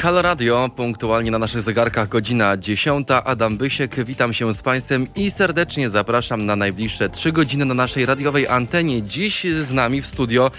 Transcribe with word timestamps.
Halo 0.00 0.22
Radio, 0.22 0.70
punktualnie 0.76 1.30
na 1.30 1.38
naszych 1.38 1.60
zegarkach 1.60 2.08
godzina 2.08 2.56
10. 2.56 3.08
Adam 3.24 3.56
Bysiek, 3.56 4.04
witam 4.04 4.34
się 4.34 4.54
z 4.54 4.62
Państwem 4.62 5.06
i 5.16 5.30
serdecznie 5.30 5.90
zapraszam 5.90 6.46
na 6.46 6.56
najbliższe 6.56 7.08
3 7.08 7.32
godziny 7.32 7.64
na 7.64 7.74
naszej 7.74 8.06
radiowej 8.06 8.48
antenie. 8.48 9.02
Dziś 9.02 9.46
z 9.62 9.72
nami 9.72 10.02
w 10.02 10.06
studio 10.06 10.50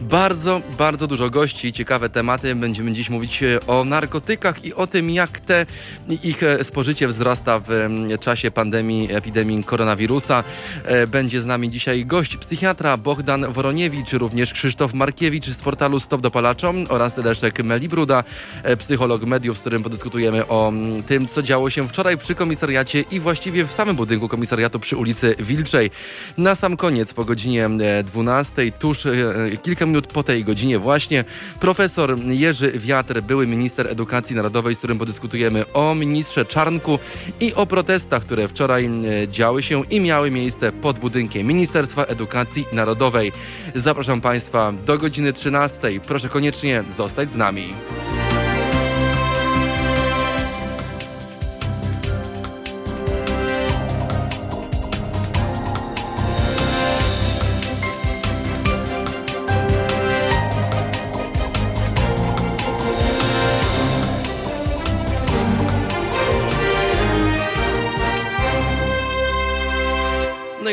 bardzo, 0.00 0.60
bardzo 0.78 1.06
dużo 1.06 1.30
gości, 1.30 1.72
ciekawe 1.72 2.08
tematy. 2.08 2.54
Będziemy 2.54 2.92
dziś 2.92 3.10
mówić 3.10 3.40
o 3.66 3.84
narkotykach 3.84 4.64
i 4.64 4.74
o 4.74 4.86
tym, 4.86 5.10
jak 5.10 5.40
te 5.40 5.66
ich 6.22 6.40
spożycie 6.62 7.08
wzrasta 7.08 7.60
w 7.68 7.88
czasie 8.20 8.50
pandemii, 8.50 9.12
epidemii 9.12 9.64
koronawirusa. 9.64 10.44
E, 10.84 11.06
będzie 11.06 11.40
z 11.40 11.46
nami 11.46 11.70
dzisiaj 11.70 12.06
gość 12.06 12.36
psychiatra 12.36 12.96
Bogdan 12.96 13.52
Woroniewicz, 13.52 14.12
również 14.12 14.52
Krzysztof 14.52 14.94
Markiewicz 14.94 15.46
z 15.46 15.62
portalu 15.62 16.00
Stop 16.00 16.20
Dopalaczom 16.20 16.86
oraz 16.88 17.16
Leszek 17.16 17.64
Melibruda, 17.64 18.24
e, 18.62 18.76
psycholog 18.84 19.24
mediów, 19.26 19.56
z 19.56 19.60
którym 19.60 19.82
podyskutujemy 19.82 20.46
o 20.46 20.68
mm, 20.68 21.02
tym, 21.02 21.28
co 21.28 21.42
działo 21.42 21.70
się 21.70 21.88
wczoraj 21.88 22.18
przy 22.18 22.34
komisariacie 22.34 23.04
i 23.10 23.20
właściwie 23.20 23.64
w 23.64 23.72
samym 23.72 23.96
budynku 23.96 24.28
komisariatu 24.28 24.80
przy 24.80 24.96
ulicy 24.96 25.34
Wilczej. 25.38 25.90
Na 26.38 26.54
sam 26.54 26.76
koniec, 26.76 27.14
po 27.14 27.24
godzinie 27.24 27.68
12, 28.04 28.62
e, 28.62 28.70
tuż 28.72 29.06
kilka 29.62 29.86
minut 29.86 30.06
po 30.06 30.22
tej 30.22 30.44
godzinie 30.44 30.78
właśnie, 30.78 31.24
profesor 31.60 32.18
Jerzy 32.18 32.72
Wiatr, 32.72 33.20
były 33.22 33.46
minister 33.46 33.86
edukacji 33.86 34.36
narodowej, 34.36 34.74
z 34.74 34.78
którym 34.78 34.98
podyskutujemy 34.98 35.72
o 35.72 35.94
ministrze 35.94 36.44
Czarnku 36.44 36.98
i 37.40 37.54
o 37.54 37.66
protestach, 37.66 38.22
które 38.22 38.48
wczoraj 38.48 38.90
działy 39.28 39.62
się 39.62 39.82
i 39.90 40.00
miały 40.00 40.30
miejsce 40.30 40.72
pod 40.72 40.98
budynkiem 40.98 41.46
Ministerstwa 41.46 42.04
Edukacji 42.04 42.66
Narodowej. 42.72 43.32
Zapraszam 43.74 44.20
Państwa 44.20 44.72
do 44.86 44.98
godziny 44.98 45.32
13. 45.32 46.00
Proszę 46.06 46.28
koniecznie 46.28 46.84
zostać 46.96 47.30
z 47.30 47.36
nami. 47.36 47.74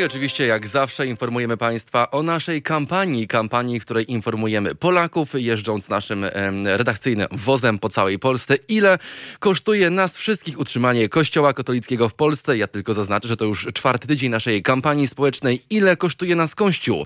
I 0.01 0.03
oczywiście, 0.03 0.45
jak 0.45 0.67
zawsze, 0.67 1.07
informujemy 1.07 1.57
Państwa 1.57 2.11
o 2.11 2.23
naszej 2.23 2.61
kampanii. 2.61 3.27
Kampanii, 3.27 3.79
w 3.79 3.85
której 3.85 4.11
informujemy 4.11 4.75
Polaków, 4.75 5.29
jeżdżąc 5.33 5.89
naszym 5.89 6.25
redakcyjnym 6.65 7.27
wozem 7.31 7.79
po 7.79 7.89
całej 7.89 8.19
Polsce, 8.19 8.55
ile 8.67 8.97
kosztuje 9.39 9.89
nas 9.89 10.17
wszystkich 10.17 10.59
utrzymanie 10.59 11.09
Kościoła 11.09 11.53
katolickiego 11.53 12.09
w 12.09 12.13
Polsce. 12.13 12.57
Ja 12.57 12.67
tylko 12.67 12.93
zaznaczę, 12.93 13.27
że 13.27 13.37
to 13.37 13.45
już 13.45 13.67
czwarty 13.73 14.07
tydzień 14.07 14.31
naszej 14.31 14.63
kampanii 14.63 15.07
społecznej. 15.07 15.61
Ile 15.69 15.97
kosztuje 15.97 16.35
nas 16.35 16.55
Kościół? 16.55 17.05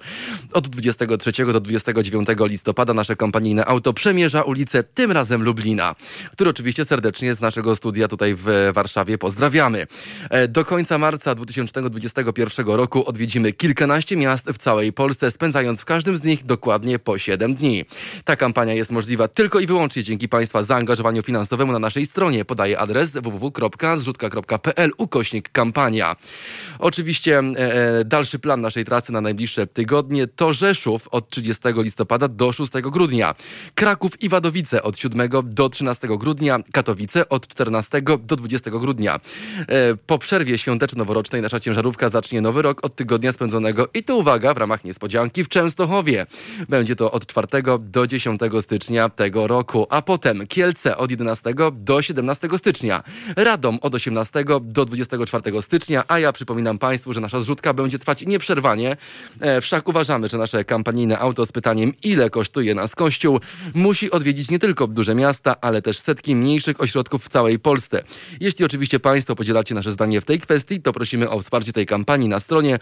Od 0.54 0.68
23 0.68 1.32
do 1.46 1.60
29 1.60 2.30
listopada 2.40 2.94
nasze 2.94 3.16
kampanijne 3.16 3.66
auto 3.66 3.94
przemierza 3.94 4.42
ulicę, 4.42 4.84
tym 4.84 5.12
razem 5.12 5.44
Lublina, 5.44 5.96
który 6.32 6.50
oczywiście 6.50 6.86
serdecznie 6.86 7.36
z 7.36 7.42
naszego 7.42 7.76
studia 7.76 8.08
tutaj 8.08 8.36
w 8.38 8.72
Warszawie 8.74 9.18
pozdrawiamy. 9.18 9.88
E, 10.30 10.48
do 10.48 10.66
końca 10.66 10.98
marca 10.98 11.36
2021 11.36 12.68
roku 12.68 12.85
roku 12.86 13.06
odwiedzimy 13.06 13.54
kilkanaście 13.54 14.16
miast 14.18 14.46
w 14.50 14.58
całej 14.58 14.94
Polsce, 14.94 15.32
spędzając 15.32 15.82
w 15.82 15.86
każdym 15.86 16.18
z 16.18 16.24
nich 16.24 16.46
dokładnie 16.46 17.00
po 17.00 17.18
7 17.18 17.56
dni. 17.56 17.86
Ta 18.26 18.36
kampania 18.36 18.74
jest 18.74 18.92
możliwa 18.92 19.28
tylko 19.28 19.60
i 19.60 19.68
wyłącznie 19.68 20.04
dzięki 20.04 20.30
Państwa 20.30 20.64
zaangażowaniu 20.64 21.24
finansowemu 21.24 21.72
na 21.72 21.80
naszej 21.80 22.06
stronie. 22.06 22.46
Podaję 22.46 22.80
adres 22.80 23.12
www.zrzutka.pl 23.12 24.92
ukośnik 24.98 25.50
kampania. 25.50 26.16
Oczywiście 26.80 27.40
e, 27.40 28.00
e, 28.00 28.06
dalszy 28.06 28.40
plan 28.40 28.62
naszej 28.62 28.86
trasy 28.86 29.12
na 29.12 29.22
najbliższe 29.22 29.68
tygodnie 29.68 30.28
to 30.28 30.54
Rzeszów 30.54 31.08
od 31.08 31.30
30 31.30 31.64
listopada 31.78 32.28
do 32.28 32.52
6 32.52 32.72
grudnia, 32.72 33.36
Kraków 33.76 34.24
i 34.24 34.30
Wadowice 34.30 34.84
od 34.84 34.98
7 34.98 35.30
do 35.44 35.70
13 35.70 36.08
grudnia, 36.08 36.60
Katowice 36.72 37.30
od 37.30 37.48
14 37.48 38.02
do 38.02 38.36
20 38.36 38.72
grudnia. 38.72 39.20
E, 39.68 39.96
po 40.08 40.20
przerwie 40.20 40.58
świąteczno-noworocznej 40.58 41.42
nasza 41.42 41.60
ciężarówka 41.60 42.10
zacznie 42.10 42.42
nowy 42.42 42.62
rok 42.62 42.75
od 42.82 42.96
tygodnia 42.96 43.32
spędzonego 43.32 43.88
i 43.94 44.04
tu 44.04 44.20
uwaga, 44.20 44.54
w 44.54 44.58
ramach 44.58 44.84
niespodzianki 44.84 45.44
w 45.44 45.50
Częstochowie. 45.50 46.26
Będzie 46.70 46.96
to 46.96 47.12
od 47.12 47.26
4 47.26 47.48
do 47.80 48.08
10 48.08 48.42
stycznia 48.62 49.10
tego 49.10 49.48
roku, 49.48 49.88
a 49.90 50.02
potem 50.02 50.48
Kielce 50.48 50.98
od 50.98 51.12
11 51.12 51.54
do 51.72 52.02
17 52.02 52.48
stycznia, 52.58 53.04
Radom 53.36 53.80
od 53.82 53.96
18 53.96 54.46
do 54.62 54.86
24 54.86 55.62
stycznia, 55.62 56.04
a 56.08 56.20
ja 56.20 56.34
przypominam 56.34 56.78
Państwu, 56.78 57.14
że 57.14 57.22
nasza 57.22 57.42
zrzutka 57.42 57.74
będzie 57.74 58.00
trwać 58.00 58.26
nieprzerwanie. 58.26 58.98
E, 59.40 59.62
wszak 59.62 59.88
uważamy, 59.88 60.28
że 60.28 60.38
nasze 60.38 60.66
kampanijne 60.66 61.20
auto 61.20 61.46
z 61.46 61.52
pytaniem 61.52 61.94
ile 62.04 62.30
kosztuje 62.30 62.76
nas 62.76 62.96
Kościół 62.96 63.40
musi 63.74 64.12
odwiedzić 64.12 64.52
nie 64.52 64.60
tylko 64.60 64.88
duże 64.88 65.16
miasta, 65.16 65.56
ale 65.62 65.82
też 65.82 66.00
setki 66.00 66.36
mniejszych 66.36 66.82
ośrodków 66.82 67.26
w 67.26 67.30
całej 67.30 67.60
Polsce. 67.60 68.04
Jeśli 68.40 68.66
oczywiście 68.66 69.00
Państwo 69.00 69.36
podzielacie 69.36 69.76
nasze 69.76 69.92
zdanie 69.92 70.22
w 70.22 70.26
tej 70.26 70.40
kwestii, 70.40 70.82
to 70.82 70.94
prosimy 70.94 71.30
o 71.30 71.42
wsparcie 71.42 71.74
tej 71.74 71.86
kampanii 71.86 72.30
na 72.30 72.40
stronie 72.40 72.65
stronie 72.66 72.80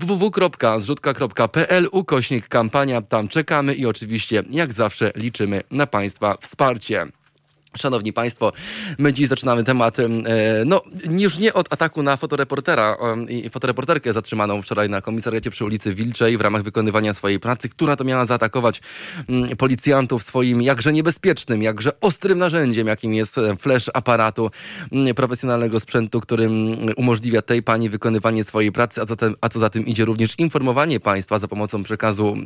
www.zrzutka.pl 0.00 1.88
ukośnik 1.92 2.48
kampania. 2.48 3.02
Tam 3.02 3.28
czekamy 3.28 3.74
i 3.74 3.86
oczywiście 3.86 4.42
jak 4.50 4.72
zawsze 4.72 5.12
liczymy 5.16 5.62
na 5.70 5.86
Państwa 5.86 6.36
wsparcie. 6.40 7.06
Szanowni 7.76 8.12
Państwo, 8.12 8.52
my 8.98 9.12
dziś 9.12 9.28
zaczynamy 9.28 9.64
temat, 9.64 9.98
e, 9.98 10.08
no 10.66 10.82
już 11.10 11.38
nie 11.38 11.54
od 11.54 11.72
ataku 11.72 12.02
na 12.02 12.16
fotoreportera 12.16 12.96
i 13.28 13.50
fotoreporterkę 13.50 14.12
zatrzymaną 14.12 14.62
wczoraj 14.62 14.88
na 14.88 15.00
komisariacie 15.00 15.50
przy 15.50 15.64
ulicy 15.64 15.94
Wilczej 15.94 16.38
w 16.38 16.40
ramach 16.40 16.62
wykonywania 16.62 17.14
swojej 17.14 17.40
pracy, 17.40 17.68
która 17.68 17.96
to 17.96 18.04
miała 18.04 18.26
zaatakować 18.26 18.80
mm, 19.28 19.56
policjantów 19.56 20.22
swoim 20.22 20.62
jakże 20.62 20.92
niebezpiecznym, 20.92 21.62
jakże 21.62 22.00
ostrym 22.00 22.38
narzędziem, 22.38 22.86
jakim 22.86 23.14
jest 23.14 23.38
e, 23.38 23.56
flash 23.56 23.90
aparatu 23.94 24.50
mm, 24.92 25.14
profesjonalnego 25.14 25.80
sprzętu, 25.80 26.20
którym 26.20 26.52
umożliwia 26.96 27.42
tej 27.42 27.62
pani 27.62 27.88
wykonywanie 27.88 28.44
swojej 28.44 28.72
pracy, 28.72 29.00
a, 29.00 29.04
a 29.40 29.48
co 29.48 29.58
za 29.58 29.70
tym 29.70 29.86
idzie 29.86 30.04
również 30.04 30.34
informowanie 30.38 31.00
Państwa 31.00 31.38
za 31.38 31.48
pomocą 31.48 31.82
przekazu 31.82 32.36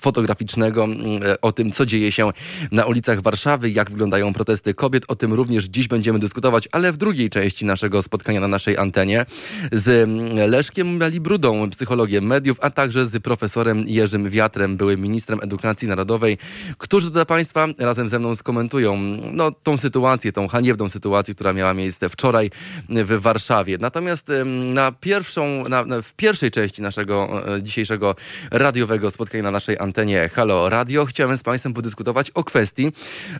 fotograficznego 0.00 0.84
mm, 0.84 0.98
o 1.42 1.52
tym, 1.52 1.72
co 1.72 1.86
dzieje 1.86 2.12
się 2.12 2.30
na 2.72 2.84
ulicach 2.84 3.22
Warszawy, 3.22 3.70
jak 3.70 3.90
wyglądają 3.90 4.32
protesty 4.32 4.51
protesty 4.52 4.74
kobiet. 4.74 5.04
O 5.08 5.16
tym 5.16 5.32
również 5.32 5.64
dziś 5.64 5.88
będziemy 5.88 6.18
dyskutować, 6.18 6.68
ale 6.72 6.92
w 6.92 6.96
drugiej 6.96 7.30
części 7.30 7.64
naszego 7.64 8.02
spotkania 8.02 8.40
na 8.40 8.48
naszej 8.48 8.78
antenie 8.78 9.26
z 9.72 10.08
Leszkiem 10.50 10.98
Librudą, 11.08 11.70
psychologiem 11.70 12.24
mediów, 12.24 12.58
a 12.60 12.70
także 12.70 13.06
z 13.06 13.22
profesorem 13.22 13.84
Jerzym 13.88 14.30
Wiatrem, 14.30 14.76
byłym 14.76 15.00
ministrem 15.00 15.38
edukacji 15.42 15.88
narodowej, 15.88 16.38
którzy 16.78 17.10
dla 17.10 17.24
Państwa 17.24 17.66
razem 17.78 18.08
ze 18.08 18.18
mną 18.18 18.34
skomentują 18.34 18.96
no, 19.32 19.50
tą 19.62 19.76
sytuację, 19.76 20.32
tą 20.32 20.48
haniebną 20.48 20.88
sytuację, 20.88 21.34
która 21.34 21.52
miała 21.52 21.74
miejsce 21.74 22.08
wczoraj 22.08 22.50
w 22.88 23.20
Warszawie. 23.20 23.78
Natomiast 23.80 24.28
na 24.74 24.92
pierwszą, 24.92 25.64
na, 25.68 25.84
na, 25.84 26.02
w 26.02 26.12
pierwszej 26.12 26.50
części 26.50 26.82
naszego 26.82 27.42
e, 27.56 27.62
dzisiejszego 27.62 28.14
radiowego 28.50 29.10
spotkania 29.10 29.42
na 29.42 29.50
naszej 29.50 29.78
antenie 29.78 30.30
Halo 30.32 30.68
Radio 30.68 31.04
chciałem 31.04 31.36
z 31.36 31.42
Państwem 31.42 31.74
podyskutować 31.74 32.30
o 32.30 32.44
kwestii, 32.44 32.92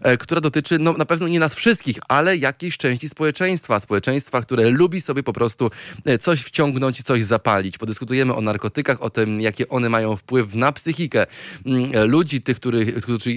e, 0.02 0.16
która 0.16 0.40
dotyczy 0.40 0.78
no, 0.78 0.94
na 1.02 1.06
pewno 1.06 1.28
nie 1.28 1.40
nas 1.40 1.54
wszystkich, 1.54 1.98
ale 2.08 2.36
jakiejś 2.36 2.78
części 2.78 3.08
społeczeństwa. 3.08 3.80
Społeczeństwa, 3.80 4.42
które 4.42 4.70
lubi 4.70 5.00
sobie 5.00 5.22
po 5.22 5.32
prostu 5.32 5.70
e, 6.04 6.18
coś 6.18 6.40
wciągnąć, 6.40 7.02
coś 7.02 7.24
zapalić. 7.24 7.78
Podyskutujemy 7.78 8.34
o 8.34 8.40
narkotykach, 8.40 9.02
o 9.02 9.10
tym, 9.10 9.40
jakie 9.40 9.68
one 9.68 9.88
mają 9.88 10.16
wpływ 10.16 10.54
na 10.54 10.72
psychikę 10.72 11.26
mm, 11.66 11.90
e, 11.94 12.04
ludzi, 12.04 12.40
tych, 12.40 12.56
którzy, 12.56 12.86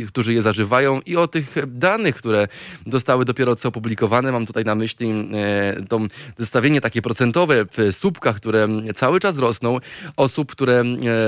którzy, 0.07 0.33
je 0.33 0.41
zażywają 0.41 1.01
i 1.05 1.15
o 1.15 1.27
tych 1.27 1.55
danych, 1.67 2.15
które 2.15 2.47
zostały 2.87 3.25
dopiero 3.25 3.55
co 3.55 3.69
opublikowane. 3.69 4.31
Mam 4.31 4.45
tutaj 4.45 4.65
na 4.65 4.75
myśli 4.75 5.09
e, 5.09 5.83
to 5.89 5.99
zestawienie 6.39 6.81
takie 6.81 7.01
procentowe 7.01 7.65
w 7.65 7.95
słupkach, 7.95 8.35
które 8.35 8.67
cały 8.95 9.19
czas 9.19 9.37
rosną. 9.37 9.79
Osób, 10.17 10.51
które 10.51 10.83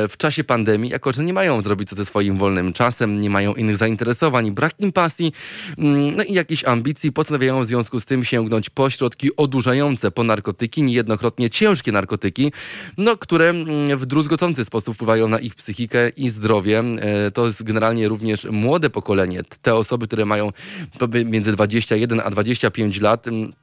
w 0.09 0.17
czasie 0.17 0.43
pandemii, 0.43 0.91
jako 0.91 1.11
że 1.11 1.23
nie 1.23 1.33
mają 1.33 1.61
zrobić 1.61 1.89
co 1.89 1.95
ze 1.95 2.05
swoim 2.05 2.37
wolnym 2.37 2.73
czasem, 2.73 3.21
nie 3.21 3.29
mają 3.29 3.53
innych 3.53 3.77
zainteresowań, 3.77 4.51
brak 4.51 4.73
im 4.79 4.91
pasji, 4.91 5.33
mm, 5.77 6.15
no 6.15 6.23
i 6.27 6.33
jakichś 6.33 6.63
ambicji, 6.63 7.11
postanawiają 7.11 7.61
w 7.61 7.65
związku 7.65 7.99
z 7.99 8.05
tym 8.05 8.23
sięgnąć 8.23 8.69
po 8.69 8.89
środki 8.89 9.35
odurzające, 9.35 10.11
po 10.11 10.23
narkotyki, 10.23 10.83
niejednokrotnie 10.83 11.49
ciężkie 11.49 11.91
narkotyki, 11.91 12.51
no, 12.97 13.17
które 13.17 13.49
mm, 13.49 13.97
w 13.97 14.05
druzgocący 14.05 14.65
sposób 14.65 14.95
wpływają 14.95 15.27
na 15.27 15.39
ich 15.39 15.55
psychikę 15.55 16.09
i 16.09 16.29
zdrowie. 16.29 16.79
E, 16.79 17.31
to 17.31 17.45
jest 17.45 17.63
generalnie 17.63 18.07
również 18.07 18.45
młode 18.45 18.89
pokolenie, 18.89 19.41
te 19.61 19.75
osoby, 19.75 20.07
które 20.07 20.25
mają 20.25 20.51
między 21.25 21.51
21 21.51 22.19
a 22.19 22.29
25 22.29 23.01
lat, 23.01 23.27
mm, 23.27 23.53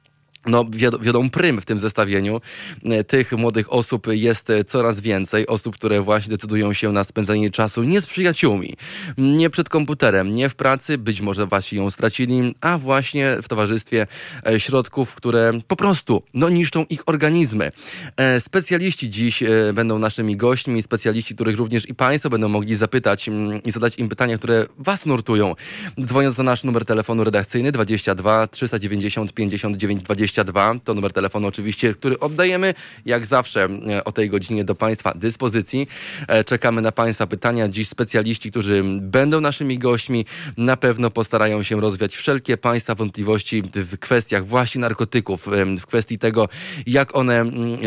no, 0.45 0.65
wiodą 1.01 1.29
prym 1.29 1.61
w 1.61 1.65
tym 1.65 1.79
zestawieniu. 1.79 2.41
E, 2.85 3.03
tych 3.03 3.31
młodych 3.31 3.73
osób 3.73 4.07
jest 4.07 4.47
coraz 4.67 4.99
więcej. 4.99 5.47
Osób, 5.47 5.75
które 5.75 6.01
właśnie 6.01 6.29
decydują 6.29 6.73
się 6.73 6.91
na 6.91 7.03
spędzanie 7.03 7.51
czasu 7.51 7.83
nie 7.83 8.01
z 8.01 8.05
przyjaciółmi, 8.05 8.73
nie 9.17 9.49
przed 9.49 9.69
komputerem, 9.69 10.35
nie 10.35 10.49
w 10.49 10.55
pracy, 10.55 10.97
być 10.97 11.21
może 11.21 11.47
właśnie 11.47 11.77
ją 11.77 11.91
stracili, 11.91 12.55
a 12.61 12.77
właśnie 12.77 13.37
w 13.43 13.47
towarzystwie 13.47 14.07
e, 14.47 14.59
środków, 14.59 15.15
które 15.15 15.51
po 15.67 15.75
prostu 15.75 16.23
no, 16.33 16.49
niszczą 16.49 16.85
ich 16.89 17.09
organizmy. 17.09 17.71
E, 18.17 18.39
specjaliści 18.39 19.09
dziś 19.09 19.43
będą 19.73 19.99
naszymi 19.99 20.37
gośćmi, 20.37 20.81
specjaliści, 20.81 21.35
których 21.35 21.57
również 21.57 21.89
i 21.89 21.95
Państwo 21.95 22.29
będą 22.29 22.47
mogli 22.47 22.75
zapytać 22.75 23.27
mm, 23.27 23.63
i 23.63 23.71
zadać 23.71 23.99
im 23.99 24.09
pytania, 24.09 24.37
które 24.37 24.65
Was 24.77 25.05
nurtują. 25.05 25.55
Dzwoniąc 26.01 26.37
na 26.37 26.43
nasz 26.43 26.63
numer 26.63 26.85
telefonu 26.85 27.23
redakcyjny 27.23 27.71
22 27.71 28.47
390 28.47 29.33
59 29.33 30.03
20 30.03 30.34
22. 30.43 30.79
To 30.83 30.93
numer 30.93 31.13
telefonu 31.13 31.47
oczywiście, 31.47 31.93
który 31.93 32.19
oddajemy 32.19 32.73
jak 33.05 33.25
zawsze 33.25 33.67
e, 33.89 34.03
o 34.03 34.11
tej 34.11 34.29
godzinie 34.29 34.63
do 34.63 34.75
Państwa 34.75 35.13
dyspozycji. 35.15 35.87
E, 36.27 36.43
czekamy 36.43 36.81
na 36.81 36.91
Państwa 36.91 37.27
pytania. 37.27 37.67
Dziś 37.67 37.89
specjaliści, 37.89 38.51
którzy 38.51 38.83
będą 39.01 39.41
naszymi 39.41 39.77
gośćmi, 39.77 40.25
na 40.57 40.77
pewno 40.77 41.09
postarają 41.09 41.63
się 41.63 41.81
rozwiać 41.81 42.15
wszelkie 42.15 42.57
Państwa 42.57 42.95
wątpliwości 42.95 43.63
w 43.75 43.99
kwestiach 43.99 44.47
właśnie 44.47 44.81
narkotyków, 44.81 45.47
w 45.79 45.85
kwestii 45.85 46.17
tego, 46.17 46.49
jak 46.87 47.15
one 47.15 47.45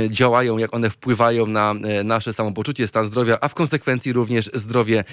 działają, 0.08 0.58
jak 0.58 0.74
one 0.74 0.90
wpływają 0.90 1.46
na 1.46 1.74
e, 1.84 2.04
nasze 2.04 2.32
samopoczucie, 2.32 2.86
stan 2.86 3.06
zdrowia, 3.06 3.38
a 3.40 3.48
w 3.48 3.54
konsekwencji 3.54 4.12
również 4.12 4.50
zdrowie 4.54 5.04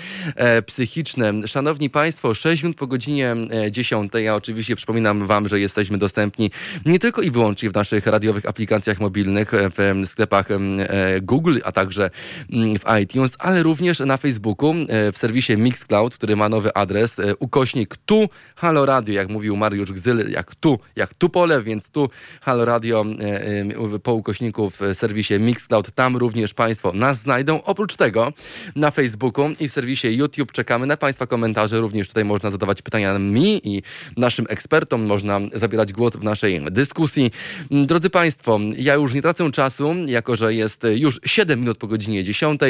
psychiczne. 0.66 1.48
Szanowni 1.48 1.90
Państwo, 1.90 2.34
6 2.34 2.64
minut 2.64 2.78
po 2.78 2.88
godzinie 2.88 3.36
10. 3.72 4.12
Ja 4.24 4.36
oczywiście 4.36 4.76
przypominam 4.76 5.28
Wam, 5.28 5.48
że 5.48 5.60
jesteśmy 5.60 5.98
dostępni 5.98 6.52
nie 6.86 7.00
tylko 7.00 7.22
i 7.26 7.32
wyłącznie 7.32 7.70
w 7.70 7.74
naszych 7.74 8.08
radiowych 8.08 8.46
aplikacjach 8.46 9.00
mobilnych, 9.00 9.54
e, 9.54 9.70
w 9.70 10.10
sklepach 10.10 10.52
e, 10.52 10.58
Google, 11.22 11.58
a 11.64 11.72
także 11.72 12.10
mm, 12.52 12.80
w 12.80 12.84
iTunes, 13.04 13.36
ale 13.40 13.64
również 13.64 14.00
na 14.00 14.18
Facebooku, 14.18 14.74
e, 14.74 15.12
w 15.12 15.18
serwisie 15.18 15.58
Mixcloud, 15.58 16.16
który 16.18 16.36
ma 16.36 16.50
nowy 16.50 16.74
adres, 16.74 17.18
ukośnik 17.40 17.98
tu 18.06 18.30
Halo 18.56 18.86
Radio, 18.86 19.14
jak 19.14 19.30
mówił 19.30 19.56
Mariusz 19.56 19.92
Gzyl, 19.92 20.30
jak 20.30 20.56
tu, 20.56 20.80
jak 20.96 21.14
tu 21.14 21.30
pole, 21.30 21.64
więc 21.64 21.90
tu 21.90 22.10
Halo 22.42 22.66
Radio 22.66 23.06
po 24.04 24.14
ukośniku 24.14 24.70
w 24.70 24.80
serwisie 24.94 25.40
Mixcloud, 25.40 25.92
tam 25.92 26.18
również 26.18 26.54
Państwo 26.54 26.92
nas 26.94 27.18
znajdą. 27.18 27.64
Oprócz 27.64 27.96
tego 27.96 28.34
na 28.76 28.92
Facebooku 28.92 29.50
i 29.60 29.70
w 29.70 29.72
serwisie 29.72 30.08
YouTube 30.08 30.52
czekamy 30.52 30.88
na 30.88 30.98
Państwa 30.98 31.28
komentarze, 31.28 31.80
również 31.80 32.08
tutaj 32.08 32.26
można 32.26 32.52
zadawać 32.52 32.82
pytania 32.82 33.20
mi 33.20 33.62
i 33.68 33.84
naszym 34.18 34.46
ekspertom, 34.50 35.06
można 35.06 35.40
zabierać 35.54 35.94
głos 35.94 36.16
w 36.16 36.24
naszej 36.24 36.62
dyskusji, 36.72 36.96
dyskusji. 36.96 37.32
Drodzy 37.72 38.10
Państwo, 38.10 38.60
ja 38.78 38.94
już 38.94 39.14
nie 39.14 39.22
tracę 39.22 39.52
czasu, 39.52 39.96
jako 40.06 40.36
że 40.36 40.54
jest 40.54 40.84
już 40.96 41.20
7 41.26 41.60
minut 41.60 41.78
po 41.78 41.88
godzinie 41.88 42.24
10. 42.24 42.62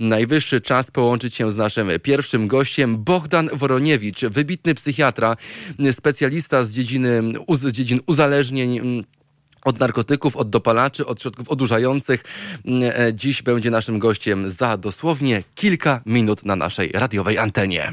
Najwyższy 0.00 0.60
czas 0.60 0.90
połączyć 0.90 1.34
się 1.34 1.50
z 1.50 1.56
naszym 1.56 1.88
pierwszym 2.02 2.48
gościem, 2.48 3.04
Bogdan 3.04 3.50
Woroniewicz, 3.52 4.20
wybitny 4.20 4.74
psychiatra, 4.74 5.36
specjalista 5.92 6.64
z 6.64 6.72
dziedziny, 6.72 7.22
z 7.48 7.72
dziedzin 7.72 8.00
uzależnień 8.06 9.04
od 9.64 9.80
narkotyków, 9.80 10.36
od 10.36 10.50
dopalaczy, 10.50 11.06
od 11.06 11.22
środków 11.22 11.48
odurzających. 11.48 12.24
E, 12.64 13.14
dziś 13.14 13.42
będzie 13.42 13.70
naszym 13.70 13.98
gościem 13.98 14.50
za 14.50 14.76
dosłownie 14.76 15.42
kilka 15.54 16.00
minut 16.06 16.44
na 16.44 16.56
naszej 16.56 16.92
radiowej 16.92 17.38
antenie. 17.38 17.92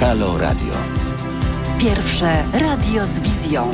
Halo 0.00 0.38
Radio. 0.38 0.74
Pierwsze 1.78 2.44
radio 2.52 3.04
z 3.04 3.20
wizją. 3.20 3.70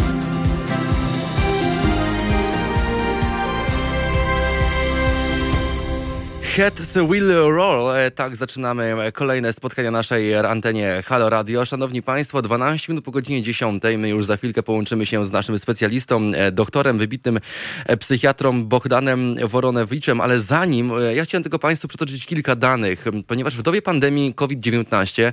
Head 6.57 6.75
Will 7.11 7.29
Roll. 7.33 7.97
E, 7.97 8.11
tak 8.11 8.37
zaczynamy 8.37 9.13
kolejne 9.13 9.53
spotkania 9.53 9.91
naszej 9.91 10.35
antenie 10.35 11.03
Halo 11.07 11.31
Radio. 11.31 11.65
Szanowni 11.65 12.03
Państwo, 12.03 12.43
12 12.43 12.93
minut 12.93 13.05
po 13.05 13.11
godzinie 13.11 13.43
10. 13.43 13.83
My 13.99 14.09
już 14.09 14.25
za 14.25 14.37
chwilkę 14.37 14.63
połączymy 14.63 15.07
się 15.07 15.27
z 15.27 15.31
naszym 15.31 15.59
specjalistą, 15.59 16.33
e, 16.35 16.53
doktorem, 16.53 16.99
wybitnym 16.99 17.41
e, 17.87 17.97
psychiatrą 17.97 18.65
Bohdanem 18.65 19.35
Woronewiczem, 19.49 20.21
ale 20.21 20.41
zanim, 20.41 20.93
ja 21.15 21.25
chciałem 21.25 21.43
tylko 21.43 21.59
Państwu 21.59 21.89
przytoczyć 21.89 22.27
kilka 22.27 22.57
danych, 22.57 23.05
ponieważ 23.27 23.57
w 23.57 23.63
dobie 23.63 23.83
pandemii 23.83 24.35
COVID-19, 24.35 25.33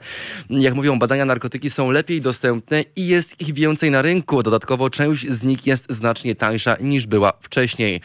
jak 0.50 0.74
mówią 0.76 1.00
badania, 1.00 1.26
narkotyki 1.26 1.70
są 1.70 1.92
lepiej 1.92 2.22
dostępne 2.22 2.84
i 2.96 3.08
jest 3.08 3.42
ich 3.42 3.54
więcej 3.54 3.92
na 3.92 4.02
rynku. 4.02 4.44
Dodatkowo 4.44 4.90
część 4.90 5.30
z 5.30 5.44
nich 5.44 5.68
jest 5.68 5.86
znacznie 5.90 6.36
tańsza 6.36 6.78
niż 6.80 7.06
była 7.06 7.34
wcześniej. 7.42 8.02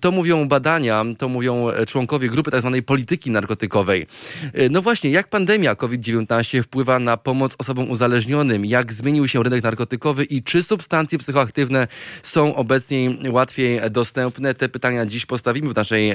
To 0.00 0.10
mówią 0.10 0.48
badania, 0.48 1.04
to 1.18 1.28
mówią 1.28 1.66
członkowie 1.86 2.28
grupy 2.28 2.49
tak 2.50 2.60
zwanej 2.60 2.82
polityki 2.82 3.30
narkotykowej. 3.30 4.06
E, 4.52 4.68
no 4.68 4.82
właśnie, 4.82 5.10
jak 5.10 5.28
pandemia 5.28 5.74
COVID-19 5.74 6.62
wpływa 6.62 6.98
na 6.98 7.16
pomoc 7.16 7.54
osobom 7.58 7.90
uzależnionym? 7.90 8.64
Jak 8.64 8.92
zmienił 8.92 9.28
się 9.28 9.42
rynek 9.42 9.64
narkotykowy 9.64 10.24
i 10.24 10.42
czy 10.42 10.62
substancje 10.62 11.18
psychoaktywne 11.18 11.88
są 12.22 12.54
obecnie 12.54 13.16
łatwiej 13.30 13.80
dostępne? 13.90 14.54
Te 14.54 14.68
pytania 14.68 15.06
dziś 15.06 15.26
postawimy 15.26 15.72
w 15.72 15.76
naszej 15.76 16.14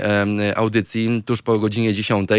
audycji 0.56 1.24
tuż 1.26 1.42
po 1.42 1.60
godzinie 1.60 1.94
10. 1.94 2.30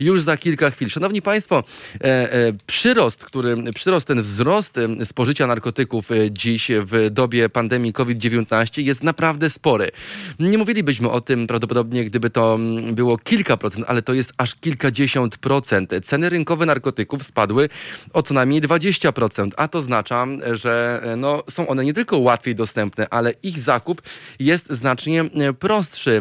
Już 0.00 0.22
za 0.22 0.36
kilka 0.36 0.70
chwil. 0.70 0.88
Szanowni 0.88 1.22
Państwo, 1.22 1.64
e, 1.94 2.32
e, 2.32 2.52
przyrost, 2.66 3.24
który, 3.24 3.56
przyrost, 3.74 4.06
ten 4.06 4.22
wzrost 4.22 4.76
spożycia 5.04 5.46
narkotyków 5.46 6.08
dziś 6.30 6.70
w 6.82 7.10
dobie 7.10 7.48
pandemii 7.48 7.92
COVID-19 7.92 8.82
jest 8.82 9.02
naprawdę 9.02 9.50
spory. 9.50 9.90
Nie 10.38 10.58
mówilibyśmy 10.58 11.10
o 11.10 11.20
tym 11.20 11.46
prawdopodobnie, 11.46 12.04
gdyby 12.04 12.30
to 12.30 12.58
było 12.92 13.18
kilka 13.18 13.37
kilka 13.38 13.56
procent, 13.56 13.84
ale 13.88 14.02
to 14.02 14.14
jest 14.14 14.32
aż 14.38 14.54
kilkadziesiąt 14.54 15.38
procent. 15.38 15.90
Ceny 16.04 16.28
rynkowe 16.28 16.66
narkotyków 16.66 17.22
spadły 17.22 17.68
o 18.12 18.22
co 18.22 18.34
najmniej 18.34 18.62
20%, 18.62 19.50
a 19.56 19.68
to 19.68 19.78
oznacza, 19.78 20.26
że 20.52 21.02
no, 21.16 21.42
są 21.50 21.68
one 21.68 21.84
nie 21.84 21.94
tylko 21.94 22.18
łatwiej 22.18 22.54
dostępne, 22.54 23.06
ale 23.10 23.34
ich 23.42 23.58
zakup 23.58 24.02
jest 24.38 24.70
znacznie 24.70 25.22
e, 25.22 25.52
prostszy. 25.52 26.20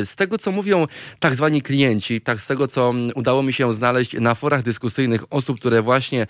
E, 0.00 0.06
z 0.06 0.16
tego, 0.16 0.38
co 0.38 0.52
mówią 0.52 0.86
tak 1.20 1.34
zwani 1.34 1.62
klienci, 1.62 2.20
tak 2.20 2.40
z 2.40 2.46
tego, 2.46 2.68
co 2.68 2.94
udało 3.14 3.42
mi 3.42 3.52
się 3.52 3.72
znaleźć 3.72 4.12
na 4.12 4.34
forach 4.34 4.62
dyskusyjnych 4.62 5.24
osób, 5.30 5.60
które 5.60 5.82
właśnie 5.82 6.26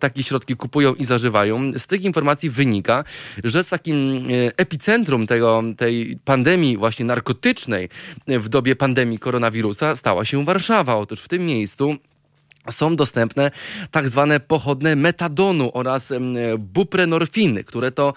takie 0.00 0.22
środki 0.22 0.56
kupują 0.56 0.94
i 0.94 1.04
zażywają, 1.04 1.72
z 1.78 1.86
tych 1.86 2.02
informacji 2.02 2.50
wynika, 2.50 3.04
że 3.44 3.64
z 3.64 3.68
takim 3.68 3.96
e, 3.96 4.56
epicentrum 4.56 5.26
tego, 5.26 5.62
tej 5.76 6.18
pandemii 6.24 6.76
właśnie 6.76 7.04
narkotycznej 7.04 7.88
w 8.26 8.48
dobie 8.48 8.76
pandemii 8.76 9.18
koronawirusa 9.18 9.49
koronawirusa 9.50 9.96
stała 9.96 10.24
się 10.24 10.44
Warszawa. 10.44 10.96
Otóż 10.96 11.20
w 11.20 11.28
tym 11.28 11.46
miejscu 11.46 11.96
są 12.70 12.96
dostępne 12.96 13.50
tak 13.90 14.08
zwane 14.08 14.40
pochodne 14.40 14.96
metadonu 14.96 15.70
oraz 15.74 16.08
buprenorfiny, 16.58 17.64
które 17.64 17.92
to 17.92 18.14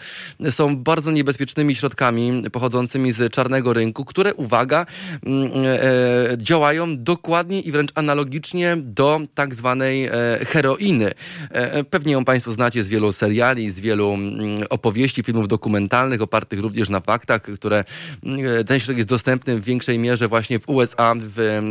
są 0.49 0.77
bardzo 0.77 1.11
niebezpiecznymi 1.11 1.75
środkami 1.75 2.43
pochodzącymi 2.51 3.11
z 3.11 3.33
czarnego 3.33 3.73
rynku, 3.73 4.05
które, 4.05 4.33
uwaga, 4.33 4.85
mm, 5.25 5.51
e, 5.55 6.37
działają 6.37 7.03
dokładnie 7.03 7.61
i 7.61 7.71
wręcz 7.71 7.91
analogicznie 7.95 8.77
do 8.77 9.21
tak 9.35 9.55
zwanej 9.55 10.05
e, 10.05 10.11
heroiny. 10.45 11.11
E, 11.49 11.83
pewnie 11.83 12.13
ją 12.13 12.25
Państwo 12.25 12.51
znacie 12.51 12.83
z 12.83 12.87
wielu 12.87 13.11
seriali, 13.11 13.71
z 13.71 13.79
wielu 13.79 14.13
mm, 14.13 14.57
opowieści, 14.69 15.23
filmów 15.23 15.47
dokumentalnych, 15.47 16.21
opartych 16.21 16.59
również 16.59 16.89
na 16.89 16.99
faktach, 16.99 17.41
które 17.41 17.85
mm, 18.23 18.65
ten 18.65 18.79
środek 18.79 18.97
jest 18.97 19.09
dostępny 19.09 19.59
w 19.59 19.63
większej 19.63 19.99
mierze 19.99 20.27
właśnie 20.27 20.59
w 20.59 20.69
USA, 20.69 21.15
w 21.17 21.61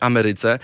Ameryce. 0.00 0.58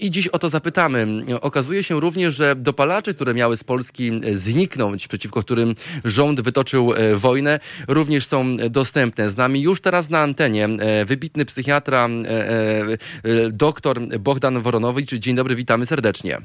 I 0.00 0.10
dziś 0.10 0.28
o 0.28 0.38
to 0.38 0.48
zapytamy 0.48 0.95
Okazuje 1.40 1.82
się 1.82 2.00
również, 2.00 2.34
że 2.34 2.56
dopalacze, 2.56 3.14
które 3.14 3.34
miały 3.34 3.56
z 3.56 3.64
Polski 3.64 4.20
zniknąć, 4.32 5.08
przeciwko 5.08 5.42
którym 5.42 5.74
rząd 6.04 6.40
wytoczył 6.40 6.92
e, 6.94 7.16
wojnę, 7.16 7.60
również 7.88 8.26
są 8.26 8.56
dostępne. 8.70 9.30
Z 9.30 9.36
nami 9.36 9.62
już 9.62 9.80
teraz 9.80 10.10
na 10.10 10.20
antenie 10.20 10.64
e, 10.64 11.04
wybitny 11.04 11.44
psychiatra, 11.44 12.08
e, 12.08 13.50
doktor 13.50 14.00
Bogdan 14.20 14.62
Woronowicz. 14.62 15.14
Dzień 15.14 15.36
dobry, 15.36 15.56
witamy 15.56 15.86
serdecznie. 15.86 16.38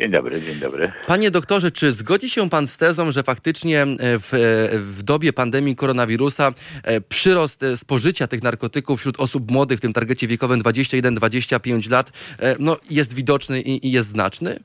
Dzień 0.00 0.10
dobry, 0.10 0.40
dzień 0.40 0.60
dobry. 0.60 0.92
Panie 1.06 1.30
doktorze, 1.30 1.70
czy 1.70 1.92
zgodzi 1.92 2.30
się 2.30 2.50
pan 2.50 2.66
z 2.66 2.78
tezą, 2.78 3.12
że 3.12 3.22
faktycznie 3.22 3.82
e, 3.82 3.86
w, 3.98 4.34
e, 4.34 4.78
w 4.78 5.02
dobie 5.02 5.32
pandemii 5.32 5.76
koronawirusa 5.76 6.50
e, 6.84 7.00
przyrost 7.00 7.64
spożycia 7.76 8.26
tych 8.26 8.42
narkotyków 8.42 9.00
wśród 9.00 9.20
osób 9.20 9.50
młodych 9.50 9.78
w 9.78 9.80
tym 9.80 9.92
targecie 9.92 10.26
wiekowym 10.26 10.60
21-25 10.60 11.90
lat 11.90 12.12
no, 12.58 12.76
jest 12.90 13.14
widoczny 13.14 13.60
i, 13.60 13.86
i 13.86 13.92
jest 13.92 14.08
znaczny? 14.08 14.58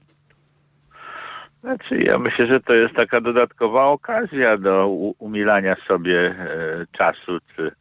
Znaczy, 1.62 2.00
ja 2.08 2.18
myślę, 2.20 2.48
że 2.48 2.60
to 2.60 2.74
jest 2.74 2.96
taka 2.96 3.22
dodatkowa 3.22 3.86
okazja 3.86 4.58
do 4.58 4.88
umilania 5.20 5.76
sobie 5.88 6.20
e, 6.20 6.86
czasu, 6.98 7.38
czy 7.56 7.72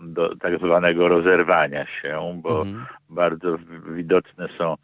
do 0.00 0.36
tak 0.36 0.58
zwanego 0.58 1.08
rozerwania 1.08 1.86
się, 1.86 2.40
bo 2.42 2.62
mhm. 2.62 2.86
bardzo 3.10 3.58
widoczne 3.94 4.48
są 4.58 4.76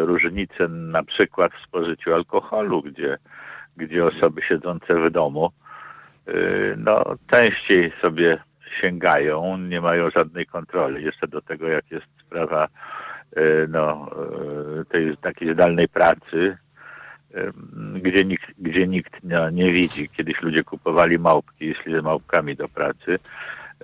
różnice 0.00 0.68
na 0.68 1.02
przykład 1.02 1.52
w 1.52 1.66
spożyciu 1.66 2.14
alkoholu, 2.14 2.82
gdzie, 2.82 3.18
gdzie 3.76 4.04
osoby 4.04 4.42
siedzące 4.42 4.94
w 4.94 5.10
domu 5.10 5.50
no, 6.76 6.96
częściej 7.30 7.92
sobie 8.04 8.38
sięgają, 8.80 9.58
nie 9.58 9.80
mają 9.80 10.10
żadnej 10.10 10.46
kontroli. 10.46 11.04
Jeszcze 11.04 11.28
do 11.28 11.40
tego, 11.40 11.68
jak 11.68 11.90
jest 11.90 12.06
sprawa 12.26 12.68
no, 13.68 14.10
tej 14.88 15.16
takiej 15.16 15.54
zdalnej 15.54 15.88
pracy, 15.88 16.56
gdzie 17.94 18.24
nikt, 18.24 18.46
gdzie 18.58 18.88
nikt 18.88 19.24
nie, 19.24 19.48
nie 19.52 19.72
widzi. 19.72 20.08
Kiedyś 20.08 20.42
ludzie 20.42 20.64
kupowali 20.64 21.18
małpki 21.18 21.64
i 21.64 21.74
szli 21.74 22.00
z 22.00 22.02
małpkami 22.02 22.56
do 22.56 22.68
pracy. 22.68 23.18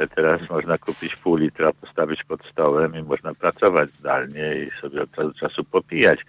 Teraz 0.07 0.50
można 0.50 0.78
kupić 0.78 1.17
pół 1.17 1.37
litra, 1.37 1.73
postawić 1.73 2.25
pod 2.25 2.45
stołem 2.52 2.97
i 2.97 3.02
można 3.02 3.35
pracować 3.35 3.90
zdalnie 3.90 4.55
i 4.55 4.71
sobie 4.81 5.02
od 5.02 5.11
czasu 5.11 5.28
do 5.28 5.35
czasu 5.35 5.64
popijać. 5.64 6.21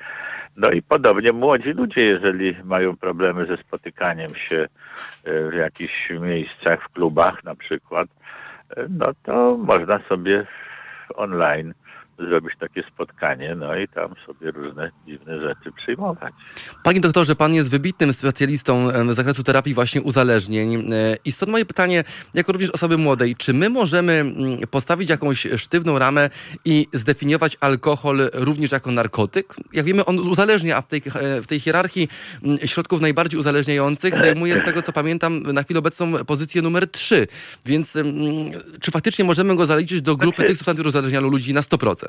No 0.55 0.71
i 0.71 0.81
podobnie 0.81 1.31
młodzi 1.31 1.69
ludzie, 1.69 2.01
jeżeli 2.01 2.55
mają 2.63 2.97
problemy 2.97 3.45
ze 3.45 3.57
spotykaniem 3.57 4.35
się 4.35 4.67
e, 5.23 5.49
w 5.49 5.53
jakichś 5.53 6.09
miejscach, 6.09 6.83
w 6.83 6.93
klubach 6.93 7.43
na 7.43 7.55
przykład, 7.55 8.07
e, 8.77 8.85
no 8.89 9.05
to 9.23 9.55
można 9.57 9.99
sobie 10.09 10.45
online 11.15 11.73
zrobić 12.27 12.53
takie 12.59 12.83
spotkanie, 12.93 13.55
no 13.55 13.75
i 13.75 13.87
tam 13.87 14.15
sobie 14.25 14.51
różne 14.51 14.91
dziwne 15.07 15.39
rzeczy 15.39 15.71
przyjmować. 15.71 16.33
Panie 16.83 16.99
doktorze, 16.99 17.35
pan 17.35 17.53
jest 17.53 17.71
wybitnym 17.71 18.13
specjalistą 18.13 18.87
z 18.87 19.15
zakresu 19.15 19.43
terapii 19.43 19.73
właśnie 19.73 20.01
uzależnień 20.01 20.89
i 21.25 21.31
stąd 21.31 21.51
moje 21.51 21.65
pytanie, 21.65 22.03
jako 22.33 22.51
również 22.51 22.71
osoby 22.71 22.97
młodej, 22.97 23.35
czy 23.35 23.53
my 23.53 23.69
możemy 23.69 24.13
mm, 24.13 24.35
postawić 24.71 25.09
jakąś 25.09 25.47
sztywną 25.57 25.99
ramę 25.99 26.29
i 26.65 26.87
zdefiniować 26.93 27.57
alkohol 27.59 28.29
również 28.33 28.71
jako 28.71 28.91
narkotyk? 28.91 29.55
Jak 29.73 29.85
wiemy, 29.85 30.05
on 30.05 30.19
uzależnia, 30.19 30.77
a 30.77 30.81
w 30.81 30.87
tej, 30.87 31.01
e, 31.15 31.41
w 31.41 31.47
tej 31.47 31.59
hierarchii 31.59 32.09
mm, 32.43 32.57
środków 32.65 33.01
najbardziej 33.01 33.39
uzależniających 33.39 34.17
zajmuje 34.17 34.57
z 34.57 34.65
tego, 34.65 34.81
co 34.81 34.93
pamiętam, 34.93 35.43
na 35.43 35.63
chwilę 35.63 35.79
obecną 35.79 36.25
pozycję 36.25 36.61
numer 36.61 36.91
3. 36.91 37.27
Więc 37.65 37.97
czy 38.81 38.91
faktycznie 38.91 39.25
możemy 39.25 39.55
go 39.55 39.65
zaliczyć 39.65 40.01
do 40.01 40.15
grupy 40.15 40.35
znaczy... 40.35 40.47
tych 40.47 40.57
substancji, 40.57 40.77
które 40.77 40.89
uzależniają 40.89 41.29
ludzi 41.29 41.53
na 41.53 41.61
100%? 41.61 42.08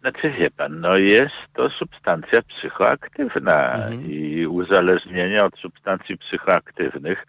Znaczy 0.00 0.30
wie 0.30 0.50
pan, 0.50 0.80
no 0.80 0.96
jest 0.96 1.34
to 1.54 1.70
substancja 1.70 2.42
psychoaktywna 2.42 3.74
mhm. 3.74 4.10
i 4.10 4.46
uzależnienia 4.46 5.44
od 5.44 5.58
substancji 5.58 6.18
psychoaktywnych 6.18 7.26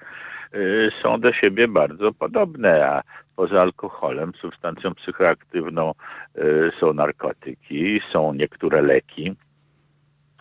y, 0.53 0.91
są 1.03 1.19
do 1.19 1.33
siebie 1.33 1.67
bardzo 1.67 2.13
podobne, 2.13 2.87
a 2.87 3.01
poza 3.35 3.61
alkoholem 3.61 4.31
substancją 4.41 4.95
psychoaktywną 4.95 5.93
y, 6.37 6.71
są 6.79 6.93
narkotyki, 6.93 8.01
są 8.13 8.33
niektóre 8.33 8.81
leki 8.81 9.35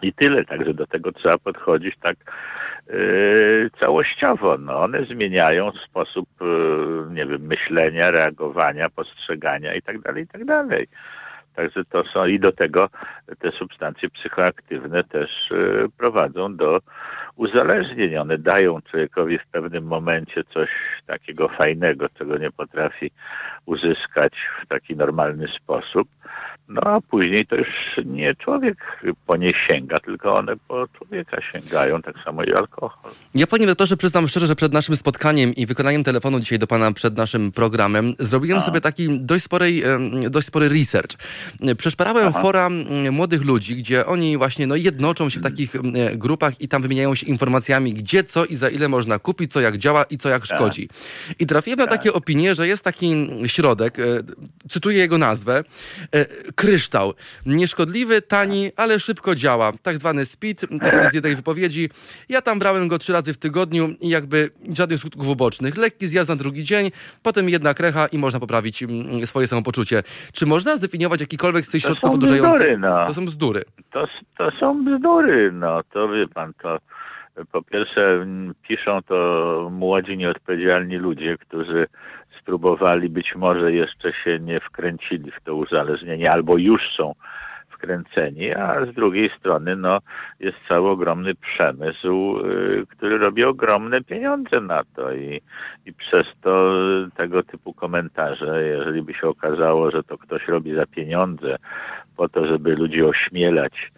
i 0.02 0.12
tyle, 0.12 0.44
także 0.44 0.74
do 0.74 0.86
tego 0.86 1.12
trzeba 1.12 1.38
podchodzić 1.38 1.94
tak 2.02 2.16
całościowo. 3.80 4.58
No, 4.58 4.80
one 4.80 5.04
zmieniają 5.04 5.72
sposób, 5.72 6.28
y, 6.42 6.44
nie 7.10 7.26
wiem, 7.26 7.42
myślenia, 7.42 8.10
reagowania, 8.10 8.88
postrzegania 8.88 9.74
i 9.74 9.82
tak 9.82 10.00
dalej, 10.00 10.24
i 10.24 10.26
tak. 10.26 10.42
Także 11.54 11.84
to 11.84 12.04
są 12.04 12.26
i 12.26 12.38
do 12.38 12.52
tego 12.52 12.88
te 13.38 13.52
substancje 13.52 14.10
psychoaktywne 14.10 15.04
też 15.04 15.50
y, 15.50 15.86
prowadzą 15.98 16.56
do 16.56 16.78
uzależnień. 17.36 18.16
One 18.16 18.38
dają 18.38 18.82
człowiekowi 18.82 19.38
w 19.38 19.46
pewnym 19.46 19.84
momencie 19.84 20.44
coś 20.54 20.70
takiego 21.06 21.48
fajnego, 21.48 22.08
czego 22.08 22.38
nie 22.38 22.50
potrafi 22.50 23.10
uzyskać 23.66 24.32
w 24.62 24.68
taki 24.68 24.96
normalny 24.96 25.48
sposób. 25.48 26.08
No 26.70 26.80
a 26.84 27.00
później 27.00 27.46
to 27.46 27.56
już 27.56 27.68
nie 28.04 28.34
człowiek 28.34 28.76
po 29.26 29.36
nie 29.36 29.50
sięga, 29.68 29.96
tylko 29.98 30.34
one 30.34 30.56
po 30.68 30.88
człowieka 30.88 31.36
sięgają, 31.52 32.02
tak 32.02 32.14
samo 32.24 32.44
i 32.44 32.52
alkohol. 32.52 33.12
Ja 33.34 33.46
panie 33.46 33.66
doktorze 33.66 33.96
przyznam 33.96 34.28
szczerze, 34.28 34.46
że 34.46 34.56
przed 34.56 34.72
naszym 34.72 34.96
spotkaniem 34.96 35.54
i 35.54 35.66
wykonaniem 35.66 36.04
telefonu 36.04 36.40
dzisiaj 36.40 36.58
do 36.58 36.66
pana 36.66 36.92
przed 36.92 37.16
naszym 37.16 37.52
programem 37.52 38.14
zrobiłem 38.18 38.58
a. 38.58 38.60
sobie 38.60 38.80
taki 38.80 39.20
dość 39.20 39.44
spory, 39.44 39.82
dość 40.30 40.46
spory 40.46 40.68
research. 40.68 41.16
Przeszperałem 41.78 42.26
Aha. 42.28 42.42
fora 42.42 42.68
młodych 43.10 43.44
ludzi, 43.44 43.76
gdzie 43.76 44.06
oni 44.06 44.36
właśnie 44.36 44.66
no, 44.66 44.76
jednoczą 44.76 45.28
się 45.28 45.40
w 45.40 45.42
takich 45.42 45.76
grupach 46.14 46.60
i 46.60 46.68
tam 46.68 46.82
wymieniają 46.82 47.14
się 47.14 47.26
informacjami, 47.26 47.94
gdzie, 47.94 48.24
co 48.24 48.44
i 48.44 48.56
za 48.56 48.68
ile 48.68 48.88
można 48.88 49.18
kupić, 49.18 49.52
co 49.52 49.60
jak 49.60 49.78
działa 49.78 50.04
i 50.04 50.18
co 50.18 50.28
jak 50.28 50.46
tak. 50.46 50.56
szkodzi. 50.56 50.88
I 51.38 51.46
trafiłem 51.46 51.78
na 51.78 51.86
tak. 51.86 51.98
takie 51.98 52.12
opinie, 52.12 52.54
że 52.54 52.68
jest 52.68 52.84
taki 52.84 53.28
środek, 53.46 53.98
e, 53.98 54.04
cytuję 54.68 54.98
jego 54.98 55.18
nazwę, 55.18 55.64
e, 56.14 56.26
kryształ. 56.60 57.14
Nieszkodliwy, 57.46 58.22
tani, 58.22 58.70
ale 58.76 59.00
szybko 59.00 59.34
działa. 59.34 59.72
Tak 59.82 59.98
zwany 59.98 60.24
speed, 60.24 60.66
tak 60.80 61.14
z 61.14 61.22
tej 61.22 61.36
wypowiedzi. 61.36 61.90
Ja 62.28 62.42
tam 62.42 62.58
brałem 62.58 62.88
go 62.88 62.98
trzy 62.98 63.12
razy 63.12 63.34
w 63.34 63.38
tygodniu 63.38 63.88
i 64.00 64.08
jakby 64.08 64.50
żadnych 64.68 65.00
skutków 65.00 65.28
ubocznych. 65.28 65.76
Lekki 65.76 66.08
zjazd 66.08 66.28
na 66.28 66.36
drugi 66.36 66.64
dzień, 66.64 66.90
potem 67.22 67.48
jedna 67.48 67.74
krecha 67.74 68.06
i 68.06 68.18
można 68.18 68.40
poprawić 68.40 68.82
mm, 68.82 69.26
swoje 69.26 69.46
samopoczucie. 69.46 70.02
Czy 70.32 70.46
można 70.46 70.76
zdefiniować 70.76 71.20
jakikolwiek 71.20 71.66
z 71.66 71.70
tych 71.70 71.82
środków 71.82 72.10
odurzających? 72.10 72.78
No. 72.78 73.06
To 73.06 73.14
są 73.14 73.24
bzdury. 73.24 73.64
To, 73.92 74.06
to 74.38 74.50
są 74.60 74.84
bzdury, 74.84 75.52
no. 75.52 75.80
To 75.92 76.08
wie 76.08 76.28
pan, 76.28 76.52
to 76.62 76.78
po 77.52 77.62
pierwsze 77.62 78.26
piszą 78.68 79.02
to 79.02 79.68
młodzi, 79.72 80.16
nieodpowiedzialni 80.16 80.96
ludzie, 80.96 81.36
którzy 81.38 81.86
spróbowali, 82.50 83.08
być 83.08 83.34
może 83.36 83.72
jeszcze 83.72 84.12
się 84.12 84.38
nie 84.38 84.60
wkręcili 84.60 85.30
w 85.30 85.44
to 85.44 85.54
uzależnienie, 85.54 86.30
albo 86.30 86.56
już 86.58 86.82
są 86.96 87.14
wkręceni, 87.70 88.54
a 88.54 88.86
z 88.86 88.94
drugiej 88.94 89.30
strony 89.38 89.76
no, 89.76 89.98
jest 90.40 90.56
cały 90.68 90.90
ogromny 90.90 91.34
przemysł, 91.34 92.38
y, 92.38 92.86
który 92.88 93.18
robi 93.18 93.44
ogromne 93.44 94.00
pieniądze 94.00 94.60
na 94.60 94.82
to 94.96 95.12
i, 95.12 95.40
i 95.86 95.92
przez 95.92 96.24
to 96.42 96.72
tego 97.16 97.42
typu 97.42 97.74
komentarze, 97.74 98.62
jeżeli 98.62 99.02
by 99.02 99.14
się 99.14 99.28
okazało, 99.28 99.90
że 99.90 100.02
to 100.02 100.18
ktoś 100.18 100.48
robi 100.48 100.74
za 100.74 100.86
pieniądze, 100.86 101.56
po 102.16 102.28
to, 102.28 102.46
żeby 102.46 102.76
ludzi 102.76 103.02
ośmielać, 103.02 103.92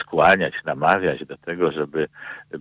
skłaniać, 0.00 0.54
namawiać 0.64 1.24
do 1.26 1.36
tego, 1.36 1.72
żeby 1.72 2.08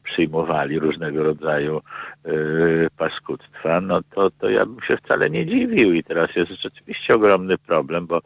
przyjmowali 0.04 0.80
różnego 0.80 1.24
rodzaju 1.24 1.82
y, 2.28 2.88
paskudztwa, 2.98 3.82
no 3.82 4.02
to, 4.16 4.30
to 4.30 4.50
ja 4.50 4.66
bym 4.66 4.82
się 4.88 4.98
wcale 4.98 5.30
nie 5.30 5.46
dziwił. 5.46 5.94
I 5.94 6.04
teraz 6.04 6.36
jest 6.36 6.52
rzeczywiście 6.52 7.16
ogromny 7.16 7.58
problem, 7.58 8.08
bo 8.08 8.22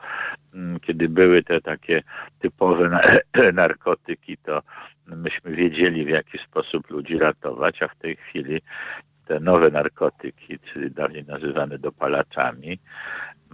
mm, 0.54 0.80
kiedy 0.80 1.10
były 1.10 1.44
te 1.44 1.62
takie 1.62 2.04
typowe 2.40 2.90
na, 2.90 3.02
narkotyki, 3.54 4.38
to 4.38 4.62
myśmy 5.08 5.56
wiedzieli, 5.56 6.06
w 6.06 6.10
jaki 6.10 6.38
sposób 6.38 6.90
ludzi 6.90 7.18
ratować, 7.18 7.84
a 7.84 7.88
w 7.88 7.96
tej 7.96 8.16
chwili 8.16 8.62
te 9.28 9.40
nowe 9.40 9.70
narkotyki, 9.70 10.60
czyli 10.60 10.92
dawniej 10.92 11.26
nazywane 11.26 11.78
dopalaczami, 11.78 12.80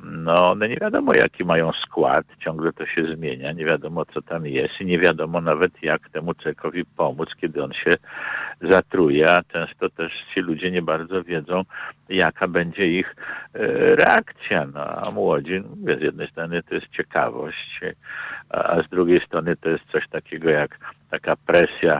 no 0.03 0.51
one 0.51 0.69
nie 0.69 0.77
wiadomo 0.77 1.13
jaki 1.15 1.45
mają 1.45 1.71
skład, 1.71 2.25
ciągle 2.39 2.73
to 2.73 2.85
się 2.85 3.15
zmienia, 3.15 3.51
nie 3.51 3.65
wiadomo 3.65 4.05
co 4.05 4.21
tam 4.21 4.45
jest 4.45 4.81
i 4.81 4.85
nie 4.85 4.99
wiadomo 4.99 5.41
nawet 5.41 5.83
jak 5.83 6.09
temu 6.09 6.33
człowiekowi 6.33 6.85
pomóc, 6.85 7.29
kiedy 7.41 7.63
on 7.63 7.73
się 7.73 7.91
zatruje, 8.61 9.31
a 9.31 9.43
często 9.43 9.89
też 9.89 10.11
ci 10.33 10.39
ludzie 10.39 10.71
nie 10.71 10.81
bardzo 10.81 11.23
wiedzą, 11.23 11.63
jaka 12.09 12.47
będzie 12.47 12.87
ich 12.87 13.15
e, 13.53 13.59
reakcja. 13.95 14.65
No, 14.73 14.85
a 14.85 15.11
młodzi, 15.11 15.61
mówię, 15.75 15.97
z 15.97 16.01
jednej 16.01 16.27
strony 16.27 16.63
to 16.63 16.75
jest 16.75 16.87
ciekawość, 16.87 17.79
a, 18.49 18.83
z 18.83 18.89
drugiej 18.89 19.21
strony 19.25 19.55
to 19.55 19.69
jest 19.69 19.83
coś 19.91 20.07
takiego 20.09 20.49
jak 20.49 20.77
taka 21.11 21.35
presja 21.35 21.99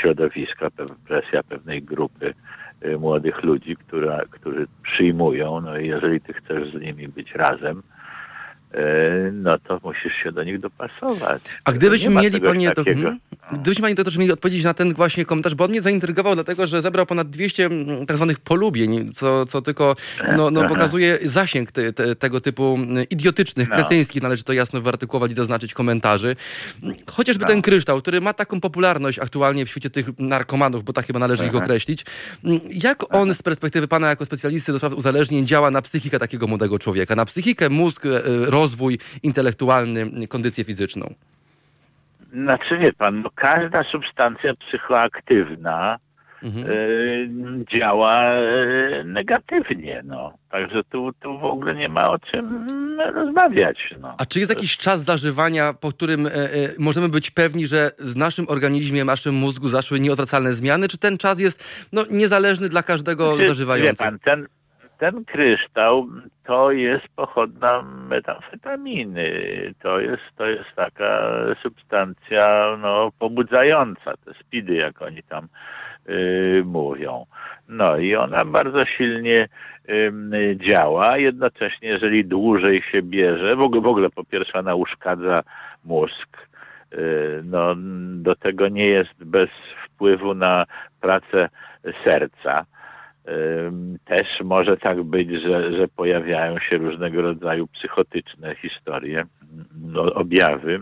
środowiska, 0.00 0.68
presja 1.08 1.42
pewnej 1.42 1.82
grupy 1.82 2.34
młodych 2.98 3.42
ludzi, 3.42 3.76
która, 3.76 4.20
którzy 4.30 4.66
przyjmują, 4.82 5.60
no 5.60 5.78
i 5.78 5.88
jeżeli 5.88 6.20
ty 6.20 6.32
chcesz 6.32 6.72
z 6.72 6.80
nimi 6.80 7.08
być 7.08 7.34
razem, 7.34 7.78
y, 7.78 8.03
no 9.32 9.58
to 9.58 9.80
musisz 9.82 10.12
się 10.22 10.32
do 10.32 10.44
nich 10.44 10.60
dopasować. 10.60 11.42
A 11.64 11.72
gdybyśmy 11.72 12.14
mieli, 12.14 12.40
panie, 12.40 12.70
to, 12.70 12.84
hmm, 12.84 13.18
gdybyśmy 13.52 13.82
panie 13.82 13.94
doktorze 13.94 14.20
mieli 14.20 14.32
odpowiedzieć 14.32 14.64
na 14.64 14.74
ten 14.74 14.94
właśnie 14.94 15.24
komentarz, 15.24 15.54
bo 15.54 15.64
on 15.64 15.70
mnie 15.70 15.82
zaintrygował, 15.82 16.34
dlatego 16.34 16.66
że 16.66 16.82
zebrał 16.82 17.06
ponad 17.06 17.30
200 17.30 17.66
mm, 17.66 18.06
tak 18.06 18.16
zwanych 18.16 18.40
polubień, 18.40 19.12
co, 19.14 19.46
co 19.46 19.62
tylko 19.62 19.96
no, 20.36 20.50
no, 20.50 20.68
pokazuje 20.68 21.18
zasięg 21.22 21.72
te, 21.72 21.92
te, 21.92 22.16
tego 22.16 22.40
typu 22.40 22.74
mm, 22.74 23.04
idiotycznych, 23.10 23.68
no. 23.68 23.76
kretyńskich, 23.76 24.22
należy 24.22 24.44
to 24.44 24.52
jasno 24.52 24.80
wyartykułować 24.80 25.32
i 25.32 25.34
zaznaczyć 25.34 25.74
komentarzy. 25.74 26.36
Chociażby 27.06 27.42
no. 27.42 27.48
ten 27.48 27.62
kryształ, 27.62 28.00
który 28.00 28.20
ma 28.20 28.32
taką 28.32 28.60
popularność 28.60 29.18
aktualnie 29.18 29.66
w 29.66 29.68
świecie 29.68 29.90
tych 29.90 30.18
narkomanów, 30.18 30.84
bo 30.84 30.92
tak 30.92 31.06
chyba 31.06 31.18
należy 31.18 31.42
Aha. 31.42 31.50
ich 31.50 31.62
określić. 31.62 32.04
Mm, 32.44 32.60
jak 32.70 33.14
on 33.14 33.34
z 33.34 33.42
perspektywy 33.42 33.88
pana 33.88 34.08
jako 34.08 34.24
specjalisty 34.24 34.72
do 34.72 34.78
spraw 34.78 34.92
uzależnień 34.92 35.46
działa 35.46 35.70
na 35.70 35.82
psychikę 35.82 36.18
takiego 36.18 36.46
młodego 36.46 36.78
człowieka? 36.78 37.16
Na 37.16 37.24
psychikę, 37.24 37.68
mózg, 37.68 38.06
e, 38.06 38.10
rozwój 38.64 38.98
intelektualny, 39.22 40.28
kondycję 40.28 40.64
fizyczną? 40.64 41.14
Znaczy 42.32 42.78
wie 42.78 42.92
pan, 42.92 43.22
no 43.22 43.30
każda 43.34 43.84
substancja 43.92 44.54
psychoaktywna 44.54 45.98
mhm. 46.42 46.66
działa 47.76 48.16
negatywnie. 49.04 50.02
No. 50.04 50.32
Także 50.50 50.84
tu, 50.84 51.12
tu 51.20 51.38
w 51.38 51.44
ogóle 51.44 51.74
nie 51.74 51.88
ma 51.88 52.10
o 52.10 52.18
czym 52.18 52.68
rozmawiać. 53.14 53.94
No. 54.00 54.14
A 54.18 54.26
czy 54.26 54.38
jest 54.38 54.50
jakiś 54.50 54.76
czas 54.76 55.04
zażywania, 55.04 55.72
po 55.72 55.90
którym 55.90 56.28
możemy 56.78 57.08
być 57.08 57.30
pewni, 57.30 57.66
że 57.66 57.90
w 57.98 58.16
naszym 58.16 58.44
organizmie, 58.48 59.02
w 59.02 59.06
naszym 59.06 59.34
mózgu 59.34 59.68
zaszły 59.68 60.00
nieodwracalne 60.00 60.52
zmiany, 60.52 60.88
czy 60.88 60.98
ten 60.98 61.18
czas 61.18 61.40
jest 61.40 61.64
no, 61.92 62.04
niezależny 62.10 62.68
dla 62.68 62.82
każdego 62.82 63.36
zażywającego? 63.36 64.10
Wie 64.10 64.10
pan, 64.10 64.18
ten, 64.18 64.46
ten 64.98 65.24
kryształ 65.24 66.06
to 66.44 66.70
jest 66.72 67.08
pochodna 67.16 67.82
metamfetaminy. 67.82 69.30
To 69.82 70.00
jest, 70.00 70.22
to 70.36 70.48
jest 70.48 70.70
taka 70.76 71.30
substancja 71.62 72.76
no, 72.78 73.10
pobudzająca, 73.18 74.14
te 74.24 74.34
spidy, 74.40 74.74
jak 74.74 75.02
oni 75.02 75.22
tam 75.22 75.48
y, 76.08 76.62
mówią. 76.66 77.26
No 77.68 77.96
i 77.96 78.14
ona 78.16 78.44
bardzo 78.44 78.84
silnie 78.84 79.48
y, 79.88 80.56
działa. 80.56 81.18
Jednocześnie, 81.18 81.88
jeżeli 81.88 82.24
dłużej 82.24 82.82
się 82.82 83.02
bierze, 83.02 83.56
w 83.56 83.60
ogóle, 83.60 83.82
w 83.82 83.86
ogóle 83.86 84.10
po 84.10 84.24
pierwsze 84.24 84.58
ona 84.58 84.74
uszkadza 84.74 85.42
mózg. 85.84 86.48
Y, 86.92 87.42
no, 87.44 87.74
do 88.14 88.36
tego 88.36 88.68
nie 88.68 88.88
jest 88.88 89.24
bez 89.24 89.50
wpływu 89.86 90.34
na 90.34 90.64
pracę 91.00 91.48
serca 92.04 92.66
też 94.04 94.28
może 94.44 94.76
tak 94.76 95.02
być, 95.02 95.28
że, 95.30 95.76
że 95.76 95.88
pojawiają 95.88 96.58
się 96.58 96.76
różnego 96.76 97.22
rodzaju 97.22 97.66
psychotyczne 97.66 98.54
historie, 98.54 99.24
no, 99.80 100.02
objawy. 100.02 100.80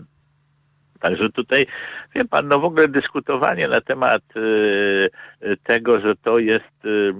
Także 1.03 1.29
tutaj, 1.29 1.67
wie 2.15 2.25
pan, 2.25 2.47
no 2.47 2.59
w 2.59 2.65
ogóle 2.65 2.87
dyskutowanie 2.87 3.67
na 3.67 3.81
temat 3.81 4.21
y, 4.35 5.09
tego, 5.63 5.99
że 5.99 6.15
to 6.15 6.39
jest 6.39 6.85
y, 6.85 7.13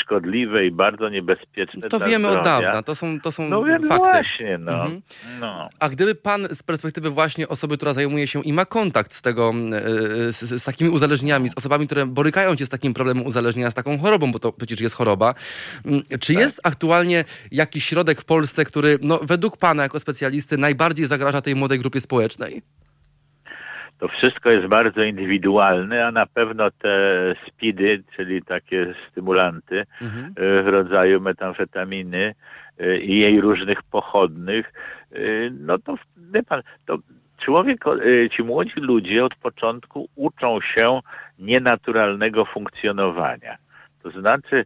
szkodliwe 0.00 0.66
i 0.66 0.70
bardzo 0.70 1.08
niebezpieczne. 1.08 1.88
To 1.88 2.00
wiemy 2.00 2.28
zdrowia. 2.28 2.38
od 2.38 2.44
dawna, 2.44 2.82
to 2.82 2.94
są, 2.94 3.20
to 3.20 3.32
są 3.32 3.48
no, 3.48 3.62
fakty. 3.62 3.86
No 3.88 3.96
właśnie, 3.96 4.58
no. 4.58 4.72
Mhm. 4.72 5.00
no. 5.40 5.68
A 5.80 5.88
gdyby 5.88 6.14
pan 6.14 6.48
z 6.50 6.62
perspektywy 6.62 7.10
właśnie 7.10 7.48
osoby, 7.48 7.76
która 7.76 7.92
zajmuje 7.92 8.26
się 8.26 8.42
i 8.42 8.52
ma 8.52 8.64
kontakt 8.64 9.14
z 9.14 9.22
tego, 9.22 9.52
y, 10.28 10.32
z, 10.32 10.62
z 10.62 10.64
takimi 10.64 10.90
uzależnieniami, 10.90 11.48
z 11.48 11.58
osobami, 11.58 11.86
które 11.86 12.06
borykają 12.06 12.56
się 12.56 12.66
z 12.66 12.68
takim 12.68 12.94
problemem 12.94 13.26
uzależnienia, 13.26 13.70
z 13.70 13.74
taką 13.74 13.98
chorobą, 13.98 14.32
bo 14.32 14.38
to 14.38 14.52
przecież 14.52 14.80
jest 14.80 14.94
choroba, 14.94 15.34
mm, 15.86 16.02
czy 16.20 16.34
tak. 16.34 16.42
jest 16.42 16.60
aktualnie 16.64 17.24
jakiś 17.52 17.84
środek 17.84 18.20
w 18.20 18.24
Polsce, 18.24 18.64
który 18.64 18.98
no, 19.02 19.20
według 19.22 19.56
pana 19.56 19.82
jako 19.82 20.00
specjalisty 20.00 20.58
najbardziej 20.58 21.06
zagraża 21.06 21.40
tej 21.40 21.54
młodej 21.54 21.78
grupie 21.78 22.00
społecznej? 22.00 22.62
To 24.00 24.08
wszystko 24.08 24.50
jest 24.50 24.66
bardzo 24.66 25.02
indywidualne, 25.02 26.06
a 26.06 26.12
na 26.12 26.26
pewno 26.26 26.70
te 26.70 27.34
speedy, 27.48 28.02
czyli 28.16 28.42
takie 28.42 28.94
stymulanty 29.10 29.84
mhm. 30.02 30.32
E, 30.36 30.62
w 30.62 30.68
rodzaju 30.68 31.20
metamfetaminy 31.20 32.34
e, 32.78 32.98
i 32.98 33.18
jej 33.18 33.40
różnych 33.40 33.82
pochodnych, 33.82 34.72
e, 35.12 35.18
no 35.50 35.78
to 35.78 35.94
wie 36.16 36.42
pan, 36.42 36.62
to 36.86 36.98
człowiek, 37.44 37.84
ci 38.36 38.42
młodzi 38.42 38.80
ludzie 38.80 39.24
od 39.24 39.34
początku 39.34 40.08
uczą 40.16 40.60
się 40.60 41.00
nienaturalnego 41.38 42.44
funkcjonowania. 42.44 43.56
To 44.02 44.10
znaczy, 44.10 44.64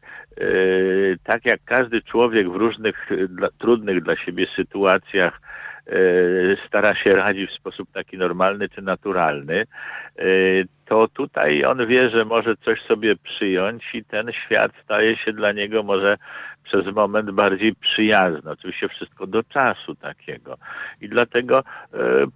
tak 1.25 1.45
jak 1.45 1.61
każdy 1.65 2.03
człowiek 2.03 2.51
w 2.51 2.55
różnych 2.57 3.11
dla, 3.29 3.49
trudnych 3.59 4.03
dla 4.03 4.17
siebie 4.17 4.47
sytuacjach 4.57 5.41
stara 6.69 6.95
się 6.95 7.11
radzić 7.11 7.51
w 7.51 7.57
sposób 7.57 7.89
taki 7.93 8.19
normalny 8.19 8.69
czy 8.69 8.83
naturalny, 8.83 9.67
e, 10.19 10.25
to 10.87 11.09
tutaj 11.09 11.65
on 11.65 11.87
wie, 11.87 12.11
że 12.11 12.25
może 12.25 12.57
coś 12.57 12.83
sobie 12.83 13.17
przyjąć 13.17 13.85
i 13.95 14.05
ten 14.05 14.33
świat 14.33 14.73
staje 14.85 15.17
się 15.17 15.33
dla 15.33 15.53
niego 15.53 15.83
może 15.83 16.17
przez 16.65 16.95
moment 16.95 17.31
bardziej 17.31 17.75
przyjazny. 17.75 18.51
Oczywiście 18.51 18.89
wszystko 18.89 19.27
do 19.27 19.43
czasu 19.43 19.95
takiego. 19.95 20.57
I 21.01 21.09
dlatego 21.09 21.59
e, 21.59 21.65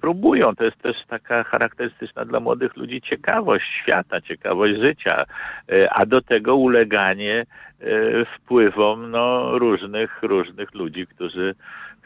próbują. 0.01 0.55
To 0.57 0.65
jest 0.65 0.83
też 0.83 0.97
taka 1.09 1.45
charakterystyczna 1.45 2.25
dla 2.25 2.41
młodych 2.41 2.77
ludzi 2.77 3.01
ciekawość 3.01 3.65
świata, 3.83 4.21
ciekawość 4.21 4.75
życia, 4.85 5.25
e, 5.69 5.93
a 5.93 6.07
do 6.07 6.21
tego 6.21 6.57
uleganie 6.57 7.41
e, 7.41 8.25
wpływom 8.25 9.11
no, 9.11 9.59
różnych, 9.59 10.23
różnych 10.23 10.75
ludzi, 10.75 11.07
którzy 11.07 11.55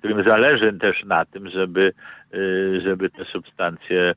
którym 0.03 0.29
zależy 0.29 0.73
też 0.73 1.05
na 1.05 1.25
tym, 1.25 1.51
żeby, 1.51 1.93
y, 2.35 2.81
żeby 2.85 3.11
te 3.11 3.25
substancje 3.25 4.11
y, 4.11 4.15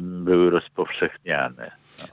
były 0.00 0.50
rozpowszechniane. 0.50 1.70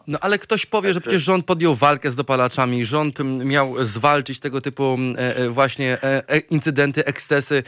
No 0.08 0.18
ale 0.22 0.40
ktoś 0.40 0.66
powie, 0.66 0.94
że 0.94 1.02
przecież 1.02 1.24
rząd 1.24 1.46
podjął 1.46 1.76
walkę 1.76 2.12
z 2.12 2.16
dopalaczami, 2.16 2.86
rząd 2.86 3.20
miał 3.46 3.76
zwalczyć 3.78 4.40
tego 4.40 4.62
typu 4.62 4.84
e, 5.18 5.36
e, 5.36 5.50
właśnie 5.50 5.98
e, 6.04 6.40
incydenty, 6.50 7.06
ekscesy 7.06 7.64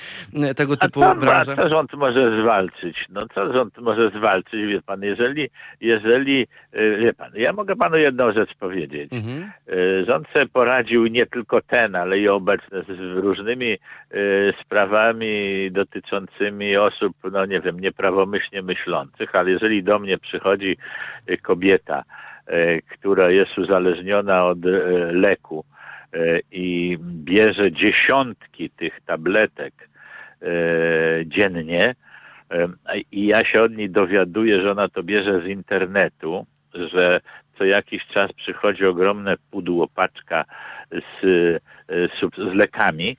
tego 0.56 0.78
typu 0.78 1.04
a 1.04 1.16
branży. 1.16 1.52
A 1.52 1.56
co 1.56 1.70
rząd 1.70 1.94
może 1.94 2.42
zwalczyć? 2.42 2.98
No 3.10 3.22
co 3.36 3.54
rząd 3.54 3.78
może 3.78 4.10
zwalczyć, 4.10 4.68
wie 4.68 4.82
pan, 4.82 5.02
jeżeli, 5.02 5.50
jeżeli, 5.82 6.48
wie 6.74 7.14
pan, 7.14 7.32
ja 7.36 7.54
mogę 7.54 7.76
panu 7.76 7.98
jedną 7.98 8.34
rzecz 8.34 8.56
powiedzieć. 8.60 9.14
Mhm. 9.14 9.52
Rząd 10.08 10.28
sobie 10.28 10.46
poradził 10.54 11.08
nie 11.08 11.26
tylko 11.26 11.62
ten, 11.62 11.96
ale 11.96 12.20
i 12.20 12.28
obecny 12.28 12.84
z 12.88 13.24
różnymi 13.24 13.78
sprawami 14.62 15.70
dotyczącymi 15.72 16.78
osób, 16.78 17.14
no 17.32 17.46
nie 17.46 17.62
wiem, 17.62 17.80
nieprawomyślnie 17.80 18.62
myślących, 18.62 19.36
ale 19.36 19.52
jeżeli 19.52 19.84
do 19.84 20.00
mnie 20.00 20.18
przychodzi 20.18 20.78
kobieta, 21.42 22.04
która 22.90 23.30
jest 23.30 23.58
uzależniona 23.58 24.46
od 24.46 24.66
e, 24.66 24.70
leku 25.12 25.66
e, 26.14 26.40
i 26.52 26.98
bierze 27.02 27.72
dziesiątki 27.72 28.70
tych 28.70 29.02
tabletek 29.06 29.74
dziennie 31.26 31.96
i 33.12 33.26
ja 33.26 33.46
się 33.46 33.62
od 33.62 33.78
niej 33.78 33.90
dowiaduję, 33.90 34.62
że 34.62 34.72
ona 34.72 34.90
to 34.90 35.04
bierze 35.04 35.42
z 35.42 35.46
internetu, 35.46 36.46
że 36.74 37.20
co 37.58 37.66
jakiś 37.66 38.08
czas 38.08 38.34
przychodzi 38.34 38.86
ogromne 38.86 39.36
pudło, 39.52 39.88
paczka 39.88 40.46
z, 40.92 41.22
z, 41.90 42.36
z 42.38 42.54
lekami, 42.56 43.18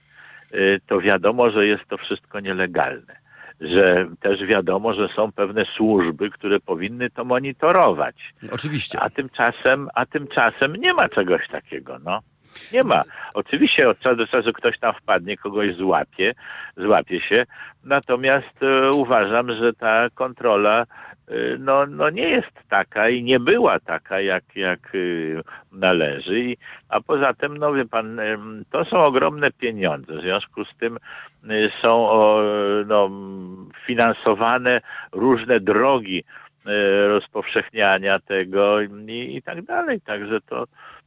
to 0.86 1.00
wiadomo, 1.00 1.50
że 1.50 1.66
jest 1.66 1.82
to 1.88 1.96
wszystko 1.96 2.40
nielegalne 2.40 3.25
że 3.60 4.06
też 4.20 4.46
wiadomo, 4.46 4.94
że 4.94 5.08
są 5.16 5.32
pewne 5.32 5.64
służby, 5.76 6.30
które 6.30 6.60
powinny 6.60 7.10
to 7.10 7.24
monitorować. 7.24 8.34
Oczywiście. 8.52 9.00
A 9.00 9.10
tymczasem, 9.10 9.88
a 9.94 10.06
tymczasem 10.06 10.76
nie 10.76 10.94
ma 10.94 11.08
czegoś 11.08 11.48
takiego, 11.48 11.98
no. 12.04 12.20
Nie 12.72 12.82
ma. 12.82 13.02
Oczywiście 13.34 13.88
od 13.88 13.98
czasu 13.98 14.16
do 14.16 14.26
czasu 14.26 14.52
ktoś 14.52 14.78
tam 14.78 14.94
wpadnie, 14.94 15.36
kogoś 15.36 15.76
złapie, 15.76 16.34
złapie 16.76 17.20
się. 17.20 17.46
Natomiast 17.84 18.62
e, 18.62 18.90
uważam, 18.90 19.56
że 19.56 19.72
ta 19.72 20.10
kontrola 20.14 20.84
no, 21.58 21.86
no 21.86 22.10
nie 22.10 22.28
jest 22.28 22.68
taka 22.68 23.08
i 23.08 23.22
nie 23.22 23.40
była 23.40 23.80
taka, 23.80 24.20
jak, 24.20 24.44
jak 24.56 24.80
e, 24.94 24.98
należy. 25.72 26.54
A 26.88 27.00
poza 27.00 27.34
tym, 27.34 27.56
no 27.56 27.72
wie 27.72 27.84
pan, 27.84 28.20
to 28.70 28.84
są 28.84 28.96
ogromne 28.98 29.50
pieniądze. 29.50 30.16
W 30.16 30.20
związku 30.20 30.64
z 30.64 30.76
tym 30.76 30.96
e, 30.96 31.48
są 31.82 32.08
no, 32.86 33.10
finansowane 33.86 34.80
różne 35.12 35.60
drogi 35.60 36.24
rozpowszechniania 37.08 38.18
tego 38.18 38.80
i, 38.80 39.36
i 39.36 39.42
tak 39.42 39.62
dalej. 39.62 40.00
Także 40.00 40.40
to, 40.40 40.64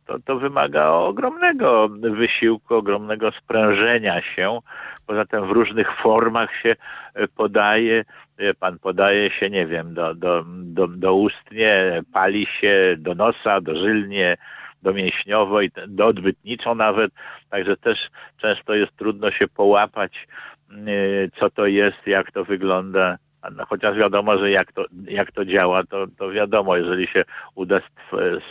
to, 0.09 0.19
to 0.19 0.39
wymaga 0.39 0.89
ogromnego 0.89 1.89
wysiłku, 1.89 2.75
ogromnego 2.75 3.31
sprężenia 3.31 4.21
się. 4.21 4.59
Poza 5.07 5.25
tym 5.25 5.47
w 5.47 5.51
różnych 5.51 5.87
formach 6.03 6.49
się 6.63 6.71
e, 7.13 7.27
podaje. 7.27 8.05
Pan 8.59 8.79
podaje 8.79 9.27
się, 9.31 9.49
nie 9.49 9.67
wiem, 9.67 9.93
do, 9.93 10.15
do, 10.15 10.43
do, 10.47 10.87
do 10.87 11.13
ustnie, 11.13 12.01
pali 12.13 12.47
się 12.61 12.95
do 12.97 13.15
nosa, 13.15 13.61
dożylnie, 13.61 14.37
domięśniowo 14.81 15.61
i 15.61 15.71
do 15.87 16.05
odbytniczo 16.05 16.75
nawet. 16.75 17.11
Także 17.49 17.77
też 17.77 17.97
często 18.41 18.73
jest 18.73 18.97
trudno 18.97 19.31
się 19.31 19.47
połapać, 19.47 20.27
e, 20.71 20.75
co 21.39 21.49
to 21.49 21.65
jest, 21.65 22.07
jak 22.07 22.31
to 22.31 22.45
wygląda. 22.45 23.17
No, 23.55 23.65
chociaż 23.65 23.97
wiadomo, 23.97 24.39
że 24.39 24.51
jak 24.51 24.71
to, 24.71 24.85
jak 25.07 25.31
to 25.31 25.45
działa, 25.45 25.83
to, 25.83 26.07
to 26.17 26.31
wiadomo, 26.31 26.77
jeżeli 26.77 27.07
się 27.07 27.21
uda 27.55 27.79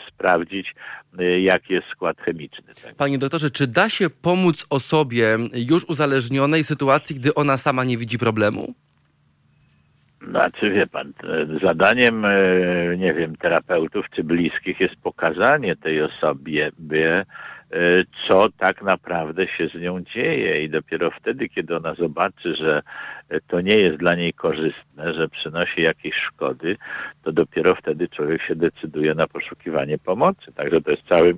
sprawdzić, 0.08 0.74
y, 1.20 1.40
jaki 1.40 1.72
jest 1.72 1.86
skład 1.88 2.20
chemiczny. 2.20 2.74
Tak? 2.82 2.94
Panie 2.94 3.18
doktorze, 3.18 3.50
czy 3.50 3.66
da 3.66 3.88
się 3.88 4.10
pomóc 4.10 4.66
osobie 4.70 5.36
już 5.54 5.84
uzależnionej 5.84 6.64
w 6.64 6.66
sytuacji, 6.66 7.16
gdy 7.16 7.34
ona 7.34 7.56
sama 7.56 7.84
nie 7.84 7.96
widzi 7.96 8.18
problemu? 8.18 8.74
Znaczy, 10.28 10.70
wie 10.70 10.86
pan, 10.86 11.12
zadaniem, 11.62 12.24
y, 12.24 12.96
nie 12.98 13.14
wiem, 13.14 13.36
terapeutów 13.36 14.06
czy 14.16 14.24
bliskich 14.24 14.80
jest 14.80 14.96
pokazanie 15.02 15.76
tej 15.76 16.02
osobie, 16.02 16.70
by 16.78 17.24
co 18.28 18.46
tak 18.58 18.82
naprawdę 18.82 19.46
się 19.46 19.68
z 19.68 19.74
nią 19.80 20.00
dzieje 20.00 20.62
i 20.64 20.70
dopiero 20.70 21.10
wtedy, 21.10 21.48
kiedy 21.48 21.76
ona 21.76 21.94
zobaczy, 21.94 22.54
że 22.54 22.82
to 23.46 23.60
nie 23.60 23.78
jest 23.78 23.96
dla 23.98 24.14
niej 24.14 24.32
korzystne, 24.32 25.14
że 25.14 25.28
przynosi 25.28 25.82
jakieś 25.82 26.14
szkody, 26.14 26.76
to 27.22 27.32
dopiero 27.32 27.74
wtedy 27.74 28.08
człowiek 28.08 28.42
się 28.42 28.56
decyduje 28.56 29.14
na 29.14 29.26
poszukiwanie 29.26 29.98
pomocy. 29.98 30.52
Także 30.52 30.80
to 30.80 30.90
jest 30.90 31.02
cały 31.08 31.36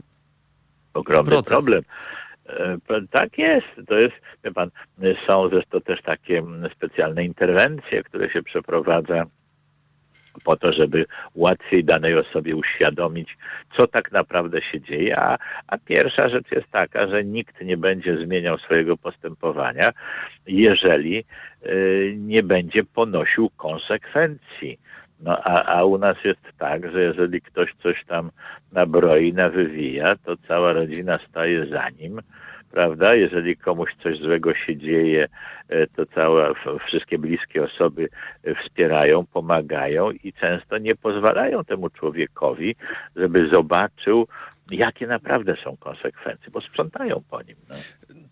ogromny 0.95 1.31
Proces. 1.31 1.51
problem. 1.51 1.83
E, 2.47 3.07
Tak 3.11 3.39
jest, 3.39 3.67
to 3.89 3.95
jest, 3.95 4.15
wie 4.45 4.53
pan, 4.53 4.71
są 5.27 5.49
zresztą 5.49 5.81
też 5.81 6.03
takie 6.03 6.39
mm, 6.39 6.71
specjalne 6.77 7.25
interwencje, 7.25 8.03
które 8.03 8.31
się 8.31 8.43
przeprowadza 8.43 9.25
po 10.45 10.57
to, 10.57 10.73
żeby 10.73 11.07
łatwiej 11.35 11.85
danej 11.85 12.15
osobie 12.15 12.57
uświadomić, 12.57 13.37
co 13.77 13.87
tak 13.87 14.13
naprawdę 14.13 14.63
się 14.63 14.81
dzieje. 14.81 15.21
A, 15.21 15.39
a 15.67 15.79
pierwsza 15.79 16.29
rzecz 16.29 16.53
jest 16.53 16.71
taka, 16.71 17.07
że 17.07 17.25
nikt 17.25 17.61
nie 17.61 17.77
będzie 17.77 18.17
zmieniał 18.17 18.59
swojego 18.59 18.97
postępowania, 18.97 19.91
jeżeli 20.47 21.25
y, 21.67 22.15
nie 22.19 22.43
będzie 22.43 22.85
ponosił 22.95 23.51
konsekwencji. 23.57 24.79
No 25.21 25.39
a, 25.45 25.65
a 25.65 25.85
u 25.85 25.99
nas 25.99 26.17
jest 26.25 26.41
tak, 26.59 26.93
że 26.93 27.03
jeżeli 27.03 27.41
ktoś 27.41 27.75
coś 27.83 28.05
tam 28.05 28.31
nabroi, 28.73 29.33
nawywija, 29.33 30.17
to 30.25 30.37
cała 30.37 30.73
rodzina 30.73 31.19
staje 31.29 31.67
za 31.67 31.89
nim 31.89 32.21
prawda? 32.71 33.15
Jeżeli 33.15 33.57
komuś 33.57 33.91
coś 34.03 34.19
złego 34.19 34.55
się 34.55 34.77
dzieje, 34.77 35.29
e, 35.69 35.87
to 35.87 36.07
całe, 36.07 36.53
wszystkie 36.87 37.19
bliskie 37.19 37.65
osoby 37.65 38.09
e, 38.45 38.55
wspierają, 38.55 39.27
pomagają 39.27 40.11
i 40.11 40.33
często 40.33 40.79
nie 40.79 40.95
pozwalają 40.95 41.65
temu 41.65 41.91
człowiekowi, 41.91 42.77
żeby 43.17 43.49
zobaczył, 43.53 44.29
jakie 44.71 45.07
naprawdę 45.07 45.57
są 45.65 45.77
konsekwencje, 45.77 46.51
bo 46.53 46.61
sprzątają 46.61 47.23
po 47.31 47.43
nim. 47.43 47.57
No. 47.69 47.77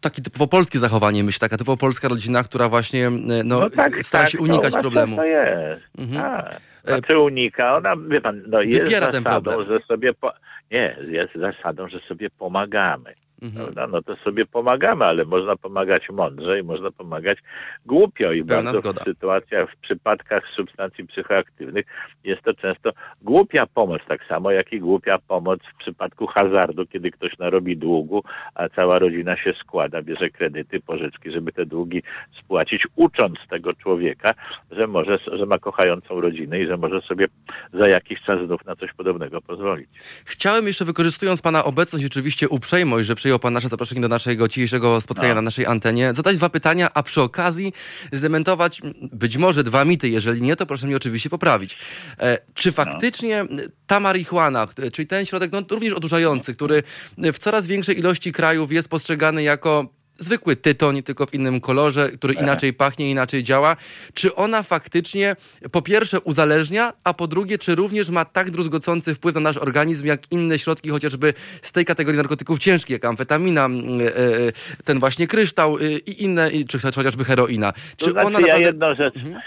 Takie 0.01 0.23
typowo 0.23 0.47
polskie 0.47 0.79
zachowanie, 0.79 1.25
myślę, 1.25 1.41
taka 1.41 1.59
typowo 1.59 1.77
polska 1.77 2.09
rodzina, 2.09 2.45
która 2.45 2.69
właśnie 2.69 3.07
e, 3.07 3.11
no, 3.45 3.61
stara 4.03 4.27
się 4.27 4.39
no, 4.39 4.45
unikać 4.45 4.73
u 4.73 4.75
nas 4.75 4.83
problemu. 4.83 5.17
To 5.17 5.25
jest. 5.25 5.83
Mhm. 5.99 6.23
Tak. 6.23 6.61
Znaczy 6.85 7.19
unika, 7.19 7.77
ona, 7.77 7.97
wie 8.09 8.21
pan, 8.21 8.43
no 8.47 8.63
jest 8.63 8.85
Wypiera 8.85 9.07
ten 9.07 9.23
zasadą, 9.23 9.53
problem. 9.53 9.81
że 9.81 9.87
sobie, 9.87 10.15
po... 10.15 10.33
nie, 10.71 10.97
jest 11.09 11.35
zasadą, 11.35 11.89
że 11.89 12.01
sobie 12.01 12.31
pomagamy. 12.31 13.15
Mhm. 13.43 13.65
Prawda? 13.65 13.87
No 13.87 14.03
to 14.03 14.17
sobie 14.17 14.47
pomagamy, 14.47 15.05
ale 15.05 15.25
można 15.25 15.57
pomagać 15.57 16.09
mądrze 16.11 16.61
i 16.61 16.63
można 16.63 16.91
pomagać 16.91 17.39
głupio. 17.87 18.33
I 18.33 18.45
Pełna 18.45 18.63
bardzo 18.63 18.79
zgoda. 18.79 19.03
w 19.03 19.05
sytuacjach, 19.05 19.71
w 19.71 19.77
przypadkach 19.77 20.45
substancji 20.57 21.07
psychoaktywnych 21.07 21.87
jest 22.25 22.43
to 22.43 22.55
często 22.55 22.91
głupia 23.23 23.67
pomoc, 23.67 24.03
tak 24.09 24.25
samo 24.25 24.51
jak 24.51 24.73
i 24.73 24.81
głupia 24.81 25.19
pomoc 25.19 25.61
w 25.75 25.79
przypadku 25.79 26.27
hazardu, 26.27 26.87
kiedy 26.87 27.11
ktoś 27.11 27.39
narobi 27.39 27.77
długu, 27.77 28.25
a 28.55 28.69
cała 28.69 28.99
rodzina 28.99 29.37
się 29.37 29.55
składa, 29.61 30.03
bierze 30.03 30.31
kredyty, 30.31 30.81
pożyczki, 30.81 31.31
żeby 31.31 31.53
te 31.53 31.67
długi 31.67 32.03
spłacić, 32.41 32.87
ucząc 32.97 33.39
tego 33.51 33.75
człowieka, 33.75 34.35
że 34.71 34.87
może, 34.87 35.19
że 35.33 35.47
ma 35.47 35.59
kochającą 35.59 36.21
rodzinę 36.21 36.61
i 36.61 36.67
że 36.67 36.77
może 36.77 37.01
sobie 37.01 37.27
za 37.73 37.89
jakiś 37.89 38.23
czas 38.23 38.47
znów 38.47 38.65
na 38.65 38.77
coś 38.77 38.93
podobnego 38.93 39.41
pozwolić. 39.41 39.89
Chciałem 40.25 40.58
jeszcze, 40.67 40.85
wykorzystując 40.85 41.43
Pana 41.43 41.65
obecność, 41.65 42.05
oczywiście 42.05 42.49
uprzejmość, 42.49 43.07
że 43.07 43.15
przyjął 43.15 43.39
Pan 43.39 43.53
nasze 43.53 43.69
zaproszenie 43.69 44.01
do 44.01 44.09
naszego 44.09 44.49
dzisiejszego 44.49 45.01
spotkania 45.01 45.29
No. 45.29 45.35
na 45.35 45.43
naszej 45.43 45.67
antenie, 45.67 46.13
zadać 46.17 46.37
dwa 46.37 46.49
pytania, 46.49 46.91
a 46.95 47.03
przy 47.03 47.23
okazji 47.23 47.73
zdementować 48.13 48.81
być 49.13 49.37
może 49.37 49.65
dwa 49.65 49.85
mity. 49.85 50.09
Jeżeli 50.09 50.43
nie, 50.43 50.57
to 50.57 50.67
proszę 50.67 50.87
mnie 50.87 50.97
oczywiście 50.97 51.31
poprawić. 51.31 51.77
E, 52.21 52.39
czy 52.55 52.73
faktycznie 52.73 53.41
m, 53.41 53.49
ta 53.87 54.01
marihuana, 54.01 54.67
kt- 54.67 54.91
czyli 54.91 55.09
ten 55.09 55.27
środek 55.27 55.53
no, 55.53 55.63
również 55.71 55.93
odurzający, 55.95 56.55
który 56.55 56.83
w 57.19 57.39
coraz 57.39 57.67
większej 57.67 57.99
ilości 57.99 58.33
krajów 58.33 58.73
jest 58.73 58.89
postrzegany 58.89 59.43
jako 59.43 59.98
zwykły 60.19 60.57
tytoń, 60.57 61.03
tylko 61.03 61.27
w 61.27 61.35
innym 61.35 61.61
kolorze, 61.61 62.09
który 62.09 62.35
inaczej 62.35 62.73
pachnie, 62.73 63.11
inaczej 63.11 63.43
działa. 63.43 63.77
Czy 64.15 64.35
ona 64.35 64.63
faktycznie 64.63 65.37
po 65.73 65.83
pierwsze 65.83 66.21
uzależnia, 66.21 66.93
a 67.05 67.15
po 67.15 67.27
drugie, 67.27 67.59
czy 67.59 67.75
również 67.75 68.11
ma 68.11 68.25
tak 68.25 68.51
druzgocący 68.51 69.15
wpływ 69.15 69.35
na 69.35 69.41
nasz 69.41 69.57
organizm, 69.57 70.07
jak 70.07 70.21
inne 70.33 70.59
środki, 70.59 70.89
chociażby 70.91 71.35
z 71.63 71.73
tej 71.73 71.85
kategorii 71.85 72.19
narkotyków 72.19 72.59
ciężkich, 72.59 72.91
jak 72.95 73.05
amfetamina, 73.05 73.67
e, 73.67 73.69
e, 74.17 74.53
ten 74.85 75.01
właśnie 75.01 75.27
kryształ 75.27 75.77
e, 75.77 75.81
i 76.07 76.25
inne, 76.25 76.51
czy 76.69 76.79
chociażby 76.79 77.25
heroina. 77.25 77.73
To 77.73 78.07
Czy 78.07 78.11
znaczy 78.11 78.27
ona 78.27 78.41
ja 78.41 78.47
naprawdę... 78.47 78.67
jedną 78.67 78.95
rzecz, 78.95 79.17
Mhm. 79.17 79.41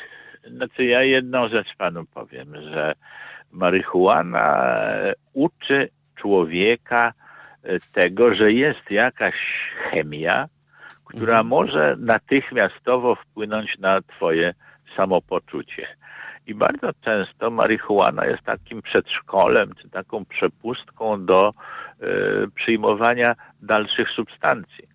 znaczy 0.55 0.85
ja 0.85 1.03
jedną 1.03 1.49
rzecz 1.49 1.67
panu 1.77 2.05
powiem, 2.13 2.53
że 2.73 2.93
marihuana 3.51 4.75
e, 4.83 5.13
uczy 5.33 5.89
człowieka 6.21 7.13
tego, 7.93 8.35
że 8.35 8.51
jest 8.51 8.91
jakaś 8.91 9.35
chemia, 9.91 10.47
która 11.15 11.33
Mhm. 11.33 11.47
może 11.47 11.95
natychmiastowo 11.99 13.15
wpłynąć 13.15 13.77
na 13.79 14.01
twoje 14.01 14.53
samopoczucie. 14.97 15.87
I 16.47 16.55
bardzo 16.55 16.89
często 17.01 17.49
marihuana 17.49 18.25
jest 18.25 18.43
takim 18.43 18.81
przedszkolem, 18.81 19.71
czy 19.81 19.89
taką 19.89 20.25
przepustką 20.25 21.25
do 21.25 21.49
e, 21.49 21.53
przyjmowania 22.55 23.35
dalszych 23.61 24.09
substancji 24.09 24.91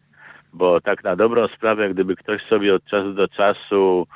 bo 0.57 0.81
tak 0.81 1.05
na 1.05 1.17
dobrą 1.17 1.49
sprawę, 1.49 1.91
gdyby 1.91 2.17
ktoś 2.17 2.43
sobie 2.43 2.75
od 2.75 2.85
czasu 2.85 3.13
do 3.13 3.29
czasu 3.29 4.07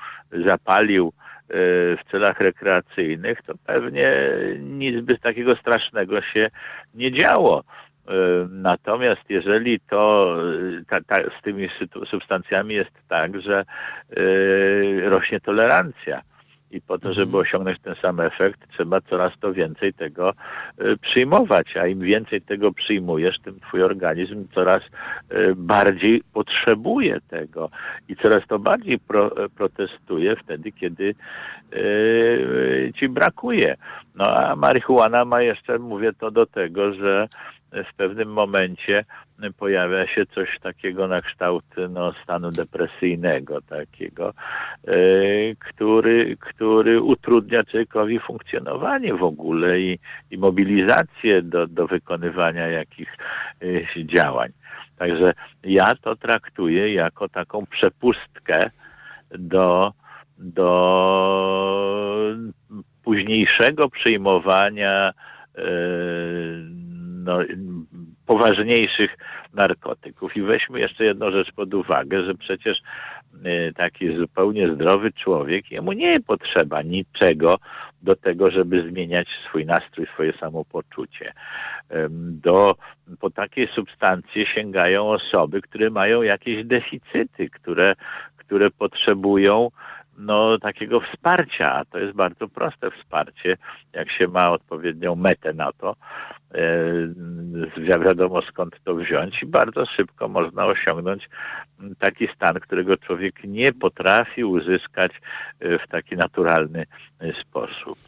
zapalił 0.48 1.08
e, 1.08 1.52
w 1.96 2.00
celach 2.10 2.40
rekreacyjnych, 2.40 3.42
to 3.42 3.54
pewnie 3.66 4.12
nic 4.60 5.04
by 5.04 5.18
takiego 5.18 5.56
strasznego 5.56 6.22
się 6.22 6.50
nie 6.94 7.12
działo. 7.12 7.62
E, 8.10 8.48
Natomiast 8.50 9.22
jeżeli 9.28 9.80
to 9.80 10.36
e, 10.78 10.84
ta, 10.88 11.00
ta, 11.00 11.16
z 11.38 11.42
tymi 11.42 11.68
substancjami 12.10 12.74
jest 12.74 12.90
tak, 13.08 13.40
że 13.40 13.60
e, 13.60 15.10
rośnie 15.10 15.40
tolerancja. 15.40 16.22
I 16.72 16.80
po 16.80 16.98
to, 16.98 17.14
żeby 17.14 17.36
osiągnąć 17.36 17.78
ten 17.80 17.94
sam 18.02 18.20
efekt, 18.20 18.60
trzeba 18.72 19.00
coraz 19.00 19.32
to 19.40 19.52
więcej 19.52 19.94
tego 19.94 20.32
przyjmować. 21.00 21.76
A 21.76 21.86
im 21.86 22.00
więcej 22.00 22.42
tego 22.42 22.72
przyjmujesz, 22.72 23.38
tym 23.38 23.60
twój 23.60 23.82
organizm 23.82 24.48
coraz 24.54 24.78
bardziej 25.56 26.22
potrzebuje 26.32 27.18
tego 27.28 27.70
i 28.08 28.16
coraz 28.16 28.46
to 28.48 28.58
bardziej 28.58 28.98
pro, 28.98 29.30
protestuje 29.56 30.36
wtedy, 30.36 30.72
kiedy 30.72 31.14
ci 32.94 33.08
brakuje. 33.08 33.76
No 34.14 34.24
a 34.24 34.56
marihuana 34.56 35.24
ma 35.24 35.42
jeszcze, 35.42 35.78
mówię 35.78 36.12
to 36.12 36.30
do 36.30 36.46
tego, 36.46 36.94
że 36.94 37.28
w 37.72 37.94
pewnym 37.96 38.32
momencie 38.32 39.04
pojawia 39.58 40.06
się 40.06 40.26
coś 40.26 40.58
takiego 40.62 41.08
na 41.08 41.22
kształt 41.22 41.64
no, 41.90 42.12
stanu 42.22 42.50
depresyjnego 42.50 43.62
takiego, 43.62 44.32
e, 44.86 44.94
który, 45.58 46.36
który 46.40 47.02
utrudnia 47.02 47.64
człowiekowi 47.64 48.20
funkcjonowanie 48.20 49.14
w 49.14 49.22
ogóle 49.22 49.80
i, 49.80 49.98
i 50.30 50.38
mobilizację 50.38 51.42
do, 51.42 51.66
do 51.66 51.86
wykonywania 51.86 52.68
jakichś 52.68 53.12
e, 53.62 54.06
działań. 54.06 54.52
Także 54.98 55.32
ja 55.64 55.92
to 56.02 56.16
traktuję 56.16 56.94
jako 56.94 57.28
taką 57.28 57.66
przepustkę 57.66 58.70
do, 59.30 59.92
do 60.38 60.70
późniejszego 63.04 63.88
przyjmowania 63.88 65.12
e, 65.58 65.62
no, 67.30 67.38
poważniejszych 68.26 69.16
narkotyków. 69.54 70.36
I 70.36 70.42
weźmy 70.42 70.80
jeszcze 70.80 71.04
jedną 71.04 71.30
rzecz 71.30 71.52
pod 71.52 71.74
uwagę, 71.74 72.24
że 72.24 72.34
przecież 72.34 72.78
e, 73.44 73.72
taki 73.72 74.16
zupełnie 74.16 74.74
zdrowy 74.74 75.12
człowiek, 75.12 75.70
jemu 75.70 75.92
nie 75.92 76.20
potrzeba 76.20 76.82
niczego 76.82 77.56
do 78.02 78.16
tego, 78.16 78.50
żeby 78.50 78.90
zmieniać 78.90 79.28
swój 79.48 79.66
nastrój, 79.66 80.06
swoje 80.06 80.32
samopoczucie. 80.32 81.32
Do, 82.20 82.74
po 83.20 83.30
takie 83.30 83.66
substancje 83.66 84.46
sięgają 84.46 85.08
osoby, 85.08 85.62
które 85.62 85.90
mają 85.90 86.22
jakieś 86.22 86.66
deficyty, 86.66 87.50
które, 87.50 87.94
które 88.36 88.70
potrzebują 88.70 89.70
no, 90.20 90.58
takiego 90.58 91.00
wsparcia, 91.00 91.72
a 91.74 91.84
to 91.84 91.98
jest 91.98 92.12
bardzo 92.16 92.48
proste 92.48 92.90
wsparcie, 92.90 93.56
jak 93.92 94.10
się 94.10 94.28
ma 94.28 94.50
odpowiednią 94.50 95.14
metę 95.16 95.52
na 95.52 95.72
to, 95.72 95.96
e, 96.54 96.82
wi- 97.76 98.04
wiadomo 98.04 98.42
skąd 98.42 98.74
to 98.84 98.94
wziąć 98.94 99.42
i 99.42 99.46
bardzo 99.46 99.86
szybko 99.86 100.28
można 100.28 100.66
osiągnąć 100.66 101.28
taki 101.98 102.28
stan, 102.36 102.54
którego 102.60 102.96
człowiek 102.96 103.34
nie 103.44 103.72
potrafi 103.72 104.44
uzyskać 104.44 105.12
e, 105.60 105.78
w 105.78 105.88
taki 105.88 106.16
naturalny 106.16 106.86
e, 107.20 107.32
sposób. 107.42 107.98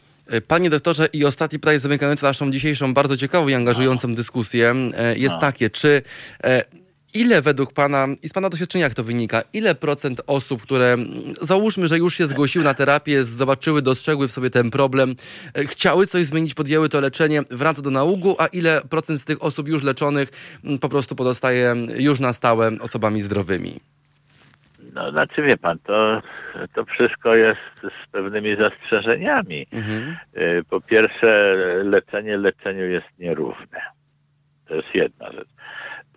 Panie 0.47 0.69
doktorze, 0.69 1.05
i 1.13 1.25
ostatnie 1.25 1.59
pytanie 1.59 1.79
zamykające 1.79 2.25
naszą 2.27 2.51
dzisiejszą 2.51 2.93
bardzo 2.93 3.17
ciekawą 3.17 3.47
i 3.47 3.53
angażującą 3.53 4.15
dyskusję 4.15 4.73
e, 4.97 5.17
jest 5.17 5.35
No. 5.35 5.41
takie, 5.41 5.69
czy 5.69 6.01
ile 7.13 7.41
według 7.41 7.73
Pana, 7.73 8.07
i 8.23 8.29
z 8.29 8.33
Pana 8.33 8.49
doświadczenia 8.49 8.83
jak 8.83 8.93
to 8.93 9.03
wynika, 9.03 9.41
ile 9.53 9.75
procent 9.75 10.21
osób, 10.27 10.61
które 10.61 10.93
mm, 10.93 11.07
załóżmy, 11.41 11.87
że 11.87 11.97
już 11.97 12.17
się 12.17 12.27
zgłosiły 12.27 12.65
na 12.65 12.73
terapię, 12.73 13.23
zobaczyły, 13.23 13.81
dostrzegły 13.81 14.27
w 14.27 14.31
sobie 14.31 14.49
ten 14.49 14.71
problem, 14.71 15.15
e, 15.53 15.65
chciały 15.65 16.07
coś 16.07 16.25
zmienić, 16.25 16.53
podjęły 16.53 16.89
to 16.89 17.01
leczenie, 17.01 17.41
wraca 17.51 17.81
do 17.81 17.89
naługu, 17.89 18.35
a 18.39 18.47
ile 18.47 18.81
procent 18.89 19.21
z 19.21 19.25
tych 19.25 19.43
osób 19.43 19.67
już 19.67 19.83
leczonych 19.83 20.29
mm, 20.63 20.79
po 20.79 20.89
prostu 20.89 21.15
pozostaje 21.15 21.75
już 21.97 22.19
na 22.19 22.33
stałe 22.33 22.71
osobami 22.81 23.21
zdrowymi? 23.21 23.79
No, 24.93 25.11
znaczy 25.11 25.41
wie 25.41 25.57
pan, 25.57 25.79
to, 25.79 26.21
to 26.73 26.85
wszystko 26.85 27.35
jest 27.35 27.61
z 27.81 28.11
pewnymi 28.11 28.55
zastrzeżeniami. 28.55 29.67
Mhm. 29.71 30.15
Y, 30.37 30.63
Po 30.69 30.81
pierwsze, 30.81 31.55
leczenie 31.83 32.37
leczeniu 32.37 32.85
jest 32.85 33.07
nierówne. 33.19 33.81
To 34.67 34.75
jest 34.75 34.95
jedna 34.95 35.31
rzecz. 35.31 35.52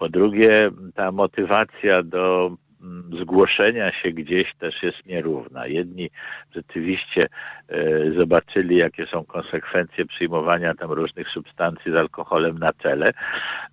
Drugie, 0.09 0.71
ta 0.95 1.13
motywacja 1.13 2.03
do 2.03 2.51
zgłoszenia 3.21 3.93
się 3.93 4.11
gdzieś 4.11 4.55
też 4.55 4.83
jest 4.83 5.07
nierówna. 5.07 5.67
Jedni 5.67 6.11
rzeczywiście 6.55 7.27
e, 7.69 7.77
zobaczyli, 8.19 8.77
jakie 8.77 9.07
są 9.07 9.25
konsekwencje 9.25 10.07
przyjmowania 10.07 10.75
tam 10.75 10.93
różnych 10.93 11.29
substancji 11.29 11.93
z 11.93 11.95
alkoholem 11.95 12.59
na 12.59 12.69
cele 12.83 13.07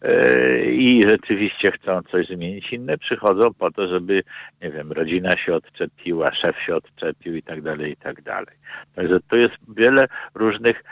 e, 0.02 0.66
i 0.66 1.04
rzeczywiście 1.08 1.72
chcą 1.72 2.02
coś 2.02 2.28
zmienić. 2.28 2.74
Inne 2.74 2.98
przychodzą 2.98 3.54
po 3.54 3.72
to, 3.72 3.88
żeby, 3.88 4.24
nie 4.62 4.72
wiem, 4.72 4.92
rodzina 4.92 5.38
się 5.38 5.56
odczepiła, 5.56 6.34
szef 6.34 6.56
się 6.66 6.76
odczepił 6.76 7.36
i 7.36 7.44
tak 7.44 7.62
dalej, 7.62 7.92
i 7.92 7.96
tak 7.96 8.22
dalej. 8.22 8.56
Także 8.96 9.20
tu 9.30 9.38
jest 9.38 9.56
wiele 9.78 10.08
różnych 10.36 10.84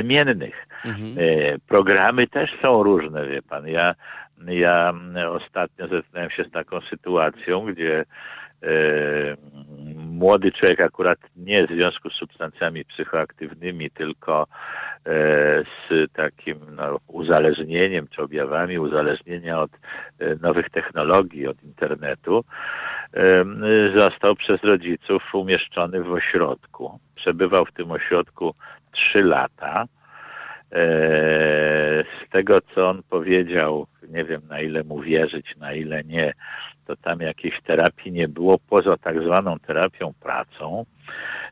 zmiennych. 0.00 0.66
Mhm. 0.84 1.14
E, 1.18 1.58
programy 1.68 2.26
też 2.26 2.50
są 2.64 2.82
różne, 2.82 3.26
wie 3.26 3.42
pan. 3.42 3.68
Ja 3.68 3.94
ja 4.48 4.94
ostatnio 5.28 5.88
zetknąłem 5.88 6.30
się 6.30 6.44
z 6.44 6.50
taką 6.50 6.80
sytuacją, 6.80 7.66
gdzie 7.66 8.04
e, 8.62 8.66
młody 9.96 10.52
człowiek 10.52 10.80
akurat 10.80 11.18
nie 11.36 11.66
w 11.66 11.70
związku 11.70 12.10
z 12.10 12.14
substancjami 12.14 12.84
psychoaktywnymi, 12.84 13.90
tylko 13.90 14.42
e, 14.42 14.46
z 15.64 16.12
takim 16.12 16.58
no, 16.76 16.98
uzależnieniem 17.06 18.08
czy 18.08 18.22
objawami 18.22 18.78
uzależnienia 18.78 19.60
od 19.60 19.70
e, 19.72 20.36
nowych 20.42 20.70
technologii, 20.70 21.46
od 21.46 21.62
internetu, 21.62 22.44
został 23.96 24.34
przez 24.34 24.62
rodziców 24.62 25.22
umieszczony 25.34 26.02
w 26.02 26.12
ośrodku. 26.12 26.98
Przebywał 27.14 27.64
w 27.64 27.72
tym 27.72 27.90
ośrodku 27.90 28.54
trzy 28.92 29.24
lata. 29.24 29.86
E, 30.72 32.04
z 32.26 32.30
tego, 32.30 32.58
co 32.74 32.88
on 32.88 33.02
powiedział, 33.10 33.86
nie 34.08 34.24
wiem 34.24 34.40
na 34.48 34.60
ile 34.60 34.84
mu 34.84 35.00
wierzyć, 35.00 35.56
na 35.56 35.72
ile 35.72 36.04
nie, 36.04 36.32
to 36.86 36.96
tam 36.96 37.20
jakiejś 37.20 37.54
terapii 37.66 38.12
nie 38.12 38.28
było 38.28 38.58
poza 38.58 38.96
tak 38.96 39.22
zwaną 39.22 39.58
terapią 39.58 40.12
pracą, 40.20 40.84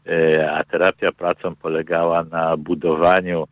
e, 0.07 0.51
a 0.51 0.65
terapia 0.65 1.13
pracą 1.13 1.55
polegała 1.57 2.25
na 2.25 2.57
budowaniu 2.57 3.49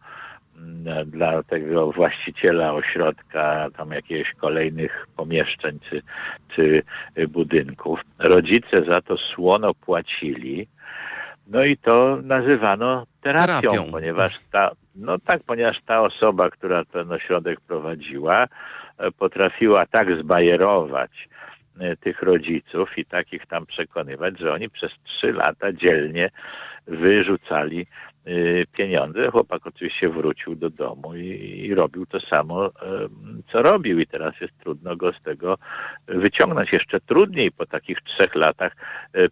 mm, 0.57 1.11
dla 1.11 1.43
tego 1.43 1.93
właściciela 1.93 2.73
ośrodka 2.75 3.69
tam 3.77 3.91
jakichś 3.91 4.33
kolejnych 4.33 5.07
pomieszczeń 5.17 5.79
czy, 5.91 6.03
czy 6.55 6.83
budynków. 7.29 8.01
Rodzice 8.19 8.85
za 8.91 9.01
to 9.01 9.17
słono 9.17 9.75
płacili, 9.75 10.69
no 11.47 11.65
i 11.65 11.77
to 11.77 12.19
nazywano 12.23 13.07
terapią, 13.21 13.61
terapią, 13.61 13.91
ponieważ 13.91 14.41
ta, 14.53 14.71
no 14.95 15.19
tak, 15.19 15.43
ponieważ 15.43 15.83
ta 15.87 16.03
osoba, 16.03 16.51
która 16.51 16.85
ten 16.85 17.13
ośrodek 17.13 17.61
prowadziła, 17.61 18.47
e, 18.99 19.11
potrafiła 19.11 19.87
tak 19.87 20.19
zbajerować 20.21 21.29
e, 21.81 21.97
tych 21.97 22.23
rodziców 22.23 22.99
i 22.99 23.05
takich 23.05 23.47
tam 23.47 23.67
przekonywać, 23.67 24.39
że 24.39 24.53
oni 24.53 24.71
przez 24.71 24.93
trzy 25.05 25.33
lata 25.33 25.73
dzielnie 25.73 26.31
wyrzucali 26.87 27.87
e, 28.25 28.33
pieniądze. 28.79 29.31
Chłopak 29.31 29.67
oczywiście 29.67 30.09
wrócił 30.09 30.55
do 30.55 30.71
domu 30.71 31.15
i, 31.15 31.27
i, 31.67 31.75
robił 31.75 32.07
to 32.07 32.21
samo, 32.21 32.71
co 33.53 33.63
robił 33.63 34.01
i 34.01 34.07
teraz 34.07 34.41
jest 34.41 34.59
trudno 34.59 34.97
go 34.97 35.13
z 35.13 35.23
tego 35.23 35.59
wyciągnąć. 36.07 36.73
Jeszcze 36.73 37.01
trudniej 37.01 37.53
po 37.53 37.67
takich 37.67 37.99
trzech 38.03 38.35
latach 38.35 38.77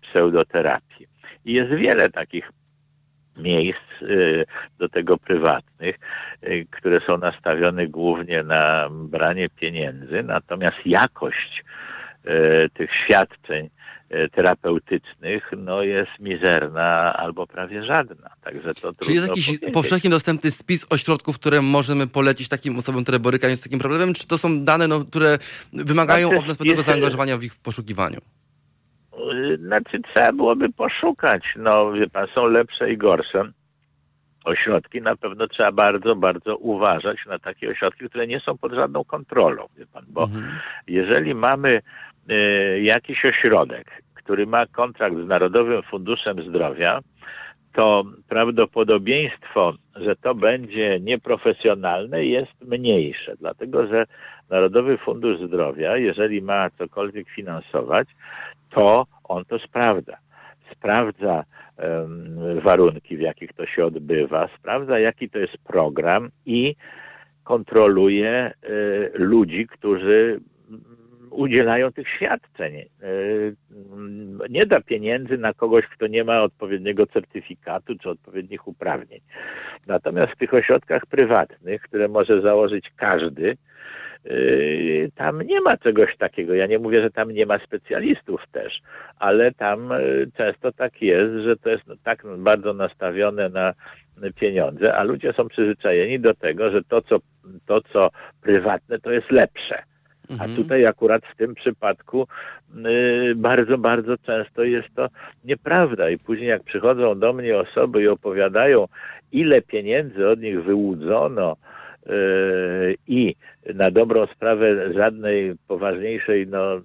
pseudoterapii. 0.03 1.14
I 1.45 1.53
jest 1.53 1.71
wiele 1.71 2.11
takich 2.11 2.51
miejsc 3.37 4.03
y, 4.03 4.45
do 4.79 4.89
tego 4.89 5.17
prywatnych, 5.17 5.97
y, 6.43 6.67
które 6.71 7.01
są 7.07 7.19
nastawione 7.19 7.87
głównie 7.87 8.43
na 8.43 8.89
branie 8.91 9.49
pieniędzy, 9.49 10.23
natomiast 10.23 10.77
jakość 10.87 11.65
y, 12.27 12.71
tych 12.75 12.91
świadczeń 13.05 13.71
terapeutycznych 14.33 15.51
no, 15.57 15.83
jest 15.83 16.11
mizerna 16.21 17.17
albo 17.17 17.47
prawie 17.47 17.85
żadna. 17.85 18.31
Także 18.43 18.75
to 18.75 18.93
Czy 19.03 19.13
jest 19.13 19.29
jakiś 19.29 19.47
powiedzieć. 19.47 19.73
powszechnie 19.73 20.11
dostępny 20.11 20.51
spis 20.51 20.87
ośrodków, 20.91 21.39
które 21.39 21.63
możemy 21.63 22.07
polecić 22.07 22.49
takim 22.49 22.79
osobom, 22.79 23.03
które 23.03 23.19
borykają 23.19 23.53
się 23.53 23.57
z 23.57 23.61
takim 23.61 23.79
problemem? 23.79 24.15
Czy 24.15 24.27
to 24.27 24.39
są 24.39 24.65
dane, 24.65 24.89
no, 24.89 25.05
które 25.05 25.39
wymagają 25.73 26.29
znaczy, 26.29 26.43
od 26.43 26.49
nas 26.49 26.57
pewnego 26.57 26.83
zaangażowania 26.83 27.39
w 27.39 27.45
ich 27.45 27.57
poszukiwaniu? 27.57 28.21
Znaczy 29.59 30.01
trzeba 30.15 30.33
byłoby 30.33 30.73
poszukać. 30.73 31.43
No, 31.57 31.93
wie 31.93 32.11
pan, 32.11 32.27
są 32.35 32.47
lepsze 32.47 32.93
i 32.93 32.97
gorsze 32.97 33.45
ośrodki. 34.45 35.03
Na 35.03 35.17
pewno 35.17 35.47
trzeba 35.47 35.73
bardzo, 35.73 36.17
bardzo 36.17 36.57
uważać 36.57 37.19
na 37.27 37.39
takie 37.39 37.71
ośrodki, 37.71 38.09
które 38.09 38.27
nie 38.27 38.41
są 38.41 38.59
pod 38.59 38.73
żadną 38.73 39.05
kontrolą, 39.05 39.67
wie 39.77 39.87
pan, 39.87 40.05
bo 40.09 40.25
mhm. 40.25 40.45
jeżeli 40.87 41.35
mamy 41.35 41.81
y, 42.31 42.81
jakiś 42.83 43.25
ośrodek, 43.25 44.03
który 44.15 44.47
ma 44.47 44.67
kontrakt 44.67 45.17
z 45.17 45.27
Narodowym 45.27 45.83
Funduszem 45.83 46.49
Zdrowia, 46.49 47.01
to 47.73 48.05
prawdopodobieństwo, 48.29 49.75
że 49.97 50.17
to 50.17 50.35
będzie 50.35 51.01
nieprofesjonalne 51.01 52.25
jest 52.25 52.65
mniejsze, 52.65 53.35
dlatego 53.41 53.87
że 53.87 54.05
Narodowy 54.51 54.99
Fundusz 54.99 55.39
Zdrowia, 55.47 55.97
jeżeli 55.97 56.43
ma 56.43 56.71
cokolwiek 56.71 57.29
finansować, 57.29 58.09
to 58.75 59.07
on 59.25 59.45
to 59.45 59.59
sprawdza. 59.59 60.17
Sprawdza 60.73 61.45
um, 61.79 62.61
warunki, 62.61 63.17
w 63.17 63.21
jakich 63.21 63.53
to 63.53 63.67
się 63.67 63.85
odbywa, 63.85 64.49
sprawdza, 64.59 64.99
jaki 64.99 65.31
to 65.31 65.39
jest 65.39 65.59
program 65.59 66.31
i 66.47 66.77
kontroluje 67.45 68.53
y, 68.65 69.11
ludzi, 69.15 69.67
którzy 69.67 70.41
udzielają 71.31 71.93
tych 71.93 72.09
świadczeń. 72.09 72.75
Y, 72.77 73.57
nie 74.51 74.67
da 74.67 74.81
pieniędzy 74.81 75.39
na 75.39 75.55
kogoś, 75.55 75.85
kto 75.87 76.07
nie 76.07 76.25
ma 76.25 76.43
odpowiedniego 76.43 77.07
certyfikatu 77.07 77.99
czy 77.99 78.11
odpowiednich 78.11 78.69
uprawnień. 78.69 79.21
Natomiast 79.87 80.31
w 80.31 80.37
tych 80.39 80.55
ośrodkach 80.55 81.07
prywatnych, 81.07 81.83
które 81.83 82.09
może 82.09 82.41
założyć 82.41 82.91
każdy, 82.97 83.57
tam 85.15 85.43
nie 85.43 85.61
ma 85.61 85.77
czegoś 85.77 86.17
takiego. 86.17 86.55
Ja 86.55 86.67
nie 86.67 86.79
mówię, 86.79 87.03
że 87.03 87.11
tam 87.11 87.31
nie 87.31 87.47
ma 87.47 87.59
specjalistów 87.59 88.41
też, 88.53 88.81
ale 89.19 89.53
tam 89.53 89.91
yy, 89.91 90.31
często 90.37 90.73
tak 90.73 91.03
jest, 91.03 91.45
że 91.45 91.57
to 91.57 91.71
jest 91.71 91.85
tak 92.05 92.23
bardzo 92.39 92.73
nastawione 92.73 93.49
na 93.49 93.75
pieniądze, 94.35 94.95
a 94.95 95.03
ludzie 95.03 95.33
są 95.33 95.49
przyzwyczajeni 95.49 96.21
do 96.21 96.35
tego, 96.35 96.71
że 96.71 96.83
to, 96.83 97.03
co, 97.03 97.19
to, 97.67 97.81
co 97.81 98.11
prywatne, 98.43 98.99
to 98.99 99.11
jest 99.11 99.31
lepsze. 99.31 99.83
A 100.29 100.33
mhm. 100.33 100.57
tutaj 100.57 100.87
akurat 100.87 101.23
w 101.27 101.37
tym 101.37 101.55
przypadku 101.55 102.27
yy, 102.75 103.35
bardzo, 103.37 103.79
bardzo 103.79 104.19
często 104.19 104.65
jest 104.65 104.89
to 104.95 105.09
nieprawda. 105.45 106.11
I 106.11 106.19
później 106.19 106.49
jak 106.49 106.63
przychodzą 106.63 107.19
do 107.19 107.33
mnie 107.33 107.59
osoby 107.59 108.03
i 108.03 108.09
opowiadają, 108.09 108.89
ile 109.33 109.63
pieniędzy 109.63 110.29
od 110.29 110.41
nich 110.41 110.65
wyłudzono, 110.65 111.57
Yy, 111.57 111.84
i 113.07 113.35
na 113.75 113.91
dobrą 113.91 114.27
sprawę 114.27 114.93
żadnej 114.93 115.55
poważniejszej 115.69 116.47
no, 116.47 116.81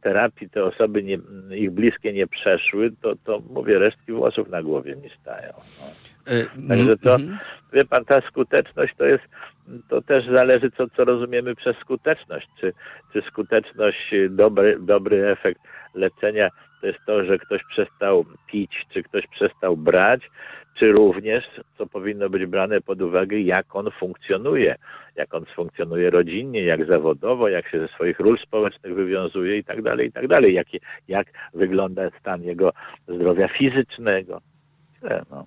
terapii 0.00 0.50
te 0.50 0.64
osoby, 0.64 1.02
nie, 1.02 1.18
ich 1.56 1.70
bliskie 1.70 2.12
nie 2.12 2.26
przeszły, 2.26 2.92
to, 3.02 3.16
to 3.24 3.42
mówię, 3.50 3.78
resztki 3.78 4.12
włosów 4.12 4.48
na 4.48 4.62
głowie 4.62 4.96
mi 4.96 5.10
stają. 5.20 5.52
No. 5.52 5.86
Yy, 6.34 6.68
Także 6.68 6.96
to, 6.96 7.14
mm, 7.14 7.38
wie 7.72 7.84
pan, 7.84 8.04
ta 8.04 8.20
skuteczność 8.20 8.94
to 8.98 9.04
jest, 9.04 9.24
to 9.88 10.02
też 10.02 10.24
zależy, 10.26 10.70
co, 10.70 10.88
co 10.96 11.04
rozumiemy 11.04 11.54
przez 11.54 11.76
skuteczność. 11.76 12.48
Czy, 12.60 12.72
czy 13.12 13.22
skuteczność, 13.22 14.14
dobry, 14.30 14.78
dobry 14.80 15.30
efekt 15.30 15.60
leczenia 15.94 16.48
to 16.80 16.86
jest 16.86 16.98
to, 17.06 17.24
że 17.24 17.38
ktoś 17.38 17.60
przestał 17.64 18.24
pić, 18.46 18.86
czy 18.92 19.02
ktoś 19.02 19.26
przestał 19.26 19.76
brać, 19.76 20.20
czy 20.74 20.88
również, 20.88 21.44
co 21.78 21.86
powinno 21.86 22.30
być 22.30 22.46
brane 22.46 22.80
pod 22.80 23.02
uwagę, 23.02 23.40
jak 23.40 23.76
on 23.76 23.90
funkcjonuje, 23.90 24.76
jak 25.16 25.34
on 25.34 25.44
funkcjonuje 25.44 26.10
rodzinnie, 26.10 26.64
jak 26.64 26.86
zawodowo, 26.86 27.48
jak 27.48 27.68
się 27.68 27.80
ze 27.80 27.88
swoich 27.88 28.20
ról 28.20 28.38
społecznych 28.38 28.94
wywiązuje 28.94 29.58
i 29.58 29.64
tak 29.64 29.82
dalej, 29.82 30.08
i 30.08 30.12
tak 30.12 30.28
dalej, 30.28 30.54
jak, 30.54 30.66
jak 31.08 31.26
wygląda 31.54 32.02
stan 32.20 32.42
jego 32.42 32.72
zdrowia 33.08 33.48
fizycznego. 33.48 34.40
No. 35.30 35.46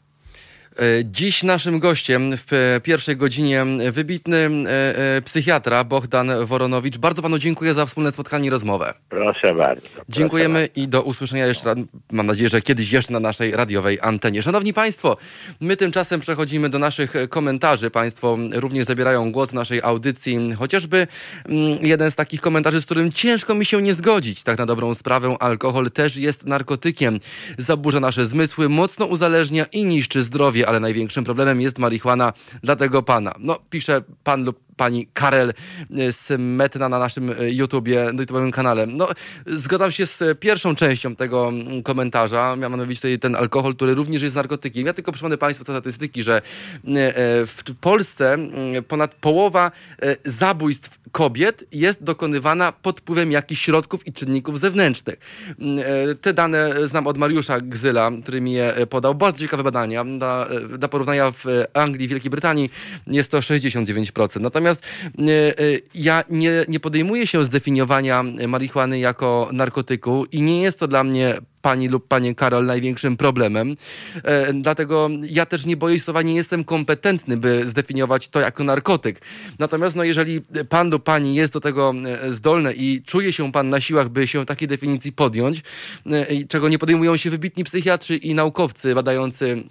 E, 0.79 1.05
dziś 1.05 1.43
naszym 1.43 1.79
gościem 1.79 2.31
w 2.47 2.79
pierwszej 2.83 3.17
godzinie 3.17 3.65
wybitny 3.91 4.37
e, 4.37 5.17
e, 5.17 5.21
psychiatra 5.21 5.83
Bohdan 5.83 6.45
Woronowicz. 6.45 6.97
Bardzo 6.97 7.21
panu 7.21 7.37
dziękuję 7.37 7.73
za 7.73 7.85
wspólne 7.85 8.11
spotkanie 8.11 8.47
i 8.47 8.49
rozmowę. 8.49 8.93
Proszę 9.09 9.53
bardzo. 9.53 9.81
Proszę 9.81 10.05
Dziękujemy 10.09 10.59
bardzo. 10.59 10.81
i 10.81 10.87
do 10.87 11.01
usłyszenia 11.01 11.47
jeszcze 11.47 11.65
raz. 11.65 11.77
Mam 12.11 12.27
nadzieję, 12.27 12.49
że 12.49 12.61
kiedyś 12.61 12.91
jeszcze 12.91 13.13
na 13.13 13.19
naszej 13.19 13.51
radiowej 13.51 13.99
antenie. 14.01 14.41
Szanowni 14.41 14.73
Państwo, 14.73 15.17
my 15.61 15.77
tymczasem 15.77 16.19
przechodzimy 16.19 16.69
do 16.69 16.79
naszych 16.79 17.13
komentarzy. 17.29 17.91
Państwo 17.91 18.37
również 18.53 18.85
zabierają 18.85 19.31
głos 19.31 19.49
w 19.49 19.53
naszej 19.53 19.81
audycji. 19.81 20.53
Chociażby 20.53 21.07
mm, 21.49 21.77
jeden 21.81 22.11
z 22.11 22.15
takich 22.15 22.41
komentarzy, 22.41 22.81
z 22.81 22.85
którym 22.85 23.11
ciężko 23.11 23.55
mi 23.55 23.65
się 23.65 23.81
nie 23.81 23.93
zgodzić. 23.93 24.43
Tak 24.43 24.57
na 24.57 24.65
dobrą 24.65 24.93
sprawę, 24.93 25.35
alkohol 25.39 25.91
też 25.91 26.17
jest 26.17 26.45
narkotykiem. 26.45 27.19
Zaburza 27.57 27.99
nasze 27.99 28.25
zmysły, 28.25 28.69
mocno 28.69 29.05
uzależnia 29.05 29.65
i 29.71 29.85
niszczy 29.85 30.21
zdrowie 30.21 30.64
ale 30.65 30.79
największym 30.79 31.23
problemem 31.23 31.61
jest 31.61 31.79
marihuana 31.79 32.33
dla 32.63 32.75
tego 32.75 33.03
pana. 33.03 33.35
No, 33.39 33.59
pisze 33.69 34.01
pan 34.23 34.43
lub 34.43 34.64
pani 34.77 35.07
Karel 35.13 35.53
Smetna 36.11 36.89
na 36.89 36.99
naszym 36.99 37.31
YouTubie, 37.47 38.05
na 38.13 38.23
YouTube'owym 38.23 38.51
kanale. 38.51 38.85
No, 38.87 39.07
zgadzam 39.45 39.91
się 39.91 40.05
z 40.05 40.39
pierwszą 40.39 40.75
częścią 40.75 41.15
tego 41.15 41.51
komentarza, 41.83 42.55
mianowicie 42.55 43.01
tutaj 43.01 43.19
ten 43.19 43.35
alkohol, 43.35 43.75
który 43.75 43.93
również 43.95 44.21
jest 44.21 44.35
narkotykiem. 44.35 44.85
Ja 44.85 44.93
tylko 44.93 45.11
przypomnę 45.11 45.37
Państwu 45.37 45.63
statystyki, 45.63 46.23
że 46.23 46.41
w 47.45 47.63
Polsce 47.81 48.37
ponad 48.87 49.15
połowa 49.15 49.71
zabójstw 50.25 50.99
kobiet 51.11 51.63
jest 51.71 52.03
dokonywana 52.03 52.71
pod 52.71 52.99
wpływem 52.99 53.31
jakichś 53.31 53.61
środków 53.61 54.07
i 54.07 54.13
czynników 54.13 54.59
zewnętrznych. 54.59 55.19
Te 56.21 56.33
dane 56.33 56.87
znam 56.87 57.07
od 57.07 57.17
Mariusza 57.17 57.61
Gzyla, 57.61 58.11
który 58.23 58.41
mi 58.41 58.53
je 58.53 58.87
podał. 58.89 59.15
Bardzo 59.15 59.39
ciekawe 59.39 59.63
badania. 59.63 60.05
Dla 60.77 60.87
porównania 60.87 61.31
w 61.31 61.45
Anglii, 61.73 62.07
Wielkiej 62.07 62.31
Brytanii 62.31 62.69
jest 63.07 63.31
to 63.31 63.39
69%. 63.39 64.41
Natomiast 64.41 64.64
e, 64.71 64.79
e, 65.29 65.53
ja 65.95 66.23
nie, 66.29 66.51
nie 66.67 66.79
podejmuję 66.79 67.27
się 67.27 67.45
zdefiniowania 67.45 68.23
marihuany 68.47 68.99
jako 68.99 69.49
narkotyku 69.53 70.25
i 70.31 70.41
nie 70.41 70.61
jest 70.61 70.79
to 70.79 70.87
dla 70.87 71.03
mnie 71.03 71.41
pani 71.65 71.87
lub 71.87 72.07
panie 72.07 72.35
Karol 72.35 72.65
największym 72.65 73.17
problemem. 73.17 73.77
E, 74.23 74.53
dlatego 74.53 75.09
ja 75.29 75.45
też 75.45 75.65
nie 75.65 75.77
boję 75.77 75.99
słowa, 75.99 76.21
nie 76.21 76.35
jestem 76.35 76.63
kompetentny, 76.63 77.37
by 77.37 77.67
zdefiniować 77.67 78.29
to 78.29 78.39
jako 78.39 78.63
narkotyk. 78.63 79.21
Natomiast 79.59 79.95
no, 79.95 80.03
jeżeli 80.03 80.41
pan 80.69 80.89
lub 80.89 81.03
pani 81.03 81.35
jest 81.35 81.53
do 81.53 81.61
tego 81.61 81.93
e, 82.05 82.31
zdolny 82.31 82.73
i 82.73 83.01
czuje 83.05 83.33
się 83.33 83.51
pan 83.51 83.69
na 83.69 83.81
siłach, 83.81 84.09
by 84.09 84.27
się 84.27 84.45
takiej 84.45 84.67
definicji 84.67 85.11
podjąć, 85.11 85.61
e, 86.05 86.45
czego 86.47 86.69
nie 86.69 86.79
podejmują 86.79 87.17
się 87.17 87.29
wybitni 87.29 87.63
psychiatrzy 87.63 88.15
i 88.15 88.33
naukowcy 88.33 88.95
badający 88.95 89.63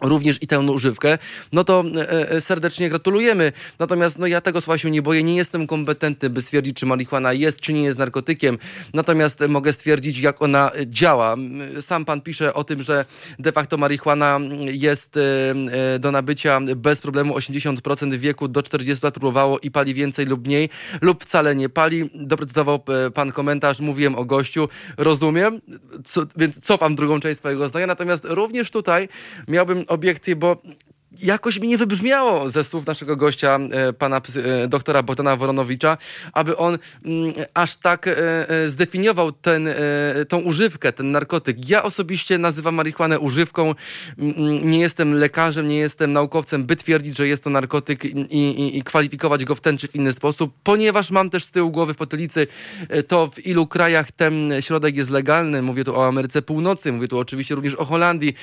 również 0.00 0.42
i 0.42 0.46
tę 0.46 0.60
używkę, 0.60 1.18
no 1.52 1.64
to 1.64 1.84
e, 1.96 2.30
e, 2.30 2.40
serdecznie 2.40 2.88
gratulujemy. 2.88 3.52
Natomiast 3.78 4.18
no 4.18 4.26
ja 4.26 4.40
tego 4.40 4.60
słowa 4.60 4.78
się 4.78 4.90
nie 4.90 5.02
boję, 5.02 5.22
nie 5.22 5.36
jestem 5.36 5.66
kompetentny, 5.66 6.30
by 6.30 6.42
stwierdzić, 6.42 6.76
czy 6.76 6.86
marihuana 6.86 7.32
jest, 7.32 7.60
czy 7.60 7.72
nie 7.72 7.82
jest 7.82 7.98
narkotykiem. 7.98 8.58
Natomiast 8.94 9.40
mogę 9.48 9.72
stwierdzić, 9.72 10.18
jak 10.18 10.42
ona 10.42 10.70
działa. 10.86 11.36
Sam 11.80 12.04
pan 12.04 12.20
pisze 12.20 12.54
o 12.54 12.64
tym, 12.64 12.82
że 12.82 13.04
de 13.38 13.52
facto 13.52 13.76
marihuana 13.76 14.38
jest 14.72 15.16
e, 15.16 15.98
do 15.98 16.12
nabycia 16.12 16.60
bez 16.76 17.00
problemu 17.00 17.34
80% 17.34 18.18
wieku 18.18 18.48
do 18.48 18.62
40 18.62 19.04
lat 19.06 19.14
próbowało 19.14 19.58
i 19.58 19.70
pali 19.70 19.94
więcej 19.94 20.26
lub 20.26 20.46
mniej, 20.46 20.68
lub 21.00 21.24
wcale 21.24 21.56
nie 21.56 21.68
pali. 21.68 22.10
Doprecyzował 22.14 22.84
pan 23.14 23.32
komentarz, 23.32 23.80
mówiłem 23.80 24.14
o 24.14 24.24
gościu, 24.24 24.68
rozumiem, 24.96 25.60
co, 26.04 26.22
więc 26.36 26.60
cofam 26.60 26.94
drugą 26.94 27.20
część 27.20 27.38
swojego 27.38 27.68
zdania. 27.68 27.86
Natomiast 27.86 28.24
również 28.24 28.70
tutaj 28.70 29.08
miałbym 29.48 29.84
obiekcje, 29.88 30.36
bo 30.36 30.56
jakoś 31.22 31.58
mi 31.60 31.68
nie 31.68 31.78
wybrzmiało 31.78 32.50
ze 32.50 32.64
słów 32.64 32.86
naszego 32.86 33.16
gościa, 33.16 33.58
e, 33.70 33.92
pana 33.92 34.20
e, 34.64 34.68
doktora 34.68 35.02
Bogdana 35.02 35.36
Woronowicza, 35.36 35.98
aby 36.32 36.56
on 36.56 36.78
mm, 37.04 37.32
aż 37.54 37.76
tak 37.76 38.08
e, 38.08 38.14
zdefiniował 38.68 39.32
ten, 39.32 39.68
tą 40.28 40.38
używkę, 40.38 40.92
ten 40.92 41.12
narkotyk. 41.12 41.68
Ja 41.68 41.82
osobiście 41.82 42.38
nazywam 42.38 42.74
marihuanę 42.74 43.18
używką. 43.18 43.74
Mm, 44.18 44.34
mm, 44.36 44.70
nie 44.70 44.78
jestem 44.78 45.14
lekarzem, 45.14 45.68
nie 45.68 45.76
jestem 45.76 46.12
naukowcem, 46.12 46.64
by 46.64 46.76
twierdzić, 46.76 47.16
że 47.16 47.28
jest 47.28 47.44
to 47.44 47.50
narkotyk 47.50 48.04
i, 48.04 48.08
i, 48.30 48.78
i 48.78 48.82
kwalifikować 48.82 49.44
go 49.44 49.54
w 49.54 49.60
ten 49.60 49.78
czy 49.78 49.88
w 49.88 49.94
inny 49.94 50.12
sposób, 50.12 50.54
ponieważ 50.62 51.10
mam 51.10 51.30
też 51.30 51.44
z 51.44 51.50
tyłu 51.50 51.70
głowy 51.70 51.94
w 51.94 51.96
potylicy 51.96 52.46
to, 53.08 53.30
w 53.34 53.46
ilu 53.46 53.66
krajach 53.66 54.12
ten 54.12 54.52
środek 54.60 54.96
jest 54.96 55.10
legalny. 55.10 55.62
Mówię 55.62 55.84
tu 55.84 55.96
o 55.96 56.06
Ameryce 56.06 56.42
Północnej, 56.42 56.94
mówię 56.94 57.08
tu 57.08 57.18
oczywiście 57.18 57.54
również 57.54 57.74
o 57.74 57.84
Holandii, 57.84 58.34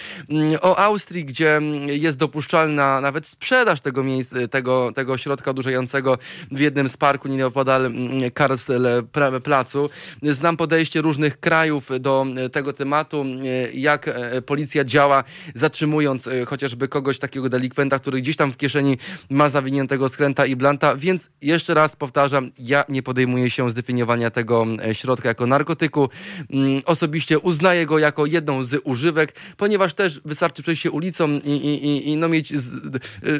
o 0.62 0.76
Austrii, 0.78 1.26
gdzie 1.26 1.62
jest 1.88 2.18
dopuszczalny 2.18 2.65
na 2.68 3.02
nawet 3.02 3.28
sprzedaż 3.28 3.82
tego 3.82 4.04
miejsca, 4.04 4.36
tego, 4.52 4.92
tego 4.96 5.18
środka 5.18 5.52
odurzającego 5.52 6.18
w 6.52 6.60
jednym 6.60 6.90
z 6.90 6.98
parku 6.98 7.28
nieopodal 7.28 7.86
mm, 7.86 8.32
Karstel 8.32 9.04
Placu. 9.44 9.90
Znam 10.24 10.58
podejście 10.58 11.02
różnych 11.02 11.40
krajów 11.40 11.90
do 12.00 12.26
tego 12.52 12.74
tematu, 12.74 13.26
jak 13.74 14.08
e, 14.08 14.42
policja 14.42 14.84
działa, 14.84 15.24
zatrzymując 15.56 16.28
e, 16.28 16.46
chociażby 16.46 16.88
kogoś 16.88 17.20
takiego 17.20 17.50
delikwenta, 17.50 18.00
który 18.00 18.22
gdzieś 18.22 18.36
tam 18.36 18.52
w 18.52 18.58
kieszeni 18.58 18.98
ma 19.30 19.50
zawiniętego 19.50 20.10
skręta 20.10 20.46
i 20.46 20.56
blanta, 20.56 20.96
więc 20.96 21.30
jeszcze 21.42 21.74
raz 21.74 21.96
powtarzam, 21.96 22.52
ja 22.60 22.86
nie 22.90 23.04
podejmuję 23.04 23.50
się 23.50 23.70
zdefiniowania 23.70 24.32
tego 24.32 24.66
e, 24.84 24.96
środka 24.96 25.30
jako 25.30 25.46
narkotyku. 25.48 26.10
Mm, 26.50 26.82
osobiście 26.86 27.40
uznaję 27.40 27.86
go 27.86 28.00
jako 28.00 28.26
jedną 28.26 28.64
z 28.64 28.82
używek, 28.84 29.36
ponieważ 29.58 29.94
też 29.94 30.22
wystarczy 30.26 30.64
przejść 30.64 30.82
się 30.82 30.92
ulicą 30.92 31.30
i, 31.30 31.50
i, 31.50 32.10
i 32.10 32.16
no 32.16 32.30
mieć 32.30 32.52
e, 32.52 32.55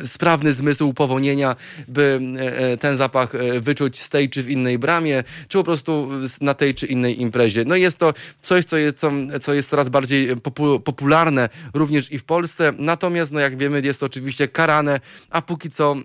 sprawny 0.04 0.54
zmysł 0.54 0.94
powonienia, 0.94 1.56
by 1.88 2.20
e, 2.38 2.58
e, 2.58 2.78
ten 2.78 2.98
zapach 2.98 3.34
wyczuć 3.60 4.00
z 4.00 4.10
tej 4.10 4.30
czy 4.30 4.44
w 4.44 4.50
innej 4.50 4.80
bramie, 4.80 5.24
czy 5.48 5.58
po 5.58 5.64
prostu 5.64 6.10
na 6.42 6.54
tej 6.54 6.74
czy 6.74 6.86
innej 6.86 7.22
imprezie. 7.22 7.64
No 7.66 7.76
jest 7.76 7.98
to 7.98 8.14
coś, 8.42 8.66
co 8.66 8.78
jest, 8.78 9.02
co 9.42 9.54
jest 9.54 9.70
coraz 9.70 9.90
bardziej 9.90 10.36
popularne 10.84 11.50
również 11.74 12.12
i 12.12 12.20
w 12.20 12.24
Polsce, 12.24 12.74
natomiast 12.78 13.32
no 13.32 13.40
jak 13.40 13.58
wiemy 13.58 13.82
jest 13.82 14.00
to 14.00 14.06
oczywiście 14.06 14.48
karane, 14.48 15.00
a 15.30 15.42
póki 15.42 15.70
co 15.70 15.96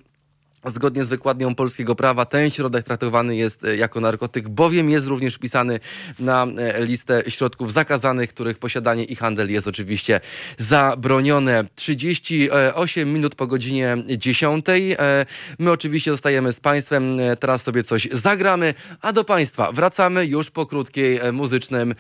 Zgodnie 0.67 1.05
z 1.05 1.09
wykładnią 1.09 1.55
polskiego 1.55 1.95
prawa 1.95 2.25
ten 2.25 2.51
środek 2.51 2.85
traktowany 2.85 3.37
jest 3.37 3.65
e, 3.65 3.77
jako 3.77 4.01
narkotyk, 4.01 4.49
bowiem 4.49 4.91
jest 4.91 5.07
również 5.07 5.35
wpisany 5.35 5.81
na 6.19 6.47
e, 6.59 6.85
listę 6.85 7.23
środków 7.29 7.73
zakazanych, 7.73 8.31
których 8.31 8.59
posiadanie 8.59 9.05
i 9.05 9.17
handel 9.17 9.51
jest 9.51 9.69
oczywiście 9.69 10.21
zabronione. 10.59 11.65
38 11.75 13.13
minut 13.13 13.35
po 13.35 13.47
godzinie 13.47 13.97
10. 14.19 14.67
E, 14.69 15.27
my 15.59 15.71
oczywiście 15.71 16.11
zostajemy 16.11 16.53
z 16.53 16.61
Państwem, 16.61 17.19
teraz 17.41 17.63
sobie 17.63 17.83
coś 17.83 18.09
zagramy, 18.13 18.75
a 19.03 19.13
do 19.13 19.25
Państwa 19.25 19.73
wracamy 19.73 20.27
już 20.27 20.51
po 20.51 20.67
krótkiej 20.67 21.21
muzycznym 21.33 21.95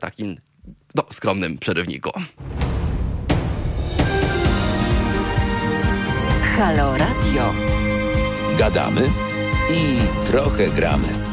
takim 0.00 0.36
no, 0.94 1.04
skromnym 1.12 1.58
przerywniku. 1.58 2.10
Halo 6.56 6.96
Radio. 6.98 7.89
Gadamy 8.60 9.10
i 9.70 9.98
trochę 10.26 10.66
gramy. 10.66 11.29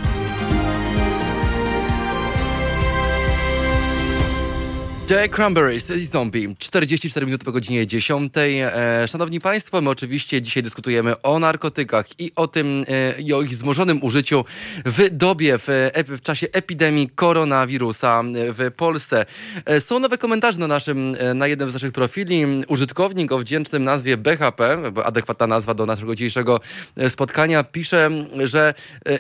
The 5.08 5.30
Cranberries 5.30 5.90
i 5.90 6.06
Zombie. 6.06 6.56
44 6.60 7.26
minuty 7.26 7.46
po 7.46 7.52
godzinie 7.52 7.88
10. 7.88 8.34
E, 8.38 9.08
szanowni 9.08 9.40
Państwo, 9.40 9.82
my 9.82 9.90
oczywiście 9.90 10.42
dzisiaj 10.42 10.64
dyskutujemy 10.64 11.22
o 11.22 11.40
narkotykach 11.40 12.20
i 12.20 12.32
o 12.36 12.48
tym, 12.48 12.86
e, 12.88 13.22
i 13.22 13.34
o 13.34 13.42
ich 13.42 13.50
wzmożonym 13.50 14.04
użyciu 14.04 14.46
w 14.86 15.10
dobie, 15.12 15.58
w, 15.58 15.92
w 16.08 16.22
czasie 16.22 16.48
epidemii 16.54 17.10
koronawirusa 17.10 18.24
w 18.34 18.72
Polsce. 18.76 19.26
E, 19.66 19.82
są 19.82 20.00
nowe 20.00 20.18
komentarze 20.18 20.60
na 20.60 20.68
naszym, 20.68 21.18
na 21.36 21.48
jednym 21.48 21.70
z 21.70 21.74
naszych 21.74 21.92
profili. 21.92 22.46
Użytkownik 22.68 23.32
o 23.32 23.40
wdzięcznym 23.40 23.84
nazwie 23.84 24.18
BHP, 24.18 24.78
adekwatna 25.04 25.48
nazwa 25.48 25.74
do 25.74 25.86
naszego 25.86 26.16
dzisiejszego 26.16 26.60
spotkania, 27.10 27.64
pisze, 27.64 28.10
że 28.44 28.74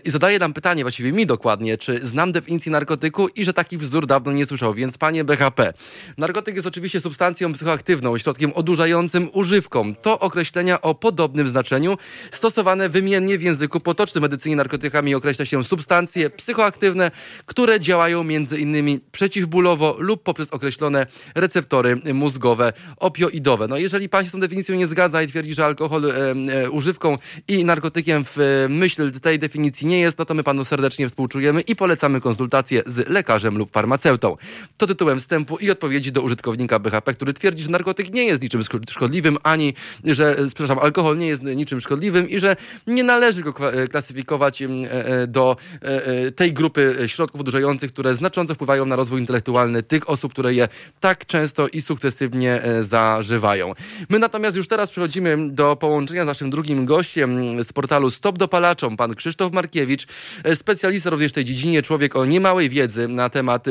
i 0.06 0.10
zadaje 0.10 0.39
nam 0.39 0.54
pytanie, 0.54 0.84
właściwie 0.84 1.12
mi 1.12 1.26
dokładnie, 1.26 1.78
czy 1.78 2.06
znam 2.06 2.32
definicję 2.32 2.71
narkotyku 2.71 3.28
i 3.28 3.45
że 3.45 3.54
taki 3.54 3.78
wzór 3.78 4.08
dawno 4.08 4.32
nie 4.32 4.45
słyszał, 4.45 4.73
więc 4.73 4.97
panie 4.97 5.23
BHP, 5.23 5.73
Narkotyk 6.17 6.55
jest 6.55 6.67
oczywiście 6.67 6.99
substancją 6.99 7.53
psychoaktywną, 7.53 8.17
środkiem 8.17 8.51
odurzającym, 8.55 9.29
używką. 9.33 9.95
To 9.95 10.19
określenia 10.19 10.81
o 10.81 10.95
podobnym 10.95 11.47
znaczeniu 11.47 11.97
stosowane 12.31 12.89
wymiennie 12.89 13.37
w 13.37 13.41
języku 13.41 13.79
potocznym 13.79 14.21
medycynie 14.21 14.55
narkotykami 14.55 15.15
określa 15.15 15.45
się 15.45 15.63
substancje 15.63 16.29
psychoaktywne, 16.29 17.11
które 17.45 17.79
działają 17.79 18.27
innymi 18.57 18.99
przeciwbólowo 19.11 19.95
lub 19.99 20.23
poprzez 20.23 20.49
określone 20.49 21.07
receptory 21.35 22.01
mózgowe 22.13 22.73
opioidowe. 22.97 23.67
No 23.67 23.77
jeżeli 23.77 24.09
pan 24.09 24.23
się 24.23 24.29
z 24.29 24.31
tą 24.31 24.39
definicją 24.39 24.75
nie 24.75 24.87
zgadza 24.87 25.21
i 25.21 25.27
twierdzi, 25.27 25.53
że 25.53 25.65
alkohol 25.65 26.05
e, 26.05 26.13
e, 26.13 26.69
używką 26.69 27.17
i 27.47 27.65
narkotykiem 27.65 28.25
w 28.25 28.39
e, 28.39 28.69
myśl 28.69 29.11
tej 29.19 29.39
definicji 29.39 29.87
nie 29.87 29.99
jest, 29.99 30.17
no 30.17 30.25
to 30.25 30.33
my 30.33 30.43
panu 30.43 30.65
serdecznie 30.65 31.09
współczujemy 31.09 31.61
i 31.61 31.75
polecamy 31.75 32.21
konsultację 32.21 32.83
z 32.85 33.09
lekarzem 33.09 33.57
lub 33.57 33.71
farmaceutą. 33.71 34.37
To 34.77 34.87
tytułem 34.87 35.19
wstępu 35.19 35.57
i 35.57 35.66
i 35.67 35.71
odpowiedzi 35.71 36.12
do 36.12 36.21
użytkownika 36.21 36.80
BHP, 36.80 37.13
który 37.13 37.34
twierdzi, 37.34 37.63
że 37.63 37.69
narkotyk 37.69 38.13
nie 38.13 38.23
jest 38.23 38.41
niczym 38.41 38.62
szkodliwym, 38.89 39.38
ani 39.43 39.74
że, 40.03 40.36
przepraszam, 40.47 40.80
alkohol 40.80 41.18
nie 41.18 41.28
jest 41.28 41.43
niczym 41.43 41.82
szkodliwym 41.82 42.30
i 42.30 42.39
że 42.39 42.55
nie 42.88 43.03
należy 43.03 43.41
go 43.41 43.53
klasyfikować 43.91 44.61
e, 44.61 44.68
e, 44.68 45.28
do 45.28 45.55
e, 45.82 46.32
tej 46.32 46.53
grupy 46.53 46.95
środków 47.07 47.41
odurzających, 47.41 47.93
które 47.93 48.15
znacząco 48.15 48.55
wpływają 48.55 48.86
na 48.86 48.95
rozwój 48.95 49.20
intelektualny 49.20 49.84
tych 49.84 50.09
osób, 50.09 50.34
które 50.34 50.53
je 50.53 50.68
tak 50.99 51.26
często 51.26 51.68
i 51.68 51.82
sukcesywnie 51.82 52.61
zażywają. 52.82 53.74
My 54.09 54.20
natomiast 54.20 54.57
już 54.57 54.68
teraz 54.68 54.89
przechodzimy 54.89 55.49
do 55.49 55.76
połączenia 55.76 56.24
z 56.24 56.28
naszym 56.28 56.49
drugim 56.49 56.86
gościem 56.86 57.63
z 57.63 57.74
portalu 57.74 58.11
Stop 58.11 58.38
Dopalaczom, 58.38 58.97
pan 58.97 59.15
Krzysztof 59.15 59.53
Markiewicz, 59.53 60.07
specjalista 60.55 61.09
również 61.09 61.32
w 61.32 61.36
tej 61.36 61.45
dziedzinie, 61.45 61.82
człowiek 61.82 62.15
o 62.15 62.26
niemałej 62.26 62.70
wiedzy 62.70 63.07
na 63.07 63.30
temat 63.30 63.65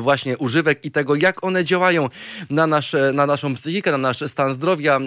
właśnie 0.00 0.38
używek 0.38 0.84
i 0.84 0.90
tego, 0.90 1.14
jak 1.14 1.44
one 1.44 1.64
działają 1.64 2.08
na, 2.50 2.66
nasze, 2.66 3.12
na 3.12 3.26
naszą 3.26 3.54
psychikę, 3.54 3.92
na 3.92 3.98
nasz 3.98 4.20
stan 4.26 4.52
zdrowia, 4.52 4.98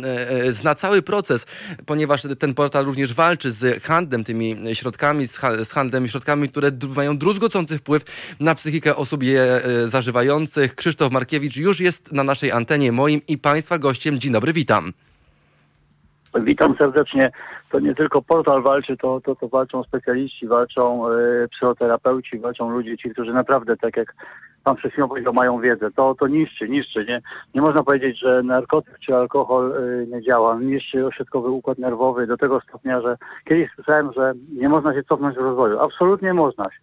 zna 0.49 0.75
cały 0.75 1.01
proces, 1.01 1.45
ponieważ 1.85 2.21
ten 2.39 2.53
portal 2.53 2.85
również 2.85 3.13
walczy 3.13 3.51
z 3.51 3.83
handlem 3.83 4.23
tymi 4.23 4.55
środkami, 4.73 5.27
z 5.63 5.71
handlem 5.71 6.07
środkami, 6.07 6.49
które 6.49 6.71
mają 6.95 7.17
druzgocący 7.17 7.77
wpływ 7.77 8.03
na 8.39 8.55
psychikę 8.55 8.95
osób 8.95 9.23
je 9.23 9.61
zażywających. 9.85 10.75
Krzysztof 10.75 11.11
Markiewicz 11.11 11.57
już 11.57 11.79
jest 11.79 12.11
na 12.11 12.23
naszej 12.23 12.51
antenie, 12.51 12.91
moim 12.91 13.21
i 13.27 13.37
Państwa 13.37 13.79
gościem. 13.79 14.19
Dzień 14.19 14.31
dobry, 14.31 14.53
witam. 14.53 14.93
Witam 16.39 16.75
serdecznie. 16.77 17.31
To 17.69 17.79
nie 17.79 17.95
tylko 17.95 18.21
portal 18.21 18.63
walczy, 18.63 18.97
to, 18.97 19.21
to, 19.21 19.35
to 19.35 19.47
walczą 19.47 19.83
specjaliści, 19.83 20.47
walczą 20.47 21.09
y, 21.09 21.47
psychoterapeuci, 21.51 22.39
walczą 22.39 22.69
ludzie, 22.69 22.97
ci, 22.97 23.09
którzy 23.09 23.33
naprawdę, 23.33 23.77
tak 23.77 23.97
jak 23.97 24.13
pan 24.63 24.75
przed 24.75 24.91
chwilą 24.91 25.07
powiedział, 25.07 25.33
mają 25.33 25.59
wiedzę. 25.59 25.91
To, 25.91 26.15
to 26.15 26.27
niszczy, 26.27 26.69
niszczy. 26.69 27.05
Nie, 27.05 27.21
nie 27.55 27.61
można 27.61 27.83
powiedzieć, 27.83 28.19
że 28.19 28.43
narkotyk 28.43 28.99
czy 28.99 29.15
alkohol 29.15 29.71
y, 29.71 30.07
nie 30.07 30.21
działa. 30.21 30.59
Niszczy 30.59 31.05
ośrodkowy 31.05 31.49
układ 31.49 31.77
nerwowy 31.77 32.27
do 32.27 32.37
tego 32.37 32.61
stopnia, 32.69 33.01
że 33.01 33.17
kiedyś 33.45 33.69
słyszałem, 33.75 34.13
że 34.13 34.33
nie 34.53 34.69
można 34.69 34.93
się 34.93 35.03
cofnąć 35.03 35.35
w 35.35 35.39
rozwoju. 35.39 35.79
Absolutnie 35.79 36.33
można 36.33 36.63
się. 36.63 36.79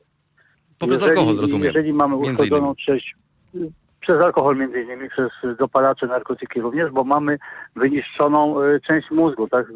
Poprzez 0.79 1.01
jeżeli, 1.01 1.19
alkohol, 1.19 1.41
rozumiem. 1.41 1.65
Jeżeli 1.65 1.93
mamy 1.93 2.17
uszkodzoną 2.17 2.75
część 2.75 3.15
przez 4.09 4.25
alkohol 4.25 4.57
między 4.57 4.83
innymi, 4.83 5.09
przez 5.11 5.57
dopalacze, 5.59 6.07
narkotyki 6.07 6.61
również, 6.61 6.91
bo 6.93 7.05
mamy 7.05 7.39
wyniszczoną 7.77 8.63
y, 8.63 8.81
część 8.87 9.11
mózgu, 9.11 9.49
tak? 9.49 9.67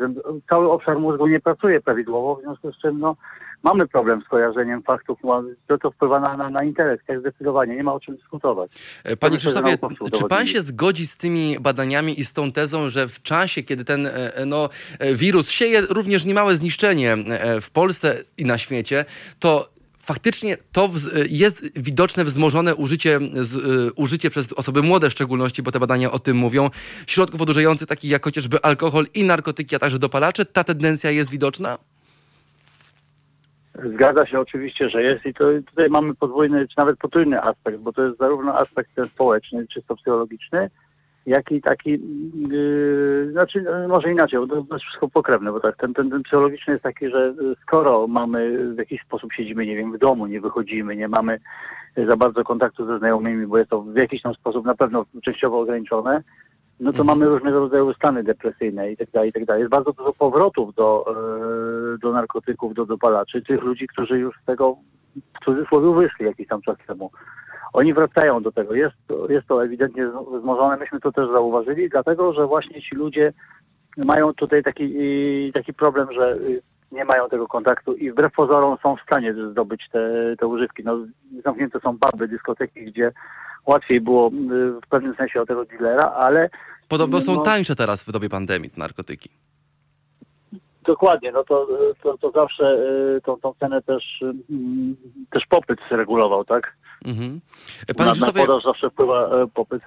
Cały 0.51 0.71
obszar 0.71 0.99
mózgu 0.99 1.27
nie 1.27 1.41
pracuje 1.41 1.81
prawidłowo, 1.81 2.37
w 2.37 2.41
związku 2.41 2.73
z 2.73 2.79
czym 2.79 2.99
no, 2.99 3.17
mamy 3.63 3.89
problem 3.89 4.23
z 4.23 4.29
kojarzeniem 4.29 4.83
faktów, 4.83 5.19
to, 5.67 5.79
to 5.79 5.91
wpływa 5.91 6.21
na, 6.21 6.37
na, 6.37 6.51
na 6.51 6.65
intelekt, 6.65 7.07
tak 7.07 7.21
zdecydowanie, 7.21 7.77
nie 7.77 7.83
ma 7.83 7.95
o 7.95 8.01
czym 8.01 8.17
dyskutować. 8.17 8.71
E, 9.05 9.17
panie 9.17 9.39
Krzysztofie, 9.39 9.79
czy 10.13 10.25
pan 10.29 10.47
się 10.47 10.61
zgodzi 10.61 11.07
z 11.07 11.17
tymi 11.17 11.57
badaniami 11.61 12.21
i 12.21 12.25
z 12.25 12.33
tą 12.33 12.53
tezą, 12.53 12.89
że 12.89 13.09
w 13.09 13.23
czasie, 13.23 13.63
kiedy 13.63 13.85
ten 13.85 14.07
e, 14.07 14.37
e, 14.37 14.47
no, 14.47 14.69
wirus 15.15 15.51
sieje 15.51 15.81
również 15.81 16.25
niemałe 16.25 16.57
zniszczenie 16.57 17.17
w 17.63 17.71
Polsce 17.71 18.15
i 18.39 18.45
na 18.45 18.59
świecie, 18.59 19.05
to 19.39 19.73
faktycznie 20.05 20.57
to 20.73 20.91
jest 21.31 21.79
widoczne 21.81 22.25
wzmożone 22.25 22.75
użycie, 22.75 23.17
y, 23.17 23.93
użycie 23.97 24.31
przez 24.31 24.53
osoby 24.53 24.83
młode 24.83 25.11
w 25.11 25.13
szczególności, 25.13 25.63
bo 25.63 25.73
te 25.73 25.81
badania 25.81 26.11
o 26.11 26.19
tym 26.19 26.37
mówią, 26.37 26.71
środków 27.07 27.41
odurzających 27.41 27.89
takich 27.89 28.11
jak 28.11 28.25
chociażby 28.25 28.63
alkohol 28.63 29.07
i 29.15 29.25
narkotyki, 29.25 29.77
a 29.77 29.79
także 29.79 29.99
dopalacze. 29.99 30.45
Ta 30.45 30.65
tendencja 30.65 31.11
jest 31.11 31.31
widoczna? 31.31 31.79
Zgadza 33.95 34.27
się 34.27 34.41
oczywiście, 34.41 34.91
że 34.91 35.03
jest 35.03 35.27
i 35.27 35.35
to, 35.35 35.45
tutaj 35.67 35.89
mamy 35.91 36.15
podwójny, 36.15 36.69
czy 36.69 36.75
nawet 36.77 36.99
potrójny 36.99 37.43
aspekt, 37.43 37.79
bo 37.79 37.93
to 37.93 38.07
jest 38.07 38.19
zarówno 38.19 38.55
aspekt 38.55 38.95
ten 38.95 39.05
społeczny, 39.05 39.67
czysto 39.67 39.97
psychologiczny, 39.97 40.71
jak 41.27 41.53
i 41.53 41.63
taki, 41.63 41.91
yy, 42.49 43.29
znaczy 43.33 43.63
no, 43.63 43.89
może 43.89 44.13
inaczej, 44.13 44.39
bo 44.39 44.47
to 44.47 44.57
jest 44.57 44.85
wszystko 44.85 45.09
pokrewne, 45.09 45.53
bo 45.53 45.61
tak, 45.61 45.77
ten, 45.77 45.95
ten, 45.95 46.11
ten 46.11 46.23
psychologiczny 46.23 46.73
jest 46.73 46.83
taki, 46.83 47.09
że 47.09 47.35
skoro 47.63 48.07
mamy 48.07 48.69
w 48.75 48.79
jakiś 48.79 49.03
sposób 49.03 49.33
siedzimy, 49.33 49.67
nie 49.67 49.77
wiem, 49.77 49.93
w 49.93 49.99
domu, 49.99 50.27
nie 50.27 50.41
wychodzimy, 50.41 50.97
nie 50.97 51.09
mamy 51.09 51.39
za 52.09 52.17
bardzo 52.17 52.45
kontaktu 52.45 52.87
ze 52.87 52.99
znajomymi, 52.99 53.47
bo 53.47 53.59
jest 53.59 53.71
to 53.71 53.83
w 53.83 53.97
jakiś 53.97 54.23
tam 54.23 54.35
sposób 54.35 54.67
na 54.67 54.75
pewno 54.75 55.05
częściowo 55.25 55.61
ograniczone, 55.61 56.23
no 56.81 56.93
to 56.93 57.01
mhm. 57.01 57.07
mamy 57.07 57.31
różnego 57.31 57.61
rodzaju 57.61 57.95
stany 57.95 58.23
depresyjne 58.23 58.93
i 58.93 58.97
tak 58.97 59.11
dalej, 59.11 59.31
i 59.31 59.33
tak 59.33 59.45
dalej. 59.45 59.61
Jest 59.61 59.71
bardzo 59.71 59.93
dużo 59.93 60.13
powrotów 60.13 60.75
do, 60.75 61.05
yy, 61.93 61.99
do 61.99 62.13
narkotyków, 62.13 62.75
do 62.75 62.87
dopalaczy, 62.87 63.43
tych 63.43 63.63
ludzi, 63.63 63.87
którzy 63.87 64.19
już 64.19 64.37
z 64.43 64.45
tego 64.45 64.77
w 65.41 65.45
cudzysłowie 65.45 65.95
wyszli 65.95 66.27
jakiś 66.27 66.49
tam 66.49 66.63
czas 66.63 66.77
temu 66.87 67.11
oni 67.73 67.95
wracają 67.95 68.43
do 68.43 68.53
tego. 68.53 68.75
Jest, 68.75 68.97
jest 69.29 69.49
to 69.49 69.65
ewidentnie 69.65 70.07
wzmożone. 70.39 70.77
Myśmy 70.77 71.01
to 71.01 71.13
też 71.13 71.29
zauważyli, 71.29 71.89
dlatego 71.89 72.33
że 72.33 72.47
właśnie 72.47 72.83
ci 72.83 72.95
ludzie 72.95 73.33
mają 73.97 74.35
tutaj 74.35 74.63
taki, 74.63 74.95
taki 75.53 75.75
problem, 75.75 76.09
że 76.13 76.39
nie 76.93 77.05
mają 77.05 77.29
tego 77.29 77.49
kontaktu 77.49 77.95
i 77.95 78.11
wbrew 78.11 78.33
pozorom 78.33 78.77
są 78.83 78.97
w 78.97 79.03
stanie 79.03 79.35
zdobyć 79.51 79.89
te, 79.93 80.35
te 80.39 80.47
używki. 80.47 80.83
No, 80.85 80.99
zamknięte 81.45 81.81
są 81.81 81.99
puby, 81.99 82.29
dyskoteki, 82.29 82.85
gdzie 82.85 83.13
łatwiej 83.67 84.01
było 84.01 84.31
w 84.85 84.89
pewnym 84.89 85.15
sensie 85.15 85.41
o 85.41 85.47
tego 85.47 85.65
dealera, 85.65 86.05
ale... 86.05 86.51
Podobno 86.89 87.21
są 87.21 87.35
no, 87.35 87.43
tańsze 87.43 87.77
teraz 87.77 88.03
w 88.03 88.13
dobie 88.13 88.29
pandemii 88.29 88.71
narkotyki. 88.77 89.31
Dokładnie, 90.87 91.33
no 91.33 91.45
to, 91.45 91.69
to, 92.03 92.19
to 92.19 92.31
zawsze 92.31 92.65
y, 93.17 93.21
tą, 93.21 93.37
tą 93.37 93.55
cenę 93.61 93.83
też, 93.83 94.23
mm, 94.23 94.97
też 95.31 95.47
popyt 95.49 95.81
regulował, 95.91 96.45
tak? 96.45 96.77
Mhm. 97.05 97.41
Panie 97.97 98.21
na, 98.21 98.27
na 98.27 98.33
podaż 98.33 98.65
zawsze 98.65 98.91
wpływa 98.91 99.43
e, 99.43 99.47
popyt. 99.47 99.83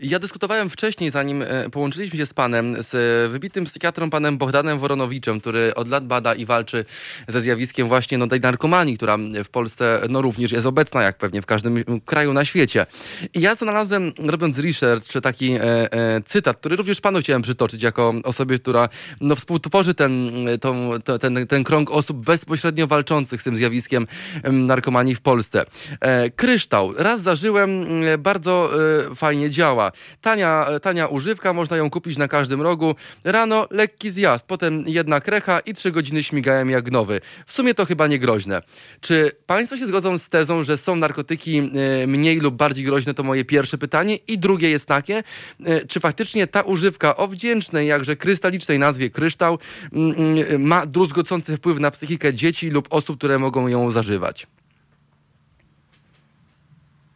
Ja 0.00 0.18
dyskutowałem 0.18 0.70
wcześniej, 0.70 1.10
zanim 1.10 1.42
e, 1.42 1.70
połączyliśmy 1.70 2.18
się 2.18 2.26
z 2.26 2.34
panem, 2.34 2.76
z 2.82 3.32
wybitym 3.32 3.64
psychiatrą 3.64 4.10
panem 4.10 4.38
Bohdanem 4.38 4.78
Woronowiczem, 4.78 5.40
który 5.40 5.74
od 5.74 5.88
lat 5.88 6.06
bada 6.06 6.34
i 6.34 6.46
walczy 6.46 6.84
ze 7.28 7.40
zjawiskiem 7.40 7.88
właśnie 7.88 8.18
no, 8.18 8.26
tej 8.26 8.40
narkomanii, 8.40 8.96
która 8.96 9.16
w 9.44 9.48
Polsce 9.48 10.00
no, 10.08 10.22
również 10.22 10.52
jest 10.52 10.66
obecna, 10.66 11.02
jak 11.02 11.18
pewnie 11.18 11.42
w 11.42 11.46
każdym 11.46 11.84
kraju 12.04 12.32
na 12.32 12.44
świecie. 12.44 12.86
I 13.34 13.40
ja 13.40 13.54
znalazłem, 13.54 14.12
robiąc 14.18 14.58
research, 14.58 15.12
taki 15.22 15.52
e, 15.52 15.62
e, 15.92 16.20
cytat, 16.26 16.56
który 16.56 16.76
również 16.76 17.00
panu 17.00 17.20
chciałem 17.20 17.42
przytoczyć, 17.42 17.82
jako 17.82 18.14
osobie, 18.24 18.58
która 18.58 18.88
no, 19.20 19.36
współtworzy 19.36 19.94
ten, 19.94 20.30
tą, 20.60 20.90
to, 21.04 21.18
ten, 21.18 21.46
ten 21.46 21.64
krąg 21.64 21.90
osób 21.90 22.24
bezpośrednio 22.24 22.86
walczących 22.86 23.40
z 23.40 23.44
tym 23.44 23.56
zjawiskiem 23.56 24.06
narkomanii 24.52 25.14
w 25.14 25.20
Polsce. 25.20 25.64
E, 26.00 26.30
kryształ. 26.30 26.92
Raz 26.96 27.22
zażyłem, 27.22 27.70
bardzo 28.18 28.70
e, 29.10 29.14
fajnie 29.14 29.50
działa. 29.50 29.87
Tania, 30.20 30.66
tania 30.82 31.06
używka, 31.06 31.52
można 31.52 31.76
ją 31.76 31.90
kupić 31.90 32.18
na 32.18 32.28
każdym 32.28 32.62
rogu. 32.62 32.94
Rano 33.24 33.66
lekki 33.70 34.10
zjazd, 34.10 34.46
potem 34.46 34.84
jedna 34.86 35.20
krecha 35.20 35.60
i 35.60 35.74
trzy 35.74 35.90
godziny 35.90 36.22
śmigałem 36.22 36.70
jak 36.70 36.90
nowy. 36.90 37.20
W 37.46 37.52
sumie 37.52 37.74
to 37.74 37.86
chyba 37.86 38.06
nie 38.06 38.18
groźne. 38.18 38.62
Czy 39.00 39.32
Państwo 39.46 39.76
się 39.76 39.86
zgodzą 39.86 40.18
z 40.18 40.28
tezą, 40.28 40.62
że 40.62 40.76
są 40.76 40.96
narkotyki 40.96 41.58
e, 42.02 42.06
mniej 42.06 42.40
lub 42.40 42.54
bardziej 42.54 42.84
groźne? 42.84 43.14
To 43.14 43.22
moje 43.22 43.44
pierwsze 43.44 43.78
pytanie. 43.78 44.16
I 44.16 44.38
drugie 44.38 44.70
jest 44.70 44.86
takie, 44.86 45.22
e, 45.64 45.86
czy 45.86 46.00
faktycznie 46.00 46.46
ta 46.46 46.62
używka 46.62 47.16
o 47.16 47.28
wdzięcznej, 47.28 47.86
jakże 47.86 48.16
krystalicznej 48.16 48.78
nazwie 48.78 49.10
kryształ 49.10 49.58
mm, 49.92 50.14
mm, 50.18 50.62
ma 50.62 50.86
druzgocący 50.86 51.56
wpływ 51.56 51.80
na 51.80 51.90
psychikę 51.90 52.34
dzieci 52.34 52.70
lub 52.70 52.86
osób, 52.90 53.18
które 53.18 53.38
mogą 53.38 53.68
ją 53.68 53.90
zażywać? 53.90 54.46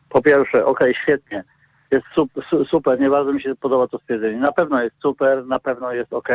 Po 0.09 0.23
pierwsze, 0.23 0.67
okej, 0.67 0.91
okay, 0.91 1.03
świetnie 1.03 1.45
jest 1.93 2.07
super, 2.15 2.45
super, 2.71 3.01
nie 3.01 3.11
bardzo 3.11 3.33
mi 3.33 3.43
się 3.43 3.55
podoba 3.55 3.89
to 3.89 3.99
stwierdzenie. 3.99 4.39
Na 4.39 4.53
pewno 4.53 4.83
jest 4.83 4.97
super, 5.03 5.47
na 5.47 5.59
pewno 5.59 5.93
jest 5.93 6.13
ok, 6.13 6.29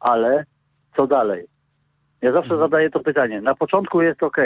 ale 0.00 0.44
co 0.96 1.06
dalej? 1.06 1.46
Ja 2.22 2.32
zawsze 2.32 2.54
mhm. 2.54 2.60
zadaję 2.60 2.90
to 2.90 3.00
pytanie. 3.00 3.40
Na 3.40 3.54
początku 3.54 4.02
jest 4.02 4.22
ok. 4.22 4.36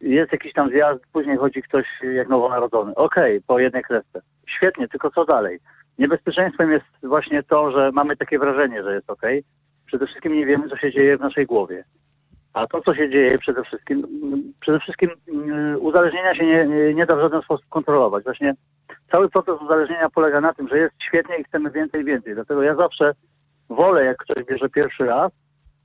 Jest 0.00 0.32
jakiś 0.32 0.52
tam 0.52 0.70
zjazd, 0.70 1.00
później 1.12 1.36
chodzi 1.36 1.62
ktoś 1.62 1.86
jak 2.14 2.28
nowonarodzony. 2.28 2.94
Ok, 2.94 3.14
po 3.46 3.58
jednej 3.58 3.82
kresce. 3.82 4.22
Świetnie, 4.46 4.88
tylko 4.88 5.10
co 5.10 5.24
dalej? 5.24 5.58
Niebezpieczeństwem 5.98 6.70
jest 6.70 6.84
właśnie 7.02 7.42
to, 7.42 7.70
że 7.70 7.90
mamy 7.92 8.16
takie 8.16 8.38
wrażenie, 8.38 8.82
że 8.82 8.94
jest 8.94 9.10
ok. 9.10 9.22
Przede 9.86 10.06
wszystkim 10.06 10.34
nie 10.34 10.46
wiemy, 10.46 10.68
co 10.68 10.76
się 10.76 10.92
dzieje 10.92 11.16
w 11.16 11.20
naszej 11.20 11.46
głowie. 11.46 11.84
A 12.54 12.66
to, 12.66 12.80
co 12.80 12.94
się 12.94 13.10
dzieje 13.10 13.38
przede 13.38 13.64
wszystkim, 13.64 14.06
przede 14.60 14.80
wszystkim 14.80 15.10
mm, 15.28 15.76
uzależnienia 15.80 16.34
się 16.34 16.46
nie, 16.46 16.94
nie 16.94 17.06
da 17.06 17.16
w 17.16 17.20
żaden 17.20 17.42
sposób 17.42 17.66
kontrolować. 17.68 18.24
Właśnie 18.24 18.54
cały 19.12 19.28
proces 19.28 19.62
uzależnienia 19.62 20.10
polega 20.10 20.40
na 20.40 20.54
tym, 20.54 20.68
że 20.68 20.78
jest 20.78 20.94
świetnie 21.08 21.36
i 21.36 21.44
chcemy 21.44 21.70
więcej 21.70 22.00
i 22.00 22.04
więcej. 22.04 22.34
Dlatego 22.34 22.62
ja 22.62 22.74
zawsze 22.74 23.12
wolę, 23.68 24.04
jak 24.04 24.16
ktoś 24.16 24.44
bierze 24.44 24.68
pierwszy 24.68 25.04
raz, 25.04 25.32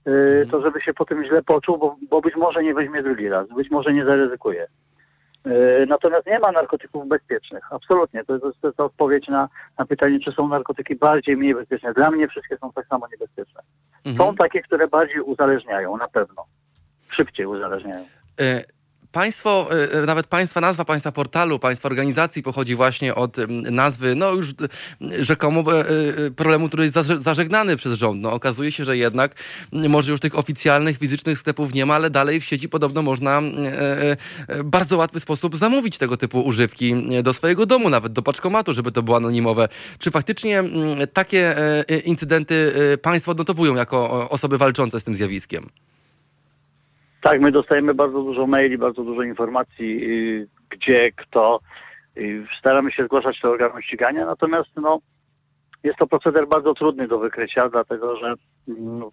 yy, 0.06 0.48
to 0.52 0.62
żeby 0.62 0.82
się 0.82 0.94
po 0.94 1.06
tym 1.06 1.26
źle 1.26 1.44
poczuł, 1.44 1.78
bo, 1.78 1.96
bo 2.10 2.22
być 2.22 2.36
może 2.36 2.64
nie 2.64 2.74
weźmie 2.74 3.04
drugi 3.04 3.30
raz, 3.30 3.48
być 3.48 3.72
może 3.72 3.94
nie 3.94 4.06
zaryzykuje. 4.06 4.68
Yy, 5.46 5.86
natomiast 5.88 6.28
nie 6.28 6.40
ma 6.40 6.52
narkotyków 6.52 7.08
bezpiecznych. 7.08 7.64
Absolutnie. 7.74 8.26
To 8.26 8.34
jest, 8.34 8.62
to 8.62 8.68
jest 8.68 8.80
odpowiedź 8.80 9.28
na, 9.28 9.50
na 9.78 9.86
pytanie, 9.86 10.20
czy 10.20 10.32
są 10.32 10.48
narkotyki 10.48 10.96
bardziej, 10.96 11.38
mniej 11.38 11.56
bezpieczne. 11.56 11.94
Dla 11.94 12.12
mnie 12.12 12.28
wszystkie 12.28 12.58
są 12.58 12.72
tak 12.72 12.88
samo 12.88 13.08
niebezpieczne. 13.12 13.62
Mhm. 14.06 14.18
Są 14.18 14.36
takie, 14.36 14.62
które 14.62 14.88
bardziej 14.88 15.22
uzależniają, 15.22 15.98
na 15.98 16.08
pewno. 16.08 16.46
Szybciej 17.10 17.46
uzależniają. 17.46 18.06
E, 18.42 18.64
Państwo, 19.12 19.70
e, 19.94 20.06
nawet 20.06 20.28
państwa 20.28 20.62
nazwa 20.62 20.86
państwa 20.86 21.12
portalu, 21.12 21.60
państwa 21.60 21.90
organizacji 21.90 22.44
pochodzi 22.44 22.76
właśnie 22.76 23.16
od 23.16 23.38
nazwy, 23.72 24.16
no 24.16 24.32
już 24.32 24.54
rzekomo 25.20 25.60
e, 25.60 25.86
problemu, 26.32 26.68
który 26.68 26.84
jest 26.84 26.96
zażegnany 27.20 27.78
przez 27.78 27.94
rząd. 27.94 28.22
No, 28.22 28.34
okazuje 28.34 28.72
się, 28.72 28.86
że 28.86 28.98
jednak 28.98 29.36
może 29.72 30.12
już 30.12 30.20
tych 30.20 30.38
oficjalnych, 30.38 30.98
fizycznych 30.98 31.40
sklepów 31.40 31.74
nie 31.74 31.86
ma, 31.86 31.96
ale 31.96 32.10
dalej 32.10 32.42
w 32.42 32.46
sieci 32.46 32.70
podobno 32.70 33.02
można 33.02 33.42
w 34.50 34.64
bardzo 34.64 34.98
łatwy 34.98 35.20
sposób 35.20 35.58
zamówić 35.58 35.98
tego 35.98 36.18
typu 36.18 36.42
używki 36.42 36.94
do 37.24 37.34
swojego 37.34 37.66
domu, 37.66 37.90
nawet 37.90 38.14
do 38.14 38.22
paczkomatu, 38.22 38.74
żeby 38.74 38.92
to 38.92 39.04
było 39.04 39.18
anonimowe. 39.18 39.70
Czy 40.00 40.12
faktycznie 40.12 40.64
takie 41.14 41.56
incydenty 42.06 42.74
państwo 43.02 43.32
odnotowują 43.32 43.76
jako 43.76 44.30
osoby 44.30 44.58
walczące 44.58 45.00
z 45.00 45.04
tym 45.04 45.16
zjawiskiem? 45.16 45.70
Tak, 47.22 47.42
my 47.42 47.52
dostajemy 47.52 47.94
bardzo 47.94 48.24
dużo 48.24 48.48
maili, 48.48 48.78
bardzo 48.78 49.04
dużo 49.04 49.22
informacji, 49.22 50.04
y, 50.04 50.48
gdzie, 50.70 51.12
kto, 51.12 51.60
i 52.16 52.46
staramy 52.60 52.92
się 52.92 53.06
zgłaszać 53.06 53.40
do 53.44 53.50
organów 53.50 53.84
ścigania, 53.84 54.26
natomiast 54.26 54.70
no, 54.76 55.00
jest 55.84 55.98
to 56.00 56.08
proceder 56.08 56.48
bardzo 56.48 56.74
trudny 56.74 57.08
do 57.08 57.20
wykrycia, 57.20 57.70
dlatego 57.70 58.18
że 58.18 58.34
no, 58.68 59.12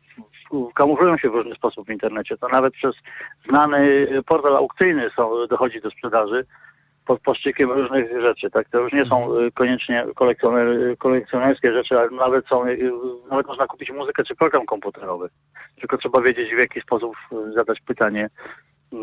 kamuflują 0.75 1.19
się 1.19 1.31
w 1.31 1.35
różny 1.35 1.55
sposób 1.55 1.87
w 1.87 1.93
internecie. 1.93 2.37
To 2.37 2.49
nawet 2.49 2.75
przez 2.75 2.95
znany 3.49 4.09
portal 4.27 4.57
aukcyjny 4.57 5.11
są, 5.17 5.47
dochodzi 5.47 5.81
do 5.81 5.91
sprzedaży 5.91 6.47
pod 7.07 7.21
płaszczykiem 7.21 7.71
różnych 7.71 8.21
rzeczy. 8.21 8.51
Tak? 8.51 8.69
To 8.69 8.81
już 8.81 8.93
nie 8.93 9.05
są 9.05 9.39
y, 9.39 9.53
koniecznie 9.53 10.07
kolekcjoner, 10.15 10.99
kolekcjonerskie 10.99 11.73
rzeczy, 11.73 11.99
ale 11.99 12.11
nawet 12.11 12.47
są, 12.47 12.67
y, 12.67 12.91
nawet 13.31 13.47
można 13.47 13.67
kupić 13.67 13.91
muzykę 13.91 14.25
czy 14.25 14.35
program 14.35 14.67
komputerowy. 14.67 15.29
Tylko 15.77 15.99
trzeba 15.99 16.21
wiedzieć 16.21 16.55
w 16.55 16.59
jaki 16.59 16.81
sposób 16.81 17.17
y, 17.33 17.53
zadać 17.53 17.81
pytanie. 17.81 18.31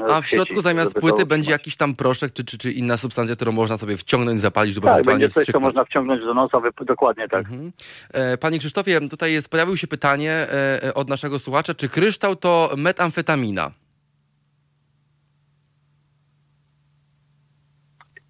A 0.09 0.21
w 0.21 0.27
środku 0.27 0.61
zamiast 0.61 0.93
płyty 0.93 1.25
będzie 1.25 1.51
jakiś 1.51 1.77
tam 1.77 1.95
proszek 1.95 2.33
czy, 2.33 2.45
czy, 2.45 2.57
czy 2.57 2.71
inna 2.71 2.97
substancja, 2.97 3.35
którą 3.35 3.51
można 3.51 3.77
sobie 3.77 3.97
wciągnąć, 3.97 4.41
zapalić, 4.41 4.73
żeby 4.73 4.87
Tak, 4.87 5.05
będzie 5.05 5.29
coś, 5.29 5.45
co 5.45 5.59
można 5.59 5.85
wciągnąć 5.85 6.21
do 6.21 6.33
nosa, 6.33 6.61
dokładnie 6.85 7.27
tak. 7.27 7.39
Mhm. 7.39 7.71
E, 8.13 8.37
panie 8.37 8.59
Krzysztofie, 8.59 8.99
tutaj 9.09 9.33
jest, 9.33 9.49
pojawiło 9.49 9.77
się 9.77 9.87
pytanie 9.87 10.31
e, 10.31 10.93
od 10.93 11.09
naszego 11.09 11.39
słuchacza, 11.39 11.73
czy 11.73 11.89
kryształ 11.89 12.35
to 12.35 12.73
metamfetamina? 12.77 13.71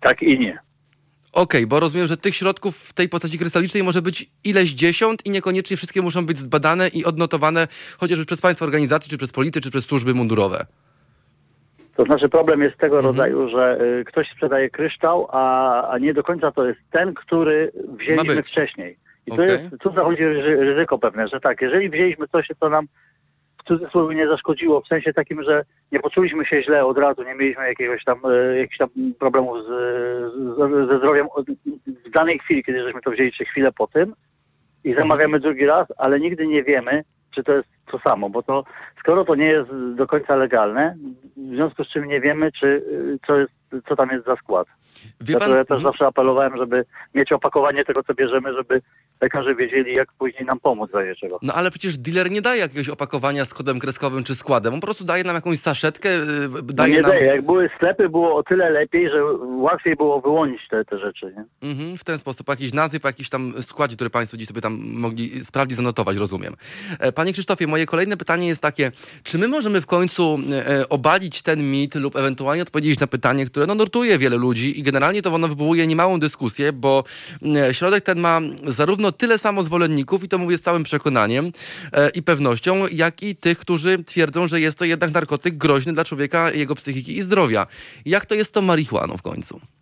Tak 0.04 0.22
i 0.22 0.40
nie. 0.40 0.60
Okej, 1.34 1.62
okay, 1.62 1.68
bo 1.68 1.80
rozumiem, 1.80 2.08
że 2.08 2.18
tych 2.18 2.36
środków 2.36 2.78
w 2.78 2.94
tej 2.94 3.10
postaci 3.10 3.40
krystalicznej 3.40 3.84
może 3.84 4.02
być 4.02 4.30
ileś 4.44 4.74
dziesiąt 4.74 5.26
i 5.26 5.30
niekoniecznie 5.30 5.78
wszystkie 5.78 6.02
muszą 6.02 6.26
być 6.26 6.38
zbadane 6.38 6.88
i 6.88 7.06
odnotowane 7.06 7.68
chociażby 7.98 8.26
przez 8.26 8.42
państwa 8.42 8.66
organizacje, 8.66 9.10
czy 9.10 9.18
przez 9.18 9.32
politykę, 9.32 9.64
czy 9.64 9.72
przez 9.72 9.86
służby 9.86 10.14
mundurowe. 10.14 10.66
To 11.96 12.04
znaczy 12.04 12.30
problem 12.30 12.62
jest 12.62 12.78
tego 12.78 12.96
mhm. 12.96 13.16
rodzaju, 13.16 13.50
że 13.50 13.82
y, 13.82 14.04
ktoś 14.06 14.32
sprzedaje 14.32 14.70
kryształ, 14.70 15.28
a, 15.32 15.88
a 15.88 15.98
nie 15.98 16.14
do 16.14 16.24
końca 16.24 16.52
to 16.52 16.66
jest 16.66 16.80
ten, 16.92 17.14
który 17.14 17.72
wzięliśmy 18.00 18.44
wcześniej. 18.44 18.98
I 19.28 19.32
okay. 19.32 19.48
to 19.48 19.52
jest, 19.52 19.78
tu 19.80 19.94
zachodzi 19.94 20.24
ryzyko 20.46 21.00
pewne, 21.00 21.28
że 21.28 21.40
tak, 21.40 21.62
jeżeli 21.62 21.90
wzięliśmy 21.90 22.28
coś, 22.28 22.48
co 22.60 22.70
nam 22.70 22.88
w 23.64 23.68
cudzysłowie 23.68 24.16
nie 24.16 24.28
zaszkodziło, 24.28 24.82
w 24.82 24.88
sensie 24.88 25.14
takim, 25.14 25.44
że 25.44 25.64
nie 25.92 26.00
poczuliśmy 26.00 26.46
się 26.46 26.64
źle 26.64 26.86
od 26.86 26.98
razu, 26.98 27.24
nie 27.24 27.36
mieliśmy 27.36 27.68
jakiegoś 27.68 28.04
tam, 28.04 28.20
e, 28.26 28.58
jakichś 28.58 28.78
tam 28.78 28.90
problemów 29.20 29.58
z, 29.64 29.68
z, 30.34 30.90
ze 30.90 30.98
zdrowiem 30.98 31.28
w 32.06 32.10
danej 32.10 32.40
chwili, 32.40 32.64
kiedy 32.64 32.84
żeśmy 32.84 33.02
to 33.02 33.12
wzięli, 33.12 33.32
czy 33.32 33.46
chwilę 33.46 33.72
po 33.72 33.88
tym 33.88 34.14
i 34.84 34.94
zamawiamy 34.94 35.40
drugi 35.40 35.66
raz, 35.66 35.88
ale 35.98 36.20
nigdy 36.20 36.48
nie 36.48 36.64
wiemy, 36.64 37.04
czy 37.36 37.44
to 37.44 37.54
jest 37.54 37.70
to 37.92 38.00
samo, 38.00 38.30
bo 38.30 38.44
to 38.44 38.64
skoro 39.00 39.26
to 39.26 39.36
nie 39.36 39.48
jest 39.48 39.70
do 39.96 40.08
końca 40.08 40.36
legalne, 40.36 40.96
w 41.38 41.56
związku 41.56 41.84
z 41.84 41.88
czym 41.88 42.06
nie 42.06 42.22
wiemy, 42.22 42.52
czy 42.52 42.84
co, 43.28 43.38
jest, 43.38 43.54
co 43.90 43.96
tam 43.96 44.10
jest 44.10 44.26
za 44.26 44.36
skład. 44.36 44.68
Wie 45.22 45.38
pan... 45.38 45.52
Ja 45.52 45.66
też 45.66 45.84
zawsze 45.84 46.08
apelowałem, 46.08 46.58
żeby 46.58 46.86
mieć 47.16 47.32
opakowanie 47.32 47.86
tego, 47.86 48.04
co 48.04 48.14
bierzemy, 48.14 48.54
żeby 48.54 48.82
lekarze 49.22 49.56
wiedzieli, 49.56 49.94
jak 49.94 50.14
później 50.14 50.46
nam 50.46 50.60
pomóc 50.60 50.92
razie 50.94 51.16
czego. 51.16 51.40
No 51.42 51.54
ale 51.54 51.72
przecież 51.72 51.98
dealer 51.98 52.32
nie 52.32 52.42
daje 52.42 52.62
jakiegoś 52.62 52.90
opakowania 52.90 53.46
z 53.46 53.54
kodem 53.54 53.80
kreskowym 53.80 54.24
czy 54.24 54.36
składem. 54.36 54.74
On 54.74 54.80
po 54.80 54.88
prostu 54.88 55.04
daje 55.06 55.24
nam 55.24 55.36
jakąś 55.36 55.60
saszetkę, 55.60 56.10
y, 56.10 56.24
daje 56.64 56.92
no 56.92 56.96
nie 56.96 57.02
nam... 57.02 57.12
daje. 57.12 57.26
Jak 57.26 57.46
były 57.46 57.70
sklepy, 57.76 58.10
było 58.10 58.36
o 58.36 58.44
tyle 58.44 58.70
lepiej, 58.70 59.10
że 59.10 59.26
łatwiej 59.46 59.96
było 59.96 60.22
wyłonić 60.22 60.62
te, 60.70 60.86
te 60.86 61.00
rzeczy. 61.00 61.34
Nie? 61.38 61.70
Mhm, 61.70 61.98
w 61.98 62.04
ten 62.04 62.18
sposób. 62.18 62.50
Jakiś 62.50 62.74
nazwy, 62.74 63.00
jakiś 63.04 63.30
tam 63.30 63.54
składzie, 63.62 63.96
który 63.96 64.10
Państwo 64.10 64.38
dziś 64.38 64.48
sobie 64.48 64.62
tam 64.62 64.80
mogli 64.84 65.44
sprawdzić, 65.44 65.78
zanotować, 65.78 66.18
rozumiem. 66.18 66.54
E, 67.00 67.12
panie 67.12 67.34
Krzysztofie, 67.34 67.68
moje 67.74 67.86
kolejne 67.86 68.18
pytanie 68.18 68.48
jest 68.48 68.62
takie, 68.62 68.92
czy 69.24 69.38
my 69.38 69.48
możemy 69.48 69.82
w 69.82 69.86
końcu 69.86 70.40
e, 70.52 70.68
e, 70.68 70.90
obalić 70.90 71.42
ten 71.42 71.72
mit 71.72 71.96
lub 71.96 72.16
ewentualnie 72.16 72.62
odpowiedzieć 72.62 73.00
na 73.00 73.08
pytanie, 73.08 73.46
które 73.46 73.66
no, 73.66 73.76
nurtuje 73.76 74.18
wiele 74.18 74.38
ludzi 74.38 74.80
i 74.80 74.84
generalnie 74.84 75.22
to 75.22 75.34
ono 75.34 75.48
wywołuje 75.48 75.88
niemałą 75.88 76.20
dyskusję, 76.20 76.74
bo 76.74 77.04
środek 77.72 78.04
ten 78.04 78.20
ma 78.20 78.42
zarówno 78.68 79.12
tyle 79.12 79.38
samo 79.38 79.64
zwolenników, 79.64 80.24
i 80.24 80.30
to 80.30 80.38
mówię 80.38 80.58
z 80.58 80.62
całym 80.62 80.84
przekonaniem 80.84 81.52
e, 81.92 82.10
i 82.10 82.24
pewnością, 82.24 82.88
jak 82.88 83.24
i 83.24 83.36
tych, 83.36 83.58
którzy 83.58 84.04
twierdzą, 84.04 84.48
że 84.48 84.62
jest 84.62 84.78
to 84.78 84.86
jednak 84.86 85.12
narkotyk 85.12 85.58
groźny 85.58 85.94
dla 85.94 86.06
człowieka, 86.06 86.52
jego 86.52 86.76
psychiki 86.76 87.18
i 87.18 87.22
zdrowia. 87.22 87.68
Jak 88.06 88.26
to 88.26 88.36
jest 88.36 88.54
tą 88.54 88.62
marihuaną 88.62 89.18
w 89.18 89.22
końcu? 89.22 89.73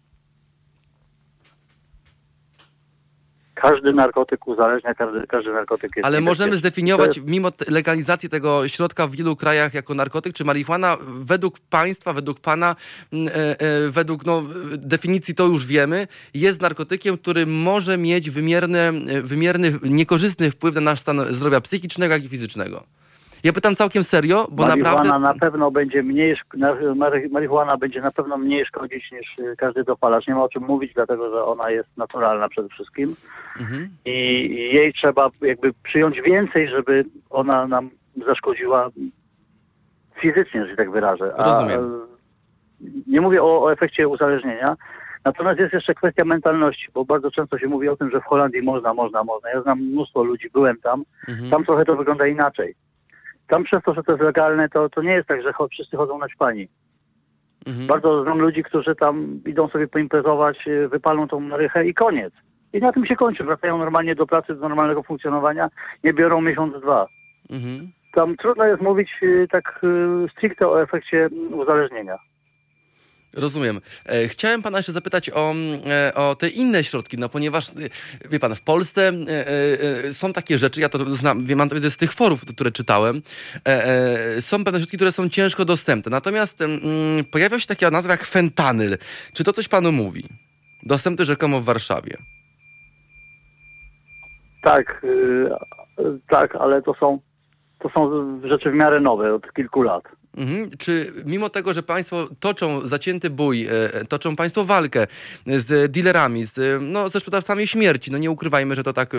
Każdy 3.62 3.94
narkotyk 3.94 4.48
uzależnia, 4.48 4.94
każdy, 4.94 5.28
każdy 5.28 5.54
narkotyk 5.54 5.96
jest 5.96 6.06
Ale 6.06 6.22
możemy 6.22 6.56
zdefiniować, 6.56 7.20
mimo 7.26 7.52
legalizacji 7.68 8.30
tego 8.30 8.68
środka 8.68 9.08
w 9.08 9.12
wielu 9.12 9.36
krajach 9.36 9.74
jako 9.74 9.94
narkotyk, 9.94 10.34
czy 10.34 10.46
marihuana 10.46 10.98
według 11.02 11.60
państwa, 11.60 12.14
według 12.14 12.40
pana, 12.40 12.76
mm, 13.14 13.28
e, 13.28 13.60
e, 13.60 13.90
według 13.90 14.26
no, 14.26 14.44
definicji 14.78 15.36
to 15.36 15.46
już 15.46 15.66
wiemy, 15.66 16.08
jest 16.34 16.62
narkotykiem, 16.62 17.18
który 17.18 17.46
może 17.46 17.98
mieć 17.98 18.30
wymierny, 18.30 18.92
wymierny, 19.24 19.80
niekorzystny 19.84 20.52
wpływ 20.52 20.76
na 20.76 20.82
nasz 20.82 21.00
stan 21.00 21.34
zdrowia 21.34 21.62
psychicznego, 21.62 22.14
jak 22.14 22.24
i 22.24 22.30
fizycznego. 22.30 22.84
Ja 23.44 23.54
pytam 23.54 23.76
całkiem 23.76 24.04
serio, 24.04 24.48
bo 24.52 24.68
marihuana 24.68 25.04
naprawdę... 25.04 25.28
na 25.28 25.34
pewno 25.34 25.72
będzie 25.72 26.04
mniej, 26.04 26.36
marihuana 27.32 27.78
będzie 27.78 28.02
na 28.02 28.12
pewno 28.12 28.38
mniej 28.38 28.66
szkodzić 28.66 29.12
niż 29.12 29.40
y, 29.40 29.56
każdy 29.58 29.84
dopalacz. 29.84 30.28
Nie 30.28 30.36
ma 30.36 30.44
o 30.44 30.50
czym 30.50 30.64
mówić, 30.64 30.94
dlatego 30.94 31.30
że 31.30 31.44
ona 31.44 31.70
jest 31.70 31.98
naturalna 31.98 32.50
przede 32.50 32.70
wszystkim. 32.70 33.16
Mhm. 33.60 33.90
I 34.06 34.12
jej 34.74 34.94
trzeba 34.94 35.30
jakby 35.42 35.74
przyjąć 35.84 36.22
więcej, 36.22 36.70
żeby 36.70 37.06
ona 37.30 37.68
nam 37.68 37.90
zaszkodziła 38.28 38.90
fizycznie, 40.22 40.66
że 40.66 40.76
tak 40.76 40.92
wyrażę. 40.92 41.34
A 41.38 41.44
Rozumiem. 41.44 42.02
Nie 43.08 43.22
mówię 43.22 43.44
o, 43.44 43.64
o 43.64 43.74
efekcie 43.74 44.08
uzależnienia, 44.08 44.76
Natomiast 45.26 45.60
jest 45.60 45.74
jeszcze 45.74 45.94
kwestia 45.94 46.26
mentalności, 46.26 46.88
bo 46.94 47.06
bardzo 47.06 47.32
często 47.32 47.58
się 47.58 47.68
mówi 47.68 47.90
o 47.90 47.96
tym, 47.96 48.12
że 48.12 48.22
w 48.22 48.24
Holandii 48.24 48.62
można, 48.62 48.94
można, 48.94 49.24
można. 49.24 49.50
Ja 49.50 49.62
znam 49.62 49.80
mnóstwo 49.80 50.24
ludzi, 50.24 50.50
byłem 50.54 50.78
tam. 50.78 51.04
Mhm. 51.28 51.50
Tam 51.50 51.66
trochę 51.66 51.86
to 51.86 51.96
wygląda 51.96 52.28
inaczej. 52.28 52.76
Tam 53.48 53.64
przez 53.64 53.84
to, 53.84 53.94
że 53.94 54.04
to 54.04 54.12
jest 54.12 54.24
legalne, 54.24 54.70
to, 54.70 54.90
to 54.90 55.02
nie 55.02 55.12
jest 55.12 55.28
tak, 55.28 55.42
że 55.42 55.54
wszyscy 55.72 55.98
chodzą 55.98 56.18
na 56.18 56.30
śpani. 56.30 56.68
Mhm. 57.66 57.88
Bardzo 57.88 58.24
znam 58.24 58.40
ludzi, 58.40 58.64
którzy 58.64 58.96
tam 58.96 59.40
idą 59.46 59.68
sobie 59.68 59.88
poimprezować, 59.88 60.68
y, 60.68 60.88
wypalą 60.88 61.28
tą 61.28 61.40
marychę 61.40 61.86
i 61.88 61.94
koniec. 61.94 62.34
I 62.74 62.80
na 62.80 62.92
tym 62.92 63.06
się 63.06 63.16
kończy. 63.16 63.44
Wracają 63.44 63.78
normalnie 63.78 64.16
do 64.16 64.28
pracy, 64.28 64.56
do 64.56 64.70
normalnego 64.70 65.04
funkcjonowania. 65.04 65.70
Nie 66.04 66.14
biorą 66.14 66.42
miesiąc, 66.42 66.82
dwa. 66.82 67.08
Mhm. 67.50 67.92
Tam 68.14 68.36
trudno 68.36 68.66
jest 68.66 68.82
mówić 68.82 69.10
y, 69.24 69.48
tak 69.52 69.82
y, 69.84 70.30
stricte 70.32 70.68
o 70.68 70.82
efekcie 70.82 71.30
uzależnienia. 71.52 72.18
Rozumiem. 73.34 73.82
E, 74.06 74.28
chciałem 74.28 74.62
pana 74.62 74.78
jeszcze 74.78 74.92
zapytać 74.92 75.30
o, 75.30 75.52
mm, 75.52 75.82
e, 75.88 76.14
o 76.16 76.36
te 76.36 76.50
inne 76.50 76.84
środki, 76.84 77.18
no 77.18 77.30
ponieważ, 77.30 77.70
e, 77.70 77.74
wie 78.30 78.40
pan, 78.40 78.56
w 78.56 78.62
Polsce 78.62 79.12
są 80.12 80.34
takie 80.34 80.58
rzeczy, 80.58 80.82
ja 80.82 80.90
to 80.90 81.16
znam, 81.16 81.46
mam 81.56 81.70
to 81.70 81.90
z 81.90 81.98
tych 81.98 82.14
forów, 82.14 82.46
które 82.46 82.72
czytałem, 82.72 83.22
są 84.40 84.64
pewne 84.64 84.80
środki, 84.80 84.98
które 84.98 85.12
są 85.12 85.30
ciężko 85.30 85.66
dostępne. 85.66 86.10
Natomiast 86.10 86.62
mm, 86.62 86.82
pojawia 87.32 87.60
się 87.60 87.68
taka 87.68 87.92
nazwa 87.92 88.12
jak 88.12 88.26
fentanyl. 88.26 88.98
Czy 89.34 89.44
to 89.44 89.54
coś 89.54 89.68
panu 89.68 89.92
mówi? 89.92 90.30
Dostępny 90.84 91.26
rzekomo 91.26 91.62
w 91.62 91.66
Warszawie. 91.66 92.18
Tak, 94.62 95.06
tak, 96.30 96.56
ale 96.56 96.82
to 96.82 96.94
są, 96.94 97.20
to 97.80 97.90
są 97.90 98.12
rzeczy 98.50 98.72
w 98.72 98.74
miarę 98.74 99.00
nowe, 99.00 99.34
od 99.34 99.54
kilku 99.54 99.82
lat. 99.82 100.04
Mhm. 100.38 100.72
Czy 100.78 101.14
mimo 101.26 101.50
tego, 101.50 101.74
że 101.74 101.84
państwo 101.84 102.30
toczą 102.40 102.88
zacięty 102.88 103.30
bój, 103.30 103.68
e, 103.68 104.06
toczą 104.06 104.36
państwo 104.36 104.66
walkę 104.66 105.08
z 105.48 105.92
dealerami, 105.92 106.46
z, 106.46 106.82
no, 106.82 107.10
ze 107.10 107.20
sprzedawcami 107.20 107.68
śmierci, 107.68 108.12
no 108.12 108.18
nie 108.18 108.32
ukrywajmy, 108.32 108.76
że 108.76 108.84
to 108.84 108.94
tak 108.94 109.14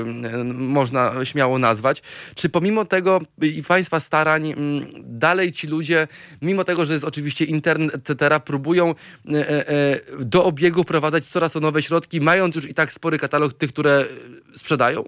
można 0.54 1.24
śmiało 1.24 1.58
nazwać, 1.58 2.02
czy 2.34 2.48
pomimo 2.48 2.84
tego 2.84 3.20
i 3.42 3.62
państwa 3.62 4.00
starań 4.00 4.54
dalej 4.98 5.52
ci 5.52 5.66
ludzie, 5.66 6.08
mimo 6.42 6.64
tego, 6.64 6.86
że 6.86 6.92
jest 6.92 7.04
oczywiście 7.04 7.44
internet, 7.44 7.94
etc., 7.94 8.40
próbują 8.44 8.94
e, 9.34 9.68
e, 9.68 10.00
do 10.24 10.44
obiegu 10.44 10.82
wprowadzać 10.82 11.26
coraz 11.26 11.52
to 11.52 11.60
nowe 11.60 11.82
środki, 11.82 12.20
mając 12.20 12.56
już 12.56 12.68
i 12.68 12.74
tak 12.74 12.92
spory 12.92 13.18
katalog 13.18 13.52
tych, 13.52 13.72
które 13.72 14.06
sprzedają? 14.54 15.04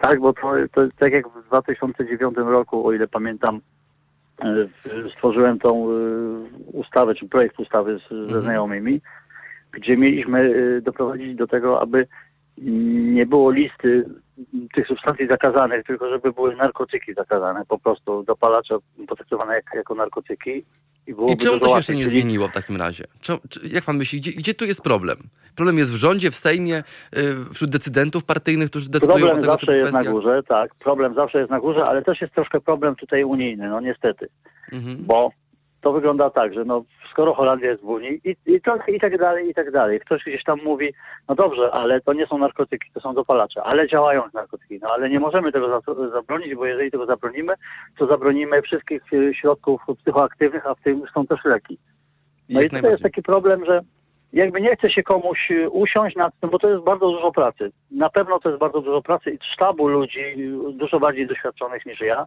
Tak, 0.00 0.20
bo 0.20 0.32
to, 0.32 0.52
to 0.74 0.82
tak 0.98 1.12
jak 1.12 1.28
w 1.28 1.46
2009 1.46 2.36
roku, 2.36 2.86
o 2.86 2.92
ile 2.92 3.08
pamiętam, 3.08 3.60
e, 4.44 4.68
stworzyłem 5.16 5.58
tą 5.58 5.90
e, 5.90 5.94
ustawę, 6.72 7.14
czy 7.14 7.28
projekt 7.28 7.58
ustawy 7.58 7.98
z, 7.98 8.08
ze 8.08 8.14
mhm. 8.14 8.42
znajomymi, 8.42 9.00
gdzie 9.72 9.96
mieliśmy 9.96 10.54
e, 10.78 10.80
doprowadzić 10.80 11.36
do 11.36 11.46
tego, 11.46 11.82
aby 11.82 12.06
nie 13.12 13.26
było 13.26 13.50
listy 13.50 14.04
tych 14.74 14.86
substancji 14.86 15.26
zakazanych, 15.26 15.84
tylko 15.86 16.10
żeby 16.10 16.32
były 16.32 16.56
narkotyki 16.56 17.14
zakazane, 17.14 17.62
po 17.68 17.78
prostu 17.78 18.22
dopalacze 18.22 18.76
potraktowane 19.08 19.54
jak, 19.54 19.64
jako 19.74 19.94
narkotyki. 19.94 20.64
I, 21.10 21.32
I 21.32 21.36
czemu 21.36 21.58
to 21.58 21.68
się 21.68 21.76
jeszcze 21.76 21.94
nie 21.94 22.04
czyli... 22.04 22.20
zmieniło 22.20 22.48
w 22.48 22.52
takim 22.52 22.76
razie? 22.76 23.04
Czy, 23.20 23.32
czy, 23.48 23.60
jak 23.68 23.84
pan 23.84 23.96
myśli, 23.96 24.20
gdzie, 24.20 24.32
gdzie 24.32 24.54
tu 24.54 24.64
jest 24.64 24.82
problem? 24.82 25.18
Problem 25.56 25.78
jest 25.78 25.92
w 25.92 25.96
rządzie, 25.96 26.30
w 26.30 26.36
Sejmie, 26.36 26.82
y, 27.16 27.54
wśród 27.54 27.70
decydentów 27.70 28.24
partyjnych, 28.24 28.70
którzy 28.70 28.90
decydują 28.90 29.18
problem 29.18 29.38
o 29.38 29.40
tego 29.40 29.52
zawsze 29.52 29.76
jest 29.76 29.90
kwestiach? 29.90 30.04
na 30.04 30.20
górze, 30.20 30.42
tak. 30.48 30.74
Problem 30.74 31.14
zawsze 31.14 31.38
jest 31.38 31.50
na 31.50 31.60
górze, 31.60 31.84
ale 31.84 32.02
też 32.02 32.20
jest 32.20 32.34
troszkę 32.34 32.60
problem 32.60 32.96
tutaj 32.96 33.24
unijny, 33.24 33.68
no 33.68 33.80
niestety. 33.80 34.28
Mhm. 34.72 34.96
Bo 35.00 35.30
to 35.80 35.92
wygląda 35.92 36.30
tak, 36.30 36.54
że 36.54 36.64
no, 36.64 36.84
skoro 37.10 37.34
Holandia 37.34 37.70
jest 37.70 37.82
w 37.82 37.88
Unii 37.88 38.20
i, 38.24 38.36
i, 38.46 38.60
to, 38.60 38.78
i 38.88 39.00
tak 39.00 39.18
dalej, 39.18 39.50
i 39.50 39.54
tak 39.54 39.70
dalej. 39.70 40.00
Ktoś 40.00 40.22
gdzieś 40.24 40.44
tam 40.44 40.58
mówi, 40.64 40.94
no 41.28 41.34
dobrze, 41.34 41.70
ale 41.72 42.00
to 42.00 42.12
nie 42.12 42.26
są 42.26 42.38
narkotyki, 42.38 42.90
to 42.94 43.00
są 43.00 43.14
dopalacze, 43.14 43.62
ale 43.62 43.88
działają 43.88 44.22
narkotyki. 44.34 44.78
No 44.82 44.88
ale 44.88 45.10
nie 45.10 45.20
możemy 45.20 45.52
tego 45.52 45.68
za, 45.68 46.10
zabronić, 46.10 46.54
bo 46.54 46.66
jeżeli 46.66 46.90
tego 46.90 47.06
zabronimy, 47.06 47.54
to 47.98 48.06
zabronimy 48.06 48.62
wszystkich 48.62 49.02
e, 49.12 49.34
środków 49.34 49.82
psychoaktywnych, 50.02 50.66
a 50.66 50.74
w 50.74 50.82
tym 50.82 51.02
są 51.14 51.26
też 51.26 51.44
leki. 51.44 51.78
No 52.48 52.62
Jak 52.62 52.72
i 52.72 52.80
to 52.80 52.88
jest 52.88 53.02
taki 53.02 53.22
problem, 53.22 53.64
że 53.64 53.80
jakby 54.32 54.60
nie 54.60 54.76
chce 54.76 54.90
się 54.90 55.02
komuś 55.02 55.50
y, 55.50 55.70
usiąść 55.70 56.16
nad 56.16 56.34
tym, 56.40 56.50
bo 56.50 56.58
to 56.58 56.70
jest 56.70 56.84
bardzo 56.84 57.10
dużo 57.10 57.32
pracy. 57.32 57.70
Na 57.90 58.10
pewno 58.10 58.40
to 58.40 58.48
jest 58.48 58.60
bardzo 58.60 58.80
dużo 58.80 59.02
pracy 59.02 59.30
i 59.30 59.38
sztabu 59.54 59.88
ludzi, 59.88 60.20
y, 60.20 60.72
dużo 60.72 61.00
bardziej 61.00 61.26
doświadczonych 61.26 61.86
niż 61.86 62.00
ja, 62.00 62.26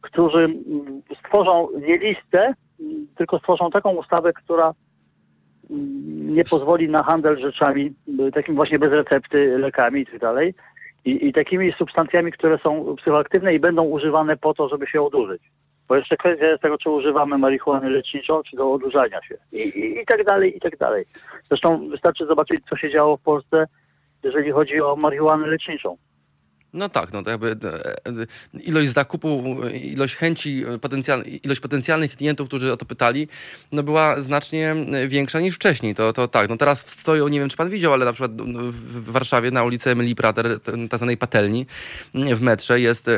którzy 0.00 0.38
mm, 0.38 1.02
stworzą 1.24 1.68
nie 1.86 1.98
listę, 1.98 2.54
tylko 3.16 3.38
stworzą 3.38 3.70
taką 3.70 3.90
ustawę, 3.90 4.32
która 4.32 4.72
mm, 5.70 6.34
nie 6.34 6.44
pozwoli 6.44 6.88
na 6.88 7.02
handel 7.02 7.40
rzeczami, 7.40 7.94
y, 8.28 8.32
takim 8.32 8.54
właśnie 8.54 8.78
bez 8.78 8.92
recepty, 8.92 9.58
lekami 9.58 10.00
i 10.00 10.20
tak. 10.20 10.36
I, 11.04 11.26
I 11.26 11.32
takimi 11.32 11.72
substancjami, 11.72 12.32
które 12.32 12.58
są 12.58 12.96
psychoaktywne 12.96 13.54
i 13.54 13.60
będą 13.60 13.84
używane 13.84 14.36
po 14.36 14.54
to, 14.54 14.68
żeby 14.68 14.86
się 14.86 15.02
odurzyć. 15.02 15.42
Bo 15.88 15.96
jeszcze 15.96 16.16
kwestia 16.16 16.46
jest 16.46 16.62
tego, 16.62 16.78
czy 16.78 16.90
używamy 16.90 17.38
marihuany 17.38 17.90
leczniczą, 17.90 18.42
czy 18.42 18.56
do 18.56 18.72
odurzania 18.72 19.22
się. 19.22 19.36
I, 19.52 19.56
i, 19.56 20.00
I 20.00 20.06
tak 20.06 20.24
dalej, 20.24 20.56
i 20.56 20.60
tak 20.60 20.76
dalej. 20.76 21.04
Zresztą 21.48 21.88
wystarczy 21.88 22.26
zobaczyć, 22.26 22.60
co 22.70 22.76
się 22.76 22.90
działo 22.90 23.16
w 23.16 23.22
Polsce, 23.22 23.66
jeżeli 24.22 24.50
chodzi 24.52 24.80
o 24.80 24.96
marihuanę 24.96 25.46
leczniczą. 25.46 25.96
No 26.76 26.88
tak, 26.88 27.12
no 27.12 27.22
to 27.22 27.30
jakby 27.30 27.50
e, 27.50 27.54
e, 28.06 28.60
ilość 28.60 28.90
zakupu, 28.90 29.56
ilość 29.82 30.14
chęci, 30.14 30.64
potencjal, 30.80 31.22
ilość 31.44 31.60
potencjalnych 31.60 32.16
klientów, 32.16 32.48
którzy 32.48 32.72
o 32.72 32.76
to 32.76 32.84
pytali, 32.84 33.28
no 33.72 33.82
była 33.82 34.20
znacznie 34.20 34.76
większa 35.08 35.40
niż 35.40 35.54
wcześniej. 35.54 35.94
To, 35.94 36.12
to 36.12 36.28
tak, 36.28 36.48
no 36.48 36.56
teraz 36.56 36.80
stoją, 36.80 37.28
nie 37.28 37.40
wiem 37.40 37.48
czy 37.48 37.56
pan 37.56 37.70
widział, 37.70 37.92
ale 37.92 38.04
na 38.04 38.12
przykład 38.12 38.32
no, 38.46 38.60
w 38.72 39.10
Warszawie 39.10 39.50
na 39.50 39.64
ulicy 39.64 39.90
Emilii 39.90 40.14
Prater, 40.14 40.60
tak 40.60 40.98
zwanej 40.98 41.16
patelni, 41.16 41.66
w 42.14 42.40
metrze 42.40 42.80
jest 42.80 43.10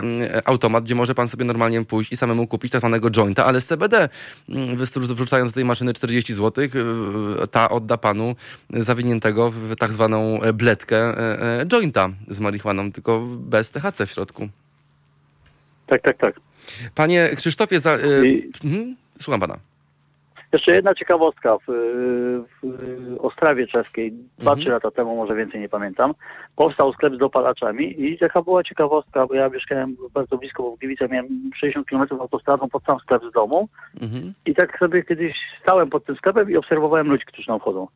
automat, 0.44 0.84
gdzie 0.84 0.94
może 0.94 1.14
pan 1.14 1.28
sobie 1.28 1.44
normalnie 1.44 1.84
pójść 1.84 2.12
i 2.12 2.16
samemu 2.16 2.46
kupić 2.46 2.72
tak 2.72 2.80
zwanego 2.80 3.10
jointa, 3.10 3.44
ale 3.44 3.60
z 3.60 3.66
CBD, 3.66 4.08
wrzucając 4.96 5.50
do 5.50 5.54
tej 5.54 5.64
maszyny 5.64 5.94
40 5.94 6.34
zł, 6.34 6.68
ta 7.50 7.70
odda 7.70 7.96
panu 7.96 8.36
zawiniętego 8.70 9.50
w 9.50 9.76
tak 9.78 9.92
zwaną 9.92 10.40
bledkę 10.54 10.96
e, 10.96 11.66
jointa 11.66 12.10
z 12.30 12.40
marihuaną, 12.40 12.92
tylko 12.92 13.26
bez 13.48 13.70
THC 13.70 14.06
w 14.06 14.10
środku. 14.10 14.48
Tak, 15.86 16.02
tak, 16.02 16.16
tak. 16.18 16.40
Panie 16.94 17.30
Krzysztofie, 17.36 17.80
za, 17.80 17.96
y, 17.96 18.28
I... 18.28 18.52
mhm, 18.64 18.96
słucham 19.20 19.40
pana. 19.40 19.58
Jeszcze 20.52 20.72
jedna 20.74 20.94
ciekawostka. 20.94 21.56
W, 21.58 21.72
w 22.62 23.16
Ostrawie 23.20 23.66
Czeskiej, 23.66 24.12
dwa, 24.38 24.56
trzy 24.56 24.68
lata 24.68 24.90
temu, 24.90 25.16
może 25.16 25.34
więcej 25.34 25.60
nie 25.60 25.68
pamiętam, 25.68 26.14
powstał 26.56 26.92
sklep 26.92 27.14
z 27.14 27.18
dopalaczami 27.18 28.02
i 28.02 28.18
taka 28.18 28.42
była 28.42 28.62
ciekawostka, 28.62 29.26
bo 29.26 29.34
ja 29.34 29.48
mieszkałem 29.48 29.96
bardzo 30.14 30.38
blisko, 30.38 30.62
bo 30.62 30.76
w 30.76 30.78
Gliwicach 30.78 31.10
miałem 31.10 31.28
60 31.56 31.86
km 31.86 32.02
autostradą 32.20 32.68
pod 32.68 32.84
sam 32.84 32.98
sklep 32.98 33.22
z 33.30 33.32
domu 33.32 33.68
Mhm. 34.00 34.32
i 34.46 34.54
tak 34.54 34.78
sobie 34.78 35.02
kiedyś 35.04 35.34
stałem 35.62 35.90
pod 35.90 36.04
tym 36.04 36.16
sklepem 36.16 36.50
i 36.50 36.56
obserwowałem 36.56 37.08
ludzi, 37.08 37.24
którzy 37.26 37.46
tam 37.46 37.60
wchodzą. 37.60 37.88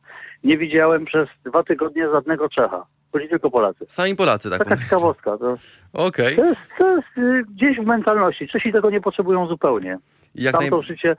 Nie 0.43 0.57
widziałem 0.57 1.05
przez 1.05 1.29
dwa 1.45 1.63
tygodnie 1.63 2.09
żadnego 2.09 2.49
Czecha. 2.49 2.85
Byli 3.13 3.29
tylko 3.29 3.51
Polacy. 3.51 3.85
Sami 3.87 4.15
Polacy, 4.15 4.49
tak. 4.49 4.59
Taka 4.59 4.77
ciekawostka. 4.77 5.37
To, 5.37 5.57
Okej. 5.93 6.35
to, 6.35 6.45
jest, 6.45 6.61
to 6.77 6.95
jest 6.95 7.07
y, 7.17 7.43
gdzieś 7.55 7.77
w 7.77 7.85
mentalności. 7.85 8.47
Czesi 8.47 8.71
tego 8.71 8.89
nie 8.89 9.01
potrzebują 9.01 9.47
zupełnie. 9.47 9.97
Jak 10.35 10.51
Tam 10.51 10.61
naj... 10.61 10.69
to 10.69 10.81
życie 10.81 11.15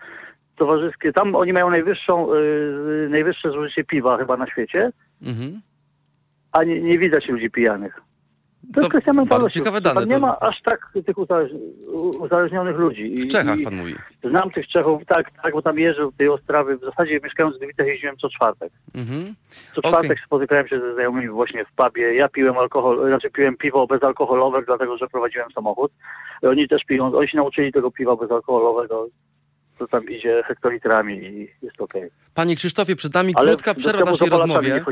towarzyskie, 0.57 1.13
tam 1.13 1.35
oni 1.37 1.53
mają 1.53 1.71
najwyższą, 1.71 2.35
y, 2.35 3.09
najwyższe 3.11 3.51
zużycie 3.51 3.85
piwa 3.85 4.19
chyba 4.19 4.37
na 4.37 4.47
świecie, 4.47 4.91
Mhm. 5.23 5.61
a 6.53 6.65
nie, 6.65 6.81
nie 6.83 6.99
widać 6.99 7.29
ludzi 7.29 7.51
pijanych. 7.51 7.95
To, 7.95 8.75
To 8.75 8.81
jest 8.81 8.91
kwestia 8.91 9.13
mentalności. 9.13 9.59
ciekawe 9.59 9.81
Tam 9.81 9.95
dane, 9.95 10.07
Nie 10.07 10.15
to- 10.15 10.21
ma 10.21 10.39
aż 10.41 10.63
tak 10.63 10.91
tych 11.07 11.17
uzależnionych 12.21 12.77
ludzi. 12.77 13.15
I, 13.19 13.23
W 13.23 13.29
Czechach 13.29 13.57
pan 13.65 13.75
mówi. 13.77 13.95
Znam 14.25 14.51
tych 14.51 14.69
Czechów, 14.69 15.03
tak, 15.07 15.31
tak, 15.43 15.53
bo 15.53 15.63
tam 15.63 15.79
jeżdżę 15.79 16.07
w 16.07 16.17
tej 16.17 16.29
Ostrawy. 16.29 16.77
W 16.77 16.81
zasadzie 16.81 17.21
mieszkając 17.25 17.57
w 17.57 17.59
Gliwicach 17.59 17.87
jeździłem 17.87 18.17
co 18.17 18.29
czwartek. 18.29 18.73
Mhm. 18.95 19.35
Co 19.75 19.81
Okej. 19.81 19.91
czwartek 19.93 20.19
spotykałem 20.27 20.69
się 20.69 20.81
ze 20.81 20.95
znajomymi 20.95 21.29
właśnie 21.29 21.65
w 21.65 21.73
pubie. 21.73 22.15
Ja 22.15 22.29
piłem 22.29 22.59
alkohol, 22.59 23.09
znaczy 23.09 23.31
piłem 23.31 23.57
piwo 23.57 23.87
bezalkoholowe, 23.87 24.63
dlatego 24.67 24.97
że 24.99 25.09
prowadziłem 25.09 25.51
samochód. 25.55 25.93
Oni 26.43 26.69
też 26.69 26.85
piją, 26.85 27.15
oni 27.17 27.29
się 27.29 27.37
nauczyli 27.37 27.73
tego 27.73 27.91
piwa 27.91 28.17
bezalkoholowego. 28.17 29.07
To 29.79 29.87
tam 29.87 30.11
idzie 30.11 30.43
hektolitrami 30.47 31.15
i 31.15 31.49
jest 31.63 31.81
okej. 31.81 32.11
Panie 32.35 32.57
Krzysztofie, 32.57 32.97
przed 32.97 33.15
nami 33.15 33.33
Ale 33.37 33.49
krótka 33.49 33.75
przerwa 33.75 34.05
naszej 34.05 34.29
z 34.29 34.31
rozmowie. 34.31 34.85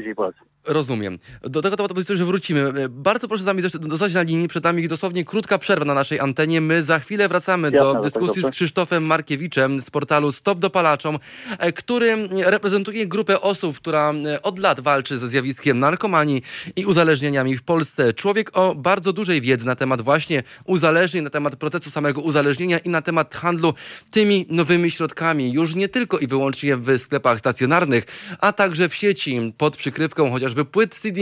Rozumiem. 0.67 1.19
Do 1.43 1.63
tego 1.63 1.77
tematu 1.77 1.95
że 2.17 2.25
wrócimy. 2.25 2.89
Bardzo 2.89 3.29
proszę 3.29 3.43
z 3.43 3.47
nami 3.47 3.63
zostać 3.91 4.15
na 4.15 4.23
linii. 4.23 4.49
Przed 4.49 4.65
nami 4.65 4.89
dosłownie 4.89 5.25
krótka 5.25 5.59
przerwa 5.59 5.85
na 5.85 5.95
naszej 5.95 6.21
antenie. 6.21 6.61
My 6.61 6.83
za 6.83 6.99
chwilę 6.99 7.29
wracamy 7.29 7.71
Jasne, 7.71 7.79
do 7.79 7.89
że 7.89 7.95
tak, 7.95 8.03
dyskusji 8.03 8.41
z 8.41 8.43
dobrze. 8.43 8.51
Krzysztofem 8.51 9.07
Markiewiczem 9.07 9.81
z 9.81 9.91
portalu 9.91 10.33
Stop 10.33 10.59
Dopalaczom, 10.59 11.19
e, 11.59 11.73
który 11.73 12.29
reprezentuje 12.45 13.07
grupę 13.07 13.41
osób, 13.41 13.77
która 13.77 14.13
e, 14.13 14.43
od 14.43 14.59
lat 14.59 14.81
walczy 14.81 15.19
ze 15.19 15.29
zjawiskiem 15.29 15.79
narkomanii 15.79 16.43
i 16.77 16.87
uzależnieniami 16.87 17.57
w 17.57 17.63
Polsce. 17.63 18.15
Człowiek 18.15 18.51
o 18.57 18.75
bardzo 18.75 19.13
dużej 19.13 19.41
wiedzy 19.41 19.67
na 19.67 19.77
temat 19.77 20.01
właśnie 20.01 20.43
uzależnień, 20.65 21.25
na 21.25 21.31
temat 21.31 21.57
procesu 21.57 21.91
samego 21.91 22.21
uzależnienia 22.21 22.79
i 22.79 22.89
na 22.89 23.03
temat 23.03 23.35
handlu 23.35 23.75
tymi 24.11 24.47
nowymi 24.49 24.72
środkami. 24.89 25.53
Już 25.53 25.75
nie 25.75 25.89
tylko 25.89 26.19
i 26.19 26.27
wyłącznie 26.27 26.77
w 26.77 26.99
sklepach 26.99 27.39
stacjonarnych, 27.39 28.05
a 28.41 28.53
także 28.53 28.89
w 28.89 28.95
sieci 28.95 29.53
pod 29.59 29.77
przykrywką 29.77 30.31
chociażby 30.31 30.65
płyt 30.65 30.95
CD, 30.95 31.21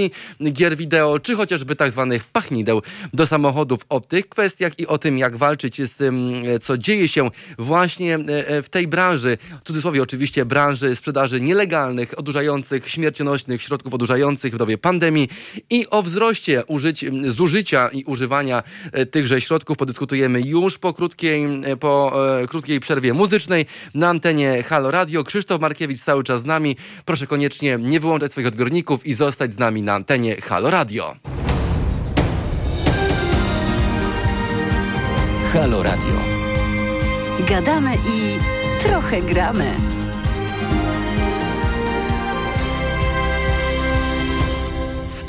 gier 0.53 0.77
wideo, 0.77 1.21
czy 1.21 1.35
chociażby 1.35 1.77
tak 1.77 1.91
zwanych 1.91 2.25
pachnideł 2.25 2.83
do 3.15 3.27
samochodów. 3.27 3.81
O 3.89 4.01
tych 4.01 4.29
kwestiach 4.29 4.79
i 4.79 4.87
o 4.87 4.99
tym, 4.99 5.19
jak 5.19 5.37
walczyć 5.37 5.83
z 5.91 5.95
tym, 5.95 6.43
co 6.63 6.79
dzieje 6.79 7.09
się 7.09 7.31
właśnie 7.59 8.15
e, 8.15 8.49
e, 8.49 8.63
w 8.63 8.69
tej 8.69 8.89
branży, 8.89 9.39
w 9.65 9.67
cudzysłowie 9.67 10.03
oczywiście 10.03 10.45
branży 10.45 10.97
sprzedaży 10.97 11.41
nielegalnych, 11.41 12.19
odurzających, 12.19 12.89
śmiercionośnych 12.89 13.63
środków 13.63 13.95
odurzających 13.95 14.55
w 14.55 14.59
dobie 14.59 14.79
pandemii 14.79 15.29
i 15.71 15.87
o 15.91 16.03
wzroście 16.03 16.65
użyć, 16.67 17.05
zużycia 17.27 17.89
i 17.89 18.05
używania 18.05 18.63
e, 18.93 19.07
tychże 19.07 19.41
środków 19.41 19.77
podyskutujemy 19.77 20.41
już 20.41 20.79
po 20.79 20.95
krótkiej, 20.95 21.47
po 21.81 22.13
krótkiej 22.49 22.81
przerwie 22.81 23.15
muzycznej 23.15 23.40
na 23.95 24.09
antenie 24.09 24.63
Halo 24.63 24.91
Radio. 24.91 25.25
Krzysztof 25.25 25.61
Markiewicz 25.61 26.01
cały 26.01 26.25
czas 26.25 26.41
z 26.41 26.45
nami. 26.45 26.77
Proszę 27.05 27.27
koniecznie 27.27 27.79
nie 27.81 28.01
wyłączać 28.01 28.33
swoich 28.33 28.47
odbiorników 28.47 29.07
i 29.07 29.15
zostać 29.15 29.55
z 29.55 29.59
nami 29.59 29.83
na 29.83 29.95
antenie 29.95 30.37
Halo 30.41 30.71
Radio. 30.71 31.17
Halo 35.53 35.83
Radio. 35.83 36.15
Gadamy 37.49 37.91
i 37.95 38.39
trochę 38.83 39.23
gramy. 39.23 40.00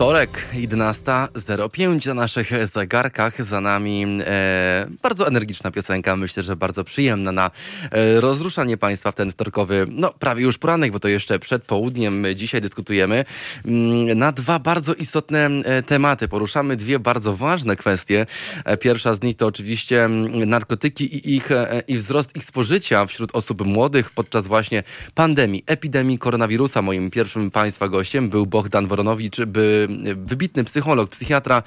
Wtorek, 0.02 0.46
11.05 0.54 2.08
na 2.08 2.14
naszych 2.14 2.52
zegarkach. 2.74 3.46
Za 3.46 3.62
nami 3.62 4.06
e, 4.20 4.88
bardzo 5.02 5.28
energiczna 5.28 5.72
piosenka, 5.72 6.16
myślę, 6.16 6.44
że 6.44 6.56
bardzo 6.56 6.84
przyjemna 6.84 7.32
na 7.32 7.52
e, 7.92 8.22
rozruszanie 8.22 8.78
Państwa 8.78 9.12
w 9.12 9.16
ten 9.16 9.32
wtorkowy, 9.32 9.88
no 9.90 10.14
prawie 10.20 10.44
już 10.44 10.58
poranek, 10.58 10.92
bo 10.92 11.00
to 11.00 11.08
jeszcze 11.08 11.40
przed 11.40 11.64
południem 11.64 12.26
dzisiaj 12.36 12.62
dyskutujemy 12.62 13.26
mm, 13.66 14.18
na 14.18 14.32
dwa 14.32 14.60
bardzo 14.60 14.94
istotne 14.94 15.46
e, 15.46 15.84
tematy. 15.84 16.28
Poruszamy 16.28 16.76
dwie 16.76 17.00
bardzo 17.00 17.38
ważne 17.38 17.76
kwestie. 17.76 18.26
E, 18.66 18.78
pierwsza 18.78 19.14
z 19.14 19.22
nich 19.22 19.38
to 19.38 19.48
oczywiście 19.48 20.06
mm, 20.06 20.50
narkotyki 20.50 21.16
i, 21.16 21.36
ich, 21.36 21.52
e, 21.52 21.84
i 21.88 21.98
wzrost 21.98 22.36
ich 22.36 22.44
spożycia 22.44 23.06
wśród 23.06 23.36
osób 23.36 23.66
młodych 23.66 24.10
podczas 24.10 24.48
właśnie 24.48 24.84
pandemii, 25.16 25.64
epidemii 25.66 26.18
koronawirusa. 26.18 26.82
Moim 26.82 27.12
pierwszym 27.12 27.52
Państwa 27.52 27.88
gościem 27.90 28.30
był 28.30 28.46
Bohdan 28.46 28.88
Woronowicz, 28.88 29.42
by 29.42 29.91
wybitny 30.16 30.64
psycholog, 30.64 31.10
psychiatra, 31.10 31.64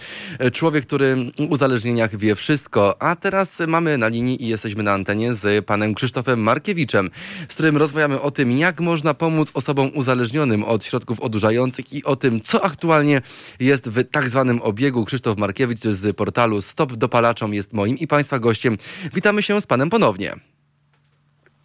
człowiek, 0.52 0.86
który 0.86 1.16
o 1.38 1.42
uzależnieniach 1.42 2.16
wie 2.16 2.34
wszystko. 2.34 3.02
A 3.02 3.16
teraz 3.16 3.58
mamy 3.66 3.98
na 3.98 4.08
linii 4.08 4.44
i 4.44 4.48
jesteśmy 4.48 4.82
na 4.82 4.92
antenie 4.92 5.34
z 5.34 5.64
panem 5.66 5.94
Krzysztofem 5.94 6.40
Markiewiczem, 6.40 7.10
z 7.48 7.54
którym 7.54 7.76
rozmawiamy 7.76 8.20
o 8.20 8.30
tym, 8.30 8.58
jak 8.58 8.80
można 8.80 9.14
pomóc 9.14 9.50
osobom 9.54 9.90
uzależnionym 9.94 10.64
od 10.64 10.84
środków 10.84 11.20
odurzających 11.20 11.92
i 11.92 12.04
o 12.04 12.16
tym, 12.16 12.40
co 12.40 12.64
aktualnie 12.64 13.22
jest 13.60 13.88
w 13.88 14.04
tak 14.10 14.28
zwanym 14.28 14.62
obiegu. 14.62 15.04
Krzysztof 15.04 15.38
Markiewicz 15.38 15.80
z 15.80 16.16
portalu 16.16 16.62
Stop 16.62 16.92
Dopalaczom 16.92 17.54
jest 17.54 17.72
moim 17.72 17.98
i 17.98 18.06
państwa 18.06 18.38
gościem. 18.38 18.78
Witamy 19.14 19.42
się 19.42 19.60
z 19.60 19.66
panem 19.66 19.90
ponownie. 19.90 20.53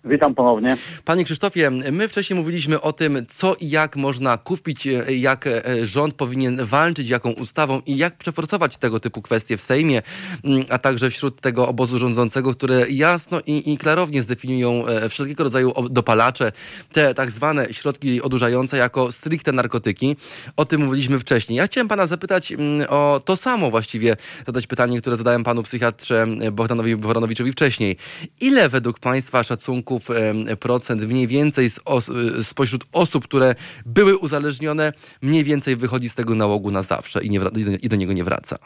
Witam 0.05 0.35
ponownie. 0.35 0.77
Panie 1.05 1.25
Krzysztofie, 1.25 1.69
my 1.71 2.07
wcześniej 2.07 2.39
mówiliśmy 2.39 2.81
o 2.81 2.93
tym, 2.93 3.25
co 3.27 3.55
i 3.55 3.69
jak 3.69 3.95
można 3.95 4.37
kupić, 4.37 4.87
e, 4.87 5.15
jak 5.15 5.47
e, 5.47 5.63
rząd 5.85 6.13
powinien 6.13 6.65
walczyć, 6.65 7.09
jaką 7.09 7.31
ustawą 7.31 7.81
i 7.85 7.97
jak 7.97 8.17
przeforsować 8.17 8.77
tego 8.77 8.99
typu 8.99 9.21
kwestie 9.21 9.57
w 9.57 9.61
Sejmie, 9.61 10.01
mm, 10.43 10.65
a 10.69 10.77
także 10.77 11.09
wśród 11.09 11.41
tego 11.41 11.67
obozu 11.67 11.99
rządzącego, 11.99 12.53
które 12.53 12.89
jasno 12.89 13.39
i, 13.47 13.73
i 13.73 13.77
klarownie 13.77 14.21
zdefiniują 14.21 14.87
e, 14.87 15.09
wszelkiego 15.09 15.43
rodzaju 15.43 15.73
dopalacze, 15.89 16.51
te 16.91 17.13
tak 17.13 17.31
zwane 17.31 17.73
środki 17.73 18.21
odurzające 18.21 18.77
jako 18.77 19.11
stricte 19.11 19.51
narkotyki. 19.51 20.15
O 20.57 20.65
tym 20.65 20.85
mówiliśmy 20.85 21.19
wcześniej. 21.19 21.57
Ja 21.57 21.67
chciałem 21.67 21.87
pana 21.87 22.07
zapytać 22.07 22.51
mm, 22.51 22.87
o 22.89 23.21
to 23.25 23.35
samo 23.35 23.71
właściwie, 23.71 24.17
zadać 24.45 24.67
pytanie, 24.67 25.01
które 25.01 25.15
zadałem 25.15 25.43
panu 25.43 25.63
psychiatrze 25.63 26.27
Bohdanowi 26.51 26.95
Woronowiczowi 26.95 27.51
wcześniej. 27.51 27.97
Ile 28.41 28.69
według 28.69 28.99
państwa 28.99 29.43
szacunku 29.43 29.88
12,5% 29.97 31.07
mniej 31.07 31.27
więcej 31.27 31.69
z 31.69 31.79
os 31.85 32.11
spośród 32.43 32.83
osób, 32.93 33.23
które 33.23 33.55
były 33.85 34.17
uzależnione, 34.17 34.93
mniej 35.21 35.43
więcej 35.43 35.75
wychodzi 35.75 36.09
z 36.09 36.15
tego 36.15 36.35
nałogu 36.35 36.71
na 36.71 36.81
zawsze 36.81 37.23
i, 37.23 37.29
nie, 37.29 37.39
i 37.81 37.89
do 37.89 37.95
niego 37.95 38.13
nie 38.13 38.23
wraca. 38.23 38.57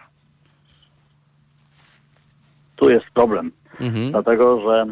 Tu 2.76 2.90
jest 2.90 3.06
problem. 3.14 3.52
Mhm. 3.80 4.12
Dlatego, 4.12 4.62
że 4.62 4.86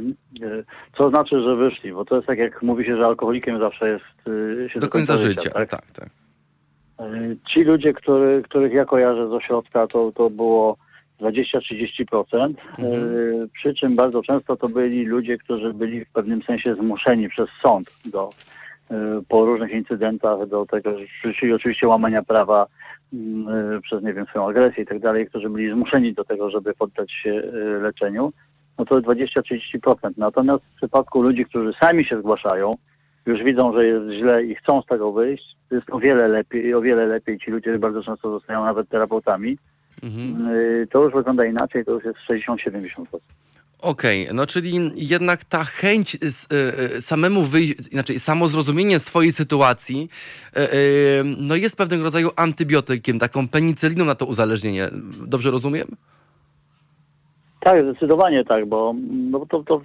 e, 0.45 0.63
co 0.97 1.09
znaczy, 1.09 1.41
że 1.41 1.55
wyszli? 1.55 1.93
Bo 1.93 2.05
to 2.05 2.15
jest 2.15 2.27
tak, 2.27 2.37
jak 2.37 2.61
mówi 2.61 2.85
się, 2.85 2.97
że 2.97 3.05
alkoholikiem 3.05 3.59
zawsze 3.59 3.89
jest 3.89 4.27
e, 4.65 4.69
się 4.69 4.79
do, 4.79 4.85
do 4.85 4.91
końca, 4.91 5.13
końca, 5.13 5.27
życia. 5.27 5.41
życia 5.41 5.53
tak? 5.53 5.69
tak, 5.69 5.91
tak. 5.91 6.09
E, 6.99 7.35
ci 7.53 7.63
ludzie, 7.63 7.93
który, 7.93 8.41
których 8.41 8.73
ja 8.73 8.85
kojarzę 8.85 9.27
z 9.27 9.31
ośrodka, 9.31 9.87
to, 9.87 10.11
to 10.11 10.29
było 10.29 10.77
20-30%. 11.21 12.53
y, 12.79 13.49
Przy 13.53 13.73
czym 13.73 13.95
bardzo 13.95 14.23
często 14.23 14.55
to 14.55 14.67
byli 14.67 15.05
ludzie, 15.05 15.37
którzy 15.37 15.73
byli 15.73 16.05
w 16.05 16.11
pewnym 16.11 16.43
sensie 16.43 16.75
zmuszeni 16.75 17.29
przez 17.29 17.49
sąd 17.63 18.01
do 18.05 18.29
y, 18.29 18.95
po 19.27 19.45
różnych 19.45 19.71
incydentach 19.71 20.47
do 20.47 20.65
tego, 20.65 20.95
czyli 21.39 21.53
oczywiście 21.53 21.87
łamania 21.87 22.23
prawa 22.23 22.65
y, 23.13 23.17
przez, 23.81 24.03
nie 24.03 24.13
wiem, 24.13 24.25
swoją 24.25 24.49
agresję 24.49 24.83
i 24.83 24.87
tak 24.87 24.99
dalej, 24.99 25.27
którzy 25.27 25.49
byli 25.49 25.71
zmuszeni 25.71 26.13
do 26.13 26.23
tego, 26.23 26.49
żeby 26.49 26.73
poddać 26.73 27.11
się 27.11 27.41
leczeniu, 27.81 28.33
no 28.77 28.85
to 28.85 29.01
20-30%. 29.01 30.11
Natomiast 30.17 30.63
w 30.63 30.75
przypadku 30.75 31.21
ludzi, 31.21 31.45
którzy 31.45 31.73
sami 31.81 32.05
się 32.05 32.19
zgłaszają, 32.19 32.75
już 33.25 33.43
widzą, 33.43 33.73
że 33.73 33.85
jest 33.85 34.11
źle 34.11 34.43
i 34.43 34.55
chcą 34.55 34.81
z 34.81 34.85
tego 34.85 35.11
wyjść, 35.11 35.55
to 35.69 35.75
jest 35.75 35.89
o 35.89 35.99
wiele 35.99 36.27
lepiej, 36.27 36.73
o 36.73 36.81
wiele 36.81 37.05
lepiej. 37.05 37.39
Ci 37.39 37.51
ludzie 37.51 37.79
bardzo 37.79 38.03
często 38.03 38.31
zostają 38.31 38.65
nawet 38.65 38.89
terapeutami. 38.89 39.57
Mhm. 40.03 40.47
Y, 40.55 40.87
To 40.91 41.03
już 41.03 41.13
wygląda 41.13 41.45
inaczej, 41.45 41.85
to 41.85 41.91
już 41.91 42.03
jest 42.03 42.17
60-70%. 42.29 43.03
Okej, 43.81 44.27
no 44.33 44.47
czyli 44.47 44.91
jednak 44.95 45.45
ta 45.45 45.63
chęć 45.63 46.15
y, 46.15 46.17
y, 46.97 47.01
samemu 47.01 47.43
wyjść, 47.43 47.73
inaczej 47.93 48.19
samo 48.19 48.47
zrozumienie 48.47 48.99
swojej 48.99 49.31
sytuacji, 49.31 50.09
no 51.37 51.55
jest 51.55 51.77
pewnego 51.77 52.03
rodzaju 52.03 52.29
antybiotykiem, 52.35 53.19
taką 53.19 53.47
penicyliną 53.47 54.05
na 54.05 54.15
to 54.15 54.25
uzależnienie. 54.25 54.87
Dobrze 55.27 55.51
rozumiem? 55.51 55.87
Tak, 57.59 57.83
zdecydowanie 57.83 58.45
tak, 58.45 58.65
bo 58.65 58.95
no 59.11 59.45
to, 59.45 59.63
to 59.63 59.81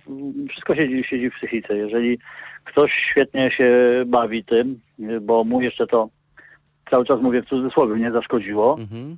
wszystko 0.51 0.75
siedzi, 0.75 1.05
siedzi 1.11 1.31
w 1.31 1.35
psychice. 1.35 1.77
Jeżeli 1.77 2.19
ktoś 2.65 2.91
świetnie 3.11 3.51
się 3.51 3.71
bawi 4.07 4.45
tym, 4.45 4.81
bo 5.23 5.45
mu 5.45 5.61
jeszcze 5.61 5.87
to 5.87 6.09
cały 6.91 7.07
czas 7.07 7.21
mówię 7.23 7.43
w 7.43 7.49
cudzysłowie, 7.49 8.01
nie 8.01 8.13
zaszkodziło, 8.13 8.77
Mhm. 8.81 9.17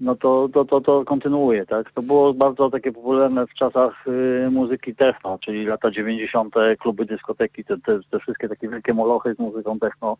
No 0.00 0.16
to, 0.16 0.48
to, 0.52 0.64
to, 0.64 0.80
to 0.80 1.04
kontynuuje, 1.04 1.66
tak? 1.66 1.92
To 1.92 2.02
było 2.02 2.34
bardzo 2.34 2.70
takie 2.70 2.92
popularne 2.92 3.46
w 3.46 3.54
czasach 3.54 4.06
y, 4.06 4.50
muzyki 4.50 4.94
techno, 4.94 5.38
czyli 5.38 5.66
lata 5.66 5.90
90., 5.90 6.54
kluby, 6.78 7.04
dyskoteki, 7.04 7.64
te, 7.64 7.78
te, 7.78 8.00
te 8.10 8.18
wszystkie 8.18 8.48
takie 8.48 8.68
wielkie 8.68 8.94
molochy 8.94 9.34
z 9.34 9.38
muzyką 9.38 9.78
techno. 9.78 10.16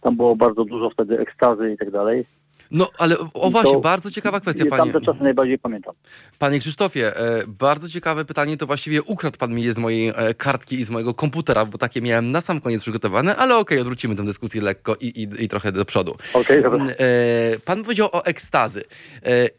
Tam 0.00 0.16
było 0.16 0.36
bardzo 0.36 0.64
dużo 0.64 0.90
wtedy 0.90 1.18
ekstazy 1.18 1.72
i 1.72 1.76
tak 1.76 1.90
dalej. 1.90 2.26
No 2.70 2.90
ale 2.98 3.16
o 3.34 3.50
właśnie, 3.50 3.72
to- 3.72 3.80
bardzo 3.80 4.10
ciekawa 4.10 4.40
kwestia, 4.40 4.64
panie. 4.70 4.92
tamte 4.92 5.06
czasy 5.06 5.22
najbardziej 5.22 5.58
pamiętam. 5.58 5.94
Panie 6.38 6.58
Krzysztofie, 6.60 7.16
e, 7.16 7.44
bardzo 7.46 7.88
ciekawe 7.88 8.24
pytanie, 8.24 8.56
to 8.56 8.66
właściwie 8.66 9.02
ukradł 9.02 9.38
pan 9.38 9.54
mi 9.54 9.62
je 9.62 9.72
z 9.72 9.78
mojej 9.78 10.08
e, 10.08 10.34
kartki 10.34 10.80
i 10.80 10.84
z 10.84 10.90
mojego 10.90 11.14
komputera, 11.14 11.64
bo 11.64 11.78
takie 11.78 12.00
miałem 12.02 12.30
na 12.32 12.40
sam 12.40 12.60
koniec 12.60 12.82
przygotowane, 12.82 13.36
ale 13.36 13.56
okej, 13.56 13.80
odwrócimy 13.80 14.16
tę 14.16 14.24
dyskusję 14.24 14.62
lekko 14.62 14.96
i, 15.00 15.06
i, 15.06 15.44
i 15.44 15.48
trochę 15.48 15.72
do 15.72 15.84
przodu. 15.84 16.16
Okej, 16.34 16.62
dobra. 16.62 16.78
Mm, 16.78 16.94
e, 16.98 17.58
Pan 17.64 17.82
powiedział 17.82 18.08
o 18.12 18.24
ekstazy. 18.24 18.84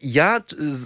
Ja, 0.02 0.40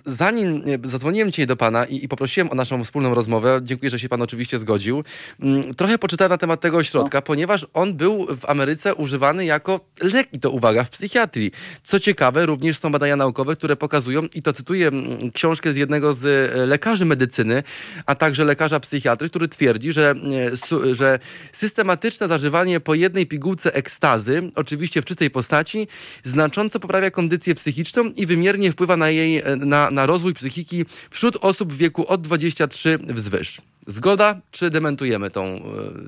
zanim 0.06 0.62
zadzwoniłem 0.84 1.30
dzisiaj 1.30 1.46
do 1.46 1.56
pana 1.56 1.84
i, 1.84 2.04
i 2.04 2.08
poprosiłem 2.08 2.50
o 2.52 2.54
naszą 2.54 2.84
wspólną 2.84 3.14
rozmowę, 3.14 3.60
dziękuję, 3.62 3.90
że 3.90 3.98
się 3.98 4.08
pan 4.08 4.22
oczywiście 4.22 4.58
zgodził, 4.58 5.04
mm, 5.40 5.74
trochę 5.74 5.98
poczytałem 5.98 6.30
na 6.30 6.38
temat 6.38 6.60
tego 6.60 6.76
ośrodka, 6.76 7.22
ponieważ 7.22 7.66
on 7.74 7.94
był 7.94 8.26
w 8.36 8.44
Ameryce 8.50 8.94
używany 8.94 9.44
jako 9.44 9.80
lek, 10.02 10.28
i 10.32 10.40
to 10.40 10.50
uwaga, 10.50 10.84
w 10.84 10.90
psychiatrii. 10.90 11.50
Co 11.84 12.00
ciekawe, 12.00 12.13
również 12.46 12.78
są 12.78 12.92
badania 12.92 13.16
naukowe, 13.16 13.56
które 13.56 13.76
pokazują, 13.76 14.22
i 14.34 14.42
to 14.42 14.52
cytuję 14.52 14.88
mm, 14.88 15.30
książkę 15.32 15.72
z 15.72 15.76
jednego 15.76 16.12
z 16.12 16.24
e, 16.24 16.66
lekarzy 16.66 17.04
medycyny, 17.04 17.62
a 18.06 18.14
także 18.14 18.44
lekarza 18.44 18.80
psychiatry, 18.80 19.28
który 19.28 19.48
twierdzi, 19.48 19.92
że, 19.92 20.14
su- 20.56 20.94
że 20.94 21.18
systematyczne 21.52 22.28
zażywanie 22.28 22.80
po 22.80 22.94
jednej 22.94 23.26
pigułce 23.26 23.74
ekstazy, 23.74 24.50
oczywiście 24.54 25.02
w 25.02 25.04
czystej 25.04 25.30
postaci, 25.30 25.88
znacząco 26.24 26.80
poprawia 26.80 27.10
kondycję 27.10 27.54
psychiczną 27.54 28.04
i 28.04 28.26
wymiernie 28.26 28.72
wpływa 28.72 28.96
na 28.96 29.10
jej, 29.10 29.38
e, 29.38 29.56
na, 29.56 29.90
na 29.90 30.06
rozwój 30.06 30.34
psychiki 30.34 30.84
wśród 31.10 31.36
osób 31.40 31.72
w 31.72 31.76
wieku 31.76 32.06
od 32.08 32.20
23 32.20 32.98
wzwyż. 33.08 33.62
Zgoda, 33.86 34.40
czy 34.50 34.70
dementujemy 34.70 35.30
tą, 35.30 35.42
e, 35.44 35.60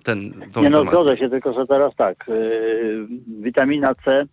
ten, 0.04 0.32
tą 0.52 0.62
Nie 0.62 0.70
no, 0.70 0.78
informację? 0.78 1.02
zgodzę 1.02 1.16
się, 1.16 1.30
tylko 1.30 1.52
że 1.52 1.66
teraz 1.66 1.94
tak. 1.96 2.24
Yy, 2.28 3.07
witamina 3.42 3.94
C 4.04 4.24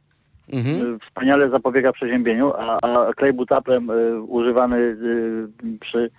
Mhm. 0.53 0.77
yy, 0.79 0.99
wspaniale 0.99 1.49
zapobiega 1.49 1.91
przeziębieniu, 1.91 2.53
a, 2.57 2.77
a 2.81 3.13
klej 3.13 3.33
butaprem 3.33 3.87
yy, 3.87 4.21
używany 4.21 4.79
yy, 5.63 5.77
przy, 5.79 6.09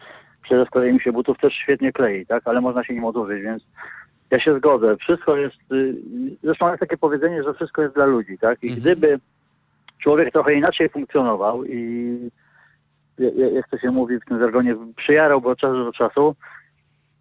przy 0.42 0.56
rozklejeniu 0.56 1.00
się 1.00 1.12
butów 1.12 1.38
też 1.38 1.54
świetnie 1.54 1.92
klei, 1.92 2.26
tak? 2.26 2.42
Ale 2.44 2.60
można 2.60 2.84
się 2.84 2.94
nim 2.94 3.04
odurzyć, 3.04 3.42
więc 3.42 3.62
ja 4.30 4.40
się 4.40 4.58
zgodzę. 4.58 4.96
Wszystko 4.96 5.36
jest, 5.36 5.56
yy, 5.70 5.94
zresztą 6.42 6.68
jest 6.68 6.80
takie 6.80 6.96
powiedzenie, 6.96 7.42
że 7.42 7.54
wszystko 7.54 7.82
jest 7.82 7.94
dla 7.94 8.06
ludzi, 8.06 8.38
tak? 8.38 8.62
I 8.62 8.66
Mhm. 8.68 8.80
gdyby 8.80 9.18
człowiek 10.02 10.32
trochę 10.32 10.54
inaczej 10.54 10.88
funkcjonował 10.88 11.64
i 11.64 12.30
ja- 13.18 13.30
ja- 13.36 13.50
jak 13.50 13.68
to 13.68 13.78
się 13.78 13.90
mówi 13.90 14.20
w 14.20 14.24
tym 14.24 14.42
żargonie, 14.42 14.76
przyjarałby 14.96 15.48
od 15.48 15.58
czasu 15.58 15.84
do 15.84 15.92
czasu, 15.92 16.34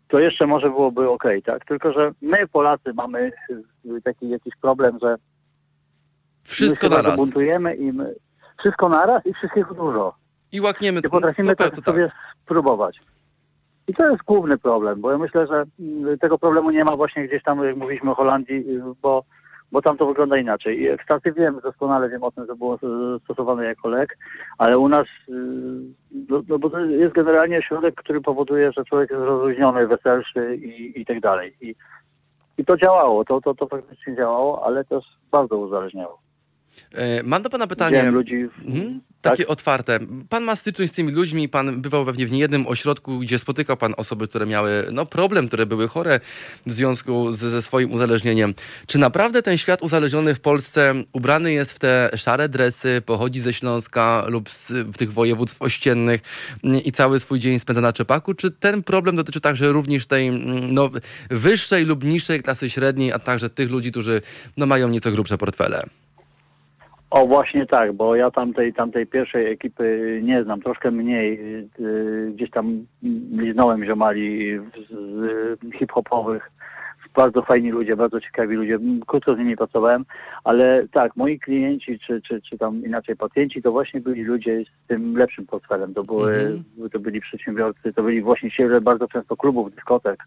to 0.08 0.20
jeszcze 0.20 0.48
może 0.48 0.70
byłoby 0.70 1.10
ok, 1.10 1.24
tak? 1.46 1.66
Tylko, 1.66 1.94
że 1.94 2.12
my 2.22 2.48
Polacy 2.48 2.94
mamy 2.94 3.32
y, 3.86 4.02
taki 4.04 4.30
jakiś 4.30 4.54
problem, 4.62 4.98
że 5.02 5.16
Wszystko 6.44 6.90
my 6.90 6.96
naraz. 6.96 7.16
buntujemy 7.16 7.76
i 7.76 7.94
my 7.94 8.16
wszystko 8.60 8.90
naraz 8.90 9.26
i 9.26 9.34
wszystkiego 9.34 9.74
dużo. 9.74 10.16
I 10.52 10.62
łakniemy 10.62 11.02
Nie 11.04 11.10
potrafimy 11.10 11.56
to, 11.56 11.64
tak 11.64 11.76
to, 11.76 11.82
sobie 11.82 12.12
spróbować. 12.44 13.00
I 13.88 13.94
to 13.94 14.10
jest 14.10 14.24
główny 14.24 14.58
problem, 14.58 15.02
bo 15.02 15.12
ja 15.12 15.18
myślę, 15.18 15.48
że 15.48 15.64
mm, 15.80 16.20
tego 16.20 16.38
problemu 16.38 16.72
nie 16.72 16.84
ma 16.84 16.96
właśnie 16.96 17.28
gdzieś 17.28 17.44
tam, 17.44 17.64
jak 17.64 17.76
mówiliśmy 17.76 18.12
o 18.12 18.16
Holandii, 18.16 18.56
y, 18.56 18.82
bo, 19.02 19.24
bo 19.72 19.82
tam 19.82 19.98
to 19.98 20.06
wygląda 20.06 20.38
inaczej. 20.38 20.82
I 20.82 20.88
ekstazy 20.88 21.32
wiem, 21.32 21.60
doskonale 21.64 22.10
wiem 22.10 22.24
o 22.24 22.32
tym, 22.32 22.46
że 22.46 22.56
było 22.56 22.76
y, 22.76 22.80
stosowane 23.24 23.66
jako 23.66 23.90
lek, 23.90 24.18
ale 24.58 24.78
u 24.78 24.90
nas, 24.90 25.08
y, 25.30 25.34
no, 26.30 26.42
no 26.48 26.60
bo 26.60 26.70
to 26.70 26.80
jest 26.80 27.16
generalnie 27.16 27.62
środek, 27.62 27.96
który 27.96 28.22
powoduje, 28.22 28.72
że 28.72 28.86
człowiek 28.86 29.12
jest 29.12 29.24
rozluźniony, 29.24 29.88
weselszy 29.88 30.56
i, 30.56 31.02
i 31.02 31.06
tak 31.06 31.20
dalej. 31.20 31.56
I, 31.62 31.76
I 32.58 32.66
to 32.66 32.78
działało, 32.78 33.26
to, 33.26 33.42
to, 33.42 33.54
to 33.54 33.68
faktycznie 33.68 34.16
działało, 34.16 34.66
ale 34.66 34.86
też 34.86 35.06
bardzo 35.32 35.58
uzależniało. 35.58 36.23
E, 36.92 37.24
Mam 37.24 37.42
do 37.42 37.50
pana 37.50 37.68
pytanie. 37.68 37.96
Widziałem 37.96 38.16
ludzi... 38.16 38.50
Mhm. 38.66 39.02
Tak? 39.24 39.34
Takie 39.34 39.48
otwarte. 39.48 40.00
Pan 40.30 40.44
ma 40.44 40.56
styczność 40.56 40.92
z 40.92 40.96
tymi 40.96 41.12
ludźmi, 41.12 41.50
pan 41.50 41.82
bywał 41.82 42.06
pewnie 42.06 42.28
w 42.28 42.32
niejednym 42.32 42.68
ośrodku, 42.68 43.20
gdzie 43.20 43.40
spotykał 43.40 43.78
pan 43.78 43.94
osoby, 43.98 44.28
które 44.28 44.46
miały 44.46 44.88
no, 44.92 45.06
problem, 45.06 45.48
które 45.48 45.66
były 45.66 45.88
chore 45.88 46.20
w 46.66 46.74
związku 46.74 47.32
z, 47.32 47.40
ze 47.40 47.62
swoim 47.62 47.92
uzależnieniem. 47.92 48.54
Czy 48.88 48.98
naprawdę 48.98 49.42
ten 49.42 49.58
świat 49.58 49.82
uzależniony 49.82 50.36
w 50.36 50.40
Polsce 50.40 50.94
ubrany 51.14 51.54
jest 51.54 51.72
w 51.72 51.80
te 51.80 52.10
szare 52.16 52.50
dresy, 52.50 53.02
pochodzi 53.06 53.40
ze 53.40 53.54
Śląska 53.54 54.26
lub 54.28 54.50
z 54.50 54.72
w 54.72 54.98
tych 54.98 55.14
województw 55.14 55.62
ościennych 55.62 56.22
i 56.86 56.92
cały 56.92 57.20
swój 57.20 57.40
dzień 57.40 57.60
spędza 57.60 57.82
na 57.82 57.94
czepaku? 57.94 58.34
Czy 58.34 58.52
ten 58.52 58.84
problem 58.84 59.16
dotyczy 59.16 59.42
także 59.42 59.72
również 59.72 60.08
tej 60.08 60.28
mm, 60.28 60.74
no, 60.74 60.90
wyższej 61.30 61.86
lub 61.86 62.04
niższej 62.04 62.44
klasy 62.44 62.70
średniej, 62.70 63.14
a 63.14 63.20
także 63.20 63.50
tych 63.50 63.72
ludzi, 63.72 63.92
którzy 63.92 64.22
no, 64.58 64.66
mają 64.66 64.90
nieco 64.90 65.12
grubsze 65.12 65.38
portfele? 65.38 65.84
O 67.14 67.28
właśnie 67.28 67.66
tak, 67.66 67.94
bo 67.94 68.16
ja 68.16 68.32
tamtej, 68.32 68.74
tamtej 68.74 69.08
pierwszej 69.08 69.52
ekipy 69.52 70.20
nie 70.24 70.44
znam, 70.44 70.62
troszkę 70.62 70.92
mniej. 70.92 71.40
Yy, 71.80 72.32
Gdzieś 72.36 72.50
tam 72.50 72.86
liznąłem 73.32 73.86
ziomali 73.86 74.58
z, 74.90 75.76
hip-hopowych. 75.80 76.52
Bardzo 77.16 77.42
fajni 77.42 77.72
ludzie, 77.72 77.96
bardzo 77.96 78.22
ciekawi 78.22 78.56
ludzie. 78.56 78.80
Krótko 79.08 79.36
z 79.36 79.38
nimi 79.38 79.58
pracowałem, 79.58 80.06
ale 80.44 80.88
tak, 80.92 81.16
moi 81.16 81.40
klienci, 81.40 82.00
czy, 82.00 82.22
czy, 82.22 82.42
czy 82.42 82.58
tam 82.58 82.86
inaczej 82.86 83.16
pacjenci, 83.16 83.62
to 83.62 83.72
właśnie 83.72 84.02
byli 84.02 84.24
ludzie 84.24 84.64
z 84.84 84.88
tym 84.88 85.18
lepszym 85.18 85.46
portfelem. 85.46 85.94
To, 85.94 86.04
były, 86.04 86.34
Mhm. 86.34 86.90
to 86.90 87.00
byli 87.00 87.22
przedsiębiorcy, 87.22 87.94
to 87.94 88.04
byli 88.04 88.22
właściciele 88.22 88.82
bardzo 88.82 89.08
często 89.08 89.36
klubów, 89.38 89.76
dyskotek. 89.76 90.24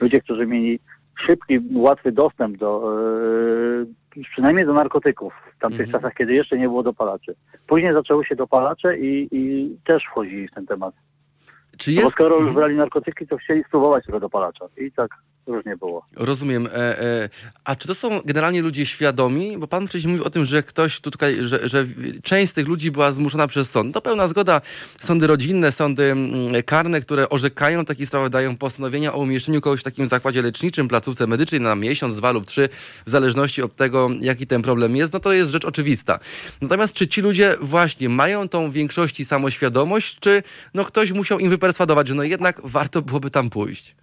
Ludzie, 0.00 0.20
którzy 0.20 0.46
mieli 0.46 0.78
szybki, 1.26 1.60
łatwy 1.74 2.12
dostęp 2.12 2.56
do, 2.56 2.92
e, 2.92 3.86
przynajmniej 4.30 4.66
do 4.66 4.72
narkotyków 4.72 5.32
w 5.56 5.60
tamtych 5.60 5.80
Mhm. 5.80 5.92
czasach, 5.92 6.14
kiedy 6.14 6.34
jeszcze 6.34 6.58
nie 6.58 6.68
było 6.68 6.82
dopalaczy. 6.82 7.34
Później 7.66 7.92
zaczęły 7.92 8.24
się 8.24 8.36
dopalacze 8.36 8.98
i, 8.98 9.28
i 9.32 9.70
też 9.84 10.04
wchodzili 10.04 10.48
w 10.48 10.54
ten 10.54 10.66
temat. 10.66 10.94
Czy 11.78 11.90
No 11.90 11.96
bo 11.96 12.02
jest... 12.02 12.12
skoro 12.14 12.34
już 12.34 12.40
Mhm. 12.40 12.54
brali 12.56 12.76
narkotyki, 12.76 13.26
to 13.26 13.36
chcieli 13.36 13.64
spróbować 13.64 14.06
tego 14.06 14.20
dopalacza. 14.20 14.64
I 14.76 14.92
tak 14.92 15.10
różnie 15.46 15.76
było. 15.76 16.06
Rozumiem. 16.16 16.66
E, 16.66 17.00
e, 17.00 17.28
a 17.64 17.76
czy 17.76 17.88
to 17.88 17.94
są 17.94 18.20
generalnie 18.24 18.62
ludzie 18.62 18.86
świadomi? 18.86 19.58
Bo 19.58 19.66
pan 19.66 19.88
wcześniej 19.88 20.10
mówił 20.12 20.26
o 20.26 20.30
tym, 20.30 20.44
że 20.44 20.62
ktoś 20.62 21.00
tu 21.00 21.10
tutaj, 21.10 21.36
że, 21.40 21.68
że 21.68 21.86
część 22.22 22.52
z 22.52 22.54
tych 22.54 22.68
ludzi 22.68 22.90
była 22.90 23.12
zmuszona 23.12 23.46
przez 23.46 23.70
sąd. 23.70 23.94
To 23.94 24.00
pełna 24.00 24.28
zgoda. 24.28 24.60
Sądy 25.00 25.26
rodzinne, 25.26 25.72
sądy 25.72 26.02
mm, 26.02 26.62
karne, 26.62 27.00
które 27.00 27.28
orzekają 27.28 27.82
w 27.82 27.86
takich 27.86 28.06
sprawach, 28.06 28.30
dają 28.30 28.56
postanowienia 28.56 29.14
o 29.14 29.18
umieszczeniu 29.18 29.60
kogoś 29.60 29.80
w 29.80 29.84
takim 29.84 30.08
zakładzie 30.08 30.42
leczniczym, 30.42 30.88
placówce 30.88 31.26
medycznej 31.26 31.60
na 31.60 31.76
miesiąc, 31.76 32.16
dwa 32.16 32.32
lub 32.32 32.46
trzy, 32.46 32.68
w 33.06 33.10
zależności 33.10 33.62
od 33.62 33.76
tego, 33.76 34.10
jaki 34.20 34.46
ten 34.46 34.62
problem 34.62 34.96
jest, 34.96 35.12
no 35.12 35.20
to 35.20 35.32
jest 35.32 35.50
rzecz 35.50 35.64
oczywista. 35.64 36.18
Natomiast 36.60 36.92
czy 36.94 37.08
ci 37.08 37.20
ludzie 37.20 37.56
właśnie 37.60 38.08
mają 38.08 38.48
tą 38.48 38.70
większości 38.70 39.24
samoświadomość, 39.24 40.18
czy 40.20 40.42
no 40.74 40.84
ktoś 40.84 41.12
musiał 41.12 41.38
im 41.38 41.50
wyperswadować, 41.50 42.08
że 42.08 42.14
no 42.14 42.22
jednak 42.22 42.60
warto 42.64 43.02
byłoby 43.02 43.30
tam 43.30 43.50
pójść? 43.50 43.94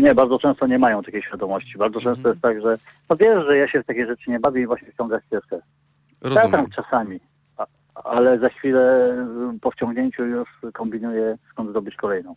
Nie, 0.00 0.14
bardzo 0.14 0.38
często 0.38 0.66
nie 0.66 0.78
mają 0.78 1.02
takiej 1.02 1.22
świadomości. 1.22 1.78
Bardzo 1.78 1.98
Mhm. 1.98 2.14
często 2.16 2.28
jest 2.28 2.42
tak, 2.42 2.60
że 2.62 2.78
no 3.10 3.16
wiesz, 3.16 3.46
że 3.46 3.56
ja 3.56 3.68
się 3.68 3.82
w 3.82 3.86
takie 3.86 4.06
rzeczy 4.06 4.30
nie 4.30 4.40
bawię 4.40 4.62
i 4.62 4.66
właśnie 4.66 4.92
wciągać 4.92 5.24
ścieżkę. 5.26 5.56
Ja 5.56 6.28
Rozumiem. 6.28 6.52
tam 6.52 6.66
czasami, 6.70 7.20
a, 7.56 7.66
ale 7.94 8.38
za 8.38 8.48
chwilę 8.48 9.14
po 9.60 9.70
wciągnięciu 9.70 10.24
już 10.24 10.48
kombinuję 10.72 11.36
skąd 11.50 11.70
zdobyć 11.70 11.94
kolejną. 11.96 12.34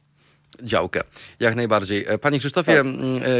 działkę. 0.63 1.01
Jak 1.39 1.55
najbardziej. 1.55 2.05
E, 2.07 2.17
Panie 2.17 2.39
Krzysztofie, 2.39 2.75
Tak. 2.75 2.85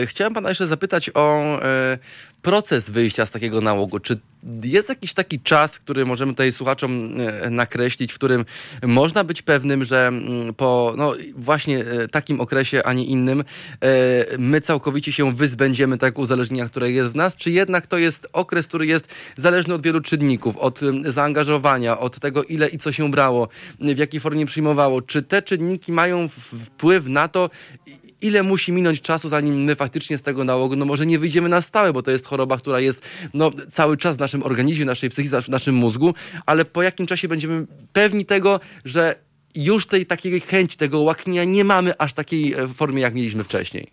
e, 0.01 0.05
chciałem 0.05 0.33
pana 0.33 0.49
jeszcze 0.49 0.67
zapytać 0.67 1.11
o 1.13 1.43
e, 1.61 1.97
proces 2.43 2.89
wyjścia 2.89 3.25
z 3.25 3.31
takiego 3.31 3.61
nałogu. 3.61 3.99
Czy 3.99 4.19
jest 4.63 4.89
jakiś 4.89 5.13
taki 5.13 5.39
czas, 5.39 5.79
który 5.79 6.05
możemy 6.05 6.31
tutaj 6.31 6.51
słuchaczom 6.51 7.09
e, 7.19 7.49
nakreślić, 7.49 8.13
w 8.13 8.15
którym 8.15 8.45
można 8.83 9.23
być 9.23 9.41
pewnym, 9.41 9.85
że 9.85 10.07
mm, 10.07 10.53
po 10.53 10.93
no, 10.97 11.13
właśnie 11.35 11.85
e, 11.85 12.07
takim 12.07 12.41
okresie, 12.41 12.83
a 12.83 12.93
nie 12.93 13.05
innym, 13.05 13.43
e, 13.81 14.37
my 14.37 14.61
całkowicie 14.61 15.11
się 15.11 15.33
wyzbędziemy 15.33 15.97
tak 15.97 16.19
uzależnienia, 16.19 16.69
które 16.69 16.91
jest 16.91 17.09
w 17.09 17.15
nas, 17.15 17.35
czy 17.35 17.51
jednak 17.51 17.87
to 17.87 17.97
jest 17.97 18.27
okres, 18.33 18.67
który 18.67 18.85
jest 18.87 19.07
zależny 19.37 19.73
od 19.73 19.81
wielu 19.81 20.01
czynników, 20.01 20.57
od 20.57 20.79
zaangażowania, 21.05 21.99
od 21.99 22.19
tego, 22.19 22.43
ile 22.43 22.67
i 22.67 22.77
co 22.77 22.91
się 22.91 23.11
brało, 23.11 23.47
w 23.79 23.97
jakiej 23.97 24.19
formie 24.19 24.45
przyjmowało. 24.45 25.01
Czy 25.01 25.21
te 25.21 25.41
czynniki 25.41 25.91
mają 25.91 26.29
wpływ 26.29 27.07
na 27.07 27.27
to, 27.27 27.49
ile 28.23 28.43
musi 28.43 28.71
minąć 28.71 29.01
czasu, 29.01 29.29
zanim 29.29 29.55
my 29.63 29.75
faktycznie 29.75 30.17
z 30.17 30.21
tego 30.21 30.43
nałogu, 30.43 30.75
no 30.75 30.85
może 30.85 31.05
nie 31.05 31.19
wyjdziemy 31.19 31.49
na 31.49 31.61
stałe, 31.61 31.93
bo 31.93 32.01
to 32.01 32.11
jest 32.11 32.27
choroba, 32.27 32.57
która 32.57 32.79
jest 32.79 33.07
no, 33.33 33.51
cały 33.69 33.97
czas 33.97 34.17
w 34.17 34.19
naszym 34.19 34.43
organizmie, 34.43 34.83
w 34.85 34.87
naszej 34.87 35.09
psychice, 35.09 35.41
w 35.41 35.49
naszym 35.49 35.75
mózgu, 35.75 36.13
ale 36.45 36.65
po 36.65 36.81
jakim 36.83 37.05
czasie 37.07 37.27
będziemy 37.27 37.65
pewni 37.93 38.25
tego, 38.25 38.59
że 38.85 39.15
już 39.55 39.85
tej 39.87 40.05
takiej 40.05 40.39
chęci, 40.39 40.77
tego 40.77 40.99
łaknienia 40.99 41.43
nie 41.43 41.63
mamy 41.63 41.97
aż 41.97 42.13
takiej 42.13 42.53
e, 42.53 42.67
formie, 42.67 43.01
jak 43.01 43.13
mieliśmy 43.15 43.43
wcześniej. 43.43 43.87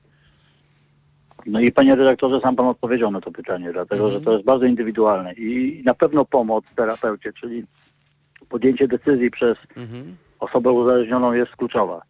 No 1.47 1.61
i 1.61 1.73
panie 1.73 1.95
redaktorze, 1.97 2.41
sam 2.41 2.57
pan 2.57 2.67
odpowiedział 2.67 3.11
na 3.11 3.21
to 3.21 3.31
pytanie, 3.31 3.73
dlatego 3.73 4.05
Mhm. 4.05 4.21
że 4.21 4.25
to 4.25 4.33
jest 4.33 4.45
bardzo 4.45 4.65
indywidualne 4.67 5.33
i 5.33 5.83
na 5.87 5.95
pewno 5.95 6.25
pomoc 6.25 6.65
terapeucie, 6.77 7.33
czyli 7.41 7.65
podjęcie 8.49 8.89
decyzji 8.89 9.31
przez 9.31 9.59
Mhm. 9.77 10.17
osobę 10.41 10.71
uzależnioną 10.71 11.33
jest 11.33 11.57
kluczowa. 11.57 12.03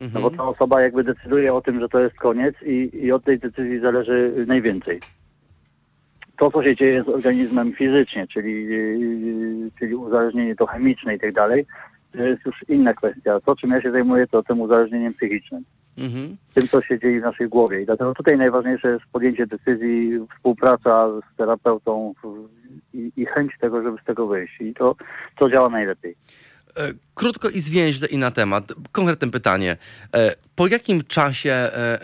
No 0.00 0.06
Mhm. 0.06 0.22
bo 0.22 0.30
ta 0.30 0.44
osoba 0.44 0.82
jakby 0.82 1.02
decyduje 1.02 1.54
o 1.54 1.60
tym, 1.60 1.80
że 1.80 1.88
to 1.88 2.00
jest 2.00 2.16
koniec 2.16 2.54
i, 2.62 2.90
i 2.92 3.12
od 3.12 3.24
tej 3.24 3.38
decyzji 3.38 3.80
zależy 3.80 4.44
najwięcej. 4.46 5.00
To, 6.38 6.50
co 6.50 6.62
się 6.62 6.76
dzieje 6.76 7.04
z 7.04 7.08
organizmem 7.08 7.72
fizycznie, 7.72 8.26
czyli, 8.26 8.64
yy, 8.64 9.70
czyli 9.78 9.94
uzależnienie 9.94 10.56
to 10.56 10.66
chemiczne 10.66 11.14
i 11.14 11.18
tak 11.20 11.32
dalej, 11.32 11.66
to 12.12 12.22
jest 12.22 12.46
już 12.46 12.64
inna 12.68 12.94
kwestia. 12.94 13.40
To, 13.40 13.56
czym 13.56 13.70
ja 13.70 13.82
się 13.82 13.92
zajmuję, 13.92 14.26
to 14.26 14.42
tym 14.42 14.60
uzależnieniem 14.60 15.14
psychicznym. 15.14 15.64
Mhm. 15.98 16.36
Tym, 16.54 16.68
co 16.68 16.82
się 16.82 16.98
dzieje 16.98 17.20
w 17.20 17.22
naszej 17.22 17.48
głowie. 17.48 17.82
I 17.82 17.86
dlatego 17.86 18.14
tutaj 18.14 18.36
najważniejsze 18.38 18.88
jest 18.88 19.04
podjęcie 19.12 19.46
decyzji, 19.46 20.20
współpraca 20.36 21.08
z 21.08 21.36
terapeutą 21.36 22.14
i, 22.94 23.12
i 23.16 23.26
chęć 23.26 23.52
tego, 23.60 23.82
żeby 23.82 23.98
z 24.02 24.04
tego 24.04 24.26
wyjść. 24.26 24.60
I 24.60 24.74
to, 24.74 24.96
to 25.38 25.50
działa 25.50 25.68
najlepiej. 25.68 26.16
E, 26.76 26.92
Krótko 27.14 27.48
i 27.48 27.60
zwięźle 27.60 28.08
i 28.08 28.18
na 28.18 28.30
temat. 28.30 28.72
Konkretne 28.92 29.30
pytanie. 29.30 29.76
E, 30.14 30.34
Po 30.56 30.66
jakim 30.66 31.04
czasie 31.04 31.52
e, 31.52 31.98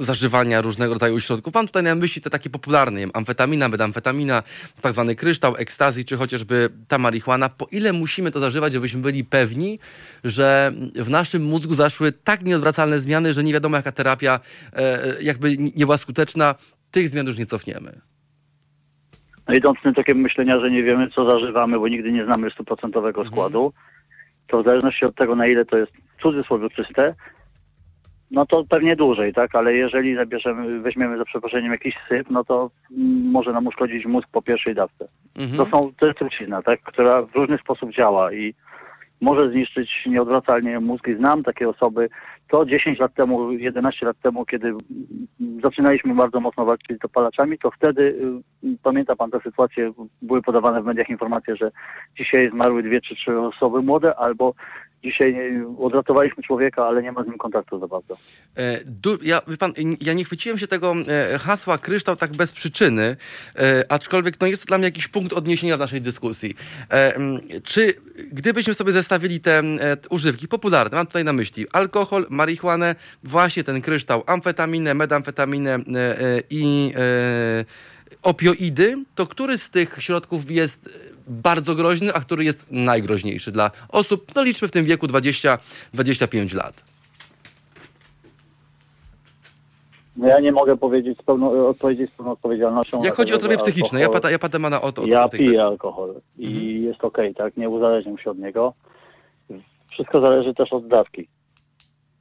zażywania 0.00 0.60
różnego 0.60 0.94
rodzaju 0.94 1.20
środków? 1.20 1.54
Mam 1.54 1.66
tutaj 1.66 1.82
na 1.82 1.94
myśli 1.94 2.22
te 2.22 2.30
takie 2.30 2.50
popularne, 2.50 3.00
amfetamina, 3.14 3.68
metamfetamina, 3.68 4.42
tak 4.80 4.92
zwany 4.92 5.14
kryształ, 5.14 5.56
ekstazji, 5.56 6.04
czy 6.04 6.16
chociażby 6.16 6.70
ta 6.88 6.98
marihuana. 6.98 7.48
Po 7.48 7.66
ile 7.70 7.92
musimy 7.92 8.30
to 8.30 8.40
zażywać, 8.40 8.72
żebyśmy 8.72 9.00
byli 9.00 9.24
pewni, 9.24 9.78
że 10.24 10.72
w 10.94 11.10
naszym 11.10 11.42
mózgu 11.44 11.74
zaszły 11.74 12.12
tak 12.12 12.42
nieodwracalne 12.42 13.00
zmiany, 13.00 13.34
że 13.34 13.44
nie 13.44 13.52
wiadomo 13.52 13.76
jaka 13.76 13.92
terapia 13.92 14.40
jakby 15.20 15.56
nie 15.56 15.86
była 15.86 15.96
skuteczna, 15.96 16.54
tych 16.90 17.08
zmian 17.08 17.26
już 17.26 17.38
nie 17.38 17.46
cofniemy. 17.46 18.00
No 19.48 19.54
idąc 19.54 19.78
tym 19.82 19.94
tokiem 19.94 20.18
myślenia, 20.18 20.60
że 20.60 20.70
nie 20.70 20.82
wiemy, 20.82 21.10
co 21.10 21.30
zażywamy, 21.30 21.78
bo 21.78 21.88
nigdy 21.88 22.12
nie 22.12 22.24
znamy 22.24 22.50
stuprocentowego 22.50 23.24
składu, 23.24 23.72
to 24.46 24.62
w 24.62 24.66
zależności 24.66 25.04
od 25.04 25.14
tego, 25.14 25.36
na 25.36 25.46
ile 25.46 25.64
to 25.64 25.78
jest 25.78 25.92
w 25.92 26.22
cudzysłowie 26.22 26.70
czyste, 26.70 27.14
no 28.30 28.46
to 28.46 28.64
pewnie 28.68 28.96
dłużej, 28.96 29.32
tak? 29.32 29.54
Ale 29.54 29.74
jeżeli 29.74 30.14
zabierzemy, 30.14 30.80
weźmiemy 30.80 31.18
za 31.18 31.24
przeproszeniem 31.24 31.72
jakiś 31.72 31.94
syp, 32.08 32.30
no 32.30 32.44
to 32.44 32.70
może 33.24 33.52
nam 33.52 33.66
uszkodzić 33.66 34.06
mózg 34.06 34.28
po 34.32 34.42
pierwszej 34.42 34.74
dawce. 34.74 35.08
Mhm. 35.36 35.56
To 35.56 35.70
są, 35.70 35.92
to 36.00 36.06
jest 36.06 36.18
trucizna, 36.18 36.62
tak? 36.62 36.80
Która 36.82 37.22
w 37.22 37.34
różny 37.34 37.58
sposób 37.58 37.92
działa 37.92 38.32
i 38.32 38.54
może 39.20 39.50
zniszczyć 39.50 39.90
nieodwracalnie 40.06 40.80
mózg 40.80 41.08
i 41.08 41.16
znam 41.16 41.42
takie 41.42 41.68
osoby. 41.68 42.08
To 42.48 42.64
10 42.64 42.98
lat 42.98 43.14
temu, 43.14 43.52
11 43.52 44.06
lat 44.06 44.16
temu, 44.22 44.44
kiedy 44.44 44.72
zaczynaliśmy 45.64 46.14
bardzo 46.14 46.40
mocno 46.40 46.64
walczyć 46.64 46.96
z 46.96 47.00
dopalaczami, 47.00 47.58
to 47.58 47.70
wtedy, 47.70 48.02
y, 48.64 48.76
pamięta 48.82 49.16
pan 49.16 49.30
tę 49.30 49.40
sytuację, 49.40 49.92
były 50.22 50.42
podawane 50.42 50.82
w 50.82 50.86
mediach 50.86 51.08
informacje, 51.08 51.56
że 51.56 51.70
dzisiaj 52.18 52.50
zmarły 52.50 52.82
dwie 52.82 53.00
czy 53.00 53.14
trzy 53.14 53.38
osoby 53.38 53.82
młode, 53.82 54.16
albo 54.16 54.54
dzisiaj 55.04 55.62
odratowaliśmy 55.78 56.42
człowieka, 56.42 56.86
ale 56.86 57.02
nie 57.02 57.12
ma 57.12 57.24
z 57.24 57.26
nim 57.26 57.38
kontaktu 57.38 57.78
za 57.78 57.86
bardzo. 57.86 58.16
E, 58.56 58.80
ja, 59.22 59.42
pan, 59.58 59.72
ja 60.00 60.12
nie 60.12 60.24
chwyciłem 60.24 60.58
się 60.58 60.66
tego 60.66 60.94
e, 61.08 61.38
hasła 61.38 61.78
kryształ 61.78 62.16
tak 62.16 62.30
bez 62.30 62.52
przyczyny, 62.52 63.16
e, 63.56 63.84
aczkolwiek 63.88 64.40
no, 64.40 64.46
jest 64.46 64.62
to 64.62 64.66
dla 64.66 64.78
mnie 64.78 64.84
jakiś 64.84 65.08
punkt 65.08 65.32
odniesienia 65.32 65.76
w 65.76 65.80
naszej 65.80 66.00
dyskusji. 66.00 66.54
Czy 67.64 67.94
gdybyśmy 68.32 68.74
sobie 68.74 68.92
zestawili 68.92 69.40
te, 69.40 69.62
używki 70.10 70.48
popularne, 70.48 70.96
mam 70.96 71.06
tutaj 71.06 71.24
na 71.24 71.32
myśli 71.32 71.66
alkohol, 71.72 72.26
marihuanę, 72.30 72.94
właśnie 73.22 73.64
ten 73.64 73.80
kryształ, 73.80 74.22
amfetaminę, 74.26 74.94
medamfetaminę 74.94 75.74
e, 75.74 75.82
i 76.50 76.92
opioidy, 78.22 79.04
to 79.14 79.26
który 79.26 79.58
z 79.58 79.70
tych 79.70 79.96
środków 79.98 80.50
jest 80.50 81.07
bardzo 81.28 81.74
groźny, 81.74 82.14
a 82.14 82.20
który 82.20 82.44
jest 82.44 82.66
najgroźniejszy 82.70 83.52
dla 83.52 83.70
osób, 83.88 84.34
no 84.34 84.42
liczmy 84.42 84.68
w 84.68 84.70
tym 84.70 84.84
wieku 84.84 85.06
20-25 85.06 86.54
lat? 86.54 86.82
No 90.16 90.28
ja 90.28 90.40
nie 90.40 90.52
mogę 90.52 90.76
powiedzieć 90.76 91.18
z 91.18 91.22
pełną, 91.22 91.68
odpowiedzieć 91.68 92.10
z 92.10 92.14
pełną 92.16 92.32
odpowiedzialnością. 92.32 93.04
Jak 93.04 93.14
chodzi 93.14 93.34
o 93.34 93.36
zdrowie 93.36 93.56
psychiczne, 93.58 94.00
ja 94.00 94.08
pytam, 94.08 94.30
ja 94.32 94.38
pytam 94.38 94.62
pana 94.62 94.80
o 94.82 94.92
to. 94.92 95.06
Ja 95.06 95.28
piję 95.28 95.44
kwestii. 95.48 95.60
alkohol 95.60 96.14
i 96.38 96.46
Mhm. 96.46 96.84
jest 96.84 97.04
okej, 97.04 97.34
tak? 97.34 97.56
Nie 97.56 97.68
uzależniam 97.68 98.18
się 98.18 98.30
od 98.30 98.38
niego. 98.38 98.74
Wszystko 99.90 100.20
zależy 100.20 100.54
też 100.54 100.72
od 100.72 100.88
dawki. 100.88 101.28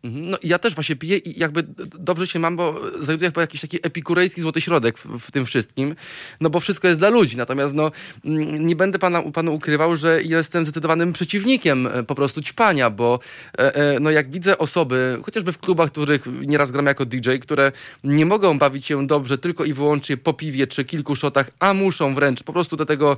Mhm. 0.07 0.29
No 0.29 0.37
ja 0.43 0.59
też 0.59 0.75
właśnie 0.75 0.95
piję 0.95 1.17
i 1.17 1.39
jakby 1.39 1.63
dobrze 1.99 2.27
się 2.27 2.39
mam, 2.39 2.55
bo 2.55 2.81
znajduję 2.99 3.27
jakby 3.27 3.41
jakiś 3.41 3.61
taki 3.61 3.77
epikurejski 3.83 4.41
złoty 4.41 4.61
środek 4.61 4.97
w, 4.97 5.19
w 5.19 5.31
tym 5.31 5.45
wszystkim, 5.45 5.95
no 6.41 6.49
bo 6.49 6.59
wszystko 6.59 6.87
jest 6.87 6.99
dla 6.99 7.09
ludzi, 7.09 7.37
natomiast 7.37 7.73
no 7.73 7.91
mm, 8.25 8.67
nie 8.67 8.75
będę 8.75 8.99
pana, 8.99 9.21
panu 9.21 9.53
ukrywał, 9.53 9.95
że 9.95 10.23
jestem 10.23 10.63
zdecydowanym 10.63 11.13
przeciwnikiem 11.13 11.87
e, 11.87 12.03
po 12.03 12.15
prostu 12.15 12.41
ćpania, 12.41 12.89
bo 12.89 13.19
e, 13.57 13.75
e, 13.75 13.99
no 13.99 14.11
jak 14.11 14.31
widzę 14.31 14.57
osoby, 14.57 15.19
chociażby 15.23 15.51
w 15.53 15.57
klubach, 15.57 15.91
których 15.91 16.21
nieraz 16.41 16.71
gram 16.71 16.85
jako 16.85 17.05
DJ, 17.05 17.37
które 17.41 17.71
nie 18.03 18.25
mogą 18.25 18.59
bawić 18.59 18.85
się 18.85 19.07
dobrze 19.07 19.37
tylko 19.37 19.65
i 19.65 19.73
wyłącznie 19.73 20.17
po 20.17 20.33
piwie 20.33 20.67
czy 20.67 20.85
kilku 20.85 21.15
szotach, 21.15 21.49
a 21.59 21.73
muszą 21.73 22.15
wręcz 22.15 22.43
po 22.43 22.53
prostu 22.53 22.75
do 22.75 22.85
tego 22.85 23.17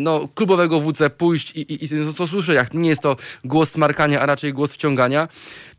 no, 0.00 0.28
klubowego 0.34 0.80
WC 0.80 1.10
pójść 1.10 1.50
i, 1.50 1.60
i, 1.60 1.84
i 1.84 1.88
to 2.16 2.26
słyszę, 2.26 2.54
jak 2.54 2.74
nie 2.74 2.88
jest 2.88 3.02
to 3.02 3.16
głos 3.44 3.70
smarkania, 3.70 4.20
a 4.20 4.26
raczej 4.26 4.52
głos 4.52 4.72
wciągania, 4.72 5.28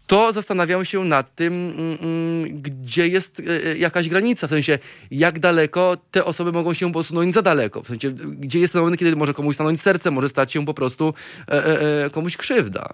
to 0.08 0.32
zastanawiam 0.32 0.86
się 0.86 1.03
nad 1.03 1.36
tym, 1.36 1.53
mm, 1.53 1.97
mm, 2.01 2.62
gdzie 2.62 3.08
jest 3.08 3.39
e, 3.39 3.78
jakaś 3.78 4.10
granica, 4.10 4.47
w 4.47 4.49
sensie 4.49 4.80
jak 5.12 5.39
daleko 5.39 5.97
te 6.12 6.26
osoby 6.26 6.51
mogą 6.51 6.74
się 6.74 6.91
posunąć 6.91 7.34
za 7.34 7.41
daleko, 7.41 7.82
w 7.84 7.88
sensie 7.88 8.12
gdzie 8.12 8.60
jest 8.60 8.74
ten 8.74 8.82
moment, 8.82 8.99
kiedy 8.99 9.16
może 9.16 9.34
komuś 9.34 9.55
stanąć 9.55 9.82
serce, 9.82 10.12
może 10.12 10.30
stać 10.30 10.51
się 10.51 10.66
po 10.66 10.74
prostu 10.74 11.14
e, 11.47 11.51
e, 11.53 12.05
e, 12.05 12.10
komuś 12.10 12.38
krzywda. 12.38 12.89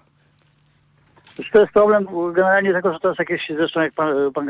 To 1.52 1.60
jest 1.60 1.72
problem 1.72 2.06
generalnie 2.32 2.72
tego, 2.72 2.92
że 2.92 3.00
to 3.00 3.08
jest 3.08 3.18
jakieś, 3.18 3.40
zresztą 3.56 3.80
jak 3.80 3.92
pan, 3.92 4.32
pan 4.32 4.48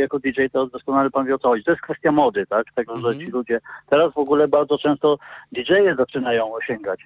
jako 0.00 0.18
DJ, 0.18 0.40
to 0.52 0.66
doskonale 0.66 1.10
pan 1.10 1.26
wie 1.26 1.34
o 1.34 1.38
co 1.38 1.48
chodzi. 1.48 1.64
To 1.64 1.70
jest 1.70 1.82
kwestia 1.82 2.12
mody, 2.12 2.46
tak? 2.46 2.66
Tego, 2.74 2.94
Mhm. 2.94 3.14
że 3.14 3.24
ci 3.26 3.30
ludzie, 3.30 3.60
teraz 3.90 4.14
w 4.14 4.18
ogóle 4.18 4.48
bardzo 4.48 4.78
często 4.78 5.18
DJ-e 5.52 5.94
zaczynają 5.94 6.54
osiągać. 6.54 7.00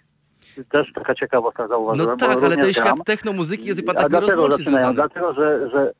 Też 0.71 0.93
taka 0.95 1.15
ciekawostka 1.15 1.69
zauważyłem. 1.69 2.11
No 2.11 2.17
tak, 2.27 2.31
ale 2.37 2.57
ten 2.57 2.61
gram. 2.61 2.73
świat 2.73 3.05
technomuzyki 3.07 3.65
jest 3.65 3.81
chyba 3.81 3.93
A 3.93 3.95
tak 3.95 4.11
dlatego 4.11 4.33
nierozłącznie 4.33 4.59
zaczynają, 4.65 4.87
związany. 4.87 5.09
dlatego 5.09 5.33
że, 5.35 5.71
że 5.71 5.93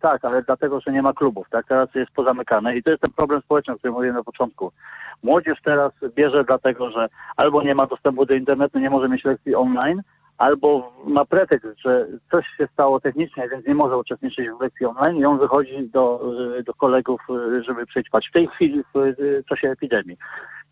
tak, 0.00 0.24
ale 0.24 0.42
dlatego, 0.42 0.80
że 0.80 0.92
nie 0.92 1.02
ma 1.02 1.12
klubów, 1.12 1.46
tak? 1.50 1.66
Teraz 1.66 1.88
jest 1.94 2.10
pozamykane 2.12 2.76
i 2.76 2.82
to 2.82 2.90
jest 2.90 3.02
ten 3.02 3.10
problem 3.10 3.40
społeczny, 3.42 3.74
o 3.74 3.76
którym 3.76 3.94
mówiłem 3.94 4.16
na 4.16 4.24
początku. 4.24 4.72
Młodzież 5.22 5.58
teraz 5.64 5.92
bierze 6.14 6.44
dlatego, 6.44 6.90
że 6.90 7.08
albo 7.36 7.62
nie 7.62 7.74
ma 7.74 7.86
dostępu 7.86 8.26
do 8.26 8.34
internetu, 8.34 8.78
nie 8.78 8.90
może 8.90 9.08
mieć 9.08 9.24
lekcji 9.24 9.54
online, 9.54 10.02
albo 10.38 10.92
ma 11.06 11.24
pretekst, 11.24 11.66
że 11.84 12.06
coś 12.30 12.44
się 12.58 12.68
stało 12.72 13.00
technicznie, 13.00 13.48
więc 13.48 13.66
nie 13.66 13.74
może 13.74 13.96
uczestniczyć 13.98 14.48
w 14.50 14.60
lekcji 14.62 14.86
online 14.86 15.16
i 15.16 15.24
on 15.24 15.38
wychodzi 15.38 15.90
do, 15.92 16.32
do 16.66 16.74
kolegów, 16.74 17.20
żeby 17.66 17.86
przećpać. 17.86 18.28
W 18.28 18.32
tej 18.32 18.48
chwili, 18.48 18.82
w 18.94 19.14
czasie 19.48 19.70
epidemii. 19.70 20.16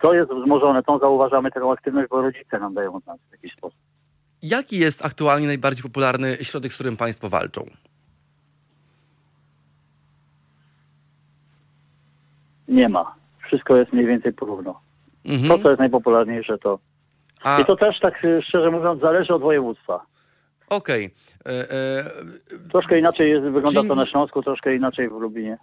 To 0.02 0.14
jest 0.14 0.30
wzmożone, 0.32 0.82
tą 0.82 0.98
zauważamy 0.98 1.50
taką 1.50 1.72
aktywność, 1.72 2.08
bo 2.10 2.22
rodzice 2.22 2.58
nam 2.58 2.74
dają 2.74 2.94
od 2.94 3.06
nas 3.06 3.18
w 3.28 3.32
jakiś 3.32 3.52
sposób. 3.52 3.78
Jaki 4.42 4.78
jest 4.78 5.04
aktualnie 5.04 5.46
najbardziej 5.46 5.82
popularny 5.82 6.36
środek, 6.42 6.72
z 6.72 6.74
którym 6.74 6.96
państwo 6.96 7.28
walczą? 7.28 7.66
Nie 12.68 12.88
ma. 12.88 13.14
Wszystko 13.46 13.76
jest 13.76 13.92
mniej 13.92 14.06
więcej 14.06 14.32
porówno. 14.32 14.72
To, 15.24 15.32
Mhm. 15.32 15.62
co 15.62 15.68
jest 15.68 15.78
najpopularniejsze, 15.80 16.58
to. 16.58 16.78
A, 17.42 17.60
I 17.60 17.64
to 17.64 17.76
też, 17.76 18.00
tak 18.00 18.24
y, 18.24 18.42
szczerze 18.48 18.70
mówiąc, 18.70 19.00
zależy 19.00 19.34
od 19.34 19.42
województwa. 19.42 20.00
Okej. 20.76 21.10
E, 21.46 21.70
e, 21.70 22.04
Troszkę 22.70 22.98
inaczej 22.98 23.30
jest, 23.30 23.44
wygląda 23.44 23.80
Czyli- 23.80 23.88
to 23.88 23.94
na 23.94 24.06
Śląsku, 24.06 24.42
troszkę 24.42 24.76
inaczej 24.76 25.08
w 25.08 25.12
Lublinie. 25.12 25.58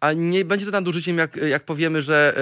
A 0.00 0.12
nie 0.12 0.44
będzie 0.44 0.66
to 0.66 0.72
nadużyciem, 0.72 1.18
jak, 1.18 1.36
jak 1.36 1.64
powiemy, 1.64 2.02
że 2.02 2.34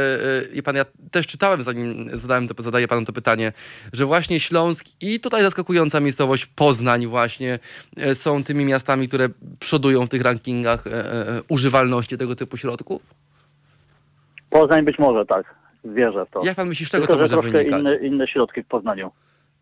e, 0.53 0.55
i 0.55 0.63
pan, 0.63 0.77
ja 0.77 0.85
też 1.11 1.27
czytałem, 1.27 1.63
zanim 1.63 2.11
zadałem 2.13 2.49
to, 2.49 2.63
zadaję 2.63 2.89
panu 2.89 3.05
to 3.05 3.13
pytanie, 3.13 3.53
że 3.93 4.05
właśnie 4.05 4.41
Śląsk 4.41 4.87
i 5.01 5.21
tutaj 5.21 5.43
zaskakująca 5.43 6.01
miejscowość 6.01 6.47
Poznań 6.47 7.07
właśnie 7.07 7.59
są 8.15 8.45
tymi 8.45 8.65
miastami, 8.65 9.09
które 9.09 9.29
przodują 9.61 10.07
w 10.07 10.11
tych 10.11 10.23
rankingach 10.23 10.85
używalności 11.49 12.19
tego 12.19 12.37
typu 12.37 12.57
środków? 12.57 13.03
Poznań 14.51 14.85
być 14.85 14.99
może 14.99 15.27
tak, 15.27 15.55
wierzę 15.85 16.27
w 16.27 16.31
to. 16.31 16.41
Jak 16.45 16.57
pan 16.57 16.69
myśli, 16.69 16.87
z 16.87 16.91
czego 16.91 17.07
Tylko, 17.07 17.23
to 17.23 17.29
że 17.29 17.37
może 17.37 17.43
troszkę 17.43 17.59
wynikać? 17.59 17.81
inne, 17.81 17.95
inne 18.09 18.29
środki 18.29 18.63
w 18.63 18.67
Poznaniu. 18.67 19.11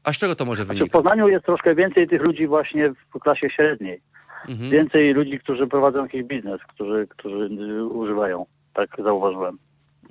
A 0.05 0.13
z 0.13 0.19
czego 0.19 0.37
to 0.37 0.45
może 0.45 0.65
Znaczy, 0.65 0.77
w 0.77 0.79
wynikać? 0.79 0.93
Poznaniu 0.93 1.29
jest 1.29 1.45
troszkę 1.45 1.75
więcej 1.75 2.09
tych 2.09 2.23
ludzi 2.23 2.47
właśnie 2.47 2.93
w 3.15 3.19
klasie 3.19 3.51
średniej. 3.51 4.01
Mhm. 4.49 4.71
Więcej 4.71 5.13
ludzi, 5.15 5.39
którzy 5.39 5.67
prowadzą 5.67 6.03
jakiś 6.03 6.23
biznes, 6.23 6.61
którzy, 6.75 7.07
którzy 7.11 7.49
y, 7.79 7.85
używają. 7.85 8.47
Tak 8.75 8.91
zauważyłem. 9.05 9.59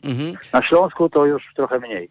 Mhm. 0.03 0.33
Na 0.53 0.67
Śląsku 0.67 1.09
to 1.09 1.25
już 1.25 1.43
trochę 1.55 1.79
mniej. 1.79 2.09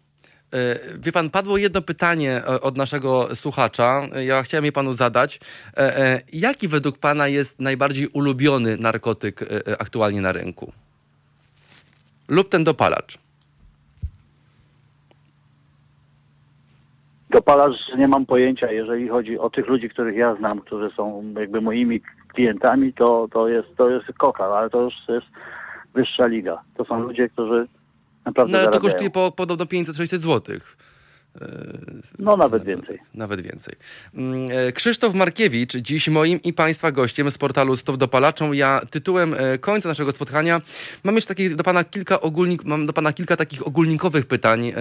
E, 0.53 0.79
Wie 0.99 1.11
pan, 1.11 1.29
padło 1.29 1.57
jedno 1.57 1.81
pytanie 1.81 2.31
e, 2.31 2.61
od 2.61 2.77
naszego 2.77 3.35
słuchacza. 3.35 4.01
Ja 4.25 4.43
chciałem 4.43 4.65
je 4.65 4.71
panu 4.71 4.93
zadać. 4.93 5.39
E, 5.77 6.21
Jaki 6.33 6.67
według 6.67 6.97
pana 6.97 7.27
jest 7.27 7.59
najbardziej 7.59 8.07
ulubiony 8.07 8.77
narkotyk 8.77 9.39
aktualnie 9.79 10.21
na 10.21 10.31
rynku? 10.31 10.73
Lub 12.27 12.49
ten 12.49 12.63
dopalacz? 12.63 13.17
Dopalacz 17.29 17.75
nie 17.97 18.07
mam 18.07 18.25
pojęcia, 18.25 18.71
jeżeli 18.71 19.09
chodzi 19.09 19.39
o 19.39 19.49
tych 19.49 19.67
ludzi, 19.67 19.89
których 19.89 20.15
ja 20.15 20.35
znam, 20.35 20.61
którzy 20.61 20.89
są 20.95 21.33
jakby 21.39 21.61
moimi 21.61 22.01
klientami, 22.33 22.93
to, 22.93 23.27
to 23.31 23.47
jest 23.47 23.67
to 23.77 23.89
jest 23.89 24.05
koka, 24.17 24.45
ale 24.45 24.69
to 24.69 24.81
już 24.81 24.93
jest 25.07 25.27
wyższa 25.93 26.27
liga. 26.27 26.61
To 26.77 26.85
są 26.85 26.99
ludzie, 26.99 27.29
którzy 27.29 27.67
naprawdę 28.25 28.51
No, 28.51 28.57
ale 28.57 28.67
to 28.67 28.71
zarabiają. 28.73 28.91
kosztuje 28.91 29.09
po, 29.09 29.31
podobno 29.31 29.65
500-600 29.65 30.17
złotych. 30.17 30.77
No 32.19 32.37
nawet 32.37 32.63
więcej. 32.63 32.99
Nawet 33.13 33.41
więcej. 33.41 33.75
Mm, 34.15 34.47
e, 34.51 34.71
Krzysztof 34.71 35.13
Markiewicz, 35.13 35.75
dziś 35.75 36.07
moim 36.07 36.41
i 36.41 36.53
Państwa 36.53 36.91
gościem 36.91 37.31
z 37.31 37.37
portalu 37.37 37.75
Stop 37.75 37.97
Dopalaczą. 37.97 38.51
Ja 38.51 38.81
tytułem 38.91 39.35
e, 39.37 39.57
końca 39.57 39.89
naszego 39.89 40.11
spotkania 40.11 40.61
mam 41.03 41.15
jeszcze 41.15 41.27
takich 41.27 41.55
do 41.55 41.63
Pana 41.63 41.83
kilka 41.83 42.21
ogólnik, 42.21 42.63
mam 42.63 42.85
do 42.85 42.93
Pana 42.93 43.13
kilka 43.13 43.35
takich 43.35 43.67
ogólnikowych 43.67 44.25
pytań. 44.25 44.71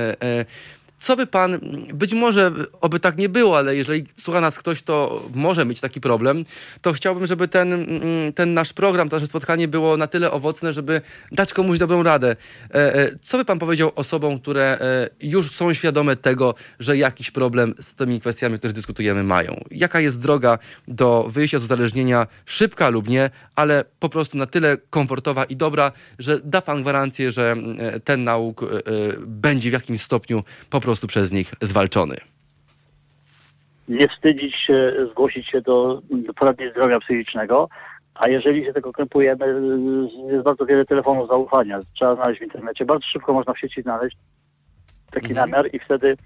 Co 1.00 1.16
by 1.16 1.26
Pan, 1.26 1.60
być 1.94 2.14
może 2.14 2.52
oby 2.80 3.00
tak 3.00 3.16
nie 3.16 3.28
było, 3.28 3.58
ale 3.58 3.76
jeżeli 3.76 4.06
słucha 4.16 4.40
nas 4.40 4.58
ktoś, 4.58 4.82
to 4.82 5.22
może 5.34 5.64
mieć 5.64 5.80
taki 5.80 6.00
problem, 6.00 6.44
to 6.82 6.92
chciałbym, 6.92 7.26
żeby 7.26 7.48
ten, 7.48 7.72
mm, 7.72 8.32
ten 8.34 8.54
nasz 8.54 8.72
program, 8.72 9.08
to 9.08 9.16
nasze 9.16 9.26
spotkanie 9.26 9.68
było 9.68 9.96
na 9.96 10.06
tyle 10.06 10.30
owocne, 10.30 10.72
żeby 10.72 11.00
dać 11.32 11.52
komuś 11.52 11.78
dobrą 11.78 12.02
radę. 12.02 12.36
E, 12.74 12.94
e, 12.94 13.18
Co 13.22 13.38
by 13.38 13.44
Pan 13.44 13.58
powiedział 13.58 13.92
osobom, 13.94 14.38
które 14.38 14.78
e, 14.80 15.08
już 15.22 15.50
są 15.50 15.74
świadome 15.74 16.16
tego, 16.16 16.54
że 16.80 16.96
jakiś 16.96 17.30
problem 17.30 17.74
z 17.80 17.94
tymi 17.94 18.20
kwestiami, 18.20 18.54
o 18.54 18.58
których 18.58 18.76
dyskutujemy, 18.76 19.24
mają? 19.24 19.64
Jaka 19.70 20.00
jest 20.00 20.20
droga 20.20 20.58
do 20.88 21.28
wyjścia 21.30 21.58
z 21.58 21.64
uzależnienia, 21.64 22.26
szybka 22.46 22.88
lub 22.88 23.08
nie, 23.08 23.30
ale 23.54 23.84
po 23.98 24.08
prostu 24.08 24.38
na 24.38 24.46
tyle 24.46 24.76
komfortowa 24.90 25.44
i 25.44 25.56
dobra, 25.56 25.92
że 26.18 26.40
da 26.44 26.62
Pan 26.62 26.82
gwarancję, 26.82 27.30
że 27.30 27.52
mm, 27.52 28.00
ten 28.04 28.24
nauk 28.24 28.64
będzie 29.26 29.70
w 29.70 29.72
jakimś 29.72 30.00
stopniu 30.00 30.44
po 30.70 30.80
prostu 30.80 30.87
przez 31.08 31.32
nich 31.32 31.52
zwalczony? 31.60 32.16
Nie 33.88 34.08
wstydzić 34.08 34.54
się, 34.66 34.92
zgłosić 35.10 35.48
się 35.50 35.60
do, 35.60 36.02
do 36.10 36.34
poradni 36.34 36.70
zdrowia 36.70 37.00
psychicznego, 37.00 37.68
a 38.14 38.28
jeżeli 38.28 38.64
się 38.64 38.72
tego 38.72 38.92
krępujemy, 38.92 39.46
jest 40.32 40.44
bardzo 40.44 40.66
wiele 40.66 40.84
telefonów 40.84 41.28
zaufania. 41.28 41.78
Trzeba 41.94 42.14
znaleźć 42.14 42.40
w 42.40 42.44
internecie. 42.44 42.84
Bardzo 42.84 43.06
szybko 43.06 43.32
można 43.32 43.52
w 43.54 43.58
sieci 43.58 43.82
znaleźć 43.82 44.16
taki 45.10 45.30
Mhm. 45.30 45.50
namiar 45.50 45.70
i 45.74 45.78
wtedy 45.78 46.16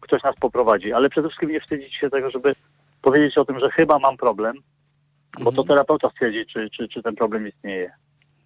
ktoś 0.00 0.22
nas 0.22 0.36
poprowadzi. 0.40 0.92
Ale 0.92 1.08
przede 1.08 1.28
wszystkim 1.28 1.50
nie 1.50 1.60
wstydzić 1.60 1.94
się 1.94 2.10
tego, 2.10 2.30
żeby 2.30 2.54
powiedzieć 3.02 3.38
o 3.38 3.44
tym, 3.44 3.60
że 3.60 3.70
chyba 3.70 3.98
mam 3.98 4.16
problem, 4.16 4.56
bo 5.40 5.52
to 5.52 5.64
terapeuta 5.64 6.10
stwierdzi, 6.10 6.46
czy, 6.46 6.70
czy, 6.70 6.88
czy 6.88 7.02
ten 7.02 7.14
problem 7.14 7.48
istnieje. 7.48 7.92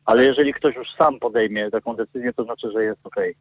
Ale 0.05 0.25
jeżeli 0.25 0.55
ktoś 0.55 0.77
już 0.77 0.89
sam 0.99 1.19
podejmie 1.19 1.71
taką 1.71 1.97
decyzję, 1.97 2.33
to 2.33 2.45
znaczy, 2.45 2.71
że 2.73 2.85
jest 2.85 3.07
okej. 3.07 3.35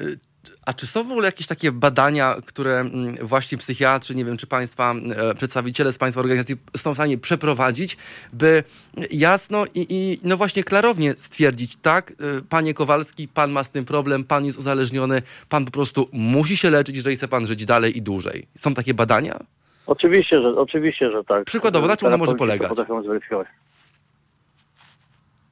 Y, 0.00 0.18
A 0.66 0.72
czy 0.72 0.86
są 0.86 1.04
w 1.04 1.10
ogóle 1.10 1.28
jakieś 1.28 1.46
takie 1.46 1.72
badania, 1.72 2.36
które 2.46 2.80
mm, 2.80 3.16
właśnie 3.26 3.58
psychiatrzy, 3.58 4.14
nie 4.14 4.24
wiem, 4.24 4.36
czy 4.36 4.46
państwa, 4.46 4.94
e, 5.16 5.34
przedstawiciele 5.34 5.92
z 5.92 5.98
państwa 5.98 6.20
organizacji 6.20 6.56
są 6.76 6.92
w 6.92 6.94
stanie 6.94 7.18
przeprowadzić, 7.18 7.96
by 8.32 8.64
jasno 9.10 9.64
i, 9.74 9.86
i 9.90 10.20
no 10.24 10.36
właśnie 10.36 10.64
klarownie 10.64 11.12
stwierdzić, 11.12 11.76
tak, 11.76 12.10
y, 12.10 12.14
panie 12.48 12.74
Kowalski, 12.74 13.28
pan 13.28 13.50
ma 13.50 13.64
z 13.64 13.70
tym 13.70 13.84
problem, 13.84 14.24
pan 14.24 14.44
jest 14.44 14.58
uzależniony, 14.58 15.22
pan 15.48 15.64
po 15.64 15.70
prostu 15.70 16.08
musi 16.12 16.56
się 16.56 16.70
leczyć, 16.70 16.96
jeżeli 16.96 17.16
chce 17.16 17.28
pan 17.28 17.46
żyć 17.46 17.64
dalej 17.66 17.98
i 17.98 18.02
dłużej. 18.02 18.46
Są 18.56 18.74
takie 18.74 18.94
badania? 18.94 19.38
Oczywiście, 19.86 20.40
że, 20.40 20.48
oczywiście, 20.48 21.10
że 21.10 21.24
tak. 21.24 21.44
Przykładowo, 21.44 21.86
na 21.86 21.96
czym 21.96 22.08
ono 22.08 22.18
może 22.18 22.34
polegać? 22.34 22.68
Potrafią 22.68 23.02
zweryfikować. 23.02 23.48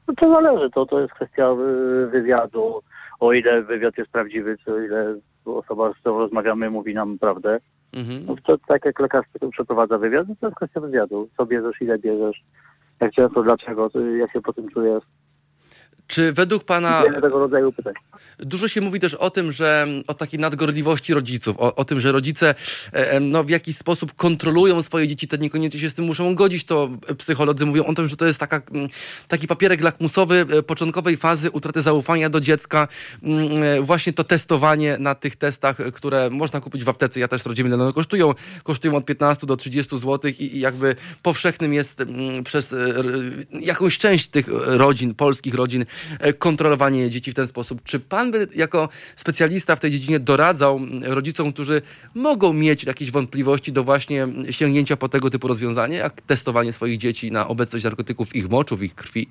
No 0.08 0.14
to 0.14 0.34
zależy, 0.34 0.70
to, 0.70 0.86
to 0.86 1.00
jest 1.00 1.12
kwestia 1.12 1.50
y, 1.52 2.06
wywiadu, 2.06 2.82
o 3.20 3.32
ile 3.32 3.62
wywiad 3.62 3.98
jest 3.98 4.10
prawdziwy, 4.10 4.56
czy 4.64 4.74
o 4.74 4.80
ile 4.80 5.14
osoba, 5.44 5.92
z 5.92 5.96
którą 5.96 6.18
rozmawiamy, 6.18 6.70
mówi 6.70 6.94
nam 6.94 7.18
prawdę. 7.18 7.58
Mhm. 7.92 8.26
No 8.26 8.36
to 8.46 8.58
tak 8.68 8.84
jak 8.84 9.00
lekarz 9.00 9.26
przeprowadza 9.52 9.98
wywiad, 9.98 10.28
no 10.28 10.34
to 10.40 10.46
jest 10.46 10.56
kwestia 10.56 10.80
wywiadu. 10.80 11.28
Co 11.36 11.46
bierzesz, 11.46 11.80
ile 11.80 11.98
bierzesz, 11.98 12.44
jak 13.00 13.12
często, 13.12 13.42
dlaczego, 13.42 13.90
jak 14.18 14.32
się 14.32 14.40
po 14.40 14.52
tym 14.52 14.68
czujesz. 14.68 15.04
Czy 16.06 16.32
według 16.32 16.64
pana 16.64 17.02
tego 17.20 17.38
rodzaju 17.38 17.72
pytań. 17.72 17.94
Dużo 18.38 18.68
się 18.68 18.80
mówi 18.80 19.00
też 19.00 19.14
o 19.14 19.30
tym, 19.30 19.52
że 19.52 19.86
o 20.06 20.14
takiej 20.14 20.40
nadgorliwości 20.40 21.14
rodziców, 21.14 21.56
o, 21.58 21.74
o 21.74 21.84
tym, 21.84 22.00
że 22.00 22.12
rodzice 22.12 22.54
e, 22.92 23.10
e, 23.10 23.20
no, 23.20 23.44
w 23.44 23.48
jakiś 23.48 23.76
sposób 23.76 24.14
kontrolują 24.14 24.82
swoje 24.82 25.06
dzieci, 25.08 25.28
te 25.28 25.38
niekoniecznie 25.38 25.80
się 25.80 25.90
z 25.90 25.94
tym 25.94 26.04
muszą 26.04 26.34
godzić. 26.34 26.64
To 26.64 26.90
psycholodzy 27.18 27.66
mówią 27.66 27.84
o 27.84 27.94
tym, 27.94 28.08
że 28.08 28.16
to 28.16 28.26
jest 28.26 28.38
taka, 28.38 28.62
mm, 28.72 28.88
taki 29.28 29.46
papierek 29.46 29.80
lakmusowy 29.80 30.46
e, 30.50 30.62
początkowej 30.62 31.16
fazy 31.16 31.50
utraty 31.50 31.82
zaufania 31.82 32.30
do 32.30 32.40
dziecka. 32.40 32.88
Mm, 33.22 33.62
e, 33.62 33.82
Właśnie 33.82 34.12
to 34.12 34.24
testowanie 34.24 34.96
na 34.98 35.14
tych 35.14 35.36
testach, 35.36 35.80
e, 35.80 35.92
które 35.92 36.30
można 36.30 36.60
kupić 36.60 36.84
w 36.84 36.88
aptece. 36.88 37.20
Ja 37.20 37.28
też 37.28 37.42
ile 37.56 37.74
one 37.74 37.92
kosztują. 37.92 38.34
Kosztują 38.62 38.96
od 38.96 39.04
15 39.04 39.46
do 39.46 39.56
30 39.56 39.98
zł 39.98 40.30
i, 40.38 40.56
i 40.56 40.60
jakby 40.60 40.96
powszechnym 41.22 41.74
jest 41.74 42.00
mm, 42.00 42.44
przez 42.44 42.72
e, 42.72 42.76
jakąś 43.50 43.98
część 43.98 44.28
tych 44.28 44.48
rodzin, 44.66 45.14
polskich 45.14 45.54
rodzin, 45.54 45.82
e, 45.82 45.86
kontrolowanie 46.38 47.10
dzieci 47.10 47.30
w 47.30 47.34
ten 47.34 47.46
sposób. 47.46 47.82
Czy 47.82 48.00
pan 48.00 48.30
by 48.30 48.48
jako 48.56 48.88
specjalista 49.16 49.76
w 49.76 49.80
tej 49.80 49.90
dziedzinie 49.90 50.20
doradzał 50.20 50.80
rodzicom, 51.02 51.52
którzy 51.52 51.82
mogą 52.14 52.52
mieć 52.52 52.84
jakieś 52.84 53.10
wątpliwości 53.10 53.72
do 53.72 53.84
właśnie 53.84 54.26
sięgnięcia 54.50 54.96
po 54.96 55.08
tego 55.08 55.30
typu 55.30 55.48
rozwiązanie, 55.48 55.96
jak 55.96 56.20
testowanie 56.20 56.72
swoich 56.72 56.98
dzieci 56.98 57.32
na 57.32 57.48
obecność 57.48 57.84
narkotyków 57.84 58.36
ich 58.36 58.48
moczu, 58.50 58.76
w 58.76 58.82
ich 58.82 58.94
krwi? 58.94 59.28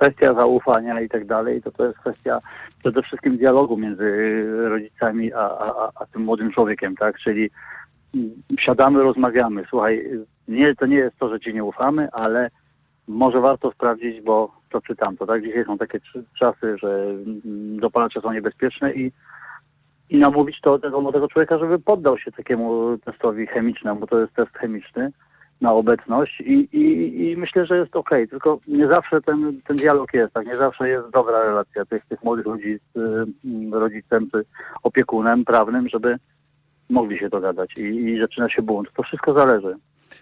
kwestia 0.00 0.34
zaufania 0.34 1.00
i 1.00 1.08
tak 1.08 1.26
dalej, 1.26 1.62
to 1.62 1.70
to 1.70 1.86
jest 1.86 1.98
kwestia 1.98 2.38
przede 2.78 3.02
wszystkim 3.02 3.36
dialogu 3.36 3.76
między 3.76 4.44
rodzicami 4.68 5.32
a, 5.32 5.38
a, 5.38 5.66
a- 5.66 5.90
a 5.94 6.06
tym 6.06 6.22
młodym 6.22 6.52
człowiekiem, 6.52 6.96
tak? 6.96 7.18
Czyli 7.18 7.50
siadamy, 8.60 9.02
rozmawiamy. 9.02 9.64
Słuchaj, 9.70 10.10
nie, 10.48 10.74
to 10.74 10.86
nie 10.86 10.96
jest 10.96 11.18
to, 11.18 11.28
że 11.28 11.40
ci 11.40 11.54
nie 11.54 11.64
ufamy, 11.64 12.08
ale 12.12 12.50
może 13.10 13.40
warto 13.40 13.72
sprawdzić, 13.72 14.20
bo 14.20 14.52
to 14.70 14.80
czy 14.80 14.96
tamto, 14.96 15.26
tak? 15.26 15.42
Dzisiaj 15.42 15.64
są 15.64 15.78
takie 15.78 16.00
czasy, 16.38 16.76
że 16.78 16.88
mm, 16.88 17.80
dopalacze 17.80 18.20
są 18.20 18.32
niebezpieczne 18.32 18.94
i, 18.94 19.12
i 20.10 20.18
namówić 20.18 20.60
to 20.60 20.78
tego 20.78 21.00
młodego 21.00 21.28
człowieka, 21.28 21.58
żeby 21.58 21.78
poddał 21.78 22.18
się 22.18 22.32
takiemu 22.32 22.98
testowi 22.98 23.46
chemicznemu, 23.46 24.00
bo 24.00 24.06
to 24.06 24.20
jest 24.20 24.34
test 24.34 24.52
chemiczny 24.52 25.12
na 25.60 25.72
obecność 25.72 26.40
i, 26.40 26.68
i, 26.72 27.30
i 27.30 27.36
myślę, 27.36 27.66
że 27.66 27.78
jest 27.78 27.96
okej, 27.96 28.28
tylko 28.28 28.58
nie 28.68 28.88
zawsze 28.88 29.20
ten, 29.20 29.60
ten 29.66 29.76
dialog 29.76 30.14
jest, 30.14 30.32
tak? 30.32 30.46
Nie 30.46 30.56
zawsze 30.56 30.88
jest 30.88 31.10
dobra 31.10 31.42
relacja 31.42 31.84
tych, 31.84 32.06
tych 32.06 32.24
młodych 32.24 32.46
ludzi 32.46 32.78
z 32.94 32.96
y, 32.96 33.70
rodzicem 33.72 34.30
czy 34.30 34.44
opiekunem 34.82 35.44
prawnym, 35.44 35.88
żeby 35.88 36.16
mogli 36.90 37.18
się 37.18 37.28
dogadać 37.28 37.78
i, 37.78 37.82
i 37.82 38.20
zaczyna 38.20 38.48
się 38.48 38.62
bunt. 38.62 38.88
To 38.94 39.02
wszystko 39.02 39.32
zależy. 39.32 39.76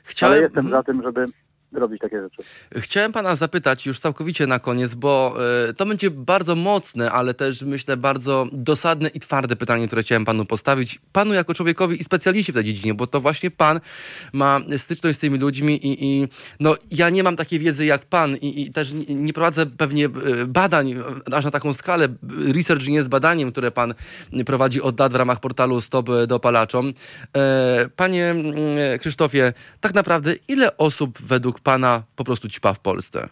Chciałem, 0.05 0.32
Ale 0.32 0.43
jestem 0.43 0.70
za 0.70 0.82
tym, 0.82 1.03
żeby 1.03 1.26
robić 1.72 2.00
takie 2.00 2.22
rzeczy. 2.22 2.42
Chciałem 2.76 3.12
pana 3.12 3.36
zapytać 3.36 3.86
już 3.86 4.00
całkowicie 4.00 4.46
na 4.46 4.58
koniec, 4.58 4.94
bo 4.94 5.34
e, 5.68 5.72
to 5.72 5.86
będzie 5.86 6.10
bardzo 6.10 6.54
mocne, 6.54 7.10
ale 7.10 7.34
też 7.34 7.62
myślę 7.62 7.96
bardzo 7.96 8.46
dosadne 8.52 9.08
i 9.08 9.20
twarde 9.20 9.56
pytanie, 9.56 9.86
które 9.86 10.02
chciałem 10.02 10.24
panu 10.24 10.44
postawić. 10.44 11.00
Panu 11.12 11.34
jako 11.34 11.54
człowiekowi 11.54 12.00
i 12.00 12.04
specjaliście 12.04 12.52
w 12.52 12.54
tej 12.54 12.64
dziedzinie, 12.64 12.94
bo 12.94 13.06
to 13.06 13.20
właśnie 13.20 13.50
pan 13.50 13.80
ma 14.32 14.60
styczność 14.76 15.18
z 15.18 15.20
tymi 15.20 15.38
ludźmi 15.38 15.86
i, 15.86 16.04
i 16.04 16.28
no, 16.60 16.74
ja 16.90 17.10
nie 17.10 17.22
mam 17.22 17.36
takiej 17.36 17.58
wiedzy 17.58 17.86
jak 17.86 18.04
pan 18.04 18.36
i, 18.36 18.62
i 18.62 18.72
też 18.72 18.92
nie, 19.08 19.32
prowadzę 19.32 19.66
pewnie 19.66 20.06
e, 20.06 20.10
badań 20.46 20.94
aż 21.32 21.44
na 21.44 21.50
taką 21.50 21.72
skalę. 21.72 22.08
Research 22.54 22.86
nie 22.86 22.94
jest 22.94 23.08
badaniem, 23.08 23.52
które 23.52 23.70
pan 23.70 23.94
prowadzi 24.46 24.82
od 24.82 25.00
lat 25.00 25.12
w 25.12 25.16
ramach 25.16 25.40
portalu 25.40 25.80
Stop 25.80 26.10
Dopalaczom. 26.26 26.92
E, 27.36 27.88
Panie 27.96 28.30
mm, 28.30 28.54
Krzysztofie, 28.98 29.52
tak 29.80 29.94
naprawdę 29.94 30.34
ile 30.48 30.76
osób 30.76 31.18
według 31.22 31.57
pana 31.61 32.02
po 32.16 32.24
prostu 32.24 32.48
ćpa 32.48 32.74
w 32.74 32.78
Polsce? 32.78 33.28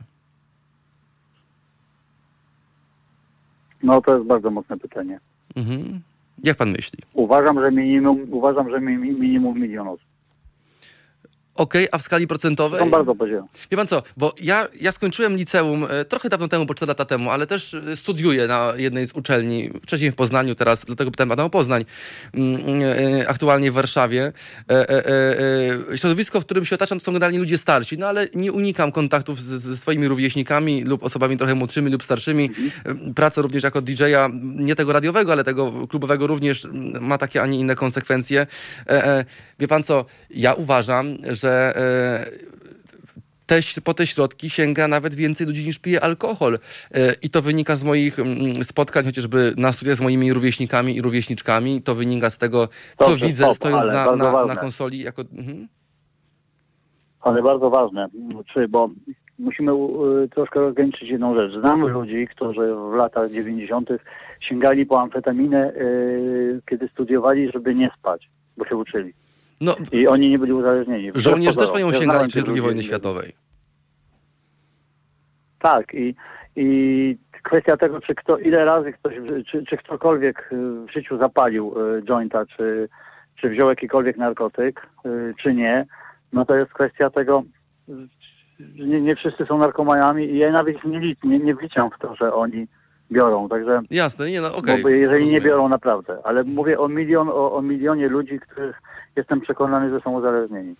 No 3.83 4.01
to 4.03 4.15
jest 4.17 4.27
bardzo 4.27 4.51
mocne 4.51 4.79
pytanie. 4.79 5.21
Mhm. 5.57 6.01
Jak 6.45 6.57
pan 6.57 6.71
myśli? 6.71 6.99
Uważam, 7.13 7.61
że 7.61 7.71
minimum, 7.73 8.27
uważam, 8.31 8.71
że 8.71 8.81
mi- 8.81 8.99
minimum 8.99 9.61
milion 9.61 9.89
osób. 9.89 10.07
Okej, 11.57 11.89
a 11.93 11.99
w 11.99 12.03
skali 12.03 12.27
procentowej? 12.27 12.81
Są 12.81 12.91
bardzo 12.91 13.15
podzielone. 13.15 13.49
Wie 13.71 13.77
pan 13.77 13.87
co, 13.87 14.03
bo 14.17 14.35
ja, 14.41 14.69
ja 14.81 14.93
skończyłem 14.93 15.37
liceum 15.37 15.87
e, 15.91 16.05
trochę 16.05 16.29
dawno 16.29 16.49
temu, 16.49 16.67
bo 16.67 16.75
4 16.75 16.89
lata 16.91 17.05
temu, 17.05 17.31
ale 17.31 17.47
też 17.47 17.75
e, 17.75 17.97
studiuję 17.97 18.47
na 18.47 18.73
jednej 18.77 19.07
z 19.07 19.13
uczelni, 19.13 19.71
wcześniej 19.83 20.11
w 20.11 20.15
Poznaniu, 20.15 20.55
teraz 20.55 20.85
dlatego 20.85 21.11
pytałem 21.11 21.29
pana 21.29 21.45
o 21.45 21.51
Poznań, 21.51 21.85
mm, 22.35 22.57
e, 23.21 23.29
aktualnie 23.29 23.71
w 23.71 23.75
Warszawie. 23.75 24.33
Środowisko, 25.97 26.41
w 26.41 26.45
którym 26.45 26.65
się 26.65 26.75
otaczam, 26.75 26.99
to 26.99 27.05
są 27.05 27.13
generalnie 27.13 27.39
ludzie 27.39 27.59
starsi, 27.59 27.99
no 27.99 28.07
ale 28.07 28.27
nie 28.35 28.53
unikam 28.53 28.93
kontaktów 28.93 29.41
z- 29.43 29.63
ze 29.63 29.77
swoimi 29.77 30.09
rówieśnikami 30.09 30.85
lub 30.85 31.05
osobami 31.05 31.37
trochę 31.37 31.55
młodszymi 31.55 31.91
lub 31.91 32.03
starszymi. 32.03 32.51
Praca 33.15 33.43
również 33.43 33.63
jako 33.65 33.83
DJ-a, 33.83 34.29
nie 34.43 34.75
tego 34.77 34.93
radiowego, 34.93 35.33
ale 35.33 35.45
tego 35.45 35.87
klubowego 35.87 36.27
również 36.27 36.65
mm, 36.65 37.05
ma 37.05 37.19
takie, 37.19 37.43
a 37.43 37.47
nie 37.47 37.59
inne 37.59 37.75
konsekwencje. 37.75 38.47
Wie 39.59 39.69
pan 39.69 39.83
co, 39.83 40.05
ja 40.31 40.55
uważam, 40.55 41.17
że 41.31 41.46
e, 41.51 42.27
te, 43.47 43.61
po 43.85 43.95
te 43.95 44.07
środki 44.07 44.51
sięga 44.51 44.89
nawet 44.89 45.15
więcej 45.15 45.47
ludzi 45.47 45.67
niż 45.67 45.79
pije 45.79 46.01
alkohol. 46.01 46.59
E, 46.95 47.15
I 47.23 47.31
to 47.31 47.43
wynika 47.43 47.77
z 47.77 47.85
moich 47.85 48.19
mm, 48.19 48.65
spotkań 48.65 49.05
chociażby 49.05 49.55
na 49.57 49.73
studiach 49.73 49.97
z 49.97 50.01
moimi 50.01 50.33
rówieśnikami 50.33 50.97
i 50.97 51.03
rówieśniczkami. 51.03 51.83
To 51.83 51.95
wynika 51.95 52.31
z 52.31 52.39
tego, 52.39 52.69
co 52.99 53.09
Dobrze, 53.09 53.27
widzę 53.27 53.45
stop, 53.45 53.57
stojąc 53.57 53.93
na, 53.93 54.17
na, 54.17 54.47
na 54.47 54.57
konsoli. 54.57 54.99
Jako, 54.99 55.23
mhm. 55.23 55.69
Ale 57.21 57.43
bardzo 57.43 57.71
ważne, 57.71 58.07
czy, 58.53 58.69
bo 58.69 58.91
musimy 59.39 59.73
y, 59.73 60.29
troszkę 60.29 60.61
rozgraniczyć 60.61 61.09
jedną 61.09 61.35
rzecz. 61.35 61.61
Znamy 61.61 61.89
ludzi, 61.89 62.29
którzy 62.31 62.75
w 62.75 62.95
latach 62.95 63.31
90. 63.31 63.89
sięgali 64.41 64.87
po 64.87 65.01
amfetaminę, 65.01 65.73
y, 65.73 66.61
kiedy 66.71 66.89
studiowali, 66.89 67.51
żeby 67.53 67.75
nie 67.75 67.91
spać, 67.99 68.29
bo 68.57 68.65
się 68.65 68.77
uczyli. 68.77 69.13
No, 69.61 69.75
I 69.93 70.07
oni 70.07 70.31
nie 70.31 70.39
byli 70.39 70.53
uzależnieni. 70.53 71.11
Żołnierze 71.15 71.57
też 71.57 71.71
w 71.71 72.03
czasie 72.03 72.43
tych 72.43 72.49
II 72.49 72.61
wojny 72.61 72.83
światowej. 72.83 73.33
Tak 75.59 75.95
i, 75.95 76.15
i 76.57 77.19
kwestia 77.43 77.77
tego, 77.77 78.01
czy 78.01 78.15
kto, 78.15 78.39
ile 78.39 78.65
razy 78.65 78.93
ktoś, 78.93 79.15
czy, 79.51 79.65
czy 79.65 79.77
ktokolwiek 79.77 80.49
y, 80.53 80.57
w 80.87 80.93
życiu 80.93 81.19
zapalił 81.19 81.75
y, 81.99 82.03
jointa, 82.03 82.47
czy, 82.47 82.89
czy 83.41 83.49
wziął 83.49 83.69
jakikolwiek 83.69 84.17
narkotyk, 84.17 84.87
y, 85.07 85.35
czy 85.43 85.55
nie, 85.55 85.87
no 86.33 86.45
to 86.45 86.55
jest 86.57 86.73
kwestia 86.73 87.11
tego, 87.11 87.43
nie, 88.79 89.01
nie 89.01 89.17
wszyscy 89.17 89.47
są 89.47 89.59
narkomanami 89.59 90.25
i 90.25 90.39
ja 90.39 90.53
nawet 90.53 90.85
nie, 90.85 91.01
lic- 91.01 91.25
nie, 91.25 91.39
nie 91.39 91.55
wliczam 91.55 91.91
w 91.91 91.99
to, 91.99 92.17
że 92.17 92.35
oni 92.35 92.67
biorą, 93.13 93.49
także 93.49 93.81
Jasne, 93.91 94.31
nie 94.31 94.41
no, 94.41 94.57
okej. 94.57 94.83
bo 94.83 94.89
jeżeli 94.89 95.25
nie 95.25 95.31
rozumiem. 95.33 95.45
biorą 95.45 95.69
naprawdę, 95.69 96.19
ale 96.25 96.45
mówię 96.45 96.79
o 96.79 96.89
milion, 96.89 97.29
o, 97.29 97.53
o 97.53 97.63
milionie 97.63 98.09
ludzi, 98.09 98.41
których 98.41 98.83
jestem 99.17 99.41
przekonany, 99.41 99.91
że 99.91 100.01
są 100.01 100.13
uzależnieni. 100.13 100.75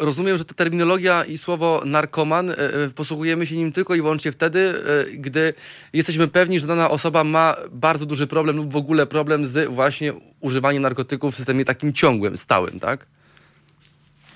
Rozumiem, 0.00 0.36
że 0.36 0.44
ta 0.44 0.54
terminologia 0.54 1.24
i 1.24 1.38
słowo 1.38 1.82
narkoman, 1.84 2.50
e, 2.50 2.54
e, 2.54 2.90
posługujemy 2.96 3.46
się 3.46 3.56
nim 3.56 3.72
tylko 3.72 3.94
i 3.94 4.02
wyłącznie 4.02 4.32
wtedy, 4.32 4.58
e, 4.58 5.16
gdy 5.16 5.54
jesteśmy 5.92 6.28
pewni, 6.28 6.60
że 6.60 6.66
dana 6.66 6.90
osoba 6.90 7.24
ma 7.24 7.54
bardzo 7.72 8.06
duży 8.06 8.26
problem 8.26 8.56
lub 8.56 8.72
w 8.72 8.76
ogóle 8.76 9.06
problem 9.06 9.46
z 9.46 9.68
właśnie 9.68 10.12
używaniem 10.40 10.82
narkotyków 10.82 11.34
w 11.34 11.36
systemie 11.36 11.64
takim 11.64 11.92
ciągłym, 11.92 12.36
stałym, 12.36 12.80
tak? 12.80 13.06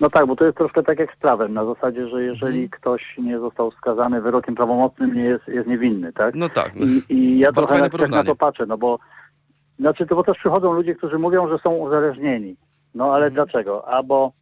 No 0.01 0.11
tak, 0.11 0.27
bo 0.27 0.37
to 0.37 0.45
jest 0.45 0.59
troszkę 0.59 0.83
tak 0.83 0.99
jak 0.99 1.15
z 1.15 1.17
prawem, 1.17 1.55
na 1.55 1.65
zasadzie, 1.65 2.09
że 2.09 2.23
jeżeli 2.23 2.63
Mhm. 2.63 2.69
ktoś 2.71 3.03
nie 3.19 3.39
został 3.39 3.71
skazany 3.71 4.21
wyrokiem 4.21 4.55
prawomocnym, 4.55 5.15
nie 5.15 5.25
jest, 5.25 5.49
jest 5.49 5.69
niewinny, 5.69 6.13
tak? 6.13 6.35
No 6.35 6.49
tak. 6.49 6.77
I, 6.77 7.15
i 7.15 7.39
ja 7.39 7.53
Bardzo 7.53 7.75
trochę 7.75 7.91
tak, 7.99 8.11
na 8.11 8.25
to 8.25 8.37
patrzę, 8.37 8.67
no 8.67 8.79
bo 8.79 8.99
znaczy 9.79 10.07
to 10.07 10.15
bo 10.15 10.25
też 10.25 10.39
przychodzą 10.39 10.73
ludzie, 10.73 10.95
którzy 10.95 11.19
mówią, 11.19 11.49
że 11.49 11.59
są 11.59 11.71
uzależnieni. 11.71 12.57
No 12.95 13.05
ale 13.15 13.27
Mhm. 13.27 13.35
dlaczego? 13.35 13.89
Albo 13.89 14.33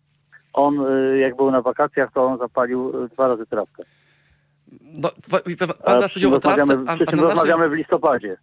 on 0.53 0.87
y, 0.87 1.19
jak 1.19 1.37
był 1.37 1.51
na 1.51 1.63
wakacjach, 1.63 2.13
to 2.15 2.25
on 2.25 2.39
zapalił 2.39 3.05
y, 3.05 3.09
dwa 3.09 3.29
razy 3.29 3.47
trawkę. 3.47 3.83
No, 4.81 5.09
pan, 5.59 5.71
A 5.85 6.01
czym 6.01 6.09
powiedział 6.11 6.35
o 6.35 6.39
trawce, 6.39 6.61
rozmawiamy, 6.61 6.91
a, 6.91 6.95
przy 6.95 7.05
a 7.05 7.07
czym 7.11 7.21
rozmawiamy 7.21 7.69
w 7.69 7.73
listopadzie. 7.73 8.37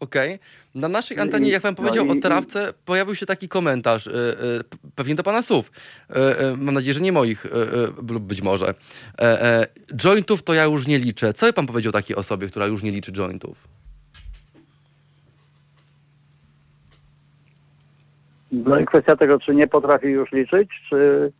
okej. 0.00 0.38
na 0.74 0.88
naszej 0.88 1.18
antenie, 1.20 1.50
jak 1.50 1.62
pan 1.62 1.72
no 1.72 1.76
powiedział 1.76 2.06
i- 2.06 2.10
o 2.18 2.22
trawce, 2.22 2.72
pojawił 2.84 3.14
się 3.14 3.26
taki 3.26 3.48
komentarz, 3.48 4.06
y, 4.06 4.10
y, 4.10 4.92
pewnie 4.94 5.14
do 5.14 5.22
pana 5.22 5.42
słów, 5.42 5.70
y, 6.10 6.56
mam 6.56 6.74
nadzieję, 6.74 6.94
że 6.94 7.00
nie 7.00 7.12
moich, 7.12 7.46
lub 8.08 8.22
być 8.22 8.42
może. 8.42 8.66
E, 8.68 9.42
e, 9.42 9.66
jointów 9.96 10.42
to 10.42 10.54
ja 10.54 10.64
już 10.64 10.86
nie 10.86 10.98
liczę. 10.98 11.32
Co 11.32 11.46
by 11.46 11.52
pan 11.52 11.66
powiedział 11.66 11.92
takiej 11.92 12.16
osobie, 12.16 12.46
która 12.46 12.66
już 12.66 12.82
nie 12.82 12.90
liczy 12.90 13.12
jointów? 13.12 13.68
No 18.52 18.78
i 18.78 18.86
kwestia 18.86 19.16
tego, 19.16 19.38
czy 19.38 19.54
nie 19.54 19.66
potrafi 19.66 20.06
już 20.06 20.32
liczyć, 20.32 20.70
czy, 20.88 21.32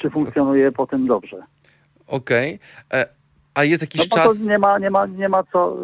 czy 0.00 0.10
funkcjonuje 0.10 0.72
po 0.72 0.86
tym 0.86 1.06
dobrze. 1.06 1.36
Okej. 2.06 2.58
E, 2.92 3.06
A 3.54 3.64
jest 3.64 3.82
jakiś 3.82 4.10
No 4.10 4.16
czas... 4.16 4.38
to 4.38 4.48
nie 4.48 4.58
ma, 4.58 4.78
nie 4.78 4.90
ma, 4.90 5.06
nie 5.06 5.28
ma 5.28 5.42
co. 5.42 5.76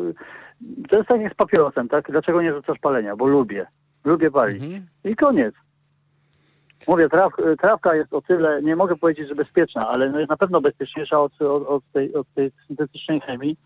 To 0.88 0.96
jest 0.96 1.08
tak 1.08 1.20
jak 1.20 1.32
z 1.32 1.36
papierosem, 1.36 1.88
tak? 1.88 2.10
Dlaczego 2.10 2.42
nie 2.42 2.52
rzucasz 2.52 2.78
palenia? 2.78 3.16
Bo 3.16 3.26
lubię. 3.26 3.66
Lubię 4.04 4.30
palić. 4.30 4.62
Mhm. 4.62 4.86
I 5.04 5.16
koniec. 5.16 5.54
Mówię, 6.88 7.08
traw, 7.08 7.32
trawka 7.58 7.94
jest 7.94 8.14
o 8.14 8.22
tyle, 8.22 8.62
nie 8.62 8.76
mogę 8.76 8.96
powiedzieć, 8.96 9.28
że 9.28 9.34
bezpieczna, 9.34 9.88
ale 9.88 10.10
no 10.10 10.18
jest 10.18 10.30
na 10.30 10.36
pewno 10.36 10.60
bezpieczniejsza 10.60 11.20
od, 11.20 11.42
od, 11.42 11.66
od, 11.66 11.82
tej, 11.92 12.14
od 12.14 12.26
tej 12.34 12.52
syntetycznej 12.66 13.20
chemii, 13.20 13.56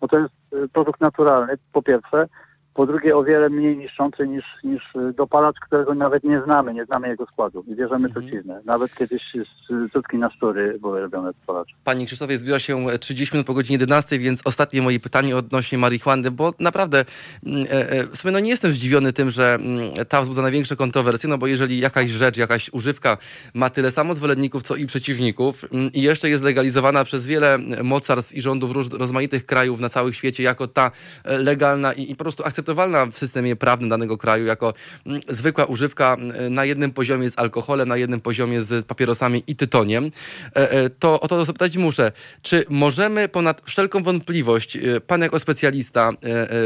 bo 0.00 0.08
to 0.08 0.18
jest 0.18 0.34
y, 0.52 0.68
produkt 0.68 1.00
naturalny, 1.00 1.54
po 1.72 1.82
pierwsze. 1.82 2.26
Po 2.74 2.86
drugie, 2.86 3.16
o 3.16 3.24
wiele 3.24 3.50
mniej 3.50 3.76
niszczący 3.76 4.28
niż, 4.28 4.44
niż 4.64 4.82
y, 4.96 5.12
dopalacz, 5.12 5.56
którego 5.60 5.94
nawet 5.94 6.24
nie 6.24 6.42
znamy, 6.44 6.74
nie 6.74 6.84
znamy 6.84 7.08
jego 7.08 7.26
składu 7.26 7.64
i 7.66 7.74
bierzemy 7.74 8.10
truciznę. 8.10 8.60
Nawet 8.64 8.94
kiedyś 8.94 9.22
z 9.68 9.92
cudki 9.92 10.18
na 10.18 10.30
szczury 10.30 10.78
były 10.80 11.00
robione 11.00 11.32
dopalacze. 11.32 11.74
Panie 11.84 12.06
Krzysztofie, 12.06 12.38
zbliża 12.38 12.58
się 12.58 12.86
30 13.00 13.34
minut 13.34 13.46
po 13.46 13.54
godzinie 13.54 13.74
11, 13.74 14.18
więc 14.18 14.40
ostatnie 14.44 14.82
moje 14.82 15.00
pytanie 15.00 15.36
odnośnie 15.36 15.78
marihuany, 15.78 16.30
bo 16.30 16.54
naprawdę 16.58 17.04
mm, 17.46 17.66
e, 17.70 17.90
e, 17.90 18.06
w 18.06 18.16
sumie 18.16 18.32
no 18.32 18.40
nie 18.40 18.50
jestem 18.50 18.72
zdziwiony 18.72 19.12
tym, 19.12 19.30
że 19.30 19.54
mm, 19.54 19.92
ta 20.08 20.22
wzbudza 20.22 20.42
największe 20.42 20.76
kontrowersje, 20.76 21.28
no 21.28 21.38
bo 21.38 21.46
jeżeli 21.46 21.78
jakaś 21.78 22.10
rzecz, 22.10 22.36
jakaś 22.36 22.70
używka 22.72 23.18
ma 23.54 23.70
tyle 23.70 23.90
samo 23.90 24.14
zwolenników, 24.14 24.62
co 24.62 24.76
i 24.76 24.86
przeciwników 24.86 25.64
mm, 25.72 25.92
i 25.92 26.02
jeszcze 26.02 26.28
jest 26.28 26.44
legalizowana 26.44 27.04
przez 27.04 27.26
wiele 27.26 27.58
mocarstw 27.82 28.34
i 28.34 28.42
rządów 28.42 28.70
róż, 28.70 28.90
rozmaitych 28.90 29.46
krajów 29.46 29.80
na 29.80 29.88
całym 29.88 30.12
świecie 30.12 30.42
jako 30.42 30.68
ta 30.68 30.90
e, 31.24 31.38
legalna 31.38 31.92
i, 31.92 32.10
i 32.10 32.16
po 32.16 32.24
prostu 32.24 32.44
akceptowana 32.44 32.61
akceptowalna 32.62 33.06
w 33.06 33.18
systemie 33.18 33.56
prawnym 33.56 33.88
danego 33.88 34.18
kraju 34.18 34.46
jako 34.46 34.74
mm, 35.06 35.20
zwykła 35.28 35.64
używka 35.64 36.14
mm, 36.14 36.54
na 36.54 36.64
jednym 36.64 36.92
poziomie 36.92 37.30
z 37.30 37.38
alkoholem, 37.38 37.88
na 37.88 37.96
jednym 37.96 38.20
poziomie 38.20 38.62
z 38.62 38.86
papierosami 38.86 39.42
i 39.46 39.56
tytoniem, 39.56 40.10
e, 40.56 40.70
e, 40.70 40.90
to 40.90 41.20
o 41.20 41.28
to 41.28 41.44
zapytać 41.44 41.76
muszę, 41.76 42.12
czy 42.42 42.64
możemy 42.68 43.28
ponad 43.28 43.62
wszelką 43.64 44.02
wątpliwość, 44.02 44.76
e, 44.76 45.00
pan 45.00 45.20
jako 45.20 45.38
specjalista 45.38 46.10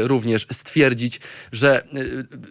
również 0.03 0.47
stwierdzić, 0.51 1.19
że 1.51 1.83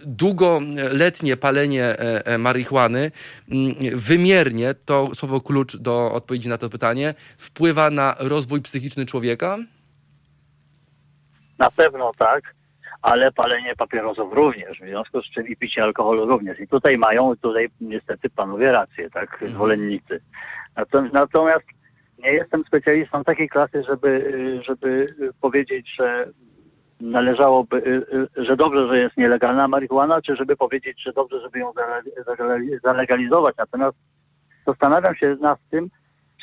długoletnie 0.06 1.36
palenie 1.36 1.96
marihuany 2.38 3.10
mm, 3.50 3.74
wymiernie, 3.94 4.74
to 4.74 5.10
słowo 5.14 5.40
klucz 5.40 5.76
do 5.76 6.12
odpowiedzi 6.12 6.48
na 6.48 6.58
to 6.58 6.70
pytanie, 6.70 7.14
wpływa 7.38 7.90
na 7.90 8.16
rozwój 8.18 8.62
psychiczny 8.62 9.06
człowieka? 9.06 9.58
Na 11.58 11.70
pewno 11.70 12.12
tak, 12.18 12.56
ale 13.06 13.32
palenie 13.32 13.76
papierosów 13.76 14.32
również, 14.32 14.80
w 14.80 14.84
związku 14.84 15.22
z 15.22 15.30
czym 15.30 15.48
i 15.48 15.56
picie 15.56 15.82
alkoholu 15.82 16.26
również. 16.26 16.60
I 16.60 16.68
tutaj 16.68 16.98
mają, 16.98 17.36
tutaj 17.36 17.68
niestety 17.80 18.30
panowie 18.30 18.72
rację, 18.72 19.10
tak, 19.10 19.44
zwolennicy. 19.52 20.20
Natomiast, 20.76 21.14
natomiast 21.14 21.64
nie 22.18 22.32
jestem 22.32 22.64
specjalistą 22.64 23.24
takiej 23.24 23.48
klasy, 23.48 23.82
żeby, 23.88 24.32
żeby 24.66 25.06
powiedzieć, 25.40 25.94
że 25.98 26.28
należałoby, 27.00 27.76
y, 27.76 28.40
y, 28.40 28.44
że 28.44 28.56
dobrze, 28.56 28.88
że 28.88 28.98
jest 28.98 29.16
nielegalna 29.16 29.68
marihuana, 29.68 30.22
czy 30.22 30.36
żeby 30.36 30.56
powiedzieć, 30.56 31.02
że 31.02 31.12
dobrze, 31.12 31.40
żeby 31.40 31.58
ją 31.58 31.72
zale- 31.72 32.36
zale- 32.36 32.78
zalegalizować. 32.84 33.54
Natomiast 33.58 33.96
zastanawiam 34.66 35.14
się 35.14 35.36
nad 35.40 35.58
tym, 35.70 35.90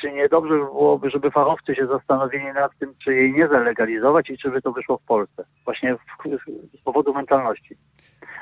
czy 0.03 0.11
nie 0.11 0.29
dobrze 0.29 0.55
byłoby, 0.55 1.09
żeby 1.09 1.31
fachowcy 1.31 1.75
się 1.75 1.87
zastanowili 1.87 2.45
nad 2.45 2.77
tym, 2.79 2.93
czy 3.03 3.15
jej 3.15 3.33
nie 3.33 3.47
zalegalizować 3.47 4.29
i 4.29 4.37
czy 4.37 4.51
by 4.51 4.61
to 4.61 4.71
wyszło 4.71 4.97
w 4.97 5.05
Polsce. 5.05 5.45
Właśnie 5.65 5.95
w, 5.95 5.99
z 6.79 6.81
powodu 6.83 7.13
mentalności. 7.13 7.75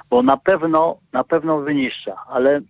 Bo 0.09 0.23
na 0.23 0.37
pewno, 0.37 0.97
na 1.13 1.23
pewno 1.23 1.59
wyniszcza, 1.59 2.15
ale 2.27 2.61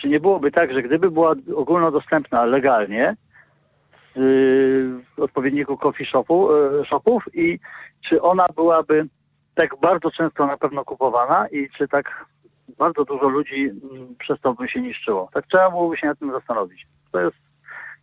czy 0.00 0.08
nie 0.08 0.20
byłoby 0.20 0.50
tak, 0.50 0.72
że 0.72 0.82
gdyby 0.82 1.10
była 1.10 1.34
ogólnodostępna 1.56 2.44
legalnie 2.44 3.16
z 4.16 4.18
y, 4.18 5.22
odpowiedniku 5.22 5.76
coffee 5.76 6.06
shopu, 6.06 6.52
y, 6.52 6.84
shopów 6.84 7.34
i 7.34 7.58
czy 8.08 8.22
ona 8.22 8.46
byłaby 8.54 9.06
tak 9.54 9.80
bardzo 9.80 10.10
często 10.10 10.46
na 10.46 10.56
pewno 10.56 10.84
kupowana 10.84 11.48
i 11.48 11.68
czy 11.78 11.88
tak 11.88 12.26
bardzo 12.78 13.04
dużo 13.04 13.28
ludzi 13.28 13.70
mm, 13.92 14.14
przez 14.18 14.40
to 14.40 14.54
by 14.54 14.68
się 14.68 14.80
niszczyło. 14.80 15.28
Tak 15.32 15.46
trzeba 15.46 15.70
byłoby 15.70 15.96
się 15.96 16.06
nad 16.06 16.18
tym 16.18 16.32
zastanowić. 16.32 16.86
To 17.12 17.20
jest, 17.20 17.36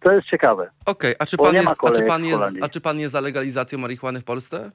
to 0.01 0.11
jest 0.13 0.27
ciekawe. 0.27 0.69
Okej, 0.85 1.15
a, 1.19 1.25
czy 1.25 1.37
pan 1.37 1.53
jest, 1.53 1.67
a, 1.67 1.91
czy 1.91 2.03
pan 2.03 2.25
jest, 2.25 2.43
a 2.61 2.69
czy 2.69 2.81
pan 2.81 2.99
jest 2.99 3.11
za 3.11 3.21
legalizacją 3.21 3.79
marihuany 3.79 4.19
w 4.19 4.23
Polsce? 4.23 4.71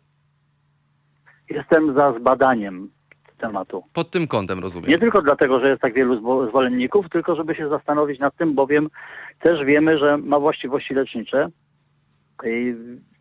Jestem 1.51 1.95
za 1.95 2.13
zbadaniem 2.21 2.91
tematu. 3.39 3.83
Pod 3.93 4.11
tym 4.11 4.27
kątem 4.27 4.59
rozumiem. 4.59 4.91
Nie 4.91 4.99
tylko 4.99 5.23
dlatego, 5.23 5.61
że 5.61 5.69
jest 5.69 5.83
tak 5.83 5.95
wielu 5.95 6.21
zwo- 6.21 6.49
zwolenników, 6.49 7.07
tylko 7.11 7.37
żeby 7.37 7.55
się 7.55 7.69
zastanowić 7.69 8.21
nad 8.21 8.37
tym, 8.37 8.55
bowiem 8.55 8.89
też 9.41 9.65
wiemy, 9.65 9.99
że 9.99 10.19
ma 10.19 10.39
właściwości 10.41 10.95
lecznicze 10.95 11.49
i 12.45 12.75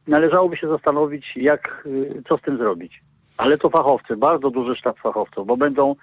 należałoby 0.07 0.57
się 0.57 0.67
zastanowić, 0.67 1.25
jak, 1.35 1.83
y, 1.85 2.23
co 2.29 2.37
z 2.37 2.41
tym 2.41 2.57
zrobić. 2.57 3.01
Ale 3.37 3.57
to 3.57 3.69
fachowcy, 3.69 4.17
bardzo 4.17 4.49
duży 4.49 4.75
sztab 4.75 4.99
fachowców, 4.99 5.47
bo 5.47 5.57
będą, 5.57 5.95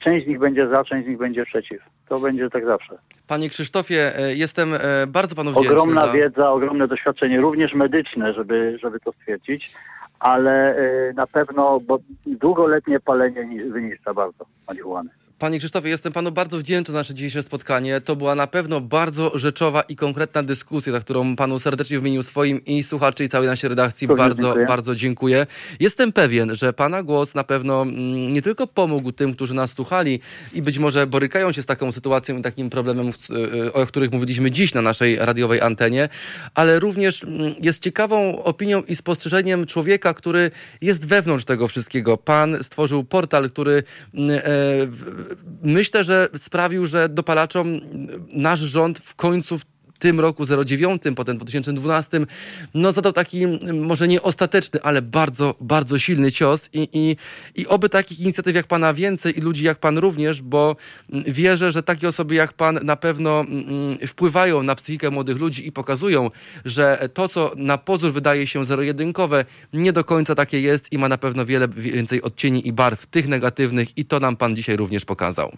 część 0.00 0.26
z 0.26 0.28
nich 0.28 0.38
będzie 0.38 0.68
za, 0.68 0.84
część 0.84 1.06
z 1.06 1.08
nich 1.08 1.18
będzie 1.18 1.44
przeciw. 1.44 1.82
To 2.08 2.18
będzie 2.18 2.50
tak 2.50 2.64
zawsze. 2.64 2.98
Panie 3.26 3.50
Krzysztofie, 3.50 4.18
e, 4.18 4.34
jestem 4.34 4.74
e, 4.74 5.06
bardzo 5.06 5.36
panu 5.36 5.50
wdzięczny. 5.50 5.70
Ogromna 5.70 6.06
za... 6.06 6.12
wiedza, 6.12 6.50
ogromne 6.50 6.88
doświadczenie, 6.88 7.40
również 7.40 7.74
medyczne, 7.74 8.34
żeby, 8.34 8.78
żeby 8.82 9.00
to 9.00 9.12
stwierdzić, 9.12 9.72
ale 10.20 10.78
y, 10.78 11.12
na 11.14 11.26
pewno 11.26 11.80
bo 11.80 11.98
długoletnie 12.26 13.00
palenie 13.00 13.44
ni- 13.44 13.64
wyniszcza 13.64 14.14
bardzo 14.14 14.44
marihuany. 14.68 15.10
Panie 15.40 15.58
Krzysztofie, 15.58 15.88
jestem 15.88 16.12
panu 16.12 16.32
bardzo 16.32 16.58
wdzięczny 16.58 16.92
za 16.92 16.98
nasze 16.98 17.14
dzisiejsze 17.14 17.42
spotkanie. 17.42 18.00
To 18.00 18.16
była 18.16 18.34
na 18.34 18.46
pewno 18.46 18.80
bardzo 18.80 19.38
rzeczowa 19.38 19.82
i 19.82 19.96
konkretna 19.96 20.42
dyskusja, 20.42 20.92
za 20.92 21.00
którą 21.00 21.36
panu 21.36 21.58
serdecznie 21.58 21.98
w 21.98 22.00
imieniu 22.00 22.22
swoim 22.22 22.64
i 22.64 22.82
słuchaczy 22.82 23.24
i 23.24 23.28
całej 23.28 23.48
naszej 23.48 23.68
redakcji 23.68 24.06
Również 24.06 24.28
bardzo, 24.28 24.42
dziękuję. 24.42 24.66
bardzo 24.66 24.94
dziękuję. 24.94 25.46
Jestem 25.80 26.12
pewien, 26.12 26.56
że 26.56 26.72
pana 26.72 27.02
głos 27.02 27.34
na 27.34 27.44
pewno 27.44 27.82
mm, 27.82 28.32
nie 28.32 28.42
tylko 28.42 28.66
pomógł 28.66 29.12
tym, 29.12 29.34
którzy 29.34 29.54
nas 29.54 29.72
słuchali 29.72 30.20
i 30.52 30.62
być 30.62 30.78
może 30.78 31.06
borykają 31.06 31.52
się 31.52 31.62
z 31.62 31.66
taką 31.66 31.92
sytuacją 31.92 32.38
i 32.38 32.42
takim 32.42 32.70
problemem, 32.70 33.08
y, 33.08 33.72
o 33.72 33.86
których 33.86 34.12
mówiliśmy 34.12 34.50
dziś 34.50 34.74
na 34.74 34.82
naszej 34.82 35.16
radiowej 35.16 35.60
antenie, 35.60 36.08
ale 36.54 36.78
również 36.80 37.24
mm, 37.24 37.54
jest 37.62 37.82
ciekawą 37.82 38.42
opinią 38.42 38.82
i 38.82 38.96
spostrzeżeniem 38.96 39.66
człowieka, 39.66 40.14
który 40.14 40.50
jest 40.80 41.06
wewnątrz 41.06 41.44
tego 41.44 41.68
wszystkiego. 41.68 42.16
Pan 42.16 42.62
stworzył 42.62 43.04
portal, 43.04 43.50
który 43.50 43.82
mm, 44.14 44.40
e, 44.44 45.29
myślę, 45.62 46.04
że 46.04 46.28
sprawił, 46.36 46.86
że 46.86 47.08
dopalaczom 47.08 47.80
nasz 48.32 48.60
rząd 48.60 48.98
w 48.98 49.14
końcu 49.14 49.58
w 49.58 49.64
tym 50.00 50.20
roku 50.20 50.44
09, 50.64 51.02
potem 51.16 51.34
w 51.36 51.38
2012, 51.38 52.20
no 52.74 52.92
zadał 52.92 53.12
taki 53.12 53.44
mm, 53.44 53.86
może 53.86 54.08
nie 54.08 54.22
ostateczny, 54.22 54.82
ale 54.82 55.02
bardzo, 55.02 55.54
bardzo 55.60 55.98
silny 55.98 56.32
cios 56.32 56.68
i, 56.72 56.88
i, 56.92 57.16
i 57.62 57.66
oby 57.66 57.88
takich 57.88 58.20
inicjatyw 58.20 58.54
jak 58.54 58.66
pana 58.66 58.94
więcej 58.94 59.38
i 59.38 59.40
ludzi 59.40 59.64
jak 59.64 59.78
pan 59.78 59.98
również, 59.98 60.42
bo 60.42 60.76
mm, 61.12 61.24
wierzę, 61.24 61.72
że 61.72 61.82
takie 61.82 62.08
osoby 62.08 62.34
jak 62.34 62.52
pan 62.52 62.78
na 62.82 62.96
pewno 62.96 63.40
mm, 63.40 63.98
wpływają 64.06 64.62
na 64.62 64.74
psychikę 64.74 65.10
młodych 65.10 65.38
ludzi 65.38 65.66
i 65.66 65.72
pokazują, 65.72 66.30
że 66.64 67.08
to, 67.14 67.28
co 67.28 67.52
na 67.56 67.78
pozór 67.78 68.12
wydaje 68.12 68.46
się 68.46 68.64
zero-jedynkowe, 68.64 69.44
nie 69.72 69.92
do 69.92 70.04
końca 70.04 70.34
takie 70.34 70.60
jest 70.60 70.92
i 70.92 70.98
ma 70.98 71.08
na 71.08 71.18
pewno 71.18 71.46
wiele 71.46 71.68
więcej 71.68 72.22
odcieni 72.22 72.68
i 72.68 72.72
barw, 72.72 73.06
tych 73.06 73.28
negatywnych 73.28 73.98
i 73.98 74.04
to 74.04 74.20
nam 74.20 74.36
pan 74.36 74.56
dzisiaj 74.56 74.76
również 74.76 75.04
pokazał. 75.04 75.56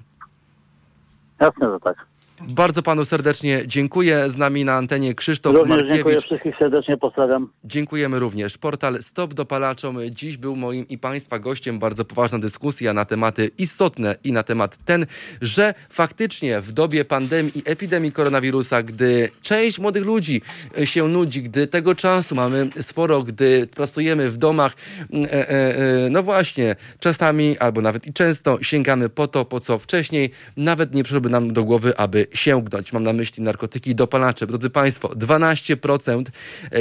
Jasne, 1.41 1.71
że 1.73 1.81
tak. 1.81 2.12
Bardzo 2.49 2.83
panu 2.83 3.05
serdecznie 3.05 3.63
dziękuję. 3.67 4.31
Z 4.31 4.37
nami 4.37 4.65
na 4.65 4.73
antenie 4.73 5.15
Krzysztof 5.15 5.55
Również 5.55 5.79
dziękuję 5.79 6.05
Markiewicz. 6.05 6.27
wszystkich 6.27 6.57
serdecznie, 6.59 6.97
pozdrawiam. 6.97 7.49
Dziękujemy 7.65 8.19
również. 8.19 8.59
Portal 8.59 9.03
Stop 9.03 9.35
Dopalaczom 9.35 9.97
dziś 10.11 10.37
był 10.37 10.57
moim 10.57 10.89
i 10.89 10.99
Państwa 10.99 11.39
gościem. 11.39 11.79
Bardzo 11.79 12.05
poważna 12.05 12.39
dyskusja 12.39 12.93
na 12.93 13.05
tematy 13.05 13.51
istotne 13.59 14.17
i 14.25 14.33
na 14.33 14.43
temat 14.43 14.79
ten, 14.85 15.07
że 15.43 15.75
faktycznie 15.91 16.61
w 16.61 16.73
dobie 16.73 17.05
pandemii 17.05 17.59
i 17.59 17.63
epidemii 17.65 18.13
koronawirusa, 18.13 18.83
gdy 18.83 19.29
część 19.43 19.79
młodych 19.79 20.05
ludzi 20.05 20.43
się 20.85 21.09
nudzi, 21.09 21.43
gdy 21.43 21.67
tego 21.67 21.95
czasu 21.95 22.35
mamy 22.35 22.69
sporo, 22.81 23.23
gdy 23.23 23.67
pracujemy 23.67 24.31
w 24.31 24.39
domach, 24.39 24.73
mm, 25.13 25.25
e, 25.25 25.33
e, 25.33 25.77
e, 25.77 26.11
no 26.11 26.23
właśnie, 26.23 26.77
czasami 27.01 27.59
albo 27.59 27.81
nawet 27.81 28.07
i 28.07 28.13
często 28.13 28.63
sięgamy 28.63 29.09
po 29.09 29.29
to, 29.29 29.45
po 29.45 29.61
co 29.61 29.79
wcześniej 29.79 30.31
nawet 30.57 30.95
nie 30.95 31.05
przyszłoby 31.05 31.29
nam 31.31 31.53
do 31.53 31.65
głowy, 31.65 31.97
aby 31.97 32.27
sięgnąć. 32.35 32.93
Mam 32.93 33.03
na 33.03 33.13
myśli 33.13 33.43
narkotyki 33.43 33.91
i 33.91 33.95
dopalacze. 33.95 34.47
Drodzy 34.47 34.71
Państwo, 34.71 35.09
12% 35.09 36.25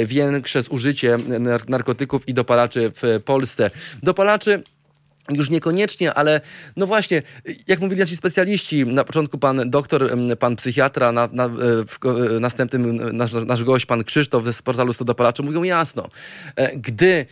większe 0.06 0.62
zużycie 0.62 1.16
nar- 1.16 1.68
narkotyków 1.68 2.28
i 2.28 2.34
dopalaczy 2.34 2.92
w 3.02 3.22
Polsce. 3.24 3.70
Dopalaczy 4.02 4.62
już 5.30 5.50
niekoniecznie, 5.50 6.14
ale 6.14 6.40
no 6.76 6.86
właśnie, 6.86 7.22
jak 7.68 7.80
mówili 7.80 8.00
nasi 8.00 8.16
specjaliści, 8.16 8.86
na 8.86 9.04
początku 9.04 9.38
pan 9.38 9.70
doktor, 9.70 10.10
pan 10.38 10.56
psychiatra, 10.56 11.12
na, 11.12 11.28
na, 11.32 11.44
e, 11.44 11.48
w, 11.48 11.98
e, 12.36 12.40
następnym 12.40 13.00
e, 13.00 13.12
nasz, 13.12 13.32
nasz 13.32 13.64
gość, 13.64 13.86
pan 13.86 14.04
Krzysztof 14.04 14.44
z 14.52 14.62
portalu 14.62 14.92
100 14.92 15.04
dopalaczy 15.04 15.42
mówią 15.42 15.62
jasno, 15.62 16.08
e, 16.56 16.76
gdy 16.76 17.26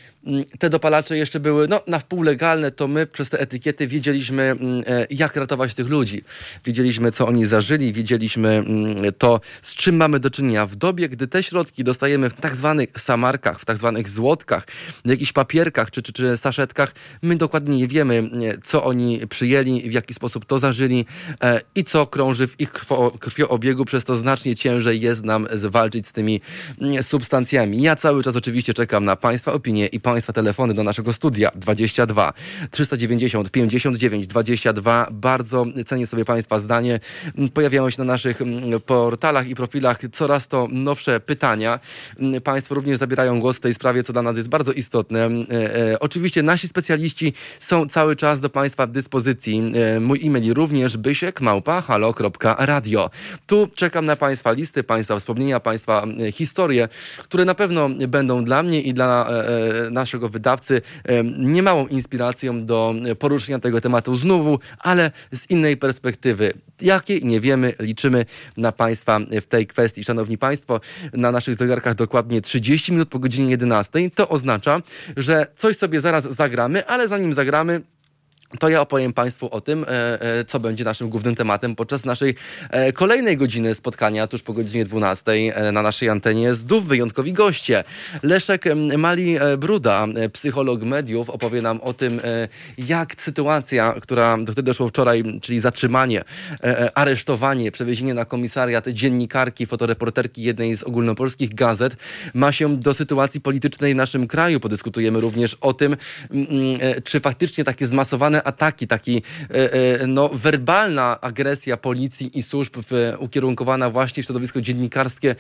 te 0.59 0.71
dopalacze 0.71 1.17
jeszcze 1.17 1.41
były 1.41 1.69
no, 1.69 1.81
na 1.87 1.99
wpół 1.99 2.23
legalne, 2.23 2.71
to 2.71 2.89
my 2.89 3.07
przez 3.07 3.31
te 3.31 3.41
etykiety 3.41 3.87
wiedzieliśmy, 3.87 4.43
mm, 4.43 4.83
e, 4.87 5.07
jak 5.11 5.37
ratować 5.37 5.75
tych 5.75 5.89
ludzi. 5.89 6.25
Wiedzieliśmy, 6.65 7.13
co 7.13 7.27
oni 7.27 7.47
zażyli, 7.47 7.93
wiedzieliśmy 7.93 8.49
mm, 8.49 8.97
to, 9.19 9.41
z 9.63 9.75
czym 9.75 9.97
mamy 9.97 10.21
do 10.21 10.31
czynienia. 10.31 10.67
W 10.67 10.77
dobie, 10.77 11.09
gdy 11.09 11.27
te 11.29 11.43
środki 11.43 11.85
dostajemy 11.85 12.31
w 12.31 12.35
tak 12.35 12.57
zwanych 12.57 12.89
samarkach, 12.99 13.61
w 13.61 13.65
tak 13.65 13.79
zwanych 13.79 14.09
złotkach, 14.09 14.67
w 15.05 15.11
jakichś 15.11 15.33
papierkach 15.33 15.91
czy, 15.91 16.03
czy, 16.03 16.13
czy 16.13 16.37
saszetkach, 16.37 16.95
my 17.23 17.37
dokładnie 17.37 17.77
nie 17.77 17.89
wiemy, 17.89 18.31
co 18.65 18.85
oni 18.85 19.27
przyjęli, 19.27 19.91
w 19.91 19.93
jaki 19.93 20.15
sposób 20.15 20.45
to 20.45 20.59
zażyli 20.59 21.07
e, 21.43 21.61
i 21.75 21.85
co 21.85 22.07
krąży 22.07 22.49
w 22.49 22.61
ich 22.61 22.73
krwo, 22.73 23.11
krwioobiegu, 23.11 23.85
przez 23.85 24.05
to 24.05 24.17
znacznie 24.17 24.57
ciężej 24.57 25.01
jest 25.01 25.25
nam 25.25 25.47
zwalczyć 25.53 26.07
z 26.07 26.13
tymi 26.13 26.41
mm, 26.81 27.03
substancjami. 27.03 27.83
Ja 27.83 27.97
cały 27.97 28.23
czas 28.23 28.37
oczywiście 28.37 28.75
czekam 28.75 29.05
na 29.05 29.17
Państwa 29.17 29.53
opinie 29.53 29.87
i 29.87 30.01
Państwa 30.01 30.10
telefony 30.33 30.75
do 30.75 30.83
naszego 30.83 31.13
studia 31.13 31.51
22 31.55 32.33
390 32.71 33.51
59 33.51 34.27
22. 34.27 35.07
Bardzo 35.11 35.67
cenię 35.87 36.07
sobie 36.07 36.25
Państwa 36.25 36.59
zdanie. 36.59 37.01
Pojawiają 37.55 37.91
się 37.91 37.99
na 37.99 38.05
naszych 38.05 38.43
mm, 38.43 38.81
portalach 38.81 39.49
i 39.49 39.55
profilach 39.55 39.99
coraz 40.13 40.49
to 40.49 40.69
nowsze 40.71 41.21
pytania. 41.21 41.81
Mm, 42.19 42.41
Państwo 42.41 42.75
również 42.75 42.99
zabierają 42.99 43.41
głos 43.41 43.57
w 43.57 43.61
tej 43.61 43.75
sprawie, 43.75 44.03
co 44.03 44.13
dla 44.13 44.23
nas 44.23 44.37
jest 44.37 44.49
bardzo 44.49 44.73
istotne. 44.73 45.25
Mm, 45.25 45.47
e, 45.51 45.93
e, 45.93 46.01
Oczywiście 46.01 46.43
nasi 46.43 46.69
specjaliści 46.69 47.33
są 47.61 47.89
cały 47.89 48.17
czas 48.17 48.41
do 48.41 48.51
Państwa 48.51 48.87
dyspozycji. 48.87 49.73
E, 49.97 50.01
mój 50.01 50.27
e-mail 50.27 50.55
również 50.55 50.97
bysiek 50.97 51.41
małpa 51.41 51.81
halo.radio. 51.81 53.11
Tu 53.47 53.69
czekam 53.75 54.07
na 54.07 54.17
Państwa 54.17 54.53
listy, 54.53 54.83
Państwa 54.83 55.19
wspomnienia, 55.19 55.61
Państwa 55.61 56.07
historie, 56.33 56.89
które 57.19 57.45
na 57.45 57.55
pewno 57.55 57.89
będą 58.09 58.45
dla 58.45 58.63
mnie 58.63 58.81
i 58.81 58.95
dla 58.95 59.29
e, 59.31 59.91
naszego 60.01 60.29
wydawcy 60.29 60.83
niemałą 61.39 61.87
inspiracją 61.87 62.67
do 62.67 62.95
poruszenia 63.19 63.59
tego 63.59 63.81
tematu 63.81 64.17
znowu, 64.17 64.59
ale 64.79 65.11
z 65.33 65.51
innej 65.51 65.77
perspektywy. 65.77 66.53
Jakie 66.81 67.21
nie 67.21 67.41
wiemy, 67.41 67.75
liczymy 67.79 68.27
na 68.57 68.73
Państwa 68.73 69.21
w 69.43 69.47
tej 69.47 69.67
kwestii. 69.67 70.05
Szanowni 70.05 70.39
Państwo, 70.39 70.81
na 71.13 71.33
naszych 71.33 71.55
zegarkach 71.55 71.95
dokładnie 71.95 72.41
30 72.41 72.93
minut 72.93 73.09
po 73.09 73.19
godzinie 73.19 73.51
11. 73.51 74.11
To 74.15 74.29
oznacza, 74.29 74.81
że 75.17 75.47
coś 75.57 75.77
sobie 75.77 76.01
zaraz 76.01 76.25
zagramy, 76.25 76.87
ale 76.87 77.09
zanim 77.09 77.33
zagramy, 77.33 77.81
to 78.59 78.69
ja 78.69 78.81
opowiem 78.81 79.13
Państwu 79.13 79.49
o 79.51 79.61
tym, 79.61 79.85
e, 79.85 80.23
e, 80.23 80.45
co 80.45 80.61
będzie 80.61 80.85
naszym 80.85 81.09
głównym 81.09 81.37
tematem 81.37 81.77
podczas 81.77 82.05
naszej 82.05 82.35
e, 82.71 82.93
kolejnej 82.93 83.37
godziny 83.37 83.75
spotkania, 83.75 84.27
tuż 84.27 84.43
po 84.43 84.53
godzinie 84.53 84.85
12 84.85 85.33
na 85.73 85.83
naszej 85.83 86.09
antenie. 86.09 86.55
Zdów 86.55 86.87
wyjątkowi 86.87 87.33
goście. 87.33 87.85
Leszek 88.23 88.65
Mali 88.99 89.37
Bruda, 89.59 90.07
psycholog 90.33 90.83
mediów, 90.83 91.31
opowie 91.31 91.63
nam 91.63 91.81
o 91.81 91.93
tym, 91.93 92.21
jak 92.79 93.23
sytuacja, 93.23 93.95
która, 94.01 94.39
do 94.39 94.53
której 94.53 94.65
doszło 94.65 94.89
wczoraj, 94.89 95.25
czyli 95.43 95.61
zatrzymanie, 95.61 96.23
aresztowanie, 96.95 97.73
przewiezienie 97.73 98.15
na 98.15 98.25
komisariat 98.25 98.89
dziennikarki, 98.89 99.67
fotoreporterki 99.67 100.43
jednej 100.43 100.77
z 100.77 100.83
ogólnopolskich 100.83 101.55
gazet, 101.55 101.97
ma 102.35 102.53
się 102.53 102.77
do 102.77 102.95
sytuacji 102.95 103.41
politycznej 103.41 103.95
w 103.95 103.97
naszym 103.97 104.27
kraju. 104.27 104.61
Podyskutujemy 104.61 105.21
również 105.21 105.57
o 105.61 105.73
tym, 105.73 105.97
czy 107.05 107.21
faktycznie 107.21 107.65
takie 107.65 107.87
zmasowane 107.87 108.40
ataki, 108.45 108.87
taki 108.87 109.23
e, 109.51 109.73
e, 110.01 110.07
no, 110.07 110.31
werbalna 110.35 111.21
agresja 111.21 111.77
policji 111.77 112.39
i 112.39 112.43
służb 112.43 112.77
ukierunkowana 113.19 113.91
właśnie 113.91 114.23
w 114.23 114.27
środowisko 114.27 114.61
dziennikarskie 114.61 115.37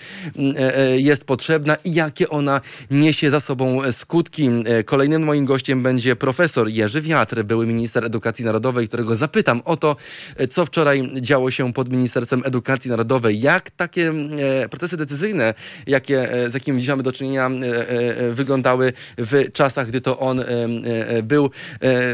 e, 0.57 1.01
jest 1.01 1.25
potrzebna 1.25 1.77
i 1.85 1.95
jakie 1.95 2.29
ona 2.29 2.61
niesie 2.91 3.31
za 3.31 3.41
sobą 3.41 3.93
skutki. 3.93 4.51
Kolejnym 4.85 5.23
moim 5.23 5.45
gościem 5.45 5.83
będzie 5.83 6.17
profesor 6.17 6.69
Jerzy 6.69 7.03
Wiatr, 7.03 7.43
były 7.43 7.67
minister 7.67 8.05
edukacji 8.05 8.45
narodowej, 8.45 8.89
którego 8.89 9.15
zapytam 9.15 9.63
o 9.65 9.77
to, 9.77 9.97
co 10.51 10.67
wczoraj 10.67 11.11
działo 11.21 11.51
się 11.51 11.73
pod 11.73 11.91
Ministerstwem 11.91 12.43
Edukacji 12.45 12.91
Narodowej, 12.91 13.41
jak 13.41 13.71
takie 13.71 14.13
procesy 14.71 14.97
decyzyjne, 14.97 15.55
jakie, 15.87 16.29
z 16.49 16.55
jakimi 16.55 16.81
dzisiaj 16.81 16.93
mamy 16.93 17.03
do 17.03 17.13
czynienia, 17.13 17.51
wyglądały 18.31 18.93
w 19.19 19.53
czasach, 19.53 19.89
gdy 19.89 20.01
to 20.01 20.19
on 20.19 20.45
był 21.23 21.51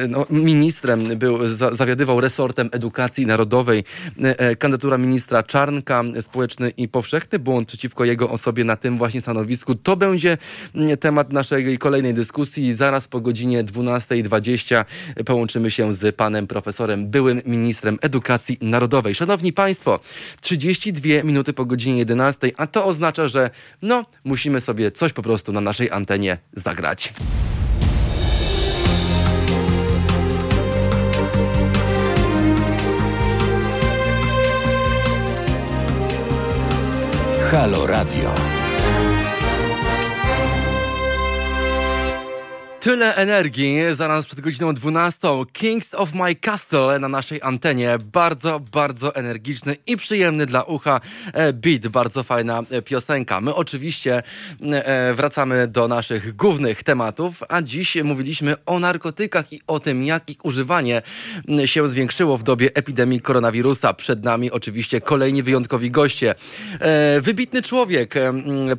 no, 0.08 0.26
ministrem 0.30 0.75
ministrem, 0.76 1.18
był, 1.18 1.38
zawiadywał 1.72 2.20
resortem 2.20 2.68
edukacji 2.72 3.26
narodowej. 3.26 3.84
E, 4.24 4.40
e, 4.40 4.56
kandydatura 4.56 4.98
ministra 4.98 5.42
Czarnka, 5.42 6.02
społeczny 6.20 6.70
i 6.70 6.88
powszechny 6.88 7.38
błąd 7.38 7.68
przeciwko 7.68 8.04
jego 8.04 8.30
osobie 8.30 8.64
na 8.64 8.76
tym 8.76 8.98
właśnie 8.98 9.20
stanowisku. 9.20 9.74
To 9.74 9.96
będzie 9.96 10.38
mm, 10.74 10.96
temat 10.96 11.32
naszej 11.32 11.78
kolejnej 11.78 12.14
dyskusji. 12.14 12.74
Zaraz 12.74 13.08
po 13.08 13.20
godzinie 13.20 13.64
12.20 13.64 14.84
połączymy 15.24 15.70
się 15.70 15.92
z 15.92 16.16
panem 16.16 16.46
profesorem, 16.46 17.10
byłym 17.10 17.42
ministrem 17.46 17.98
edukacji 18.02 18.58
narodowej. 18.60 19.14
Szanowni 19.14 19.52
Państwo, 19.52 20.00
32 20.40 21.22
minuty 21.24 21.52
po 21.52 21.64
godzinie 21.64 21.98
11, 21.98 22.50
a 22.56 22.66
to 22.66 22.84
oznacza, 22.84 23.28
że 23.28 23.50
no, 23.82 24.04
musimy 24.24 24.60
sobie 24.60 24.90
coś 24.90 25.12
po 25.12 25.22
prostu 25.22 25.52
na 25.52 25.60
naszej 25.60 25.90
antenie 25.90 26.38
zagrać. 26.52 27.12
Halo 37.52 37.86
Radio. 37.86 38.55
Tyle 42.86 43.14
energii 43.14 43.76
zaraz 43.92 44.26
przed 44.26 44.40
godziną 44.40 44.74
12. 44.74 45.28
Kings 45.52 45.94
of 45.94 46.14
My 46.14 46.34
Castle 46.34 46.98
na 46.98 47.08
naszej 47.08 47.42
antenie. 47.42 47.98
Bardzo, 48.12 48.60
bardzo 48.72 49.14
energiczny 49.14 49.76
i 49.86 49.96
przyjemny 49.96 50.46
dla 50.46 50.62
ucha 50.62 51.00
e, 51.32 51.52
beat. 51.52 51.88
Bardzo 51.88 52.22
fajna 52.22 52.62
e, 52.70 52.82
piosenka. 52.82 53.40
My 53.40 53.54
oczywiście 53.54 54.22
e, 54.62 55.14
wracamy 55.14 55.68
do 55.68 55.88
naszych 55.88 56.36
głównych 56.36 56.82
tematów, 56.82 57.42
a 57.48 57.62
dziś 57.62 57.96
mówiliśmy 58.04 58.54
o 58.66 58.78
narkotykach 58.78 59.52
i 59.52 59.60
o 59.66 59.80
tym, 59.80 60.04
jak 60.04 60.30
ich 60.30 60.44
używanie 60.44 61.02
się 61.64 61.88
zwiększyło 61.88 62.38
w 62.38 62.42
dobie 62.42 62.70
epidemii 62.74 63.20
koronawirusa. 63.20 63.94
Przed 63.94 64.24
nami 64.24 64.50
oczywiście 64.50 65.00
kolejni 65.00 65.42
wyjątkowi 65.42 65.90
goście. 65.90 66.34
Wybitny 67.20 67.62
człowiek, 67.62 68.14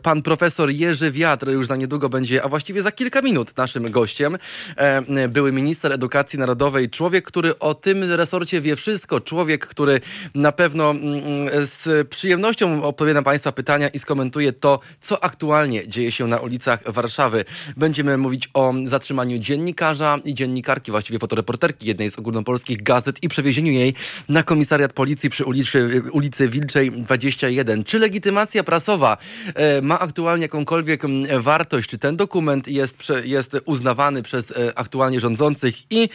pan 0.03 0.21
profesor 0.21 0.69
Jerzy 0.69 1.11
Wiatr 1.11 1.49
już 1.49 1.67
za 1.67 1.75
niedługo 1.75 2.09
będzie, 2.09 2.43
a 2.43 2.49
właściwie 2.49 2.81
za 2.81 2.91
kilka 2.91 3.21
minut 3.21 3.57
naszym 3.57 3.83
gościem 3.83 3.96
gościem. 3.97 4.37
E, 4.75 5.27
były 5.27 5.51
minister 5.51 5.91
edukacji 5.93 6.39
narodowej, 6.39 6.89
człowiek, 6.89 7.25
który 7.25 7.59
o 7.59 7.73
tym 7.73 8.11
resorcie 8.11 8.61
wie 8.61 8.75
wszystko, 8.75 9.21
człowiek, 9.21 9.67
który 9.67 10.01
na 10.35 10.51
pewno 10.51 10.91
mm, 10.91 11.03
mm, 11.03 11.65
z 11.65 12.07
przyjemnością 12.07 12.83
odpowie 12.83 13.13
na 13.13 13.21
Państwa 13.21 13.51
pytania 13.51 13.87
i 13.87 13.99
skomentuje 13.99 14.53
to, 14.53 14.79
co 15.01 15.23
aktualnie 15.23 15.87
dzieje 15.87 16.11
się 16.11 16.27
na 16.27 16.37
ulicach 16.37 16.91
Warszawy. 16.91 17.45
Będziemy 17.77 18.17
mówić 18.17 18.49
o 18.53 18.73
zatrzymaniu 18.85 19.37
dziennikarza 19.39 20.19
i 20.25 20.33
dziennikarki, 20.33 20.91
właściwie 20.91 21.19
fotoreporterki 21.19 21.87
jednej 21.87 22.11
z 22.11 22.19
ogólnopolskich 22.19 22.83
gazet 22.83 23.23
i 23.23 23.27
przewiezieniu 23.29 23.71
jej 23.71 23.93
na 24.29 24.43
komisariat 24.43 24.93
policji 24.93 25.29
przy 25.29 25.45
ulicy, 25.45 26.03
ulicy 26.11 26.49
Wilczej 26.49 26.91
21. 26.91 27.83
Czy 27.83 27.99
legitymacja 27.99 28.63
prasowa 28.63 29.17
e, 29.55 29.81
ma 29.81 29.99
aktualnie 29.99 30.45
jakąkolwiek 30.45 31.05
mm, 31.05 31.41
wartość? 31.41 31.89
Czy 31.89 31.97
ten 31.97 32.15
dokument 32.15 32.67
jest, 32.67 32.97
jest 33.23 33.57
uznany 33.65 33.86
uznawany 33.87 34.23
przez 34.23 34.51
e, 34.51 34.79
aktualnie 34.79 35.19
rządzących 35.19 35.91
i 35.91 36.09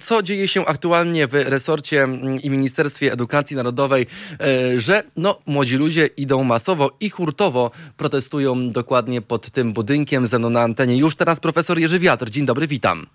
co 0.00 0.22
dzieje 0.22 0.48
się 0.48 0.66
aktualnie 0.66 1.26
w 1.26 1.34
resorcie 1.34 2.08
i 2.42 2.50
Ministerstwie 2.50 3.12
Edukacji 3.12 3.56
Narodowej, 3.56 4.06
e, 4.40 4.80
że 4.80 5.02
no, 5.16 5.38
młodzi 5.46 5.76
ludzie 5.76 6.06
idą 6.06 6.44
masowo 6.44 6.90
i 7.00 7.10
hurtowo 7.10 7.70
protestują 7.96 8.70
dokładnie 8.70 9.22
pod 9.22 9.50
tym 9.50 9.72
budynkiem. 9.72 10.26
Ze 10.26 10.38
mną 10.38 10.50
na 10.50 10.60
antenie 10.60 10.96
już 10.96 11.16
teraz 11.16 11.40
profesor 11.40 11.78
Jerzy 11.78 11.98
Wiatr. 11.98 12.30
Dzień 12.30 12.46
dobry, 12.46 12.66
witam. 12.66 13.06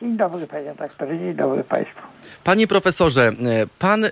Dzień 0.00 0.16
dobry 0.16 0.46
panie 0.46 0.74
doktorze, 0.78 1.18
dzień 1.18 1.34
dobry 1.34 1.64
państwu. 1.64 2.00
Panie 2.44 2.66
profesorze, 2.66 3.28
e, 3.28 3.66
pan 3.78 4.04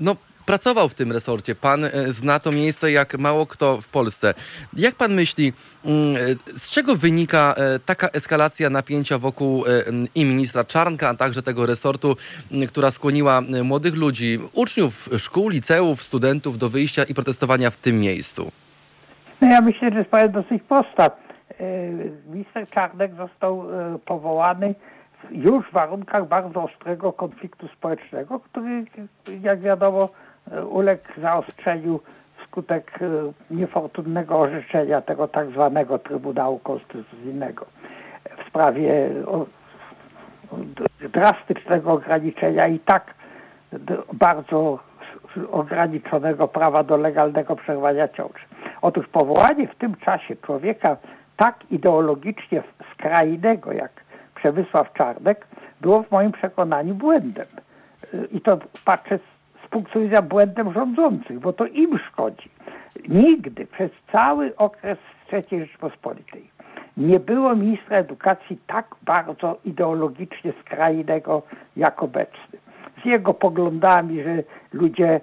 no, 0.00 0.16
pracował 0.48 0.88
w 0.88 0.94
tym 0.94 1.12
resorcie. 1.12 1.54
Pan 1.54 1.84
e, 1.84 1.90
zna 1.90 2.38
to 2.38 2.52
miejsce 2.52 2.92
jak 2.92 3.18
mało 3.18 3.46
kto 3.46 3.80
w 3.80 3.88
Polsce. 3.88 4.34
Jak 4.72 4.94
pan 4.94 5.14
myśli, 5.14 5.52
mm, 5.84 6.16
e, 6.16 6.58
z 6.58 6.70
czego 6.70 6.96
wynika 6.96 7.54
e, 7.56 7.78
taka 7.78 8.08
eskalacja 8.08 8.70
napięcia 8.70 9.18
wokół 9.18 9.64
i 10.14 10.24
ministra 10.24 10.64
Czarnka, 10.64 11.08
a 11.08 11.14
także 11.14 11.42
tego 11.42 11.66
resortu, 11.66 12.16
która 12.68 12.90
skłoniła 12.90 13.40
młodych 13.64 13.94
ludzi, 13.94 14.38
uczniów 14.52 15.08
szkół, 15.18 15.48
liceów, 15.48 16.02
studentów 16.02 16.58
do 16.58 16.68
wyjścia 16.68 17.04
i 17.04 17.14
protestowania 17.14 17.70
w 17.70 17.76
tym 17.76 18.00
miejscu? 18.00 18.50
No 19.40 19.48
ja 19.48 19.60
myślę, 19.60 19.90
że 19.90 20.04
sprawa 20.04 20.24
jest 20.24 20.34
dosyć 20.34 20.62
prosta. 20.62 21.10
Minister 22.26 22.68
Czarnek 22.68 23.10
został 23.14 23.64
powołany 24.04 24.74
już 25.30 25.66
w 25.66 25.72
warunkach 25.72 26.28
bardzo 26.28 26.62
ostrego 26.62 27.12
konfliktu 27.12 27.68
społecznego, 27.68 28.40
który, 28.40 28.84
jak 29.40 29.60
wiadomo, 29.60 30.08
uległ 30.70 31.02
zaostrzeniu 31.18 32.00
wskutek 32.42 32.98
e, 33.02 33.54
niefortunnego 33.54 34.38
orzeczenia 34.38 35.00
tego 35.00 35.28
tak 35.28 35.50
zwanego 35.50 35.98
Trybunału 35.98 36.58
Konstytucyjnego 36.58 37.66
w 38.44 38.48
sprawie 38.48 39.10
drastycznego 41.12 41.92
ograniczenia 41.92 42.68
i 42.68 42.78
tak 42.78 43.14
bardzo 44.12 44.78
ograniczonego 45.50 46.48
prawa 46.48 46.82
do 46.82 46.96
legalnego 46.96 47.56
przerwania 47.56 48.08
ciąży. 48.08 48.44
Otóż 48.82 49.08
powołanie 49.08 49.68
w 49.68 49.74
tym 49.74 49.94
czasie 49.94 50.36
człowieka 50.36 50.96
tak 51.36 51.56
ideologicznie 51.70 52.62
skrajnego 52.92 53.72
jak 53.72 53.90
Przemysław 54.34 54.92
Czarnek 54.92 55.46
było 55.80 56.02
w 56.02 56.10
moim 56.10 56.32
przekonaniu 56.32 56.94
błędem. 56.94 57.46
E, 58.14 58.24
I 58.24 58.40
to 58.40 58.58
patrzę 58.84 59.18
z 59.68 59.70
punktu 59.70 60.00
widzenia 60.00 60.22
błędem 60.22 60.72
rządzących, 60.72 61.40
bo 61.40 61.52
to 61.52 61.66
im 61.66 61.98
szkodzi. 61.98 62.50
Nigdy 63.08 63.66
przez 63.66 63.90
cały 64.12 64.56
okres 64.56 64.98
III 65.32 65.60
Rzeczpospolitej 65.60 66.50
nie 66.96 67.20
było 67.20 67.56
ministra 67.56 67.96
edukacji 67.96 68.58
tak 68.66 68.86
bardzo 69.02 69.58
ideologicznie 69.64 70.52
skrajnego 70.60 71.42
jak 71.76 72.02
obecny. 72.02 72.58
Z 73.02 73.04
jego 73.04 73.34
poglądami, 73.34 74.22
że 74.22 74.42
ludzie 74.72 75.20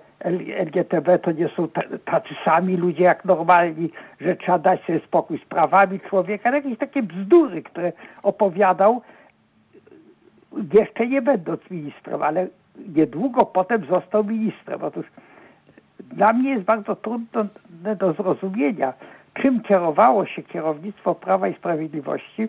LGTB 0.59 1.19
to 1.21 1.31
nie 1.31 1.49
są 1.49 1.67
tacy 2.05 2.35
sami 2.45 2.77
ludzie 2.77 3.03
jak 3.03 3.25
normalni, 3.25 3.89
że 4.21 4.35
trzeba 4.35 4.59
dać 4.59 4.85
sobie 4.85 4.99
spokój 4.99 5.39
z 5.39 5.45
prawami 5.45 5.99
człowieka, 5.99 6.55
jakieś 6.55 6.77
takie 6.77 7.03
bzdury, 7.03 7.63
które 7.63 7.93
opowiadał 8.23 9.01
jeszcze 10.73 11.07
nie 11.07 11.21
będąc 11.21 11.61
ministrem, 11.71 12.23
ale 12.23 12.47
niedługo 12.95 13.45
potem 13.45 13.85
został 13.85 14.23
ministrem. 14.23 14.83
Otóż 14.83 15.05
dla 15.99 16.33
mnie 16.33 16.49
jest 16.49 16.63
bardzo 16.63 16.95
trudne 16.95 17.95
do 17.97 18.13
zrozumienia, 18.13 18.93
czym 19.33 19.61
kierowało 19.61 20.25
się 20.25 20.43
kierownictwo 20.43 21.15
Prawa 21.15 21.47
i 21.47 21.53
Sprawiedliwości, 21.53 22.47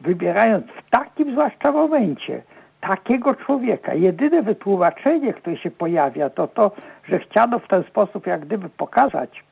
wybierając 0.00 0.66
w 0.66 0.90
takim 0.90 1.32
zwłaszcza 1.32 1.72
momencie 1.72 2.42
takiego 2.80 3.34
człowieka. 3.34 3.94
Jedyne 3.94 4.42
wytłumaczenie, 4.42 5.32
które 5.32 5.56
się 5.56 5.70
pojawia, 5.70 6.30
to 6.30 6.48
to, 6.48 6.70
że 7.08 7.18
chciano 7.18 7.58
w 7.58 7.68
ten 7.68 7.82
sposób 7.82 8.26
jak 8.26 8.40
gdyby 8.40 8.68
pokazać, 8.68 9.44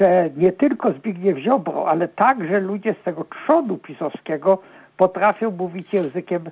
że 0.00 0.30
nie 0.36 0.52
tylko 0.52 0.92
Zbigniew 0.92 1.38
Ziobro, 1.38 1.88
ale 1.88 2.08
także 2.08 2.60
ludzie 2.60 2.94
z 3.00 3.04
tego 3.04 3.24
trzonu 3.24 3.78
pisowskiego 3.78 4.58
potrafią 4.96 5.50
mówić 5.50 5.92
językiem 5.92 6.50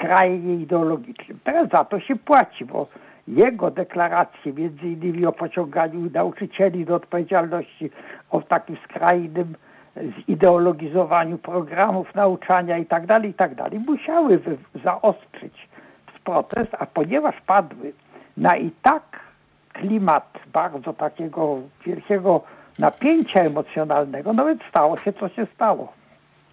skrajnie 0.00 0.54
ideologicznym. 0.54 1.38
Teraz 1.44 1.68
za 1.68 1.84
to 1.84 2.00
się 2.00 2.16
płaci, 2.16 2.64
bo 2.64 2.86
jego 3.28 3.70
deklaracje, 3.70 4.52
między 4.52 4.88
innymi 4.88 5.26
o 5.26 5.32
pociąganiu 5.32 6.10
nauczycieli 6.14 6.84
do 6.84 6.94
odpowiedzialności, 6.94 7.90
o 8.30 8.42
takim 8.42 8.76
skrajnym 8.84 9.54
zideologizowaniu 10.26 11.38
programów 11.38 12.14
nauczania 12.14 12.78
i 12.78 12.86
tak 12.86 13.06
dalej, 13.06 13.30
i 13.30 13.34
tak 13.34 13.54
musiały 13.86 14.40
zaostrzyć 14.84 15.68
protest, 16.24 16.76
a 16.78 16.86
ponieważ 16.86 17.34
padły 17.46 17.92
na 18.36 18.56
i 18.56 18.70
tak 18.82 19.02
klimat 19.72 20.38
bardzo 20.52 20.92
takiego 20.92 21.58
wielkiego 21.86 22.40
napięcia 22.78 23.40
emocjonalnego, 23.40 24.32
no 24.32 24.46
więc 24.46 24.62
stało 24.68 24.96
się, 24.96 25.12
co 25.12 25.28
się 25.28 25.46
stało. 25.54 25.92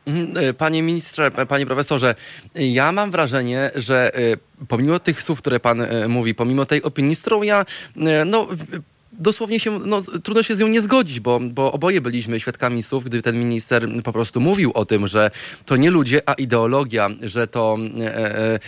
Mhm, 0.08 0.38
e, 0.38 0.54
panie 0.54 0.84
ministrze, 0.84 1.32
panie 1.32 1.66
profesorze, 1.66 2.16
ja 2.56 2.92
mam 2.92 3.12
wrażenie, 3.12 3.72
że 3.76 4.16
e, 4.16 4.38
pomimo 4.68 5.00
tych 5.00 5.22
słów, 5.22 5.40
które 5.40 5.60
pan 5.60 5.82
e, 5.82 6.08
mówi, 6.08 6.36
pomimo 6.36 6.66
tej 6.66 6.84
opinii, 6.84 7.16
z 7.16 7.22
którą 7.22 7.42
ja 7.42 7.66
no, 8.26 8.48
dosłownie 9.18 9.60
się, 9.60 9.80
no, 9.80 10.02
trudno 10.02 10.44
się 10.44 10.56
z 10.56 10.60
nią 10.60 10.68
nie 10.68 10.82
zgodzić, 10.82 11.20
bo, 11.20 11.40
bo 11.40 11.72
oboje 11.72 12.02
byliśmy 12.02 12.40
świadkami 12.40 12.84
słów, 12.84 13.04
gdy 13.04 13.22
ten 13.22 13.40
minister 13.40 13.88
po 14.04 14.14
prostu 14.14 14.42
mówił 14.42 14.72
o 14.74 14.86
tym, 14.86 15.08
że 15.08 15.32
to 15.66 15.76
nie 15.76 15.92
ludzie, 15.92 16.22
a 16.26 16.34
ideologia, 16.34 17.10
że 17.22 17.48
to 17.48 17.78
e, 18.00 18.16
e, 18.16 18.60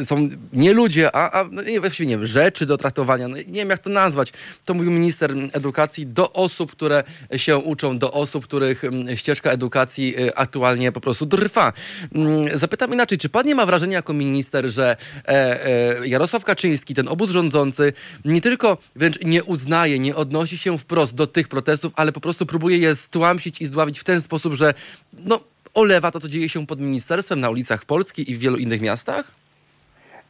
e, 0.00 0.04
są 0.04 0.28
nie 0.52 0.72
ludzie, 0.72 1.16
a, 1.16 1.40
a 1.40 1.44
no, 1.52 1.62
właściwie 1.80 2.06
nie 2.06 2.16
wiem, 2.16 2.26
rzeczy 2.26 2.66
do 2.66 2.78
traktowania, 2.78 3.28
no, 3.28 3.36
nie 3.36 3.44
wiem 3.44 3.70
jak 3.70 3.78
to 3.78 3.90
nazwać. 3.90 4.32
To 4.64 4.74
mówił 4.74 4.92
minister 4.92 5.34
edukacji 5.52 6.06
do 6.06 6.32
osób, 6.32 6.72
które 6.72 7.04
się 7.36 7.58
uczą, 7.58 7.98
do 7.98 8.12
osób, 8.12 8.44
których 8.44 8.82
ścieżka 9.14 9.50
edukacji 9.50 10.14
e, 10.18 10.38
aktualnie 10.38 10.92
po 10.92 11.00
prostu 11.00 11.26
trwa. 11.26 11.72
Mm, 12.14 12.58
zapytam 12.58 12.92
inaczej, 12.92 13.18
czy 13.18 13.28
pan 13.28 13.46
nie 13.46 13.54
ma 13.54 13.66
wrażenia 13.66 13.96
jako 13.96 14.12
minister, 14.12 14.68
że 14.68 14.96
e, 15.28 15.66
e, 15.66 16.08
Jarosław 16.08 16.44
Kaczyński, 16.44 16.94
ten 16.94 17.08
obóz 17.08 17.30
rządzący, 17.30 17.92
nie 18.24 18.40
tylko 18.40 18.78
wręcz 18.96 19.18
nie 19.24 19.42
uznaje, 19.50 19.98
nie 19.98 20.16
odnosi 20.16 20.58
się 20.58 20.78
wprost 20.78 21.14
do 21.14 21.26
tych 21.26 21.48
protestów, 21.48 21.92
ale 21.96 22.12
po 22.12 22.20
prostu 22.20 22.46
próbuje 22.46 22.78
je 22.78 22.94
stłamsić 22.94 23.60
i 23.60 23.66
zdławić 23.66 24.00
w 24.00 24.04
ten 24.04 24.20
sposób, 24.20 24.52
że 24.52 24.74
no, 25.12 25.40
olewa 25.74 26.10
to, 26.10 26.20
co 26.20 26.28
dzieje 26.28 26.48
się 26.48 26.66
pod 26.66 26.80
ministerstwem 26.80 27.40
na 27.40 27.50
ulicach 27.50 27.84
Polski 27.84 28.30
i 28.30 28.36
w 28.36 28.38
wielu 28.38 28.56
innych 28.56 28.80
miastach? 28.80 29.32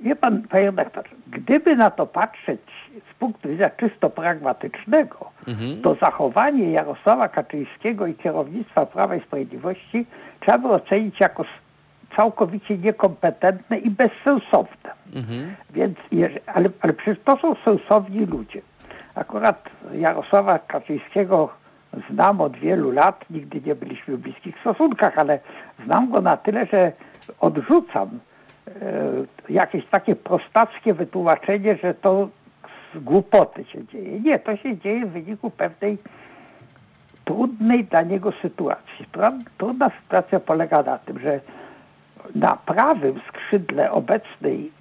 Wie 0.01 0.17
pan, 0.17 0.43
panie 0.43 0.67
redaktorze, 0.67 1.09
gdyby 1.27 1.77
na 1.77 1.91
to 1.91 2.07
patrzeć 2.07 2.61
z 3.11 3.19
punktu 3.19 3.49
widzenia 3.49 3.71
czysto 3.71 4.11
pragmatycznego, 4.11 5.31
mhm. 5.49 5.83
to 5.83 5.97
zachowanie 6.05 6.71
Jarosława 6.71 7.29
Kaczyńskiego 7.29 8.07
i 8.07 8.15
kierownictwa 8.15 8.87
Prawa 8.87 9.17
i 9.17 9.21
Sprawiedliwości 9.21 10.07
trzeba 10.41 10.59
by 10.59 10.69
ocenić 10.69 11.21
jako 11.21 11.45
całkowicie 12.17 12.79
niekompetentne 12.79 13.79
i 13.79 13.91
bezsensowne. 13.91 14.91
Mhm. 15.15 15.55
Więc, 15.71 15.99
ale, 16.47 16.71
ale 16.81 16.93
przecież 16.93 17.19
to 17.25 17.39
są 17.43 17.55
sensowni 17.65 18.27
ludzie. 18.27 18.63
Akurat 19.15 19.70
Jarosława 19.93 20.59
Kaczyńskiego 20.59 21.49
znam 22.11 22.41
od 22.41 22.57
wielu 22.57 22.91
lat, 22.91 23.24
nigdy 23.31 23.61
nie 23.66 23.74
byliśmy 23.74 24.16
w 24.16 24.20
bliskich 24.20 24.61
stosunkach, 24.61 25.19
ale 25.19 25.39
znam 25.85 26.11
go 26.11 26.20
na 26.20 26.37
tyle, 26.37 26.66
że 26.66 26.93
odrzucam 27.41 28.09
e, 28.69 28.73
jakieś 29.49 29.87
takie 29.87 30.16
prostackie 30.16 30.95
wytłumaczenie, 30.95 31.77
że 31.77 31.95
to 31.95 32.28
z 32.95 32.99
głupoty 32.99 33.65
się 33.65 33.87
dzieje. 33.87 34.20
Nie, 34.20 34.39
to 34.39 34.57
się 34.57 34.77
dzieje 34.77 35.07
w 35.07 35.12
wyniku 35.12 35.51
pewnej 35.51 35.99
trudnej 37.24 37.85
dla 37.85 38.03
niego 38.03 38.32
sytuacji. 38.43 39.07
Trudna 39.59 39.91
sytuacja 40.03 40.41
polega 40.41 40.82
na 40.82 40.99
tym, 40.99 41.19
że 41.19 41.41
na 42.35 42.57
prawym 42.66 43.20
skrzydle 43.28 43.93
obecnej 43.93 44.73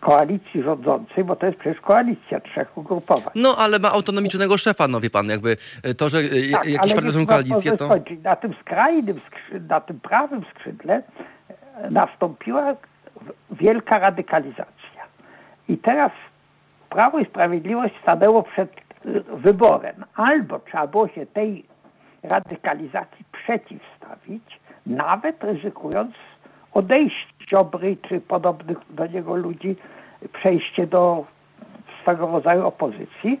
koalicji 0.00 0.62
rządzącej, 0.62 1.24
bo 1.24 1.36
to 1.36 1.46
jest 1.46 1.58
przecież 1.58 1.80
koalicja 1.80 2.40
trzech 2.40 2.78
ugrupowań. 2.78 3.32
No, 3.34 3.56
ale 3.58 3.78
ma 3.78 3.92
autonomicznego 3.92 4.58
szefa, 4.58 4.88
no 4.88 5.00
wie 5.00 5.10
pan, 5.10 5.26
jakby 5.26 5.56
e, 5.82 5.94
to, 5.94 6.08
że 6.08 6.18
e, 6.18 6.22
tak, 6.52 6.66
jakieś 6.66 6.94
partie 6.94 7.12
są 7.12 7.26
koalicje, 7.26 7.76
to... 7.76 7.88
Na 8.22 8.36
tym 8.36 8.54
skrajnym, 8.60 9.20
na 9.68 9.80
tym 9.80 10.00
prawym 10.00 10.44
skrzydle 10.54 11.02
e, 11.76 11.90
nastąpiła 11.90 12.76
wielka 13.50 13.98
radykalizacja. 13.98 15.04
I 15.68 15.78
teraz 15.78 16.12
Prawo 16.90 17.18
i 17.18 17.26
Sprawiedliwość 17.26 17.94
stanęło 18.02 18.42
przed 18.42 18.70
wyborem. 19.36 20.04
Albo 20.14 20.58
trzeba 20.58 20.86
było 20.86 21.08
się 21.08 21.26
tej 21.26 21.64
radykalizacji 22.22 23.24
przeciwstawić, 23.32 24.60
nawet 24.86 25.44
ryzykując 25.44 26.14
odejść 26.72 27.29
Ziobry 27.50 27.96
czy 28.08 28.20
podobnych 28.20 28.78
do 28.90 29.06
niego 29.06 29.34
ludzi, 29.36 29.76
przejście 30.32 30.86
do 30.86 31.24
swego 32.02 32.26
rodzaju 32.26 32.66
opozycji. 32.66 33.40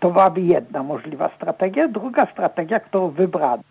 To 0.00 0.10
byłaby 0.10 0.40
jedna 0.40 0.82
możliwa 0.82 1.30
strategia. 1.36 1.88
Druga 1.88 2.26
strategia, 2.32 2.80
którą 2.80 3.08
wybrano, 3.08 3.62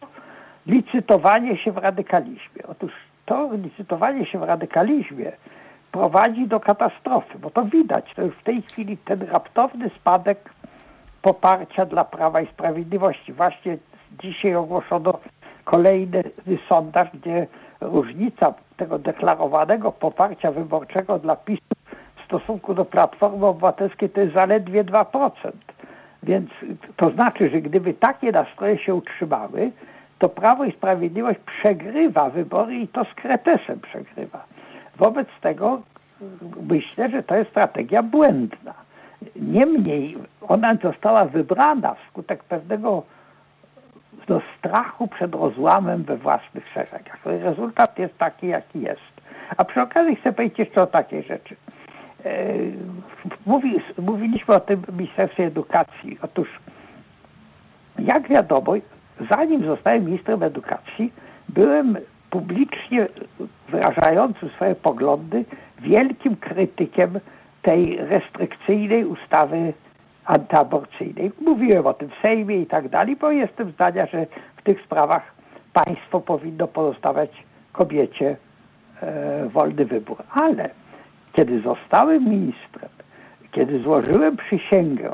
licytowanie 0.68 1.58
się 1.58 1.72
w 1.72 1.78
radykalizmie. 1.78 2.64
Otóż 2.68 2.92
to 3.26 3.50
licytowanie 3.54 4.26
się 4.26 4.40
w 4.40 4.44
radykalizmie 4.44 5.32
prowadzi 5.92 6.48
do 6.48 6.60
katastrofy, 6.60 7.40
bo 7.40 7.50
to 7.50 7.66
widać. 7.66 8.14
To 8.16 8.22
już 8.22 8.36
w 8.36 8.44
tej 8.44 8.62
chwili 8.62 8.98
ten 8.98 9.22
raptowny 9.22 9.90
spadek 9.90 10.50
poparcia 11.22 11.86
dla 11.86 12.04
Prawa 12.06 12.42
i 12.42 12.48
Sprawiedliwości. 12.48 13.34
Właśnie 13.34 13.78
dzisiaj 14.24 14.56
ogłoszono 14.56 15.20
kolejny 15.64 16.24
sondaż, 16.70 17.08
gdzie 17.14 17.48
różnica 17.82 18.54
tego 18.84 19.00
deklarowanego 19.00 19.92
poparcia 19.92 20.52
wyborczego 20.52 21.20
dla 21.20 21.36
PiSu 21.36 21.62
w 22.16 22.26
stosunku 22.26 22.74
do 22.74 22.86
Platformy 22.86 23.46
Obywatelskiej 23.46 24.10
to 24.10 24.22
jest 24.22 24.34
zaledwie 24.34 24.84
2%. 24.84 25.52
Więc 26.24 26.50
to 26.98 27.10
znaczy, 27.10 27.50
że 27.50 27.62
gdyby 27.62 27.94
takie 27.94 28.32
nastroje 28.32 28.78
się 28.78 28.96
utrzymały, 28.96 29.72
to 30.20 30.30
Prawo 30.30 30.66
i 30.66 30.72
Sprawiedliwość 30.72 31.40
przegrywa 31.40 32.30
wybory 32.30 32.76
i 32.76 32.88
to 32.88 33.06
z 33.06 33.14
kretesem 33.14 33.80
przegrywa. 33.80 34.46
Wobec 34.98 35.28
tego 35.42 35.82
myślę, 36.70 37.10
że 37.10 37.24
to 37.24 37.36
jest 37.36 37.52
strategia 37.52 38.04
błędna. 38.04 38.74
Niemniej 39.36 40.18
ona 40.48 40.76
została 40.76 41.26
wybrana 41.26 41.94
wskutek 41.94 42.44
pewnego 42.44 43.04
do 44.28 44.42
strachu 44.58 45.08
przed 45.08 45.36
rozłamem 45.36 46.04
we 46.04 46.18
własnych 46.18 46.68
szeregach. 46.68 47.26
Rezultat 47.26 48.00
jest 48.00 48.18
taki, 48.18 48.48
jaki 48.48 48.82
jest. 48.82 49.22
A 49.58 49.66
przy 49.66 49.82
okazji 49.82 50.16
chcę 50.16 50.34
powiedzieć 50.34 50.60
jeszcze 50.60 50.82
o 50.82 50.88
takiej 50.88 51.24
rzeczy. 51.24 51.56
E, 52.26 52.44
mówi, 53.46 53.76
mówiliśmy 53.98 54.56
o 54.56 54.60
tym 54.60 54.82
Ministerstwie 54.98 55.46
Edukacji. 55.46 56.18
Otóż, 56.22 56.48
jak 58.00 58.28
wiadomo, 58.28 58.74
zanim 59.32 59.66
zostałem 59.66 60.06
ministrem 60.06 60.44
edukacji, 60.44 61.14
byłem 61.50 61.98
publicznie 62.30 63.08
wyrażającym 63.70 64.50
swoje 64.50 64.76
poglądy 64.76 65.46
wielkim 65.80 66.36
krytykiem 66.36 67.20
tej 67.62 67.98
restrykcyjnej 67.98 69.06
ustawy 69.06 69.74
antyaborcyjnej. 70.26 71.32
Mówiłem 71.42 71.88
o 71.88 71.94
tym 71.94 72.10
w 72.10 72.22
Sejmie 72.22 72.62
i 72.62 72.66
tak 72.66 72.90
dalej, 72.90 73.16
bo 73.16 73.32
jestem 73.32 73.72
zdania, 73.72 74.06
że 74.06 74.26
w 74.58 74.62
tych 74.62 74.82
sprawach 74.82 75.34
państwo 75.74 76.20
powinno 76.20 76.68
pozostawiać 76.68 77.44
kobiecie 77.72 78.36
e, 79.02 79.50
wolny 79.50 79.86
wybór. 79.86 80.18
Ale 80.32 80.70
kiedy 81.34 81.62
zostałem 81.62 82.30
ministrem, 82.30 82.90
kiedy 83.52 83.80
złożyłem 83.80 84.38
przysięgę, 84.38 85.14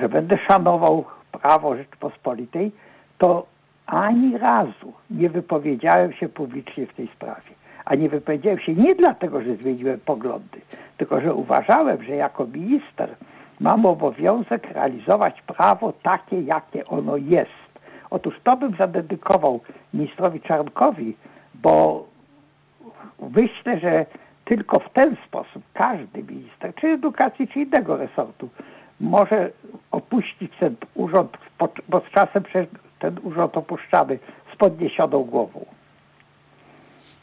że 0.00 0.08
będę 0.08 0.38
szanował 0.48 1.04
prawo 1.32 1.76
Rzeczpospolitej, 1.76 2.72
to 3.18 3.46
ani 3.86 4.38
razu 4.38 4.92
nie 5.10 5.30
wypowiedziałem 5.30 6.12
się 6.12 6.28
publicznie 6.28 6.86
w 6.86 6.94
tej 6.94 7.08
sprawie. 7.08 7.50
A 7.84 7.94
nie 7.94 8.08
wypowiedziałem 8.08 8.58
się 8.58 8.74
nie 8.74 8.94
dlatego, 8.94 9.40
że 9.40 9.56
zmieniłem 9.56 10.00
poglądy, 10.00 10.60
tylko 10.96 11.20
że 11.20 11.34
uważałem, 11.34 12.04
że 12.04 12.16
jako 12.16 12.46
minister 12.46 13.08
mam 13.60 13.86
obowiązek 13.86 14.70
realizować 14.70 15.42
prawo 15.42 15.92
takie, 16.02 16.40
jakie 16.40 16.86
ono 16.86 17.16
jest. 17.16 17.70
Otóż 18.10 18.34
to 18.44 18.56
bym 18.56 18.76
zadedykował 18.76 19.60
ministrowi 19.94 20.40
Czarnkowi, 20.40 21.16
bo 21.54 22.06
myślę, 23.30 23.78
że 23.78 24.06
tylko 24.44 24.78
w 24.80 24.92
ten 24.92 25.16
sposób 25.26 25.62
każdy 25.74 26.22
minister, 26.22 26.74
czy 26.74 26.86
edukacji, 26.86 27.48
czy 27.48 27.60
innego 27.60 27.96
resortu, 27.96 28.48
może 29.00 29.50
opuścić 29.90 30.52
ten 30.60 30.76
urząd, 30.94 31.38
bo 31.88 32.00
z 32.00 32.10
czasem 32.10 32.42
ten 32.98 33.16
urząd 33.22 33.56
opuszczamy 33.56 34.18
z 34.54 34.56
podniesioną 34.56 35.24
głową. 35.24 35.64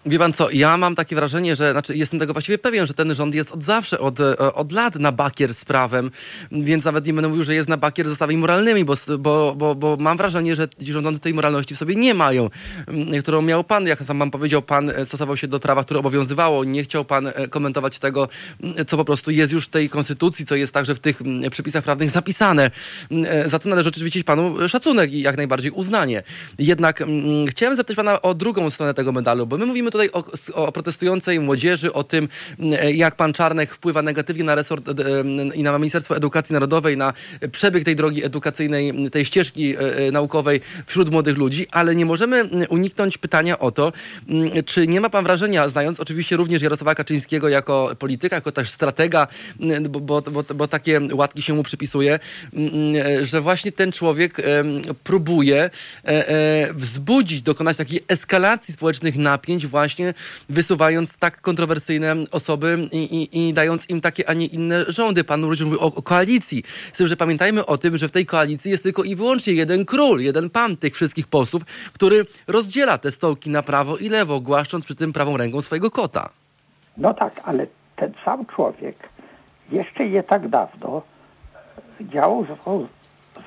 Wie 0.08 0.20
pan 0.20 0.34
co, 0.34 0.50
ja 0.52 0.78
mam 0.78 0.96
takie 0.96 1.16
wrażenie, 1.16 1.56
że, 1.56 1.72
znaczy 1.72 1.98
jestem 1.98 2.20
tego 2.20 2.34
właściwie 2.34 2.58
pewien, 2.58 2.88
że 2.88 2.94
ten 2.94 3.16
rząd 3.16 3.36
jest 3.36 3.52
od 3.52 3.64
zawsze, 3.64 4.00
od, 4.00 4.20
e, 4.20 4.38
od 4.38 4.72
lat 4.72 4.96
na 4.96 5.12
bakier 5.12 5.54
z 5.54 5.66
prawem, 5.66 6.12
więc 6.52 6.86
nawet 6.86 7.06
nie 7.06 7.14
będę 7.14 7.30
mówił, 7.30 7.44
że 7.44 7.56
jest 7.56 7.70
na 7.70 7.78
bakier 7.78 8.06
z 8.06 8.10
zasadami 8.10 8.38
moralnymi, 8.38 8.86
bo, 8.86 8.94
bo, 9.20 9.56
bo, 9.56 9.76
bo 9.76 9.98
mam 10.00 10.18
wrażenie, 10.18 10.56
że 10.56 10.68
ci 10.86 10.94
rządzący 10.94 11.20
tej 11.20 11.34
moralności 11.34 11.76
w 11.76 11.78
sobie 11.78 11.96
nie 11.96 12.14
mają, 12.14 12.50
mm, 12.88 13.22
którą 13.22 13.42
miał 13.42 13.64
pan, 13.64 13.88
jak 13.88 14.04
sam 14.04 14.20
pan 14.20 14.32
powiedział, 14.32 14.62
pan 14.62 14.90
e, 14.90 15.06
stosował 15.06 15.38
się 15.38 15.48
do 15.48 15.60
prawa, 15.60 15.84
które 15.84 16.00
obowiązywało, 16.00 16.64
nie 16.64 16.84
chciał 16.84 17.06
pan 17.06 17.28
e, 17.28 17.48
komentować 17.48 18.00
tego, 18.00 18.30
mm, 18.64 18.86
co 18.86 18.98
po 18.98 19.06
prostu 19.06 19.32
jest 19.32 19.54
już 19.54 19.66
w 19.66 19.70
tej 19.70 19.90
konstytucji, 19.90 20.46
co 20.46 20.56
jest 20.56 20.74
także 20.74 20.96
w 20.96 21.00
tych 21.00 21.22
mm, 21.22 21.52
przepisach 21.52 21.84
prawnych 21.84 22.10
zapisane. 22.10 22.72
Za 23.46 23.60
to 23.60 23.70
należy 23.70 23.90
oczywiście 23.90 24.24
panu 24.24 24.70
szacunek 24.70 25.14
i 25.14 25.22
jak 25.22 25.38
najbardziej 25.38 25.72
uznanie. 25.72 26.24
Jednak 26.60 27.04
chciałem 27.50 27.76
zapytać 27.76 27.96
pana 27.96 28.22
o 28.22 28.34
drugą 28.34 28.70
stronę 28.70 28.94
tego 28.94 29.12
medalu, 29.12 29.48
bo 29.48 29.58
my 29.58 29.66
mówimy 29.66 29.92
tutaj 29.98 30.10
o, 30.14 30.24
o 30.68 30.72
protestującej 30.72 31.40
młodzieży, 31.40 31.94
o 31.94 32.04
tym, 32.04 32.30
jak 32.94 33.16
pan 33.16 33.34
Czarnek 33.34 33.74
wpływa 33.74 34.02
negatywnie 34.02 34.44
na 34.44 34.56
resort 34.56 34.90
i 35.54 35.64
na 35.64 35.78
Ministerstwo 35.78 36.18
Edukacji 36.18 36.54
Narodowej, 36.54 36.98
na 36.98 37.14
przebieg 37.52 37.84
tej 37.84 37.96
drogi 37.96 38.26
edukacyjnej, 38.26 39.10
tej 39.12 39.26
ścieżki 39.26 39.76
e, 39.76 39.80
e, 39.80 40.12
naukowej 40.12 40.62
wśród 40.86 41.12
młodych 41.12 41.38
ludzi, 41.38 41.68
ale 41.72 41.96
nie 41.96 42.06
możemy 42.06 42.50
uniknąć 42.70 43.18
pytania 43.18 43.60
o 43.60 43.72
to, 43.72 43.94
czy 44.66 44.88
nie 44.88 45.02
ma 45.02 45.10
pan 45.10 45.24
wrażenia, 45.24 45.70
znając 45.70 46.00
oczywiście 46.00 46.36
również 46.36 46.62
Jarosława 46.62 46.96
Kaczyńskiego 46.96 47.50
jako 47.50 47.96
polityka, 48.00 48.36
jako 48.36 48.52
też 48.52 48.70
stratega, 48.70 49.28
bo, 49.90 50.00
bo, 50.00 50.22
bo, 50.22 50.44
bo 50.56 50.68
takie 50.68 51.02
łatki 51.14 51.42
się 51.42 51.54
mu 51.54 51.64
przypisuje, 51.64 52.20
że 53.22 53.42
właśnie 53.42 53.72
ten 53.72 53.92
człowiek 53.92 54.38
próbuje 55.04 55.70
e, 56.04 56.74
wzbudzić, 56.74 57.42
dokonać 57.42 57.78
takiej 57.78 58.04
eskalacji 58.08 58.74
społecznych 58.74 59.16
napięć 59.16 59.68
właśnie 59.78 60.14
wysuwając 60.50 61.18
tak 61.18 61.42
kontrowersyjne 61.42 62.16
osoby 62.32 62.90
i, 62.92 62.98
i, 62.98 63.48
i 63.50 63.54
dając 63.54 63.90
im 63.90 64.02
takie, 64.02 64.30
a 64.30 64.34
nie 64.34 64.46
inne 64.46 64.86
rządy. 64.88 65.24
Pan 65.24 65.44
Ruś 65.44 65.62
mówił 65.62 65.80
o, 65.80 65.86
o 65.96 66.02
koalicji. 66.02 66.64
Z 66.94 66.98
tym, 66.98 67.08
że 67.08 67.18
pamiętajmy 67.18 67.66
o 67.66 67.78
tym, 67.78 67.98
że 67.98 68.08
w 68.08 68.12
tej 68.12 68.26
koalicji 68.26 68.72
jest 68.72 68.84
tylko 68.84 69.04
i 69.04 69.16
wyłącznie 69.16 69.54
jeden 69.54 69.86
król, 69.86 70.20
jeden 70.20 70.50
pan 70.50 70.78
tych 70.78 70.96
wszystkich 70.96 71.28
posłów, 71.28 71.66
który 71.94 72.26
rozdziela 72.48 72.98
te 72.98 73.12
stołki 73.12 73.50
na 73.50 73.64
prawo 73.64 73.98
i 73.98 74.10
lewo, 74.10 74.42
głaszcząc 74.42 74.86
przy 74.86 74.96
tym 74.96 75.14
prawą 75.14 75.38
ręką 75.38 75.62
swojego 75.62 75.92
kota. 75.92 76.30
No 76.98 77.14
tak, 77.14 77.42
ale 77.44 77.68
ten 77.96 78.14
sam 78.26 78.46
człowiek 78.46 78.96
jeszcze 79.72 80.10
nie 80.10 80.24
tak 80.24 80.50
dawno 80.50 81.02
działał 82.02 82.46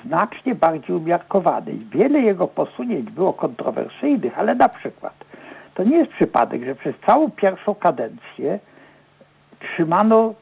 znacznie 0.04 0.54
bardziej 0.54 0.96
umiarkowany. 0.96 1.72
Wiele 1.90 2.20
jego 2.20 2.48
posunięć 2.48 3.10
było 3.10 3.32
kontrowersyjnych, 3.32 4.38
ale 4.38 4.54
na 4.54 4.68
przykład 4.68 5.19
to 5.80 5.84
nie 5.84 5.96
jest 5.96 6.12
przypadek, 6.12 6.64
że 6.64 6.74
przez 6.74 6.94
całą 7.06 7.30
pierwszą 7.30 7.74
kadencję 7.74 8.58
trzymano 9.60 10.34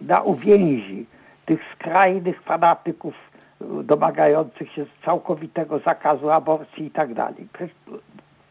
na 0.00 0.20
uwięzi 0.20 1.06
tych 1.46 1.60
skrajnych 1.74 2.42
fanatyków 2.42 3.14
domagających 3.60 4.72
się 4.72 4.86
całkowitego 5.04 5.78
zakazu 5.78 6.30
aborcji 6.30 6.86
i 6.86 6.90
tak 6.90 7.14
dalej. 7.14 7.46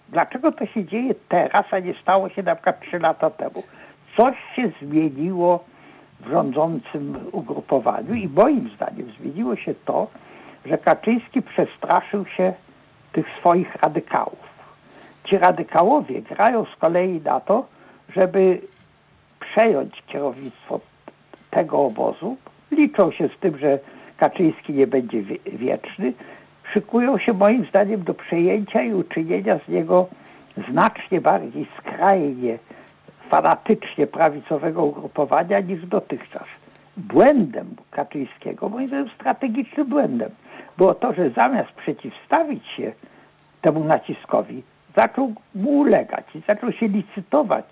Dlaczego 0.09 0.51
to 0.51 0.65
się 0.65 0.85
dzieje 0.85 1.15
teraz, 1.29 1.63
a 1.71 1.79
nie 1.79 1.93
stało 1.93 2.29
się 2.29 2.43
na 2.43 2.55
przykład 2.55 2.81
trzy 2.81 2.99
lata 2.99 3.29
temu? 3.29 3.63
Coś 4.17 4.35
się 4.55 4.71
zmieniło 4.81 5.63
w 6.19 6.29
rządzącym 6.29 7.29
ugrupowaniu 7.31 8.13
i 8.13 8.27
moim 8.27 8.69
zdaniem 8.75 9.11
zmieniło 9.19 9.55
się 9.55 9.73
to, 9.85 10.07
że 10.65 10.77
Kaczyński 10.77 11.41
przestraszył 11.41 12.25
się 12.25 12.53
tych 13.11 13.25
swoich 13.39 13.75
radykałów. 13.75 14.42
Ci 15.23 15.37
radykałowie 15.37 16.21
grają 16.21 16.65
z 16.65 16.75
kolei 16.75 17.21
na 17.21 17.39
to, 17.39 17.65
żeby 18.15 18.61
przejąć 19.39 20.03
kierownictwo 20.07 20.79
tego 21.51 21.85
obozu. 21.85 22.37
Liczą 22.71 23.11
się 23.11 23.27
z 23.27 23.39
tym, 23.39 23.57
że 23.57 23.79
Kaczyński 24.17 24.73
nie 24.73 24.87
będzie 24.87 25.21
wieczny. 25.45 26.13
Szykują 26.73 27.17
się 27.17 27.33
moim 27.33 27.65
zdaniem 27.65 28.03
do 28.03 28.13
przejęcia 28.13 28.81
i 28.81 28.93
uczynienia 28.93 29.59
z 29.65 29.67
niego 29.67 30.07
znacznie 30.69 31.21
bardziej 31.21 31.67
skrajnie, 31.77 32.57
fanatycznie 33.29 34.07
prawicowego 34.07 34.83
ugrupowania 34.83 35.59
niż 35.59 35.85
dotychczas. 35.85 36.47
Błędem 36.97 37.75
Kaczyńskiego, 37.91 38.69
moim 38.69 38.87
zdaniem 38.87 39.09
strategicznym 39.09 39.87
błędem, 39.87 40.29
było 40.77 40.93
to, 40.93 41.13
że 41.13 41.29
zamiast 41.29 41.71
przeciwstawić 41.71 42.67
się 42.67 42.91
temu 43.61 43.83
naciskowi, 43.83 44.63
zaczął 44.95 45.33
mu 45.55 45.69
ulegać 45.69 46.25
i 46.35 46.41
zaczął 46.47 46.71
się 46.71 46.87
licytować 46.87 47.65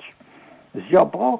z 0.76 0.80
Ziobro 0.80 1.40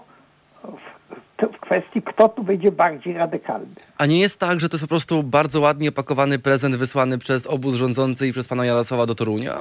w, 0.64 1.48
w 1.48 1.60
kwestii, 1.60 2.02
kto 2.02 2.30
tu 2.30 2.44
będzie 2.44 2.72
bardziej 2.72 3.14
radykalny. 3.14 3.76
A 3.98 4.06
nie 4.06 4.20
jest 4.20 4.40
tak, 4.40 4.60
że 4.60 4.70
to 4.70 4.76
jest 4.76 4.86
po 4.86 4.90
prostu 4.90 5.24
bardzo 5.24 5.62
ładnie 5.62 5.90
opakowany 5.90 6.40
prezent 6.40 6.76
wysłany 6.76 7.18
przez 7.18 7.48
obóz 7.48 7.76
rządzący 7.76 8.28
i 8.28 8.32
przez 8.32 8.48
pana 8.48 8.66
Jarosława 8.66 9.06
do 9.06 9.16
Torunia? 9.16 9.54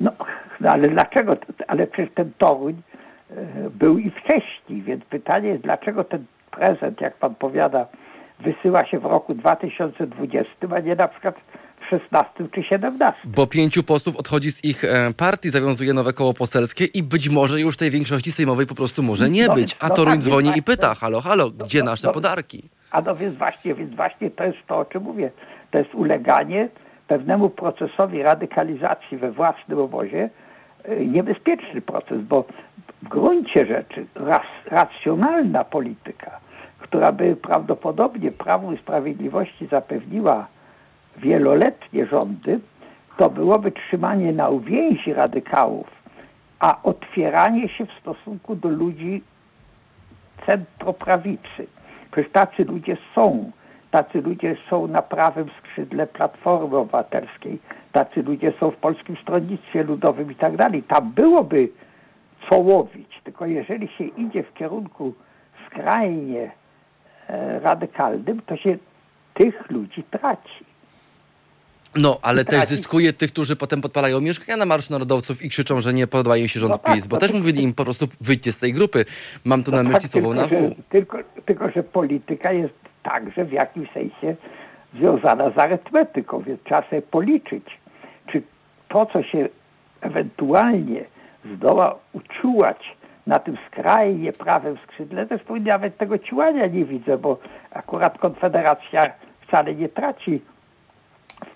No, 0.00 0.12
no 0.60 0.70
ale 0.70 0.88
dlaczego? 0.88 1.36
Ale 1.66 1.86
przecież 1.86 2.14
ten 2.14 2.32
Toruń 2.38 2.82
e, 3.30 3.70
był 3.70 3.98
i 3.98 4.10
wcześniej, 4.10 4.82
więc 4.82 5.04
pytanie 5.04 5.48
jest, 5.48 5.62
dlaczego 5.62 6.04
ten 6.04 6.24
prezent, 6.50 7.00
jak 7.00 7.16
pan 7.16 7.34
powiada, 7.34 7.86
wysyła 8.40 8.86
się 8.86 8.98
w 8.98 9.04
roku 9.04 9.34
2020, 9.34 10.52
a 10.76 10.80
nie 10.80 10.94
na 10.94 11.08
przykład 11.08 11.34
16 11.90 12.32
czy 12.54 12.62
17. 12.62 13.20
Bo 13.24 13.46
pięciu 13.46 13.82
posłów 13.82 14.16
odchodzi 14.16 14.52
z 14.52 14.64
ich 14.64 14.84
e, 14.84 15.12
partii, 15.16 15.50
zawiązuje 15.50 15.92
nowe 15.92 16.12
koło 16.12 16.34
poselskie 16.34 16.84
i 16.84 17.02
być 17.02 17.28
może 17.28 17.60
już 17.60 17.76
tej 17.76 17.90
większości 17.90 18.32
sejmowej 18.32 18.66
po 18.66 18.74
prostu 18.74 19.02
może 19.02 19.30
nie 19.30 19.46
no, 19.46 19.54
być. 19.54 19.76
A 19.80 19.88
no 19.88 19.94
Toruń 19.94 20.14
tak, 20.14 20.22
dzwoni 20.22 20.50
i 20.56 20.62
pyta, 20.62 20.94
halo, 20.94 21.20
halo, 21.20 21.44
no, 21.58 21.64
gdzie 21.64 21.82
nasze 21.82 22.12
podarki? 22.12 22.62
A 22.90 23.00
no 23.00 23.16
więc 23.16 23.38
właśnie, 23.38 23.74
więc 23.74 23.94
właśnie 23.94 24.30
to 24.30 24.44
jest 24.44 24.58
to, 24.66 24.78
o 24.78 24.84
czym 24.84 25.02
mówię. 25.02 25.30
To 25.70 25.78
jest 25.78 25.94
uleganie 25.94 26.68
pewnemu 27.08 27.50
procesowi 27.50 28.22
radykalizacji 28.22 29.18
we 29.18 29.32
własnym 29.32 29.78
obozie, 29.78 30.30
e, 30.84 31.06
niebezpieczny 31.06 31.80
proces, 31.80 32.22
bo 32.22 32.44
w 33.02 33.08
gruncie 33.08 33.66
rzeczy 33.66 34.06
ras, 34.14 34.46
racjonalna 34.66 35.64
polityka, 35.64 36.40
która 36.78 37.12
by 37.12 37.36
prawdopodobnie 37.36 38.32
Prawu 38.32 38.72
i 38.72 38.78
Sprawiedliwości 38.78 39.66
zapewniła 39.66 40.46
wieloletnie 41.18 42.06
rządy, 42.06 42.60
to 43.16 43.30
byłoby 43.30 43.72
trzymanie 43.72 44.32
na 44.32 44.48
uwięzi 44.48 45.12
radykałów, 45.12 45.86
a 46.58 46.82
otwieranie 46.82 47.68
się 47.68 47.86
w 47.86 47.92
stosunku 48.00 48.56
do 48.56 48.68
ludzi 48.68 49.22
centroprawicy. 50.46 51.66
Przecież 52.10 52.32
tacy 52.32 52.64
ludzie 52.64 52.96
są. 53.14 53.50
Tacy 53.90 54.20
ludzie 54.20 54.56
są 54.70 54.86
na 54.86 55.02
prawym 55.02 55.48
skrzydle 55.58 56.06
Platformy 56.06 56.76
Obywatelskiej. 56.76 57.58
Tacy 57.92 58.22
ludzie 58.22 58.52
są 58.60 58.70
w 58.70 58.76
Polskim 58.76 59.16
Stronnictwie 59.16 59.82
Ludowym 59.82 60.32
i 60.32 60.34
tak 60.34 60.56
dalej. 60.56 60.82
Tam 60.82 61.12
byłoby 61.12 61.68
co 62.50 62.58
łowić. 62.58 63.20
Tylko 63.24 63.46
jeżeli 63.46 63.88
się 63.88 64.04
idzie 64.04 64.42
w 64.42 64.54
kierunku 64.54 65.14
skrajnie 65.66 66.50
e, 67.28 67.60
radykalnym, 67.60 68.42
to 68.46 68.56
się 68.56 68.78
tych 69.34 69.70
ludzi 69.70 70.02
traci. 70.02 70.64
No, 71.98 72.18
ale 72.22 72.44
też 72.44 72.64
zyskuje 72.64 73.12
tych, 73.12 73.32
którzy 73.32 73.56
potem 73.56 73.80
podpalają 73.80 74.20
mieszkania 74.20 74.56
na 74.56 74.64
Marszu 74.64 74.92
Narodowców 74.92 75.42
i 75.42 75.48
krzyczą, 75.50 75.80
że 75.80 75.92
nie 75.92 76.06
podobają 76.06 76.46
się 76.46 76.60
rząd 76.60 76.72
no 76.72 76.78
tak, 76.78 76.94
PiS, 76.94 77.06
bo 77.06 77.16
też 77.16 77.32
mówili 77.32 77.62
im 77.62 77.74
po 77.74 77.84
prostu 77.84 78.06
wyjdźcie 78.20 78.52
z 78.52 78.58
tej 78.58 78.72
grupy. 78.72 79.04
Mam 79.44 79.62
tu 79.62 79.70
no 79.70 79.76
na 79.76 79.82
myśli 79.82 80.02
tak, 80.02 80.10
słowo 80.10 80.34
na 80.34 80.46
W. 80.46 80.74
Tylko, 80.88 81.18
tylko, 81.46 81.70
że 81.70 81.82
polityka 81.82 82.52
jest 82.52 82.74
także 83.02 83.44
w 83.44 83.52
jakimś 83.52 83.92
sensie 83.92 84.36
związana 84.94 85.50
z 85.50 85.58
arytmetyką, 85.58 86.42
więc 86.42 86.60
trzeba 86.64 86.82
sobie 86.82 87.02
policzyć, 87.02 87.64
czy 88.26 88.42
to, 88.88 89.06
co 89.06 89.22
się 89.22 89.48
ewentualnie 90.00 91.04
zdoła 91.54 91.98
uczułać 92.12 92.96
na 93.26 93.38
tym 93.38 93.56
skrajnie 93.66 94.32
prawym 94.32 94.76
skrzydle, 94.84 95.26
zresztą 95.26 95.56
nawet 95.56 95.96
tego 95.96 96.18
ciłania 96.18 96.66
nie 96.66 96.84
widzę, 96.84 97.18
bo 97.18 97.38
akurat 97.70 98.18
Konfederacja 98.18 99.12
wcale 99.46 99.74
nie 99.74 99.88
traci 99.88 100.40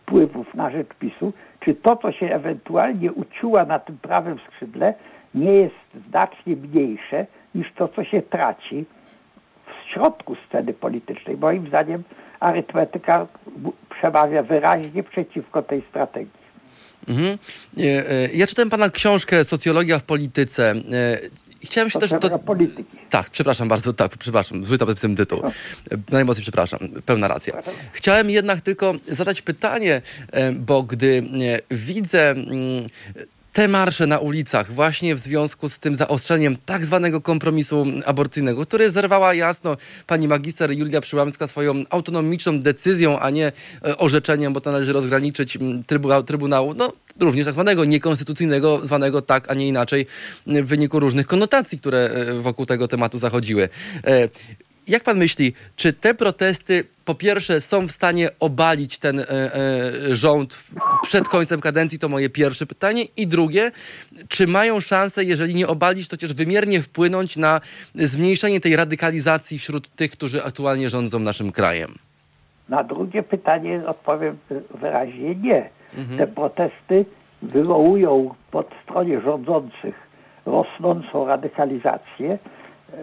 wpływów 0.02 0.54
na 0.54 0.70
rzecz 0.70 0.88
PiSu, 0.98 1.32
czy 1.60 1.74
to, 1.74 1.96
co 1.96 2.12
się 2.12 2.26
ewentualnie 2.26 3.12
uciła 3.12 3.64
na 3.64 3.78
tym 3.78 3.98
prawym 3.98 4.38
skrzydle, 4.48 4.94
nie 5.34 5.52
jest 5.52 5.74
znacznie 6.08 6.56
mniejsze 6.56 7.26
niż 7.54 7.72
to, 7.76 7.88
co 7.88 8.04
się 8.04 8.22
traci 8.22 8.84
w 9.66 9.92
środku 9.92 10.36
sceny 10.48 10.74
politycznej. 10.74 11.36
Moim 11.36 11.68
zdaniem 11.68 12.02
arytmetyka 12.40 13.26
przemawia 13.90 14.42
wyraźnie 14.42 15.02
przeciwko 15.02 15.62
tej 15.62 15.82
strategii. 15.90 16.42
Mhm. 17.08 17.38
E, 17.78 18.10
e, 18.10 18.28
Ja 18.34 18.46
czytałem 18.46 18.70
pana 18.70 18.88
książkę 18.88 19.44
Socjologia 19.44 19.98
w 19.98 20.02
polityce. 20.02 20.74
E, 21.62 21.66
Chciałem 21.66 21.90
się 21.90 21.98
też... 21.98 22.10
Socjologia 22.10 22.39
polityki. 22.39 22.98
Tak, 23.10 23.30
przepraszam 23.30 23.68
bardzo, 23.68 23.93
tak, 23.93 24.16
przepraszam, 24.16 24.64
zły 24.64 24.78
ten 24.78 25.16
tytuł. 25.16 25.43
Najmocniej 26.10 26.43
przepraszam, 26.43 26.78
pełna 27.06 27.28
racja. 27.28 27.62
Chciałem 27.93 28.30
jednak 28.30 28.60
tylko 28.60 28.94
zadać 29.09 29.43
pytanie, 29.43 30.02
e, 30.32 30.52
bo 30.52 30.82
gdy 30.82 31.22
e, 31.70 31.74
widzę 31.76 32.30
mm, 32.30 32.89
te 33.52 33.68
marsze 33.68 34.06
na 34.06 34.18
ulicach 34.18 34.72
właśnie 34.72 35.14
w 35.14 35.18
związku 35.18 35.68
z 35.68 35.78
tym 35.78 35.94
zaostrzeniem 35.94 36.56
tak 36.66 36.84
zwanego 36.84 37.20
kompromisu 37.20 37.84
aborcyjnego, 38.06 38.66
który 38.66 38.90
zerwała 38.90 39.34
jasno 39.34 39.76
pani 40.06 40.28
magister 40.28 40.70
Julia 40.70 41.01
Przyłamska 41.01 41.47
swoją 41.47 41.82
autonomiczną 41.90 42.62
decyzją, 42.62 43.18
a 43.18 43.30
nie 43.30 43.52
e, 43.84 43.98
orzeczeniem, 43.98 44.52
bo 44.52 44.60
to 44.60 44.72
należy 44.72 44.93
rozgraniczyć 44.93 45.56
mm, 45.56 45.84
trybunał, 45.84 46.22
trybunału, 46.22 46.74
no 46.74 46.93
również 47.22 47.44
tak 47.44 47.54
zwanego 47.54 47.84
niekonstytucyjnego, 47.84 48.86
zwanego 48.86 49.22
tak, 49.22 49.50
a 49.50 49.54
nie 49.54 49.68
inaczej 49.68 50.06
w 50.46 50.64
wyniku 50.66 51.00
różnych 51.00 51.26
konotacji, 51.26 51.78
które 51.78 51.98
e, 51.98 52.40
wokół 52.40 52.66
tego 52.66 52.88
tematu 52.88 53.18
zachodziły. 53.18 53.68
E, 54.04 54.28
Jak 54.88 55.04
pan 55.04 55.18
myśli, 55.18 55.54
czy 55.76 55.92
te 55.92 56.14
protesty 56.14 56.84
po 57.04 57.14
pierwsze 57.14 57.60
są 57.60 57.86
w 57.86 57.92
stanie 57.92 58.30
obalić 58.40 58.98
ten 58.98 59.18
e, 59.20 59.28
e, 59.28 60.16
rząd 60.16 60.58
przed 61.02 61.28
końcem 61.28 61.60
kadencji? 61.60 61.98
To 61.98 62.08
moje 62.08 62.30
pierwsze 62.30 62.66
pytanie. 62.66 63.04
I 63.16 63.26
drugie, 63.26 63.70
czy 64.28 64.46
mają 64.46 64.80
szansę, 64.80 65.24
jeżeli 65.24 65.54
nie 65.54 65.68
obalić, 65.68 66.08
to 66.08 66.16
chociaż 66.16 66.32
wymiernie 66.32 66.82
wpłynąć 66.82 67.36
na 67.36 67.60
zmniejszenie 67.94 68.60
tej 68.60 68.76
radykalizacji 68.76 69.58
wśród 69.58 69.88
tych, 69.96 70.10
którzy 70.10 70.44
aktualnie 70.44 70.88
rządzą 70.88 71.18
naszym 71.18 71.52
krajem? 71.52 71.94
Na 72.68 72.84
drugie 72.84 73.22
pytanie 73.22 73.82
odpowiem 73.86 74.38
wyraźnie 74.80 75.34
nie. 75.34 75.70
Te 76.19 76.27
protesty 76.27 77.05
wywołują 77.43 78.35
po 78.51 78.64
stronie 78.82 79.20
rządzących 79.20 79.94
rosnącą 80.47 81.27
radykalizację 81.27 82.39
e, 82.93 82.97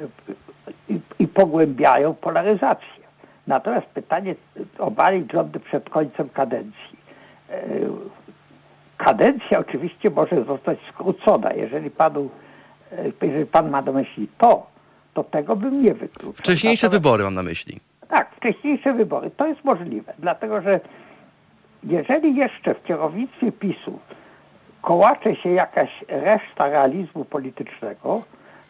i, 0.90 1.00
i 1.20 1.28
pogłębiają 1.28 2.14
polaryzację. 2.14 3.04
Natomiast 3.48 3.88
pytanie 3.88 4.36
obalić 4.80 5.32
rządy 5.32 5.60
przed 5.60 5.90
końcem 5.90 6.30
kadencji. 6.30 6.98
E, 7.50 7.62
Kadencja 8.98 9.60
oczywiście 9.60 10.10
może 10.10 10.44
zostać 10.46 10.80
skrócona. 10.94 11.54
Jeżeli 11.54 11.90
panu, 11.92 12.30
e, 12.92 13.26
jeżeli 13.28 13.46
pan 13.46 13.70
ma 13.70 13.82
na 13.82 13.92
myśli 13.92 14.28
to, 14.38 14.68
to 15.14 15.24
tego 15.24 15.56
bym 15.56 15.84
nie 15.84 15.94
wykluczał. 15.94 16.34
Wcześniejsze 16.34 16.88
Natomiast- 16.88 17.04
wybory 17.04 17.24
mam 17.24 17.34
na 17.34 17.44
myśli. 17.44 17.80
tak, 18.10 18.32
wcześniejsze 18.36 18.94
wybory. 18.94 19.32
To 19.38 19.48
jest 19.48 19.64
możliwe, 19.64 20.14
dlatego 20.20 20.62
że 20.62 20.80
jeżeli 21.84 22.36
jeszcze 22.36 22.74
w 22.74 22.84
kierownictwie 22.84 23.52
PiSu 23.52 24.00
kołacze 24.82 25.36
się 25.36 25.50
jakaś 25.50 25.90
reszta 26.08 26.68
realizmu 26.70 27.26
politycznego, 27.26 28.24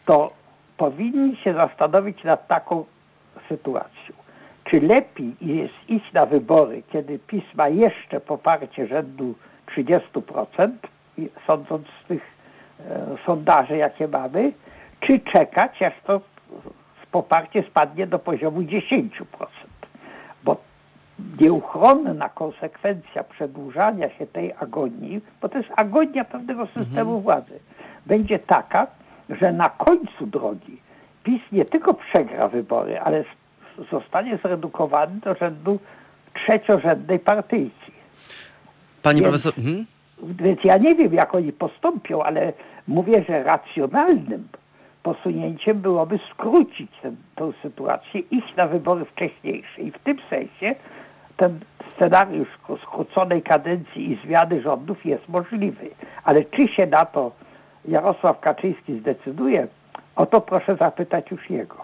to 0.06 0.32
powinni 0.76 1.36
się 1.36 1.54
zastanowić 1.54 2.24
nad 2.24 2.48
taką 2.48 2.84
sytuacją. 3.48 4.14
Czy 4.64 4.80
lepiej 4.80 5.34
jest 5.40 5.74
iść 5.88 6.12
na 6.12 6.26
wybory, 6.26 6.82
kiedy 6.92 7.18
PiS 7.18 7.44
ma 7.54 7.68
jeszcze 7.68 8.20
poparcie 8.20 8.86
rzędu 8.86 9.34
30%, 9.76 10.70
i 11.18 11.28
sądząc 11.46 11.86
z 12.04 12.08
tych 12.08 12.22
e, 12.80 13.16
sondaży, 13.26 13.76
jakie 13.76 14.08
mamy, 14.08 14.52
czy 15.00 15.20
czekać, 15.20 15.82
aż 15.82 15.92
to 16.06 16.20
poparcie 17.10 17.62
spadnie 17.62 18.06
do 18.06 18.18
poziomu 18.18 18.60
10%. 18.60 19.10
Nieuchronna 21.40 22.28
konsekwencja 22.28 23.24
przedłużania 23.24 24.10
się 24.10 24.26
tej 24.26 24.52
agonii, 24.60 25.20
bo 25.42 25.48
to 25.48 25.58
jest 25.58 25.70
agonia 25.76 26.24
pewnego 26.24 26.66
systemu 26.66 27.20
władzy, 27.20 27.60
będzie 28.06 28.38
taka, 28.38 28.86
że 29.30 29.52
na 29.52 29.68
końcu 29.68 30.26
drogi 30.26 30.80
PiS 31.24 31.42
nie 31.52 31.64
tylko 31.64 31.94
przegra 31.94 32.48
wybory, 32.48 33.00
ale 33.00 33.24
zostanie 33.90 34.38
zredukowany 34.42 35.20
do 35.20 35.34
rzędu 35.34 35.78
trzeciorzędnej 36.34 37.18
partyjki. 37.18 37.92
Pani 39.02 39.20
Więc- 39.20 39.28
profesor... 39.28 39.52
Mhm. 39.58 39.86
Więc 40.22 40.64
ja 40.64 40.76
nie 40.76 40.94
wiem, 40.94 41.14
jak 41.14 41.34
oni 41.34 41.52
postąpią, 41.52 42.22
ale 42.22 42.52
mówię, 42.88 43.24
że 43.28 43.42
racjonalnym 43.42 44.48
posunięciem 45.02 45.80
byłoby 45.80 46.18
skrócić 46.30 46.90
tę 47.36 47.52
sytuację, 47.62 48.20
iść 48.20 48.56
na 48.56 48.66
wybory 48.66 49.04
wcześniejsze. 49.04 49.82
I 49.82 49.90
w 49.90 49.98
tym 49.98 50.18
sensie 50.30 50.74
ten 51.40 51.60
scenariusz 51.96 52.48
skr- 52.58 52.82
skróconej 52.82 53.42
kadencji 53.42 54.12
i 54.12 54.18
zmiany 54.26 54.62
rządów 54.62 55.04
jest 55.04 55.28
możliwy. 55.28 55.90
Ale 56.24 56.44
czy 56.44 56.68
się 56.68 56.86
na 56.86 57.04
to 57.04 57.32
Jarosław 57.84 58.40
Kaczyński 58.40 58.98
zdecyduje, 58.98 59.66
o 60.16 60.26
to 60.26 60.40
proszę 60.40 60.76
zapytać 60.76 61.30
już 61.30 61.50
jego. 61.50 61.76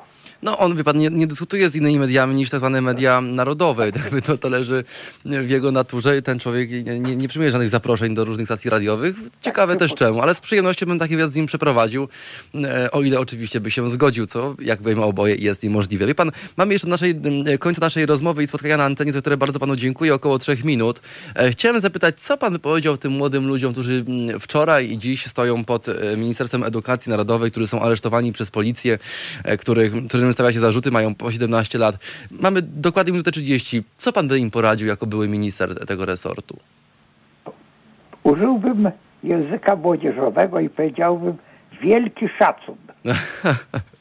No 0.43 0.59
on, 0.59 0.77
wie 0.77 0.85
pan, 0.85 0.99
nie, 0.99 1.11
nie 1.11 1.27
dyskutuje 1.27 1.69
z 1.69 1.77
innymi 1.77 1.99
mediami 1.99 2.35
niż 2.35 2.51
tak 2.51 2.61
zwane 2.61 2.81
media 2.81 3.21
narodowe. 3.21 3.87
Jakby 4.05 4.23
to, 4.23 4.39
to 4.39 4.49
leży 4.49 4.85
w 5.25 5.51
jego 5.51 5.73
naturze 5.73 6.19
i 6.19 6.23
ten 6.23 6.39
człowiek 6.39 6.71
nie, 6.71 7.01
nie, 7.01 7.17
nie 7.17 7.29
przyjmuje 7.29 7.51
żadnych 7.51 7.69
zaproszeń 7.69 8.15
do 8.15 8.25
różnych 8.25 8.47
stacji 8.47 8.71
radiowych. 8.71 9.17
Ciekawe 9.41 9.77
też 9.77 9.95
czemu, 9.95 10.23
ale 10.23 10.35
z 10.35 10.41
przyjemnością 10.41 10.87
bym 10.87 10.99
taki 10.99 11.17
wywiad 11.17 11.33
z 11.33 11.35
nim 11.35 11.47
przeprowadził, 11.47 12.09
e, 12.55 12.91
o 12.91 13.03
ile 13.03 13.21
oczywiście 13.21 13.61
by 13.61 13.71
się 13.71 13.91
zgodził, 13.91 14.27
co 14.27 14.55
jak 14.61 14.83
wiemy 14.83 15.03
oboje 15.03 15.35
jest 15.35 15.63
niemożliwe. 15.63 16.07
Wie 16.07 16.15
pan, 16.15 16.33
mamy 16.57 16.73
jeszcze 16.73 16.89
naszej, 16.89 17.11
m, 17.11 17.59
końca 17.59 17.81
naszej 17.81 18.07
rozmowy 18.07 18.43
i 18.43 18.47
spotkania 18.47 18.77
na 18.77 18.85
antenie, 18.85 19.13
za 19.13 19.21
które 19.21 19.37
bardzo 19.37 19.59
panu 19.59 19.77
dziękuję, 19.77 20.15
około 20.15 20.39
trzech 20.39 20.65
minut. 20.65 21.01
E, 21.35 21.51
Chciałem 21.51 21.81
zapytać, 21.81 22.21
co 22.21 22.37
pan 22.37 22.53
by 22.53 22.59
powiedział 22.59 22.97
tym 22.97 23.13
młodym 23.13 23.47
ludziom, 23.47 23.73
którzy 23.73 24.05
m, 24.09 24.41
wczoraj 24.41 24.91
i 24.91 24.99
dziś 24.99 25.27
stoją 25.27 25.65
pod 25.65 25.89
e, 25.89 26.17
Ministerstwem 26.17 26.65
Edukacji 26.65 27.11
Narodowej, 27.11 27.51
którzy 27.51 27.67
są 27.67 27.81
aresztowani 27.81 28.33
przez 28.33 28.51
policję, 28.51 28.99
których, 29.59 29.93
którym 30.09 30.26
stawia 30.33 30.53
się 30.53 30.61
zarzuty, 30.61 30.91
mają 30.91 31.15
po 31.15 31.33
17 31.33 31.79
lat. 31.79 31.97
Mamy 32.31 32.63
dokładnie 32.63 33.13
minutę 33.13 33.31
30. 33.31 33.85
Co 33.97 34.13
pan 34.13 34.29
by 34.29 34.39
im 34.39 34.51
poradził 34.51 34.89
jako 34.89 35.07
były 35.07 35.29
minister 35.29 35.87
tego 35.87 36.05
resortu? 36.05 36.59
Użyłbym 38.23 38.91
języka 39.23 39.77
młodzieżowego 39.77 40.61
i 40.61 40.69
powiedziałbym 40.69 41.37
wielki 41.83 42.29
szacun. 42.39 42.77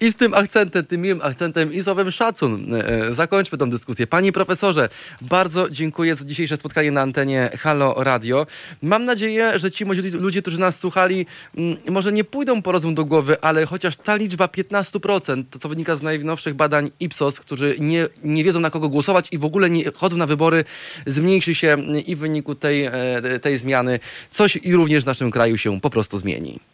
I 0.00 0.10
z 0.12 0.14
tym 0.14 0.34
akcentem, 0.34 0.86
tym 0.86 1.00
miłym 1.00 1.20
akcentem 1.22 1.72
i 1.72 1.82
słowem 1.82 2.10
szacun 2.10 2.74
e, 2.74 2.88
e, 2.88 3.14
zakończmy 3.14 3.58
tę 3.58 3.70
dyskusję. 3.70 4.06
Panie 4.06 4.32
profesorze, 4.32 4.88
bardzo 5.20 5.70
dziękuję 5.70 6.14
za 6.14 6.24
dzisiejsze 6.24 6.56
spotkanie 6.56 6.90
na 6.90 7.00
antenie 7.00 7.50
Halo 7.58 7.94
Radio. 7.96 8.46
Mam 8.82 9.04
nadzieję, 9.04 9.58
że 9.58 9.70
ci 9.70 9.84
młodzi 9.84 10.10
ludzie, 10.10 10.42
którzy 10.42 10.60
nas 10.60 10.78
słuchali, 10.78 11.26
mm, 11.56 11.76
może 11.90 12.12
nie 12.12 12.24
pójdą 12.24 12.62
po 12.62 12.72
rozum 12.72 12.94
do 12.94 13.04
głowy, 13.04 13.40
ale 13.40 13.66
chociaż 13.66 13.96
ta 13.96 14.16
liczba 14.16 14.48
15%, 14.48 15.44
to 15.50 15.58
co 15.58 15.68
wynika 15.68 15.96
z 15.96 16.02
najnowszych 16.02 16.54
badań 16.54 16.90
Ipsos, 17.00 17.40
którzy 17.40 17.76
nie, 17.78 18.08
nie 18.24 18.44
wiedzą 18.44 18.60
na 18.60 18.70
kogo 18.70 18.88
głosować 18.88 19.28
i 19.32 19.38
w 19.38 19.44
ogóle 19.44 19.70
nie 19.70 19.84
chodzą 19.94 20.16
na 20.16 20.26
wybory, 20.26 20.64
zmniejszy 21.06 21.54
się 21.54 21.78
i 22.06 22.16
w 22.16 22.18
wyniku 22.18 22.54
tej, 22.54 22.84
e, 22.84 22.92
tej 23.42 23.58
zmiany 23.58 24.00
coś 24.30 24.56
i 24.56 24.72
również 24.72 25.04
w 25.04 25.06
naszym 25.06 25.30
kraju 25.30 25.58
się 25.58 25.80
po 25.80 25.90
prostu 25.90 26.18
zmieni. 26.18 26.73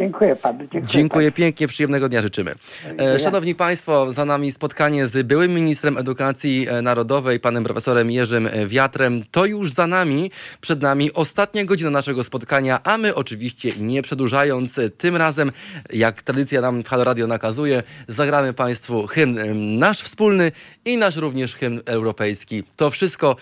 Dziękuję 0.00 0.36
panu. 0.36 0.58
Dziękuję, 0.58 0.82
Dziękuję 0.86 1.32
pięknie, 1.32 1.68
przyjemnego 1.68 2.08
dnia 2.08 2.22
życzymy. 2.22 2.54
E, 2.98 3.18
Szanowni 3.18 3.54
Państwo, 3.54 4.12
za 4.12 4.24
nami 4.24 4.52
spotkanie 4.52 5.06
z 5.06 5.26
byłym 5.26 5.54
ministrem 5.54 5.98
edukacji 5.98 6.66
e, 6.68 6.82
narodowej, 6.82 7.40
panem 7.40 7.64
profesorem 7.64 8.10
Jerzym 8.10 8.46
e, 8.46 8.66
Wiatrem. 8.66 9.24
To 9.30 9.46
już 9.46 9.72
za 9.72 9.86
nami, 9.86 10.30
przed 10.60 10.82
nami 10.82 11.12
ostatnia 11.12 11.64
godzina 11.64 11.90
naszego 11.90 12.24
spotkania, 12.24 12.80
a 12.84 12.98
my 12.98 13.14
oczywiście 13.14 13.72
nie 13.78 14.02
przedłużając, 14.02 14.80
tym 14.98 15.16
razem, 15.16 15.52
jak 15.92 16.22
tradycja 16.22 16.60
nam 16.60 16.82
w 16.82 16.88
Halo 16.88 17.04
Radio 17.04 17.26
nakazuje, 17.26 17.82
zagramy 18.08 18.52
Państwu 18.52 19.06
hymn 19.06 19.38
nasz 19.78 20.00
wspólny 20.00 20.52
i 20.84 20.96
nasz 20.96 21.16
również 21.16 21.54
hymn 21.54 21.80
europejski. 21.86 22.64
To 22.76 22.90
wszystko 22.90 23.36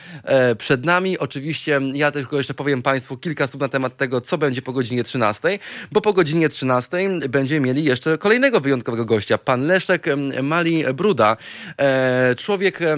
przed 0.59 0.85
nami. 0.85 1.19
Oczywiście 1.19 1.81
ja 1.95 2.11
tylko 2.11 2.37
jeszcze 2.37 2.55
powiem 2.55 2.83
Państwu 2.83 3.17
kilka 3.17 3.47
słów 3.47 3.61
na 3.61 3.69
temat 3.69 3.97
tego, 3.97 4.21
co 4.21 4.39
będzie 4.39 4.63
po 4.63 4.73
godzinie 4.73 5.05
13, 5.05 5.59
bo 5.93 6.01
po 6.01 6.13
godzinie 6.13 6.48
13 6.49 6.99
będziemy 7.29 7.67
mieli 7.67 7.85
jeszcze 7.85 8.19
kolejnego 8.19 8.61
wyjątkowego 8.61 9.05
gościa, 9.05 9.39
pan 9.39 9.67
Leszek 9.67 10.07
Mali 10.43 10.85
Bruda, 10.95 11.37
e, 11.79 12.35
człowiek, 12.35 12.83
e, 12.83 12.97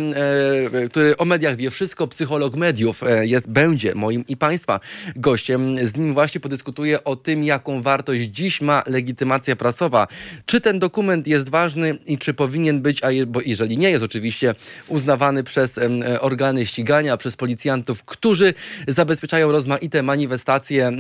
który 0.91 1.17
o 1.17 1.25
mediach 1.25 1.57
wie 1.57 1.71
wszystko, 1.71 2.07
psycholog 2.07 2.57
mediów, 2.57 3.03
e, 3.03 3.27
jest, 3.27 3.51
będzie 3.51 3.95
moim 3.95 4.25
i 4.29 4.37
Państwa 4.37 4.81
gościem. 5.17 5.87
Z 5.87 5.97
nim 5.97 6.15
właśnie 6.15 6.41
podyskutuję 6.41 7.05
o 7.05 7.17
tym, 7.17 7.45
jaką 7.45 7.83
wartość 7.83 8.21
dziś 8.21 8.61
ma 8.61 8.83
legitymacja 8.87 9.57
prasowa. 9.57 10.07
Czy 10.47 10.61
ten 10.61 10.79
dokument 10.79 11.27
jest 11.27 11.49
ważny 11.49 11.99
i 12.07 12.19
czy 12.19 12.35
powinien 12.35 12.83
być, 12.83 13.05
a 13.05 13.11
je, 13.11 13.27
bo 13.27 13.41
jeżeli 13.47 13.79
nie 13.79 13.91
jest 13.91 14.05
oczywiście 14.05 14.55
uznawany 14.89 15.45
przez 15.45 15.73
organy 16.21 16.67
ścigania, 16.67 17.17
przez 17.17 17.37
policjantów, 17.37 18.05
którzy 18.05 18.55
zabezpieczają 18.89 19.53
rozmaite 19.53 20.03
manifestacje. 20.03 20.93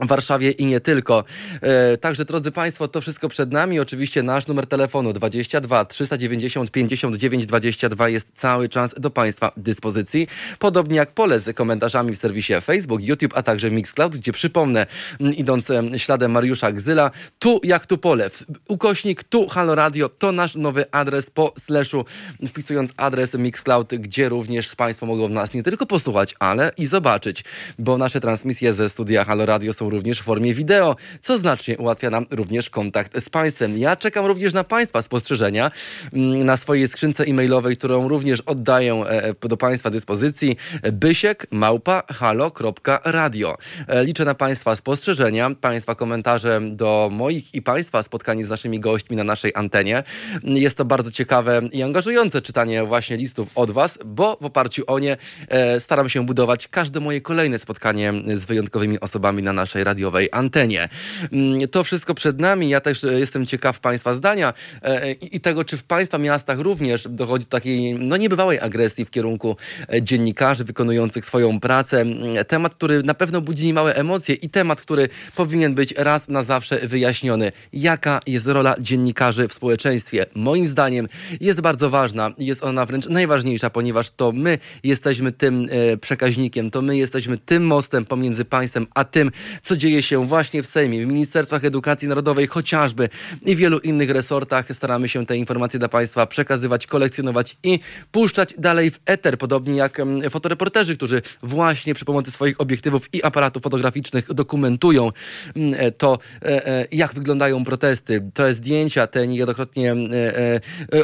W 0.00 0.06
Warszawie 0.06 0.50
i 0.50 0.66
nie 0.66 0.80
tylko. 0.80 1.24
E, 1.60 1.96
także 1.96 2.24
drodzy 2.24 2.52
Państwo, 2.52 2.88
to 2.88 3.00
wszystko 3.00 3.28
przed 3.28 3.52
nami. 3.52 3.80
Oczywiście 3.80 4.22
nasz 4.22 4.46
numer 4.46 4.66
telefonu 4.66 5.12
22 5.12 5.84
390 5.84 6.70
59 6.70 7.46
22 7.46 8.08
jest 8.08 8.28
cały 8.34 8.68
czas 8.68 8.94
do 8.98 9.10
Państwa 9.10 9.52
dyspozycji. 9.56 10.28
Podobnie 10.58 10.96
jak 10.96 11.12
pole 11.12 11.40
z 11.40 11.56
komentarzami 11.56 12.16
w 12.16 12.18
serwisie 12.18 12.52
Facebook, 12.64 13.02
YouTube, 13.02 13.32
a 13.36 13.42
także 13.42 13.70
Mixcloud, 13.70 14.16
gdzie 14.16 14.32
przypomnę, 14.32 14.86
idąc 15.20 15.70
em, 15.70 15.98
śladem 15.98 16.32
Mariusza 16.32 16.72
Gzyla, 16.72 17.10
tu 17.38 17.60
jak 17.64 17.86
tu 17.86 17.98
pole, 17.98 18.30
ukośnik 18.68 19.24
tu 19.24 19.48
Halo 19.48 19.74
Radio, 19.74 20.08
to 20.08 20.32
nasz 20.32 20.54
nowy 20.54 20.90
adres 20.90 21.30
po 21.30 21.52
slashu, 21.58 22.04
wpisując 22.48 22.90
adres 22.96 23.34
Mixcloud, 23.34 23.94
gdzie 23.94 24.28
również 24.28 24.74
Państwo 24.74 25.06
mogą 25.06 25.28
nas 25.28 25.54
nie 25.54 25.62
tylko 25.62 25.86
posłuchać, 25.86 26.34
ale 26.38 26.72
i 26.76 26.86
zobaczyć, 26.86 27.44
bo 27.78 27.98
nasze 27.98 28.20
transmisje 28.20 28.72
ze 28.72 28.88
studia 28.88 29.24
Halo 29.24 29.46
Radio 29.46 29.72
są 29.72 29.81
również 29.90 30.20
w 30.20 30.24
formie 30.24 30.54
wideo, 30.54 30.96
co 31.20 31.38
znacznie 31.38 31.78
ułatwia 31.78 32.10
nam 32.10 32.26
również 32.30 32.70
kontakt 32.70 33.24
z 33.24 33.30
Państwem. 33.30 33.78
Ja 33.78 33.96
czekam 33.96 34.26
również 34.26 34.52
na 34.52 34.64
Państwa 34.64 35.02
spostrzeżenia 35.02 35.70
mm, 36.12 36.44
na 36.44 36.56
swojej 36.56 36.88
skrzynce 36.88 37.24
e-mailowej, 37.24 37.76
którą 37.76 38.08
również 38.08 38.40
oddaję 38.40 38.94
e, 38.94 39.48
do 39.48 39.56
Państwa 39.56 39.90
dyspozycji 39.90 40.56
bysiek 40.92 41.46
małpa 41.50 42.02
halo.radio. 42.08 43.56
E, 43.88 44.04
Liczę 44.04 44.24
na 44.24 44.34
Państwa 44.34 44.76
spostrzeżenia, 44.76 45.50
Państwa 45.60 45.94
komentarze 45.94 46.60
do 46.70 47.08
moich 47.12 47.54
i 47.54 47.62
Państwa 47.62 48.02
spotkań 48.02 48.42
z 48.42 48.48
naszymi 48.48 48.80
gośćmi 48.80 49.16
na 49.16 49.24
naszej 49.24 49.52
antenie. 49.54 50.02
Jest 50.44 50.76
to 50.76 50.84
bardzo 50.84 51.10
ciekawe 51.10 51.60
i 51.72 51.82
angażujące 51.82 52.42
czytanie 52.42 52.84
właśnie 52.84 53.16
listów 53.16 53.48
od 53.54 53.70
Was, 53.70 53.98
bo 54.04 54.38
w 54.40 54.44
oparciu 54.44 54.84
o 54.86 54.98
nie 54.98 55.16
e, 55.48 55.80
staram 55.80 56.08
się 56.08 56.26
budować 56.26 56.68
każde 56.68 57.00
moje 57.00 57.20
kolejne 57.20 57.58
spotkanie 57.58 58.12
z 58.34 58.44
wyjątkowymi 58.44 59.00
osobami 59.00 59.42
na 59.42 59.52
naszej 59.52 59.71
radiowej 59.74 60.28
antenie. 60.32 60.88
Mm, 61.32 61.68
To 61.68 61.84
wszystko 61.84 62.14
przed 62.14 62.40
nami. 62.40 62.68
Ja 62.68 62.80
też 62.80 63.04
e, 63.04 63.18
jestem 63.20 63.46
ciekaw 63.46 63.80
Państwa 63.80 64.14
zdania 64.14 64.54
e, 64.82 65.12
i 65.12 65.40
tego, 65.40 65.64
czy 65.64 65.76
w 65.76 65.84
Państwa 65.84 66.18
miastach 66.18 66.58
również 66.58 67.08
dochodzi 67.08 67.44
do 67.44 67.50
takiej 67.50 67.94
no, 67.94 68.16
niebywałej 68.16 68.60
agresji 68.60 69.04
w 69.04 69.10
kierunku 69.10 69.56
e, 69.88 70.02
dziennikarzy 70.02 70.64
wykonujących 70.64 71.26
swoją 71.26 71.60
pracę. 71.60 72.00
Mm, 72.00 72.44
Temat, 72.44 72.74
który 72.74 73.02
na 73.02 73.14
pewno 73.14 73.40
budzi 73.40 73.66
niemałe 73.66 73.94
emocje 73.94 74.34
i 74.34 74.50
temat, 74.50 74.80
który 74.80 75.08
powinien 75.36 75.74
być 75.74 75.94
raz 75.96 76.28
na 76.28 76.42
zawsze 76.42 76.88
wyjaśniony. 76.88 77.52
Jaka 77.72 78.20
jest 78.26 78.46
rola 78.46 78.76
dziennikarzy 78.80 79.48
w 79.48 79.52
społeczeństwie? 79.52 80.26
Moim 80.34 80.66
zdaniem 80.66 81.08
jest 81.40 81.60
bardzo 81.60 81.90
ważna. 81.90 82.30
Jest 82.38 82.64
ona 82.64 82.86
wręcz 82.86 83.08
najważniejsza, 83.08 83.70
ponieważ 83.70 84.10
to 84.10 84.32
my 84.32 84.58
jesteśmy 84.84 85.32
tym 85.32 85.68
przekaźnikiem, 86.00 86.70
to 86.70 86.82
my 86.82 86.96
jesteśmy 86.96 87.38
tym 87.38 87.66
mostem 87.66 88.04
pomiędzy 88.04 88.44
państwem 88.44 88.86
a 88.94 89.04
tym, 89.04 89.30
co 89.62 89.76
dzieje 89.76 90.02
się 90.02 90.26
właśnie 90.26 90.62
w 90.62 90.66
Sejmie, 90.66 91.06
w 91.06 91.08
Ministerstwach 91.08 91.64
Edukacji 91.64 92.08
Narodowej 92.08 92.46
chociażby 92.46 93.08
i 93.46 93.56
wielu 93.56 93.78
innych 93.78 94.10
resortach. 94.10 94.66
Staramy 94.72 95.08
się 95.08 95.26
te 95.26 95.36
informacje 95.36 95.78
dla 95.78 95.88
Państwa 95.88 96.26
przekazywać, 96.26 96.86
kolekcjonować 96.86 97.56
i 97.62 97.80
puszczać 98.12 98.54
dalej 98.58 98.90
w 98.90 99.00
eter, 99.06 99.38
podobnie 99.38 99.76
jak 99.76 99.98
fotoreporterzy, 100.30 100.96
którzy 100.96 101.22
właśnie 101.42 101.94
przy 101.94 102.04
pomocy 102.04 102.30
swoich 102.30 102.60
obiektywów 102.60 103.14
i 103.14 103.22
aparatów 103.22 103.62
fotograficznych 103.62 104.34
dokumentują 104.34 105.12
mm, 105.56 105.74
e, 105.78 105.90
to, 105.92 106.18
e, 106.42 106.66
e, 106.66 106.86
jak 106.92 107.14
wyglądają 107.14 107.64
protesty. 107.64 108.30
Te 108.34 108.54
zdjęcia, 108.54 109.06
te 109.06 109.26
niejednokrotnie 109.26 109.94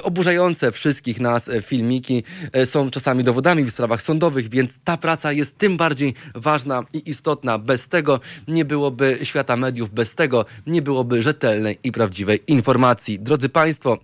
oburzające 0.02 0.72
wszystkich 0.72 1.20
nas 1.20 1.50
filmiki 1.62 2.24
są 2.64 2.90
czasami 2.90 3.24
dowodami 3.24 3.64
w 3.64 3.70
sprawach 3.70 4.02
sądowych, 4.02 4.48
więc 4.48 4.70
ta 4.84 4.96
praca 4.96 5.32
jest 5.32 5.58
tym 5.58 5.76
bardziej 5.76 6.14
ważna 6.34 6.84
i 6.92 7.10
istotna. 7.10 7.58
Bez 7.58 7.88
tego 7.88 8.20
nie 8.48 8.64
byłoby 8.64 9.18
świata 9.22 9.56
mediów, 9.56 9.90
bez 9.90 10.14
tego 10.14 10.44
nie 10.66 10.82
byłoby 10.82 11.22
rzetelnej 11.22 11.78
i 11.84 11.92
prawdziwej 11.92 12.42
informacji. 12.46 13.20
Drodzy 13.20 13.48
Państwo, 13.48 13.98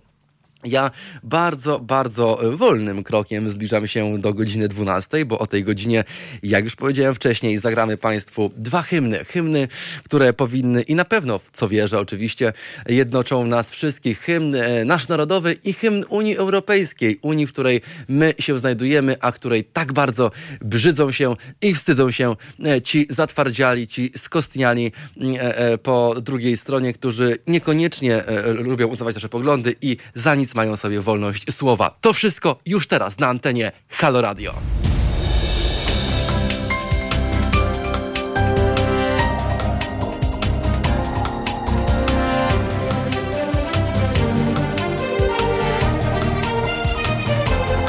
ja 0.65 0.91
bardzo, 1.23 1.79
bardzo 1.79 2.39
wolnym 2.53 3.03
krokiem 3.03 3.49
zbliżam 3.49 3.87
się 3.87 4.19
do 4.19 4.33
godziny 4.33 4.67
12, 4.67 5.25
bo 5.25 5.39
o 5.39 5.47
tej 5.47 5.63
godzinie, 5.63 6.03
jak 6.43 6.63
już 6.63 6.75
powiedziałem 6.75 7.15
wcześniej, 7.15 7.59
zagramy 7.59 7.97
Państwu 7.97 8.51
dwa 8.57 8.81
hymny. 8.81 9.25
Hymny, 9.25 9.67
które 10.03 10.33
powinny 10.33 10.81
i 10.81 10.95
na 10.95 11.05
pewno, 11.05 11.39
w 11.39 11.51
co 11.51 11.69
wierzę 11.69 11.99
oczywiście, 11.99 12.53
jednoczą 12.87 13.47
nas 13.47 13.71
wszystkich. 13.71 14.19
Hymn 14.19 14.55
e, 14.55 14.85
nasz 14.85 15.07
narodowy 15.07 15.57
i 15.63 15.73
hymn 15.73 16.03
Unii 16.09 16.37
Europejskiej. 16.37 17.19
Unii, 17.21 17.47
w 17.47 17.53
której 17.53 17.81
my 18.07 18.33
się 18.39 18.59
znajdujemy, 18.59 19.15
a 19.21 19.31
której 19.31 19.63
tak 19.63 19.93
bardzo 19.93 20.31
brzydzą 20.61 21.11
się 21.11 21.35
i 21.61 21.73
wstydzą 21.73 22.11
się 22.11 22.35
e, 22.65 22.81
ci 22.81 23.07
zatwardziali, 23.09 23.87
ci 23.87 24.11
skostniali 24.17 24.91
e, 25.21 25.57
e, 25.57 25.77
po 25.77 26.15
drugiej 26.21 26.57
stronie, 26.57 26.93
którzy 26.93 27.37
niekoniecznie 27.47 28.25
e, 28.25 28.53
lubią 28.53 28.87
uznawać 28.87 29.15
nasze 29.15 29.29
poglądy 29.29 29.75
i 29.81 29.97
za 30.15 30.35
nic 30.35 30.54
mają 30.55 30.77
sobie 30.77 31.01
wolność 31.01 31.53
słowa. 31.53 31.97
To 32.01 32.13
wszystko 32.13 32.57
już 32.65 32.87
teraz 32.87 33.19
na 33.19 33.27
antenie 33.27 33.71
Halo 33.89 34.21
Radio. 34.21 34.53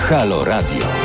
Halo 0.09 0.45
Radio. 0.45 0.96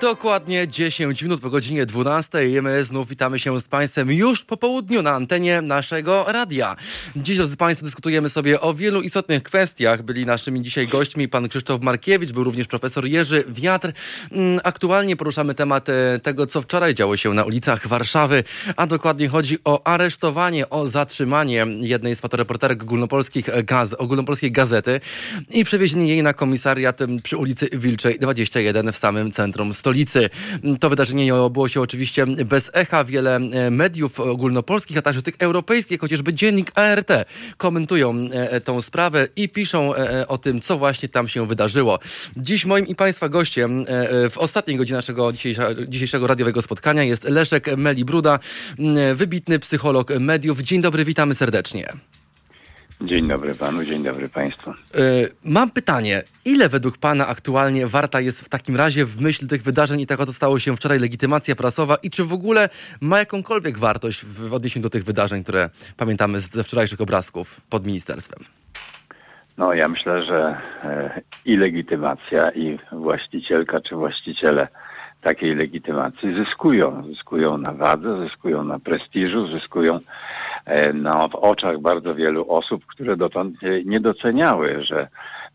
Dokładnie 0.00 0.68
10 0.68 1.22
minut 1.22 1.40
po 1.40 1.50
godzinie 1.50 1.86
12 1.86 2.48
i 2.48 2.62
my 2.62 2.84
znów 2.84 3.08
witamy 3.08 3.38
się 3.38 3.60
z 3.60 3.68
Państwem 3.68 4.12
już 4.12 4.44
po 4.44 4.56
południu 4.56 5.02
na 5.02 5.10
antenie 5.10 5.62
naszego 5.62 6.24
radia. 6.28 6.76
Dziś, 7.16 7.36
drodzy 7.36 7.56
Państwo, 7.56 7.86
dyskutujemy 7.86 8.28
sobie 8.28 8.60
o 8.60 8.74
wielu 8.74 9.02
istotnych 9.02 9.42
kwestiach. 9.42 10.02
Byli 10.02 10.26
naszymi 10.26 10.62
dzisiaj 10.62 10.88
gośćmi 10.88 11.28
pan 11.28 11.48
Krzysztof 11.48 11.82
Markiewicz, 11.82 12.32
był 12.32 12.44
również 12.44 12.66
profesor 12.66 13.06
Jerzy 13.06 13.44
Wiatr. 13.48 13.92
Mm, 14.32 14.60
Aktualnie 14.64 15.16
poruszamy 15.16 15.54
temat 15.54 15.88
e, 15.88 16.20
tego, 16.22 16.46
co 16.46 16.62
wczoraj 16.62 16.94
działo 16.94 17.16
się 17.16 17.34
na 17.34 17.44
ulicach 17.44 17.88
Warszawy, 17.88 18.44
a 18.76 18.86
dokładnie 18.86 19.28
chodzi 19.28 19.58
o 19.64 19.86
aresztowanie, 19.86 20.70
o 20.70 20.88
zatrzymanie 20.88 21.66
jednej 21.80 22.16
z 22.16 22.20
fotoreporterek 22.20 22.82
ogólnopolskich 22.82 23.64
gaz, 23.64 23.94
ogólnopolskiej 23.94 24.52
gazety 24.52 25.00
i 25.50 25.64
przewiezienie 25.64 26.08
jej 26.08 26.22
na 26.22 26.32
komisariat 26.32 26.98
przy 27.22 27.36
ulicy 27.36 27.68
Wilczej 27.72 28.18
21 28.18 28.92
w 28.92 28.96
samym 28.96 29.32
centrum 29.32 29.74
stolicy. 29.90 30.30
To 30.80 30.90
wydarzenie 30.90 31.24
nie 31.24 31.34
obyło 31.34 31.68
się 31.68 31.80
oczywiście 31.80 32.26
bez 32.26 32.70
echa. 32.74 33.04
Wiele 33.04 33.36
e, 33.36 33.70
mediów 33.70 34.20
ogólnopolskich, 34.20 34.98
a 34.98 35.02
także 35.02 35.22
tych 35.22 35.34
europejskich, 35.38 36.00
chociażby 36.00 36.34
dziennik 36.34 36.72
ART, 36.74 37.08
komentują 37.56 38.28
e, 38.32 38.60
tą 38.60 38.82
sprawę 38.82 39.28
i 39.36 39.48
piszą 39.48 39.94
e, 39.94 40.28
o 40.28 40.38
tym, 40.38 40.60
co 40.60 40.78
właśnie 40.78 41.08
tam 41.08 41.28
się 41.28 41.46
wydarzyło. 41.46 41.98
Dziś 42.36 42.64
moim 42.64 42.86
i 42.86 42.94
Państwa 42.94 43.28
gościem 43.28 43.84
e, 43.88 44.10
e, 44.10 44.30
w 44.30 44.38
ostatniej 44.38 44.76
godzinie 44.76 44.96
naszego 44.96 45.32
dzisiejszego 45.88 46.26
radiowego 46.26 46.62
spotkania 46.62 47.02
jest 47.02 47.24
Leszek 47.24 47.76
Melibruda, 47.76 48.38
m, 48.78 49.16
wybitny 49.16 49.58
psycholog 49.58 50.10
mediów. 50.20 50.60
Dzień 50.60 50.80
dobry, 50.82 51.04
witamy 51.04 51.34
serdecznie. 51.34 51.92
Dzień 53.02 53.28
dobry 53.28 53.54
panu, 53.54 53.84
dzień 53.84 54.02
dobry 54.02 54.28
państwu. 54.28 54.70
E, 54.70 54.74
Mam 55.44 55.70
pytanie, 55.70 56.22
ile 56.44 56.68
według 56.68 56.98
Pana 56.98 57.26
aktualnie 57.26 57.86
warta 57.86 58.20
jest 58.20 58.40
w 58.40 58.48
takim 58.48 58.76
razie 58.76 59.04
w 59.06 59.20
myśl 59.20 59.48
tych 59.48 59.62
wydarzeń 59.62 60.00
i 60.00 60.06
tego, 60.06 60.26
co 60.26 60.32
stało 60.32 60.58
się 60.58 60.76
wczoraj, 60.76 60.98
legitymacja 60.98 61.56
prasowa 61.56 61.96
i 62.02 62.10
czy 62.10 62.24
w 62.24 62.32
ogóle 62.32 62.68
ma 63.00 63.18
jakąkolwiek 63.18 63.78
wartość 63.78 64.24
w 64.24 64.54
odniesieniu 64.54 64.82
do 64.82 64.90
tych 64.90 65.04
wydarzeń, 65.04 65.42
które 65.42 65.70
pamiętamy 65.96 66.40
ze 66.40 66.64
wczorajszych 66.64 67.00
obrazków 67.00 67.60
pod 67.70 67.86
ministerstwem? 67.86 68.44
No 69.58 69.74
ja 69.74 69.88
myślę, 69.88 70.24
że 70.24 70.56
e, 70.84 71.20
i 71.44 71.56
legitymacja, 71.56 72.50
i 72.50 72.78
właścicielka 72.92 73.80
czy 73.80 73.94
właściciele 73.96 74.68
takiej 75.20 75.54
legitymacji 75.54 76.34
zyskują. 76.34 77.02
Zyskują 77.02 77.58
na 77.58 77.72
wadze, 77.72 78.28
zyskują 78.28 78.64
na 78.64 78.78
prestiżu, 78.78 79.46
zyskują 79.46 79.98
e, 80.66 80.92
no, 80.92 81.28
w 81.28 81.34
oczach 81.34 81.80
bardzo 81.80 82.14
wielu 82.14 82.52
osób, 82.52 82.86
które 82.86 83.16
dotąd 83.16 83.62
e, 83.62 83.84
nie 83.84 84.00
doceniały, 84.00 84.84
że 84.84 85.08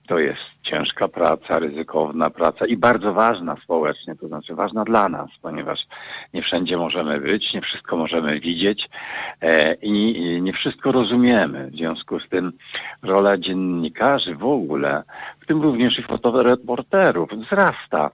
to 0.07 0.19
jest 0.19 0.41
ciężka 0.63 1.07
praca, 1.07 1.59
ryzykowna 1.59 2.29
praca 2.29 2.65
i 2.65 2.77
bardzo 2.77 3.13
ważna 3.13 3.55
społecznie, 3.63 4.15
to 4.15 4.27
znaczy 4.27 4.55
ważna 4.55 4.83
dla 4.83 5.09
nas, 5.09 5.29
ponieważ 5.41 5.79
nie 6.33 6.41
wszędzie 6.41 6.77
możemy 6.77 7.19
być, 7.19 7.53
nie 7.53 7.61
wszystko 7.61 7.97
możemy 7.97 8.39
widzieć 8.39 8.89
e, 9.41 9.73
i 9.73 10.41
nie 10.41 10.53
wszystko 10.53 10.91
rozumiemy. 10.91 11.67
W 11.71 11.75
związku 11.75 12.19
z 12.19 12.29
tym 12.29 12.51
rola 13.03 13.37
dziennikarzy 13.37 14.35
w 14.35 14.45
ogóle, 14.45 15.03
w 15.39 15.45
tym 15.45 15.61
również 15.61 15.99
i 15.99 16.03
fotoreporterów, 16.03 17.29
wzrasta. 17.29 18.09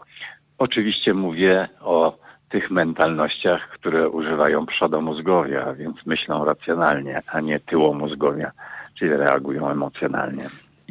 Oczywiście 0.62 1.14
mówię 1.14 1.68
o 1.82 2.18
tych 2.50 2.72
mentalnościach, 2.72 3.70
które 3.70 4.10
używają 4.10 4.66
przodomózgowia, 4.66 5.66
a 5.66 5.74
więc 5.74 6.06
myślą 6.06 6.46
racjonalnie, 6.46 7.22
a 7.28 7.40
nie 7.40 7.60
tyłomózgowia, 7.60 8.52
czyli 9.00 9.12
reagują 9.12 9.70
emocjonalnie. 9.70 10.44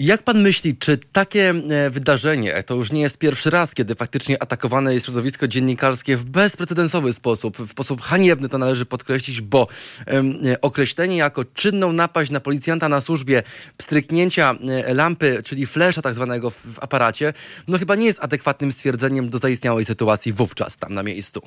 Jak 0.02 0.22
pan 0.22 0.42
myśli, 0.42 0.76
czy 0.78 0.98
takie 1.12 1.50
e, 1.50 1.90
wydarzenie, 1.90 2.62
to 2.66 2.74
już 2.74 2.92
nie 2.92 3.00
jest 3.00 3.18
pierwszy 3.18 3.50
raz, 3.50 3.74
kiedy 3.74 3.94
faktycznie 3.94 4.42
atakowane 4.42 4.94
jest 4.94 5.06
środowisko 5.06 5.48
dziennikarskie 5.48 6.16
w 6.16 6.24
bezprecedensowy 6.24 7.12
sposób, 7.12 7.56
w 7.56 7.70
sposób 7.70 8.00
haniebny 8.00 8.48
to 8.48 8.58
należy 8.58 8.86
podkreślić, 8.86 9.40
bo 9.40 9.62
e, 9.62 10.60
określenie 10.62 11.16
jako 11.16 11.44
czynną 11.54 11.92
napaść 11.92 12.30
na 12.30 12.40
policjanta 12.40 12.88
na 12.88 13.00
służbie, 13.00 13.42
pstryknięcia 13.78 14.50
e, 14.50 14.94
lampy, 14.94 15.42
czyli 15.44 15.66
flesza 15.66 16.02
tak 16.02 16.14
zwanego 16.14 16.50
w 16.50 16.78
aparacie, 16.82 17.32
no 17.68 17.78
chyba 17.78 17.94
nie 17.94 18.06
jest 18.06 18.24
adekwatnym 18.24 18.72
stwierdzeniem 18.72 19.28
do 19.30 19.38
zaistniałej 19.38 19.84
sytuacji 19.84 20.32
wówczas 20.32 20.78
tam 20.78 20.94
na 20.94 21.02
miejscu. 21.02 21.40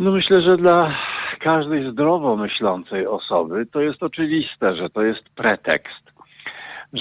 No 0.00 0.10
myślę, 0.10 0.42
że 0.48 0.56
dla 0.56 0.96
każdej 1.40 1.92
zdrowo 1.92 2.36
myślącej 2.36 3.06
osoby 3.06 3.66
to 3.72 3.80
jest 3.80 4.02
oczywiste, 4.02 4.76
że 4.76 4.90
to 4.90 5.02
jest 5.02 5.28
pretekst, 5.34 6.15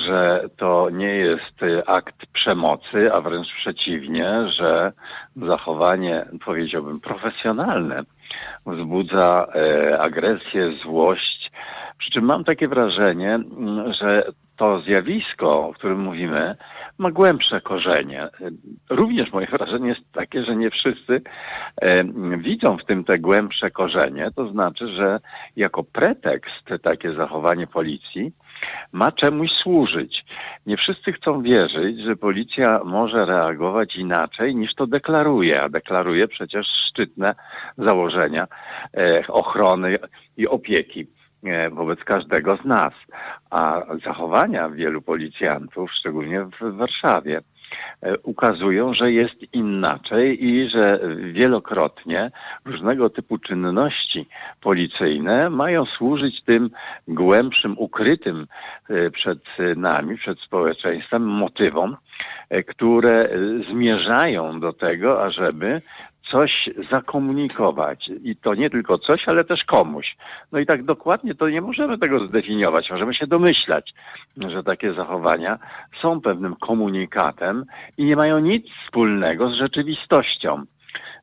że 0.08 0.50
to 0.58 0.90
nie 0.90 1.16
jest 1.16 1.64
y, 1.64 1.86
akt 1.86 2.26
przemocy, 2.34 3.14
a 3.14 3.22
wręcz 3.22 3.48
przeciwnie, 3.58 4.50
że 4.60 4.92
zachowanie, 5.36 6.26
powiedziałbym, 6.46 7.00
profesjonalne 7.00 8.04
wzbudza 8.66 9.48
e, 9.56 10.00
agresję, 10.00 10.72
złość. 10.84 11.52
Przy 11.98 12.12
czym 12.12 12.26
mam 12.26 12.44
takie 12.44 12.68
wrażenie, 12.68 13.34
mm, 13.34 13.94
że 13.94 14.32
to 14.58 14.82
zjawisko, 14.82 15.68
o 15.68 15.74
którym 15.74 16.00
mówimy, 16.00 16.56
ma 16.98 17.12
głębsze 17.12 17.62
korzenie. 17.62 18.28
Również 18.90 19.34
moje 19.34 19.48
wrażenie 19.48 19.90
jest 19.90 20.12
takie, 20.14 20.44
że 20.44 20.56
nie 20.56 20.70
wszyscy 20.70 21.22
e, 21.82 22.04
widzą 22.38 22.78
w 22.78 22.86
tym 22.86 23.04
te 23.04 23.20
głębsze 23.20 23.72
korzenie. 23.72 24.32
To 24.36 24.48
znaczy, 24.52 24.88
że 24.88 25.20
jako 25.56 25.84
pretekst 25.84 26.84
takie 26.84 27.14
zachowanie 27.14 27.68
policji 27.68 28.32
ma 28.92 29.12
czemuś 29.12 29.50
służyć. 29.52 30.26
Nie 30.66 30.78
wszyscy 30.78 31.14
chcą 31.14 31.42
wierzyć, 31.42 32.02
że 32.02 32.16
policja 32.16 32.80
może 32.86 33.26
reagować 33.26 33.96
inaczej 33.96 34.56
niż 34.56 34.76
to 34.76 34.88
deklaruje, 34.88 35.62
a 35.62 35.70
deklaruje 35.70 36.28
przecież 36.28 36.68
szczytne 36.90 37.36
założenia 37.78 38.48
e, 38.98 39.24
ochrony 39.28 39.98
i 40.38 40.48
opieki 40.48 41.08
e, 41.44 41.70
wobec 41.70 42.00
każdego 42.04 42.58
z 42.58 42.66
nas. 42.66 42.94
A 43.50 43.82
zachowania 44.06 44.70
wielu 44.70 45.02
policjantów, 45.02 45.92
szczególnie 45.92 46.46
w 46.62 46.78
Warszawie, 46.78 47.42
ukazują, 48.24 48.94
że 48.94 49.12
jest 49.12 49.54
inaczej 49.54 50.46
i 50.46 50.70
że 50.70 51.00
wielokrotnie 51.34 52.32
różnego 52.66 53.10
typu 53.10 53.38
czynności 53.38 54.28
policyjne 54.62 55.50
mają 55.50 55.86
służyć 55.86 56.44
tym 56.46 56.70
głębszym, 57.08 57.76
ukrytym 57.78 58.48
e, 58.90 59.12
przed 59.12 59.40
nami, 59.76 60.18
przed 60.18 60.40
społeczeństwem 60.40 61.24
motywom, 61.24 61.98
e, 62.50 62.64
które 62.64 63.30
zmierzają 63.72 64.60
do 64.60 64.74
tego, 64.74 65.24
ażeby 65.24 65.82
coś 66.32 66.70
zakomunikować. 66.92 68.10
I 68.24 68.36
to 68.36 68.56
nie 68.56 68.70
tylko 68.70 68.98
coś, 68.98 69.28
ale 69.28 69.44
też 69.44 69.64
komuś. 69.64 70.16
No 70.52 70.60
i 70.60 70.66
tak 70.66 70.84
dokładnie 70.84 71.36
to 71.36 71.50
nie 71.50 71.62
możemy 71.62 71.98
tego 71.98 72.28
zdefiniować. 72.28 72.92
Możemy 72.92 73.14
się 73.14 73.28
domyślać, 73.28 73.94
że 74.38 74.64
takie 74.64 74.94
zachowania 74.94 75.60
są 76.02 76.22
pewnym 76.22 76.56
komunikatem 76.56 77.66
i 77.98 78.06
nie 78.06 78.16
mają 78.16 78.40
nic 78.40 78.66
wspólnego 78.86 79.50
z 79.50 79.54
rzeczywistością. 79.54 80.66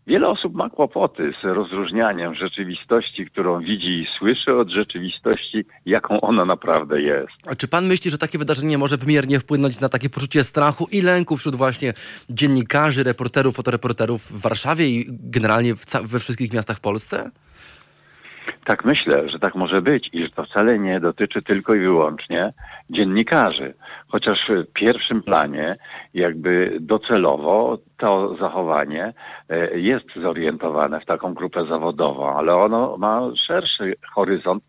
Wiele 0.06 0.28
osób 0.28 0.54
ma 0.54 0.70
kłopoty 0.70 1.32
z 1.42 1.44
rozróżnianiem 1.44 2.34
rzeczywistości, 2.34 3.26
którą 3.26 3.60
widzi 3.60 3.88
i 3.88 4.06
słyszy, 4.18 4.56
od 4.56 4.70
rzeczywistości, 4.70 5.64
jaką 5.86 6.20
ona 6.20 6.44
naprawdę 6.44 7.02
jest. 7.02 7.32
A 7.46 7.56
czy 7.56 7.68
pan 7.68 7.86
myśli, 7.86 8.10
że 8.10 8.18
takie 8.18 8.38
wydarzenie 8.38 8.78
może 8.78 8.96
wymiernie 8.96 9.40
wpłynąć 9.40 9.80
na 9.80 9.88
takie 9.88 10.10
poczucie 10.10 10.44
strachu 10.44 10.88
i 10.92 11.02
lęku 11.02 11.36
wśród 11.36 11.54
właśnie 11.54 11.94
dziennikarzy, 12.30 13.04
reporterów, 13.04 13.56
fotoreporterów 13.56 14.22
w 14.22 14.40
Warszawie 14.40 14.88
i 14.88 15.06
generalnie 15.08 15.74
we 16.04 16.18
wszystkich 16.18 16.52
miastach 16.52 16.76
w 16.76 16.80
Polsce? 16.80 17.30
Tak 18.64 18.84
myślę, 18.84 19.28
że 19.28 19.38
tak 19.38 19.54
może 19.54 19.82
być 19.82 20.10
i 20.12 20.22
że 20.22 20.30
to 20.30 20.44
wcale 20.44 20.78
nie 20.78 21.00
dotyczy 21.00 21.42
tylko 21.42 21.74
i 21.74 21.80
wyłącznie 21.80 22.52
dziennikarzy. 22.90 23.74
Chociaż 24.08 24.38
w 24.48 24.72
pierwszym 24.72 25.22
planie, 25.22 25.76
jakby 26.14 26.76
docelowo, 26.80 27.78
to 27.98 28.36
zachowanie 28.40 29.12
e, 29.48 29.78
jest 29.78 30.06
zorientowane 30.22 31.00
w 31.00 31.06
taką 31.06 31.34
grupę 31.34 31.66
zawodową, 31.66 32.36
ale 32.36 32.54
ono 32.54 32.96
ma 32.96 33.20
szerszy 33.46 33.94
horyzont, 34.14 34.64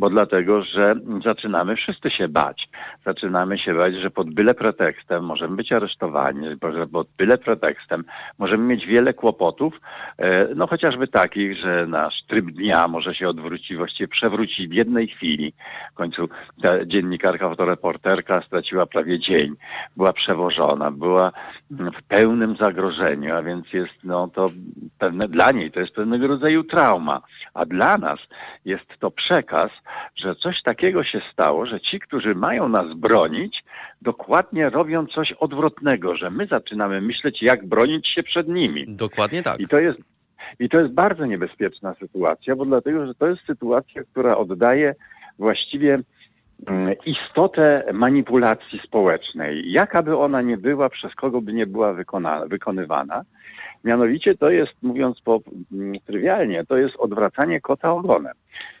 bo 0.00 0.10
dlatego, 0.10 0.62
że 0.62 0.94
zaczynamy 1.24 1.76
wszyscy 1.76 2.10
się 2.10 2.28
bać. 2.28 2.68
Zaczynamy 3.06 3.58
się 3.58 3.74
bać, 3.74 3.94
że 3.94 4.10
pod 4.10 4.34
byle 4.34 4.54
pretekstem 4.54 5.24
możemy 5.24 5.56
być 5.56 5.72
aresztowani, 5.72 6.46
że 6.74 6.86
pod 6.86 7.08
byle 7.18 7.38
pretekstem 7.38 8.04
możemy 8.38 8.64
mieć 8.64 8.86
wiele 8.86 9.14
kłopotów, 9.14 9.80
e, 10.18 10.48
no 10.54 10.66
chociażby 10.66 11.08
takich, 11.08 11.56
że 11.56 11.86
nasz 11.86 12.14
tryb 12.28 12.44
dnia 12.44 12.88
może 12.88 13.14
się 13.14 13.28
odwrócić, 13.28 13.76
właściwie 13.76 14.08
przewrócić 14.08 14.68
w 14.68 14.72
jednej 14.72 15.08
chwili. 15.08 15.52
W 15.92 15.94
końcu 15.94 16.28
ta 16.62 16.84
dziennikarka, 16.84 17.48
fotoreporterka 17.48 18.42
straciła 18.46 18.86
prawie 18.86 19.18
dzień, 19.18 19.54
była 19.96 20.12
przewożona, 20.12 20.90
była 20.90 21.32
w 21.70 22.02
pełnym 22.08 22.56
zagrożeniu, 22.56 23.34
a 23.34 23.42
więc 23.42 23.72
jest 23.72 23.94
no 24.04 24.28
to 24.28 24.46
pewne, 24.98 25.28
dla 25.28 25.50
niej 25.50 25.70
to 25.70 25.80
jest 25.80 25.94
pewnego 25.94 26.26
rodzaju 26.26 26.64
trauma, 26.64 27.20
a 27.54 27.64
dla 27.64 27.96
nas 27.96 28.18
jest 28.64 28.98
to 29.00 29.10
przekaz, 29.10 29.70
że 30.16 30.34
coś 30.34 30.62
takiego 30.62 31.04
się 31.04 31.20
stało, 31.32 31.66
że 31.66 31.80
ci, 31.80 32.00
którzy 32.00 32.34
mają 32.34 32.68
nas 32.68 32.94
bronić, 32.96 33.64
dokładnie 34.02 34.70
robią 34.70 35.06
coś 35.06 35.32
odwrotnego, 35.32 36.16
że 36.16 36.30
my 36.30 36.46
zaczynamy 36.46 37.00
myśleć, 37.00 37.42
jak 37.42 37.66
bronić 37.66 38.08
się 38.08 38.22
przed 38.22 38.48
nimi. 38.48 38.84
Dokładnie 38.88 39.42
tak. 39.42 39.60
I 39.60 39.68
to 39.68 39.80
jest, 39.80 39.98
i 40.60 40.68
to 40.68 40.80
jest 40.80 40.94
bardzo 40.94 41.26
niebezpieczna 41.26 41.94
sytuacja, 41.94 42.56
bo 42.56 42.64
dlatego, 42.64 43.06
że 43.06 43.14
to 43.14 43.26
jest 43.26 43.46
sytuacja, 43.46 44.02
która 44.04 44.36
oddaje 44.36 44.94
właściwie 45.38 45.98
mm, 46.66 46.94
istotę 47.06 47.84
manipulacji 47.92 48.80
społecznej. 48.86 49.72
Jaka 49.72 50.02
by 50.02 50.16
ona 50.16 50.42
nie 50.42 50.56
była, 50.56 50.88
przez 50.88 51.14
kogo 51.14 51.40
by 51.40 51.52
nie 51.52 51.66
była 51.66 51.92
wykona, 51.92 52.46
wykonywana. 52.46 53.22
Mianowicie 53.84 54.34
to 54.34 54.50
jest, 54.50 54.72
mówiąc 54.82 55.20
po 55.20 55.40
mm, 55.72 56.00
trywialnie, 56.06 56.64
to 56.64 56.76
jest 56.76 56.96
odwracanie 56.98 57.60
kota 57.60 57.92
ogonem. 57.92 58.34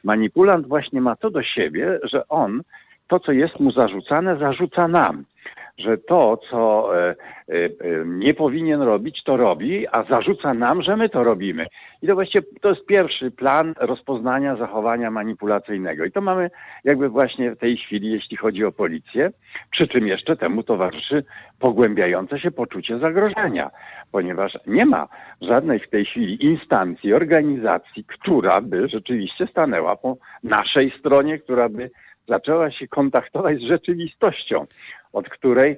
Manipulant 0.04 0.66
właśnie 0.66 1.00
ma 1.00 1.16
to 1.16 1.30
do 1.30 1.42
siebie, 1.42 1.98
że 2.02 2.28
on 2.28 2.62
to, 3.08 3.20
co 3.20 3.32
jest 3.32 3.60
mu 3.60 3.72
zarzucane, 3.72 4.38
zarzuca 4.38 4.88
nam. 4.88 5.24
Że 5.80 5.98
to, 5.98 6.36
co 6.50 6.90
e, 6.98 7.08
e, 7.08 7.14
e, 7.54 7.70
nie 8.06 8.34
powinien 8.34 8.82
robić, 8.82 9.22
to 9.24 9.36
robi, 9.36 9.86
a 9.92 10.02
zarzuca 10.02 10.54
nam, 10.54 10.82
że 10.82 10.96
my 10.96 11.08
to 11.08 11.24
robimy. 11.24 11.66
I 12.02 12.06
to 12.06 12.14
właściwie 12.14 12.44
to 12.60 12.68
jest 12.68 12.86
pierwszy 12.86 13.30
plan 13.30 13.74
rozpoznania 13.80 14.56
zachowania 14.56 15.10
manipulacyjnego. 15.10 16.04
I 16.04 16.12
to 16.12 16.20
mamy 16.20 16.50
jakby 16.84 17.08
właśnie 17.08 17.50
w 17.50 17.58
tej 17.58 17.76
chwili, 17.76 18.10
jeśli 18.10 18.36
chodzi 18.36 18.64
o 18.64 18.72
policję, 18.72 19.30
przy 19.70 19.88
czym 19.88 20.06
jeszcze 20.06 20.36
temu 20.36 20.62
towarzyszy 20.62 21.24
pogłębiające 21.58 22.40
się 22.40 22.50
poczucie 22.50 22.98
zagrożenia, 22.98 23.70
ponieważ 24.12 24.58
nie 24.66 24.86
ma 24.86 25.08
żadnej 25.40 25.80
w 25.80 25.90
tej 25.90 26.04
chwili 26.04 26.44
instancji, 26.44 27.14
organizacji, 27.14 28.04
która 28.04 28.60
by 28.60 28.88
rzeczywiście 28.88 29.46
stanęła 29.46 29.96
po 29.96 30.16
naszej 30.42 30.92
stronie, 30.98 31.38
która 31.38 31.68
by 31.68 31.90
zaczęła 32.28 32.70
się 32.70 32.88
kontaktować 32.88 33.58
z 33.58 33.68
rzeczywistością, 33.68 34.66
od 35.12 35.28
której 35.28 35.76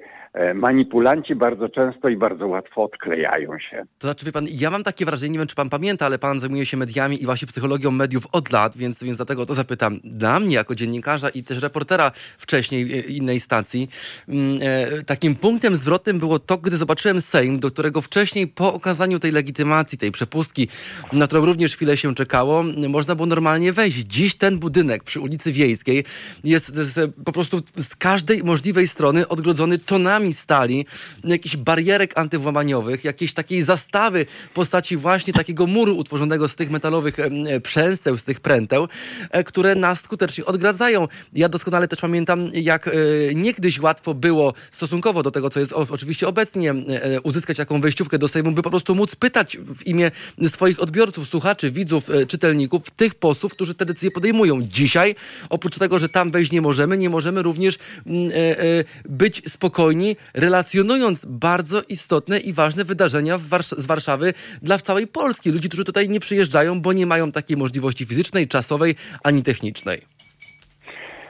manipulanci 0.55 1.35
bardzo 1.35 1.69
często 1.69 2.09
i 2.09 2.17
bardzo 2.17 2.47
łatwo 2.47 2.83
odklejają 2.83 3.59
się. 3.71 3.85
To 3.99 4.07
znaczy, 4.07 4.27
wie 4.27 4.33
pan, 4.33 4.47
ja 4.51 4.71
mam 4.71 4.85
takie 4.85 5.05
wrażenie, 5.05 5.33
nie 5.33 5.39
wiem, 5.39 5.47
czy 5.47 5.55
pan 5.55 5.71
pamięta, 5.71 6.07
ale 6.07 6.19
pan 6.19 6.41
zajmuje 6.41 6.67
się 6.67 6.77
mediami 6.77 7.23
i 7.23 7.27
właśnie 7.27 7.49
psychologią 7.49 7.91
mediów 7.91 8.27
od 8.33 8.53
lat, 8.53 8.77
więc, 8.77 9.05
więc 9.05 9.17
dlatego 9.17 9.47
to 9.47 9.55
zapytam. 9.55 10.01
Dla 10.05 10.41
mnie, 10.41 10.55
jako 10.55 10.75
dziennikarza 10.75 11.29
i 11.29 11.43
też 11.43 11.63
reportera 11.63 12.13
wcześniej 12.39 12.83
e, 12.83 13.01
innej 13.01 13.41
stacji, 13.41 13.89
mm, 14.29 14.59
e, 14.63 15.03
takim 15.03 15.35
punktem 15.35 15.77
zwrotnym 15.77 16.19
było 16.19 16.39
to, 16.39 16.59
gdy 16.59 16.77
zobaczyłem 16.77 17.21
Sejm, 17.21 17.61
do 17.61 17.71
którego 17.71 18.01
wcześniej 18.01 18.47
po 18.49 18.75
okazaniu 18.75 19.19
tej 19.19 19.33
legitymacji, 19.33 19.99
tej 19.99 20.13
przepustki, 20.13 20.69
na 21.13 21.27
którą 21.27 21.45
również 21.45 21.77
chwilę 21.77 21.97
się 21.97 22.15
czekało, 22.15 22.65
można 22.89 23.15
było 23.15 23.27
normalnie 23.27 23.73
wejść. 23.73 23.99
Dziś 23.99 24.35
ten 24.35 24.59
budynek 24.59 25.05
przy 25.05 25.21
ulicy 25.21 25.53
Wiejskiej 25.53 26.05
jest 26.45 26.77
z, 26.77 27.15
po 27.25 27.33
prostu 27.33 27.61
z 27.77 27.97
każdej 27.97 28.43
możliwej 28.43 28.89
strony 28.89 29.29
odgrodzony 29.29 29.79
tonami 29.79 30.22
sami 30.23 30.35
stali, 30.35 30.87
jakichś 31.25 31.57
barierek 31.57 32.19
antywłamaniowych, 32.19 33.05
jakiejś 33.05 33.35
takiej 33.35 33.63
zastawy 33.63 34.27
w 34.51 34.55
postaci 34.55 34.97
właśnie 34.97 35.33
takiego 35.33 35.67
muru 35.67 35.97
utworzonego 35.97 36.49
z 36.49 36.55
tych 36.55 36.71
metalowych 36.71 37.19
em, 37.19 37.33
przęsteł, 37.63 38.19
z 38.19 38.25
tych 38.25 38.41
pręteł, 38.41 38.89
e, 39.31 39.45
które 39.45 39.75
nas 39.75 40.01
skutecznie 40.01 40.45
odgradzają. 40.45 41.09
Ja 41.33 41.49
doskonale 41.49 41.89
też 41.89 42.01
pamiętam, 42.01 42.51
jak 42.55 42.89
e, 42.89 42.93
niegdyś 43.35 43.81
łatwo 43.81 44.15
było 44.15 44.55
stosunkowo 44.73 45.23
do 45.23 45.31
tego, 45.31 45.51
co 45.51 45.61
jest 45.61 45.73
oczywiście 45.73 46.29
obecnie, 46.29 46.71
e, 46.71 47.21
uzyskać 47.21 47.59
jaką 47.59 47.81
wejściówkę 47.81 48.19
do 48.19 48.29
Sejmu, 48.29 48.53
by 48.53 48.63
po 48.63 48.71
prostu 48.71 48.95
móc 48.95 49.17
pytać 49.17 49.57
w 49.57 49.87
imię 49.87 50.11
swoich 50.49 50.83
odbiorców, 50.83 51.29
słuchaczy, 51.29 51.71
widzów, 51.71 52.11
e, 52.11 52.27
czytelników, 52.27 52.91
tych 52.97 53.15
posłów, 53.15 53.53
którzy 53.53 53.75
te 53.75 53.87
decyzje 53.87 54.11
podejmują. 54.11 54.63
Dzisiaj, 54.63 55.15
oprócz 55.49 55.79
tego, 55.79 55.99
że 55.99 56.09
tam 56.09 56.31
wejść 56.31 56.53
nie 56.53 56.61
możemy, 56.61 56.99
nie 56.99 57.11
możemy 57.11 57.43
również 57.43 57.79
mm, 58.07 58.31
e, 58.31 58.35
e, 58.35 58.85
być 59.05 59.43
spokojni, 59.49 60.12
relacjonując 60.35 61.27
bardzo 61.27 61.83
istotne 61.89 62.39
i 62.39 62.53
ważne 62.53 62.85
wydarzenia 62.85 63.39
z 63.63 63.87
Warszawy 63.87 64.35
dla 64.63 64.79
całej 64.79 65.07
Polski. 65.07 65.53
Ludzi, 65.53 65.69
którzy 65.69 65.85
tutaj 65.85 66.09
nie 66.09 66.21
przyjeżdżają, 66.21 66.81
bo 66.81 66.93
nie 66.93 67.07
mają 67.07 67.33
takiej 67.33 67.57
możliwości 67.57 68.05
fizycznej, 68.05 68.49
czasowej 68.49 68.95
ani 69.25 69.43
technicznej. 69.43 69.99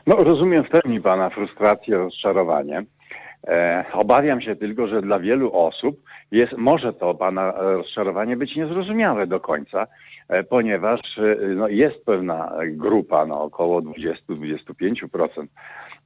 No, 0.07 0.17
rozumiem 0.17 0.65
w 0.65 0.69
pełni 0.69 1.01
Pana 1.01 1.31
frustrację, 1.31 1.97
rozczarowanie. 1.97 2.85
E, 3.49 3.85
obawiam 3.93 4.41
się 4.41 4.57
tylko, 4.57 4.87
że 4.87 5.03
dla 5.03 5.19
wielu 5.19 5.57
osób 5.57 6.01
jest, 6.31 6.53
może 6.57 6.93
to 6.93 7.15
Pana 7.15 7.53
rozczarowanie 7.53 8.37
być 8.37 8.57
niezrozumiałe 8.57 9.27
do 9.27 9.41
końca, 9.41 9.87
e, 10.29 10.43
ponieważ 10.43 11.01
e, 11.19 11.37
no, 11.47 11.69
jest 11.69 12.05
pewna 12.05 12.53
grupa, 12.67 13.27
no, 13.27 13.43
około 13.43 13.81
20-25% 13.81 15.47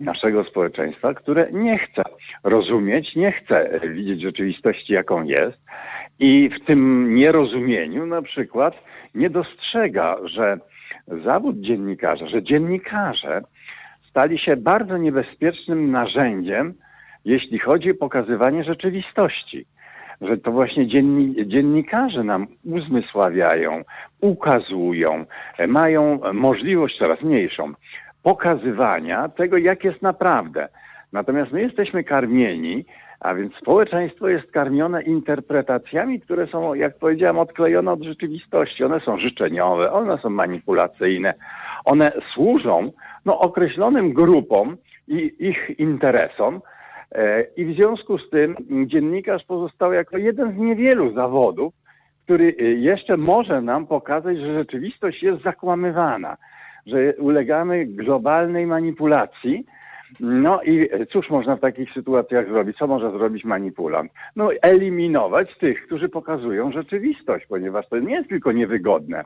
naszego 0.00 0.44
społeczeństwa, 0.44 1.14
które 1.14 1.48
nie 1.52 1.78
chce 1.78 2.02
rozumieć, 2.44 3.16
nie 3.16 3.32
chce 3.32 3.80
widzieć 3.88 4.22
rzeczywistości, 4.22 4.92
jaką 4.92 5.24
jest 5.24 5.58
i 6.18 6.50
w 6.50 6.66
tym 6.66 7.14
nierozumieniu 7.14 8.06
na 8.06 8.22
przykład 8.22 8.74
nie 9.14 9.30
dostrzega, 9.30 10.16
że 10.24 10.58
zawód 11.24 11.60
dziennikarza, 11.60 12.28
że 12.28 12.42
dziennikarze 12.42 13.42
stali 14.10 14.38
się 14.38 14.56
bardzo 14.56 14.96
niebezpiecznym 14.96 15.90
narzędziem, 15.90 16.70
jeśli 17.24 17.58
chodzi 17.58 17.90
o 17.90 17.94
pokazywanie 17.94 18.64
rzeczywistości. 18.64 19.66
Że 20.20 20.36
to 20.36 20.52
właśnie 20.52 20.86
dzienni, 20.86 21.46
dziennikarze 21.46 22.24
nam 22.24 22.46
uzmysławiają, 22.64 23.82
ukazują, 24.20 25.24
mają 25.68 26.20
możliwość 26.32 26.98
coraz 26.98 27.22
mniejszą 27.22 27.72
pokazywania 28.26 29.28
tego, 29.28 29.56
jak 29.56 29.84
jest 29.84 30.02
naprawdę. 30.02 30.68
Natomiast 31.12 31.52
my 31.52 31.62
jesteśmy 31.62 32.04
karmieni, 32.04 32.84
a 33.20 33.34
więc 33.34 33.54
społeczeństwo 33.54 34.28
jest 34.28 34.50
karmione 34.50 35.02
interpretacjami, 35.02 36.20
które 36.20 36.46
są, 36.46 36.74
jak 36.74 36.98
powiedziałem, 36.98 37.38
odklejone 37.38 37.92
od 37.92 38.02
rzeczywistości. 38.02 38.84
One 38.84 39.00
są 39.00 39.18
życzeniowe, 39.18 39.92
one 39.92 40.18
są 40.18 40.30
manipulacyjne, 40.30 41.34
one 41.84 42.12
służą 42.34 42.92
no, 43.24 43.38
określonym 43.38 44.12
grupom 44.12 44.76
i 45.08 45.32
ich 45.38 45.78
interesom. 45.78 46.60
E, 47.12 47.42
I 47.56 47.64
w 47.64 47.74
związku 47.76 48.18
z 48.18 48.30
tym 48.30 48.56
dziennikarz 48.86 49.44
pozostał 49.44 49.92
jako 49.92 50.18
jeden 50.18 50.52
z 50.52 50.56
niewielu 50.56 51.14
zawodów, 51.14 51.74
który 52.24 52.54
e, 52.60 52.62
jeszcze 52.62 53.16
może 53.16 53.62
nam 53.62 53.86
pokazać, 53.86 54.38
że 54.38 54.54
rzeczywistość 54.54 55.22
jest 55.22 55.42
zakłamywana, 55.42 56.36
że 56.86 57.14
ulegamy 57.18 57.86
globalnej 57.86 58.66
manipulacji. 58.66 59.64
No 60.20 60.62
i 60.62 60.88
cóż 61.12 61.30
można 61.30 61.56
w 61.56 61.60
takich 61.60 61.92
sytuacjach 61.92 62.48
zrobić? 62.48 62.76
Co 62.76 62.86
może 62.86 63.10
zrobić 63.10 63.44
manipulant? 63.44 64.12
No 64.36 64.50
eliminować 64.62 65.58
tych, 65.58 65.86
którzy 65.86 66.08
pokazują 66.08 66.72
rzeczywistość, 66.72 67.46
ponieważ 67.46 67.88
to 67.88 67.98
nie 67.98 68.14
jest 68.14 68.28
tylko 68.28 68.52
niewygodne. 68.52 69.24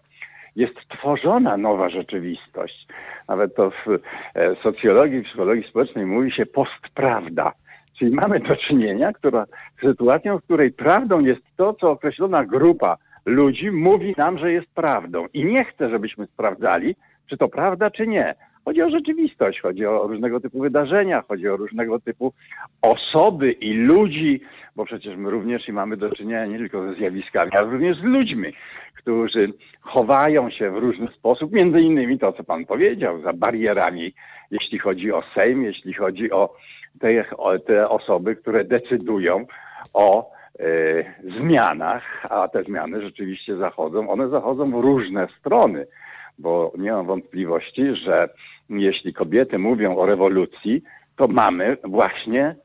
Jest 0.56 0.74
tworzona 0.88 1.56
nowa 1.56 1.90
rzeczywistość. 1.90 2.86
Nawet 3.28 3.54
to 3.54 3.70
w 3.70 3.88
e, 3.88 4.56
socjologii, 4.62 5.22
psychologii 5.22 5.68
społecznej 5.70 6.06
mówi 6.06 6.32
się 6.32 6.46
postprawda. 6.46 7.52
Czyli 7.98 8.10
mamy 8.14 8.40
do 8.40 8.56
czynienia 8.56 9.12
która, 9.12 9.46
z 9.78 9.86
sytuacją, 9.86 10.38
w 10.38 10.44
której 10.44 10.72
prawdą 10.72 11.20
jest 11.20 11.40
to, 11.56 11.74
co 11.74 11.90
określona 11.90 12.44
grupa 12.44 12.96
ludzi 13.26 13.70
mówi 13.70 14.14
nam, 14.18 14.38
że 14.38 14.52
jest 14.52 14.74
prawdą. 14.74 15.26
I 15.34 15.44
nie 15.44 15.64
chce, 15.64 15.90
żebyśmy 15.90 16.26
sprawdzali, 16.26 16.96
czy 17.30 17.36
to 17.36 17.48
prawda, 17.48 17.90
czy 17.90 18.06
nie. 18.06 18.34
Chodzi 18.64 18.82
o 18.82 18.90
rzeczywistość, 18.90 19.60
chodzi 19.60 19.86
o 19.86 20.06
różnego 20.06 20.40
typu 20.40 20.60
wydarzenia, 20.60 21.22
chodzi 21.28 21.48
o 21.48 21.56
różnego 21.56 22.00
typu 22.00 22.32
osoby 22.82 23.52
i 23.52 23.72
ludzi, 23.72 24.40
bo 24.76 24.84
przecież 24.84 25.16
my 25.16 25.30
również 25.30 25.68
i 25.68 25.72
mamy 25.72 25.96
do 25.96 26.10
czynienia 26.10 26.46
nie 26.46 26.58
tylko 26.58 26.82
ze 26.82 26.94
zjawiskami, 26.94 27.50
ale 27.54 27.70
również 27.70 27.96
z 27.96 28.02
ludźmi, 28.02 28.52
którzy 28.96 29.52
chowają 29.80 30.50
się 30.50 30.70
w 30.70 30.76
różny 30.76 31.08
sposób, 31.18 31.52
między 31.52 31.80
innymi 31.80 32.18
to, 32.18 32.32
co 32.32 32.44
pan 32.44 32.64
powiedział, 32.64 33.20
za 33.20 33.32
barierami, 33.32 34.14
jeśli 34.50 34.78
chodzi 34.78 35.12
o 35.12 35.22
Sejm, 35.34 35.62
jeśli 35.62 35.94
chodzi 35.94 36.30
o 36.30 36.54
te, 37.00 37.36
o 37.36 37.58
te 37.58 37.88
osoby, 37.88 38.36
które 38.36 38.64
decydują 38.64 39.46
o 39.94 40.30
e, 40.58 40.64
zmianach, 41.40 42.02
a 42.30 42.48
te 42.48 42.64
zmiany 42.64 43.02
rzeczywiście 43.02 43.56
zachodzą. 43.56 44.10
One 44.10 44.28
zachodzą 44.28 44.70
w 44.70 44.84
różne 44.84 45.28
strony, 45.38 45.86
bo 46.40 46.72
nie 46.78 46.92
mam 46.92 47.06
wątpliwości, 47.06 47.82
że 48.04 48.28
jeśli 48.70 49.14
kobiety 49.14 49.58
mówią 49.58 49.96
o 49.96 50.06
rewolucji, 50.06 50.82
to 51.16 51.28
mamy 51.28 51.76
właśnie 51.84 52.56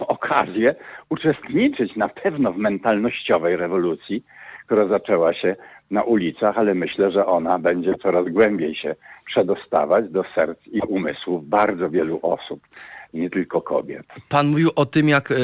okazję 0.00 0.74
uczestniczyć 1.10 1.96
na 1.96 2.08
pewno 2.08 2.52
w 2.52 2.56
mentalnościowej 2.56 3.56
rewolucji, 3.56 4.24
która 4.66 4.88
zaczęła 4.88 5.34
się 5.34 5.56
na 5.90 6.02
ulicach, 6.02 6.58
ale 6.58 6.74
myślę, 6.74 7.10
że 7.10 7.26
ona 7.26 7.58
będzie 7.58 7.94
coraz 7.94 8.28
głębiej 8.28 8.74
się 8.74 8.94
przedostawać 9.26 10.08
do 10.08 10.24
serc 10.34 10.58
i 10.66 10.80
umysłów 10.80 11.48
bardzo 11.48 11.90
wielu 11.90 12.18
osób, 12.22 12.60
nie 13.14 13.30
tylko 13.30 13.60
kobiet. 13.60 14.06
Pan 14.28 14.48
mówił 14.48 14.70
o 14.76 14.86
tym, 14.86 15.08
jak 15.08 15.30
e, 15.30 15.36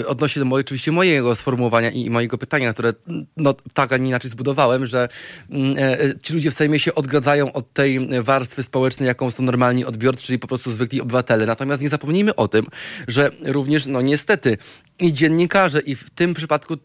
e, 0.00 0.06
odnośnie 0.06 0.40
do 0.40 0.46
moje, 0.46 0.60
oczywiście 0.60 0.92
mojego 0.92 1.36
sformułowania 1.36 1.90
i, 1.90 2.10
mojego 2.10 2.38
pytania, 2.38 2.72
które 2.72 2.92
no, 3.36 3.54
tak, 3.74 3.92
a 3.92 3.96
nie 3.96 4.08
inaczej 4.08 4.30
zbudowałem, 4.30 4.86
że 4.86 5.08
mm, 5.50 5.76
e, 5.78 6.18
ci 6.22 6.34
ludzie 6.34 6.50
w 6.50 6.54
Sejmie 6.54 6.78
się 6.78 6.94
odgradzają 6.94 7.52
od 7.52 7.72
tej 7.72 8.08
warstwy 8.22 8.62
społecznej, 8.62 9.06
jaką 9.06 9.30
są 9.30 9.42
normalni 9.42 9.84
odbiorcy, 9.84 10.22
czyli 10.22 10.38
po 10.38 10.48
prostu 10.48 10.72
zwykli 10.72 11.00
obywatele. 11.00 11.46
Natomiast 11.46 11.82
nie 11.82 11.88
zapomnijmy 11.88 12.34
o 12.34 12.48
tym, 12.48 12.66
że 13.08 13.30
również, 13.42 13.86
no 13.86 14.02
niestety, 14.02 14.56
i 15.00 15.12
dziennikarze, 15.12 15.80
i 15.80 15.94
w 15.94 16.10
tym 16.10 16.34
przypadku 16.34 16.76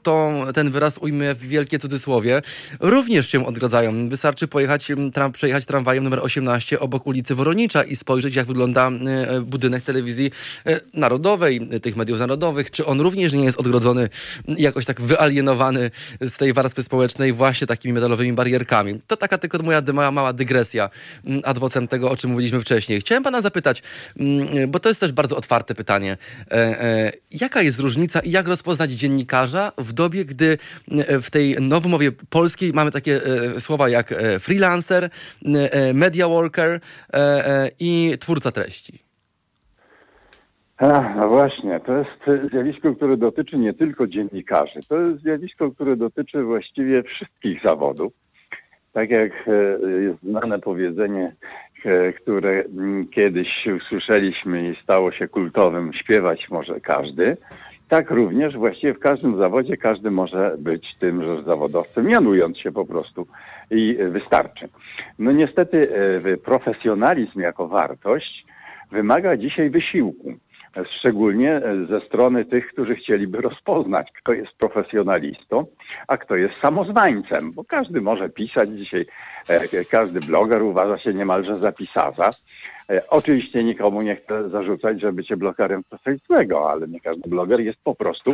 ten 0.53 0.71
wyraz 0.71 0.97
ujmę 0.97 1.35
w 1.35 1.39
wielkie 1.39 1.79
cudzysłowie, 1.79 2.41
również 2.79 3.29
się 3.29 3.45
odgradzają. 3.45 4.09
Wystarczy 4.09 4.47
pojechać, 4.47 4.91
tram, 5.13 5.31
przejechać 5.31 5.65
tramwajem 5.65 6.03
numer 6.03 6.19
18 6.19 6.79
obok 6.79 7.07
ulicy 7.07 7.35
Woronicza 7.35 7.83
i 7.83 7.95
spojrzeć, 7.95 8.35
jak 8.35 8.47
wygląda 8.47 8.89
e, 8.89 9.41
budynek 9.41 9.83
telewizji 9.83 10.06
e, 10.65 10.79
narodowej, 10.93 11.69
e, 11.71 11.79
tych 11.79 11.95
mediów 11.95 12.19
narodowych. 12.19 12.71
Czy 12.71 12.85
on 12.85 13.01
również 13.01 13.33
nie 13.33 13.43
jest 13.43 13.57
odgrodzony, 13.57 14.09
jakoś 14.47 14.85
tak 14.85 15.01
wyalienowany 15.01 15.91
z 16.21 16.37
tej 16.37 16.53
warstwy 16.53 16.83
społecznej 16.83 17.33
właśnie 17.33 17.67
takimi 17.67 17.93
metalowymi 17.93 18.33
barierkami. 18.33 19.01
To 19.07 19.17
taka 19.17 19.37
tylko 19.37 19.57
moja 19.57 19.81
mała, 19.93 20.11
mała 20.11 20.33
dygresja 20.33 20.89
ad 21.43 21.59
vocem 21.59 21.87
tego, 21.87 22.11
o 22.11 22.17
czym 22.17 22.31
mówiliśmy 22.31 22.61
wcześniej. 22.61 23.01
Chciałem 23.01 23.23
pana 23.23 23.41
zapytać, 23.41 23.83
bo 24.67 24.79
to 24.79 24.89
jest 24.89 24.99
też 24.99 25.11
bardzo 25.11 25.37
otwarte 25.37 25.75
pytanie. 25.75 26.17
Jaka 27.31 27.61
jest 27.61 27.79
różnica 27.79 28.19
i 28.19 28.31
jak 28.31 28.47
rozpoznać 28.47 28.91
dziennikarza 28.91 29.71
w 29.77 29.93
dobie, 29.93 30.25
gdy 30.25 30.57
w 31.21 31.29
tej 31.31 31.55
nowomowie 31.61 32.11
polskiej 32.11 32.73
mamy 32.73 32.91
takie 32.91 33.21
e, 33.25 33.61
słowa 33.61 33.89
jak 33.89 34.11
e, 34.11 34.39
freelancer, 34.39 35.09
e, 35.45 35.93
media 35.93 36.27
worker 36.27 36.79
i 37.79 38.17
twórca 38.19 38.51
treści? 38.51 39.06
A, 40.77 41.15
no 41.15 41.29
właśnie, 41.29 41.79
to 41.79 41.97
jest 41.97 42.49
zjawisko, 42.51 42.95
które 42.95 43.17
dotyczy 43.17 43.57
nie 43.57 43.73
tylko 43.73 44.07
dziennikarzy. 44.07 44.79
To 44.89 45.01
jest 45.01 45.21
zjawisko, 45.21 45.71
które 45.71 45.95
dotyczy 45.95 46.43
właściwie 46.43 47.03
wszystkich 47.03 47.61
zawodów. 47.63 48.13
Tak 48.93 49.09
jak 49.09 49.31
jest 50.01 50.23
znane 50.23 50.59
powiedzenie, 50.59 51.35
które 52.21 52.63
kiedyś 53.11 53.67
usłyszeliśmy 53.77 54.69
i 54.69 54.75
stało 54.83 55.11
się 55.11 55.27
kultowym, 55.27 55.93
śpiewać 55.93 56.49
może 56.49 56.79
każdy. 56.79 57.37
Tak 57.89 58.11
również 58.11 58.57
właściwie 58.57 58.93
w 58.93 58.99
każdym 58.99 59.37
zawodzie 59.37 59.77
każdy 59.77 60.11
może 60.11 60.55
być 60.59 60.95
tym 60.95 61.23
że 61.23 61.43
zawodowcem, 61.43 62.05
mianując 62.05 62.57
się 62.57 62.71
po 62.71 62.85
prostu 62.85 63.27
i 63.71 63.97
wystarczy. 64.09 64.69
No 65.19 65.31
niestety 65.31 65.87
profesjonalizm 66.45 67.39
jako 67.39 67.67
wartość 67.67 68.45
wymaga 68.91 69.37
dzisiaj 69.37 69.69
wysiłku. 69.69 70.33
Szczególnie 70.85 71.61
ze 71.89 72.01
strony 72.01 72.45
tych, 72.45 72.67
którzy 72.67 72.95
chcieliby 72.95 73.41
rozpoznać, 73.41 74.11
kto 74.21 74.33
jest 74.33 74.57
profesjonalistą, 74.57 75.65
a 76.07 76.17
kto 76.17 76.35
jest 76.35 76.53
samozwańcem, 76.61 77.51
bo 77.51 77.63
każdy 77.63 78.01
może 78.01 78.29
pisać 78.29 78.69
dzisiaj, 78.69 79.05
e, 79.49 79.85
każdy 79.85 80.19
bloger 80.19 80.63
uważa 80.63 80.97
się 80.97 81.13
niemalże 81.13 81.59
za 81.59 81.71
pisarza. 81.71 82.31
E, 82.89 83.09
oczywiście 83.09 83.63
nikomu 83.63 84.01
nie 84.01 84.15
chcę 84.15 84.49
zarzucać, 84.49 85.01
że 85.01 85.13
bycie 85.13 85.37
blogerem 85.37 85.83
to 85.89 85.97
coś 85.97 86.19
złego, 86.27 86.71
ale 86.71 86.87
nie 86.87 86.99
każdy 86.99 87.29
bloger 87.29 87.59
jest 87.59 87.79
po 87.83 87.95
prostu 87.95 88.31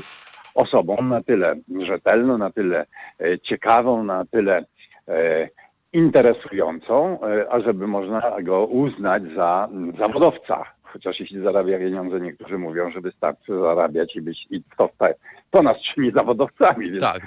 osobą 0.55 0.97
na 1.01 1.23
tyle 1.23 1.55
rzetelną, 1.87 2.37
na 2.37 2.51
tyle 2.51 2.85
e, 3.19 3.39
ciekawą, 3.39 4.03
na 4.03 4.25
tyle 4.25 4.65
interesującą, 5.93 7.19
ażeby 7.49 7.87
można 7.87 8.41
go 8.41 8.65
uznać 8.65 9.23
za 9.35 9.69
zawodowca 9.97 10.63
chociaż 10.93 11.19
jeśli 11.19 11.43
zarabia 11.43 11.79
pieniądze, 11.79 12.19
niektórzy 12.19 12.57
mówią, 12.57 12.91
że 12.91 13.01
wystarczy 13.01 13.59
zarabiać 13.59 14.15
i 14.15 14.21
być 14.21 14.47
i 14.49 14.61
to, 14.77 14.89
to 15.51 15.61
nas 15.61 15.77
czyni 15.93 16.11
zawodowcami. 16.11 16.91
Więc, 16.91 17.03
tak. 17.03 17.21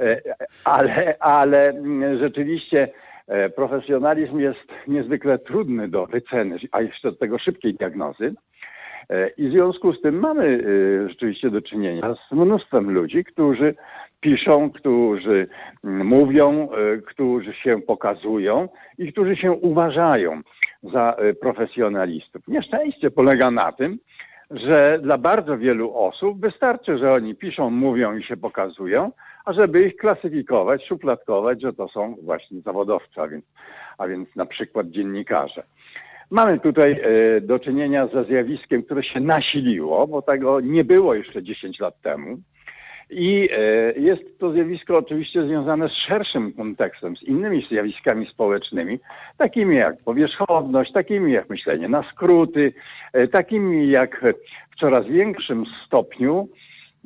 E, 0.00 0.20
ale, 0.64 1.16
ale 1.20 1.68
mm, 1.68 2.18
rzeczywiście 2.18 2.88
e, 3.28 3.50
profesjonalizm 3.50 4.38
jest 4.38 4.68
niezwykle 4.88 5.38
trudny 5.38 5.88
do 5.88 6.06
wyceny, 6.06 6.56
a 6.72 6.80
jeszcze 6.80 7.10
do 7.10 7.16
tego 7.16 7.38
szybkiej 7.38 7.74
diagnozy. 7.74 8.34
E, 9.10 9.28
I 9.28 9.48
w 9.48 9.52
związku 9.52 9.92
z 9.92 10.00
tym 10.00 10.18
mamy 10.18 10.64
rzeczywiście 11.08 11.50
do 11.50 11.62
czynienia 11.62 12.14
z 12.14 12.32
mnóstwem 12.32 12.90
ludzi, 12.90 13.24
którzy 13.24 13.74
piszą, 14.20 14.70
którzy 14.70 15.48
mm, 15.84 16.06
mówią, 16.06 16.68
którzy 17.06 17.54
się 17.54 17.82
pokazują 17.82 18.68
i 18.98 19.12
którzy 19.12 19.36
się 19.36 19.52
uważają 19.52 20.40
za 20.82 21.12
e, 21.12 21.34
profesjonalistów. 21.34 22.48
Nieszczęście 22.48 23.10
polega 23.10 23.50
na 23.50 23.72
tym, 23.72 23.98
że 24.50 24.98
dla 25.02 25.18
bardzo 25.18 25.58
wielu 25.58 25.94
osób 25.94 26.40
wystarczy, 26.40 26.98
że 26.98 27.12
oni 27.12 27.34
piszą, 27.34 27.70
mówią 27.70 28.16
i 28.16 28.24
się 28.24 28.36
pokazują, 28.36 29.12
a 29.44 29.52
żeby 29.52 29.86
ich 29.86 29.96
klasyfikować, 29.96 30.86
szufladkować, 30.86 31.62
że 31.62 31.72
to 31.72 31.88
są 31.88 32.16
właśnie 32.22 32.60
zawodowcy, 32.60 33.20
a 33.20 33.28
więc, 33.28 33.44
a 33.98 34.08
więc 34.08 34.36
na 34.36 34.46
przykład 34.46 34.86
dziennikarze. 34.86 35.62
Mamy 36.30 36.60
tutaj 36.60 36.92
e, 36.92 37.40
do 37.40 37.58
czynienia 37.58 38.06
ze 38.06 38.24
zjawiskiem, 38.24 38.82
które 38.82 39.04
się 39.04 39.20
nasiliło, 39.20 40.06
bo 40.06 40.22
tego 40.22 40.60
nie 40.60 40.84
było 40.84 41.14
jeszcze 41.14 41.42
10 41.42 41.80
lat 41.80 42.00
temu. 42.00 42.38
I 43.10 43.48
e, 43.52 43.92
jest 43.92 44.38
to 44.38 44.52
zjawisko 44.52 44.96
oczywiście 44.96 45.46
związane 45.46 45.88
z 45.88 45.92
szerszym 45.92 46.52
kontekstem, 46.52 47.16
z 47.16 47.22
innymi 47.22 47.66
zjawiskami 47.70 48.26
społecznymi, 48.26 48.98
takimi 49.38 49.76
jak 49.76 50.02
powierzchowność, 50.04 50.92
takimi 50.92 51.32
jak 51.32 51.50
myślenie 51.50 51.88
na 51.88 52.02
skróty, 52.12 52.72
e, 53.12 53.28
takimi 53.28 53.90
jak 53.90 54.24
w 54.70 54.80
coraz 54.80 55.06
większym 55.06 55.64
stopniu 55.86 56.48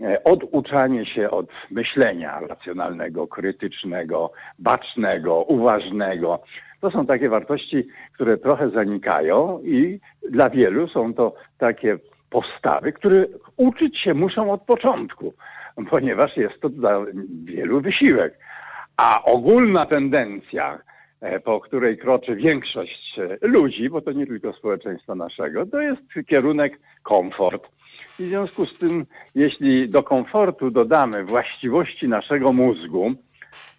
e, 0.02 0.24
oduczanie 0.24 1.06
się 1.06 1.30
od 1.30 1.46
myślenia 1.70 2.40
racjonalnego, 2.40 3.26
krytycznego, 3.26 4.32
bacznego, 4.58 5.42
uważnego. 5.42 6.42
To 6.80 6.90
są 6.90 7.06
takie 7.06 7.28
wartości, 7.28 7.86
które 8.14 8.38
trochę 8.38 8.70
zanikają 8.70 9.60
i 9.64 10.00
dla 10.30 10.50
wielu 10.50 10.88
są 10.88 11.14
to 11.14 11.34
takie 11.58 11.98
postawy, 12.30 12.92
które 12.92 13.26
uczyć 13.56 13.98
się 13.98 14.14
muszą 14.14 14.52
od 14.52 14.62
początku 14.62 15.34
ponieważ 15.90 16.36
jest 16.36 16.60
to 16.60 16.68
dla 16.68 17.04
wielu 17.44 17.80
wysiłek. 17.80 18.38
A 18.96 19.24
ogólna 19.24 19.86
tendencja, 19.86 20.78
e, 21.20 21.40
po 21.40 21.60
której 21.60 21.98
kroczy 21.98 22.36
większość 22.36 23.18
e, 23.18 23.46
ludzi, 23.46 23.90
bo 23.90 24.00
to 24.00 24.12
nie 24.12 24.26
tylko 24.26 24.52
społeczeństwa 24.52 25.14
naszego, 25.14 25.66
to 25.66 25.80
jest 25.80 26.02
kierunek 26.26 26.80
komfort. 27.02 27.68
I 28.20 28.22
w 28.22 28.26
związku 28.26 28.64
z 28.64 28.78
tym, 28.78 29.06
jeśli 29.34 29.88
do 29.88 30.02
komfortu 30.02 30.70
dodamy 30.70 31.24
właściwości 31.24 32.08
naszego 32.08 32.52
mózgu, 32.52 33.14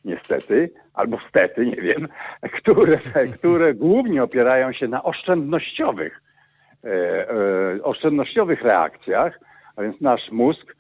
niestety, 0.06 0.70
albo 0.94 1.18
stety, 1.30 1.66
nie 1.66 1.82
wiem, 1.82 2.08
które, 2.58 2.98
które 3.34 3.74
głównie 3.74 4.24
opierają 4.24 4.72
się 4.72 4.88
na 4.88 5.04
oszczędnościowych, 5.04 6.22
e, 6.84 7.84
oszczędnościowych 7.84 8.62
reakcjach, 8.62 9.40
a 9.76 9.82
więc 9.82 10.02
nasz 10.02 10.32
mózg 10.32 10.76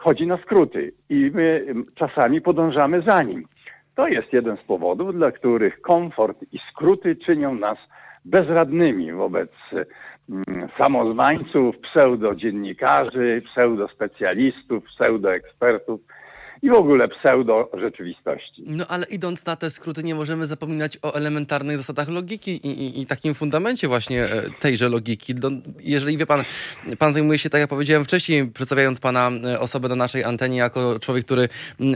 chodzi 0.00 0.26
na 0.26 0.36
skróty 0.36 0.92
i 1.08 1.30
my 1.34 1.66
czasami 1.94 2.40
podążamy 2.40 3.02
za 3.02 3.22
nim. 3.22 3.44
To 3.94 4.08
jest 4.08 4.32
jeden 4.32 4.56
z 4.56 4.62
powodów, 4.62 5.14
dla 5.14 5.32
których 5.32 5.80
komfort 5.80 6.38
i 6.52 6.58
skróty 6.70 7.16
czynią 7.16 7.54
nas 7.54 7.78
bezradnymi 8.24 9.12
wobec 9.12 9.50
samozwańców, 10.78 11.78
pseudodziennikarzy, 11.78 13.42
pseudospecjalistów, 13.52 14.84
pseudoekspertów, 14.84 16.00
i 16.64 16.70
w 16.70 16.74
ogóle 16.74 17.08
pseudo 17.08 17.70
rzeczywistości. 17.80 18.64
No 18.66 18.86
ale 18.88 19.06
idąc 19.06 19.46
na 19.46 19.56
te 19.56 19.70
skróty, 19.70 20.02
nie 20.02 20.14
możemy 20.14 20.46
zapominać 20.46 20.98
o 21.02 21.14
elementarnych 21.14 21.78
zasadach 21.78 22.08
logiki 22.08 22.50
i, 22.50 22.68
i, 22.68 23.00
i 23.00 23.06
takim 23.06 23.34
fundamencie 23.34 23.88
właśnie 23.88 24.24
e, 24.24 24.50
tejże 24.60 24.88
logiki. 24.88 25.34
Jeżeli 25.80 26.18
wie 26.18 26.26
pan, 26.26 26.44
pan 26.98 27.14
zajmuje 27.14 27.38
się, 27.38 27.50
tak 27.50 27.60
jak 27.60 27.70
powiedziałem 27.70 28.04
wcześniej, 28.04 28.46
przedstawiając 28.46 29.00
pana 29.00 29.30
e, 29.44 29.60
osobę 29.60 29.88
na 29.88 29.96
naszej 29.96 30.24
antenie 30.24 30.56
jako 30.56 30.98
człowiek, 31.00 31.24
który 31.24 31.48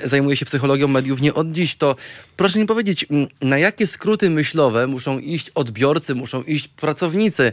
zajmuje 0.04 0.36
się 0.36 0.46
psychologią 0.46 0.88
mediów 0.88 1.20
nie 1.20 1.34
od 1.34 1.52
dziś, 1.52 1.76
to 1.76 1.96
proszę 2.36 2.58
mi 2.58 2.66
powiedzieć, 2.66 3.06
na 3.42 3.58
jakie 3.58 3.86
skróty 3.86 4.30
myślowe 4.30 4.86
muszą 4.86 5.18
iść 5.18 5.50
odbiorcy, 5.50 6.14
muszą 6.14 6.42
iść 6.42 6.68
pracownicy, 6.68 7.52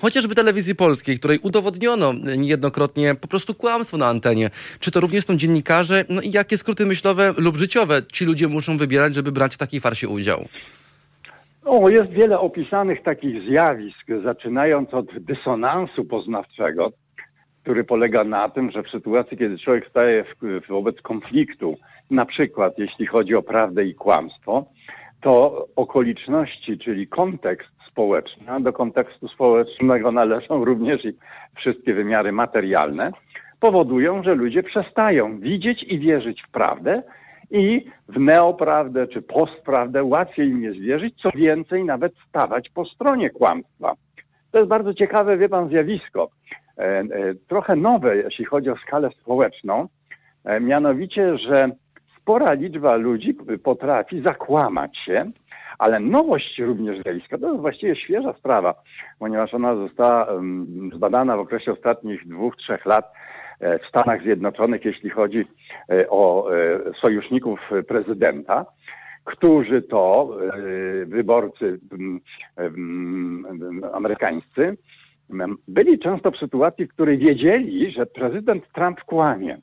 chociażby 0.00 0.34
telewizji 0.34 0.74
polskiej, 0.74 1.18
której 1.18 1.38
udowodniono 1.38 2.12
niejednokrotnie 2.36 3.14
po 3.14 3.28
prostu 3.28 3.54
kłamstwo 3.54 3.96
na 3.96 4.06
antenie. 4.06 4.50
Czy 4.80 4.90
to 4.90 5.00
również 5.00 5.24
są 5.24 5.36
dziennikarze? 5.36 6.04
No 6.08 6.20
i 6.20 6.37
jakie 6.38 6.56
skróty 6.56 6.86
myślowe 6.86 7.34
lub 7.36 7.56
życiowe 7.56 8.02
ci 8.12 8.24
ludzie 8.24 8.48
muszą 8.48 8.76
wybierać, 8.76 9.14
żeby 9.14 9.32
brać 9.32 9.54
w 9.54 9.58
takiej 9.58 9.80
farsie 9.80 10.08
udział? 10.08 10.44
O, 11.64 11.88
jest 11.88 12.10
wiele 12.10 12.38
opisanych 12.38 13.02
takich 13.02 13.42
zjawisk, 13.42 14.06
zaczynając 14.24 14.94
od 14.94 15.06
dysonansu 15.18 16.04
poznawczego, 16.04 16.92
który 17.62 17.84
polega 17.84 18.24
na 18.24 18.48
tym, 18.48 18.70
że 18.70 18.82
w 18.82 18.90
sytuacji, 18.90 19.38
kiedy 19.38 19.58
człowiek 19.58 19.88
staje 19.90 20.24
w, 20.24 20.68
wobec 20.68 21.00
konfliktu, 21.02 21.76
na 22.10 22.26
przykład 22.26 22.78
jeśli 22.78 23.06
chodzi 23.06 23.34
o 23.34 23.42
prawdę 23.42 23.84
i 23.84 23.94
kłamstwo, 23.94 24.64
to 25.20 25.66
okoliczności, 25.76 26.78
czyli 26.78 27.06
kontekst 27.06 27.70
społeczny, 27.90 28.50
a 28.50 28.60
do 28.60 28.72
kontekstu 28.72 29.28
społecznego 29.28 30.12
należą 30.12 30.64
również 30.64 31.04
i 31.04 31.12
wszystkie 31.56 31.94
wymiary 31.94 32.32
materialne, 32.32 33.12
powodują, 33.60 34.22
że 34.22 34.34
ludzie 34.34 34.62
przestają 34.62 35.40
widzieć 35.40 35.82
i 35.82 35.98
wierzyć 35.98 36.42
w 36.42 36.50
prawdę 36.50 37.02
i 37.50 37.84
w 38.08 38.20
neoprawdę 38.20 39.06
czy 39.06 39.22
postprawdę 39.22 40.04
łatwiej 40.04 40.48
im 40.48 40.62
jest 40.62 40.78
wierzyć, 40.78 41.14
co 41.22 41.30
więcej 41.34 41.84
nawet 41.84 42.12
stawać 42.28 42.70
po 42.74 42.84
stronie 42.84 43.30
kłamstwa. 43.30 43.92
To 44.50 44.58
jest 44.58 44.70
bardzo 44.70 44.94
ciekawe, 44.94 45.36
wie 45.36 45.48
pan, 45.48 45.68
zjawisko. 45.68 46.30
E, 46.78 46.82
e, 46.82 47.06
trochę 47.48 47.76
nowe, 47.76 48.16
jeśli 48.16 48.44
chodzi 48.44 48.70
o 48.70 48.76
skalę 48.76 49.10
społeczną, 49.20 49.88
e, 50.44 50.60
mianowicie, 50.60 51.38
że 51.38 51.70
spora 52.20 52.52
liczba 52.52 52.96
ludzi 52.96 53.36
potrafi 53.64 54.22
zakłamać 54.22 54.98
się, 54.98 55.30
ale 55.78 56.00
nowość 56.00 56.58
również 56.58 57.02
zjawiska, 57.02 57.38
to 57.38 57.48
jest 57.48 57.60
właściwie 57.60 57.96
świeża 57.96 58.32
sprawa, 58.32 58.74
ponieważ 59.18 59.54
ona 59.54 59.76
została 59.76 60.26
zbadana 60.94 61.36
w 61.36 61.40
okresie 61.40 61.72
ostatnich 61.72 62.28
dwóch, 62.28 62.56
trzech 62.56 62.86
lat 62.86 63.12
w 63.60 63.88
Stanach 63.88 64.22
Zjednoczonych, 64.22 64.84
jeśli 64.84 65.10
chodzi 65.10 65.44
e, 65.90 66.08
o 66.08 66.54
e, 66.56 66.80
sojuszników 67.00 67.60
prezydenta, 67.88 68.66
którzy 69.24 69.82
to 69.82 70.36
wyborcy 71.06 71.78
amerykańscy 73.92 74.76
byli 75.68 75.98
często 75.98 76.30
w 76.30 76.36
sytuacji, 76.36 76.86
w 76.86 76.92
której 76.92 77.18
wiedzieli, 77.18 77.90
że 77.90 78.06
prezydent 78.06 78.64
Trump 78.72 79.00
kłamie. 79.00 79.58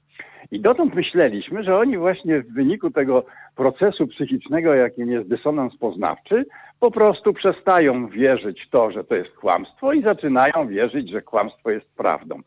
I 0.52 0.60
dotąd 0.60 0.96
myśleliśmy, 0.96 1.64
że 1.64 1.78
oni 1.78 1.98
właśnie 1.98 2.42
w 2.42 2.54
wyniku 2.54 2.92
tego 2.92 3.26
procesu 3.56 4.08
psychicznego, 4.08 4.74
jakim 4.74 5.12
jest 5.12 5.30
dysonans 5.30 5.78
poznawczy, 5.78 6.46
po 6.80 6.92
prostu 6.92 7.34
przestają 7.34 8.08
wierzyć 8.08 8.66
w 8.68 8.70
to, 8.70 8.92
że 8.92 9.04
to 9.04 9.16
jest 9.16 9.36
kłamstwo 9.36 9.94
i 9.94 10.04
zaczynają 10.04 10.68
wierzyć, 10.68 11.12
że 11.12 11.22
kłamstwo 11.22 11.72
jest 11.72 11.96
prawdą. 11.98 12.42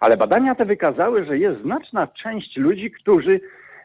Ale 0.00 0.16
badania 0.16 0.54
te 0.54 0.64
wykazały, 0.64 1.24
że 1.24 1.38
jest 1.38 1.62
znaczna 1.62 2.06
część 2.06 2.56
ludzi, 2.56 2.90
którzy 2.90 3.40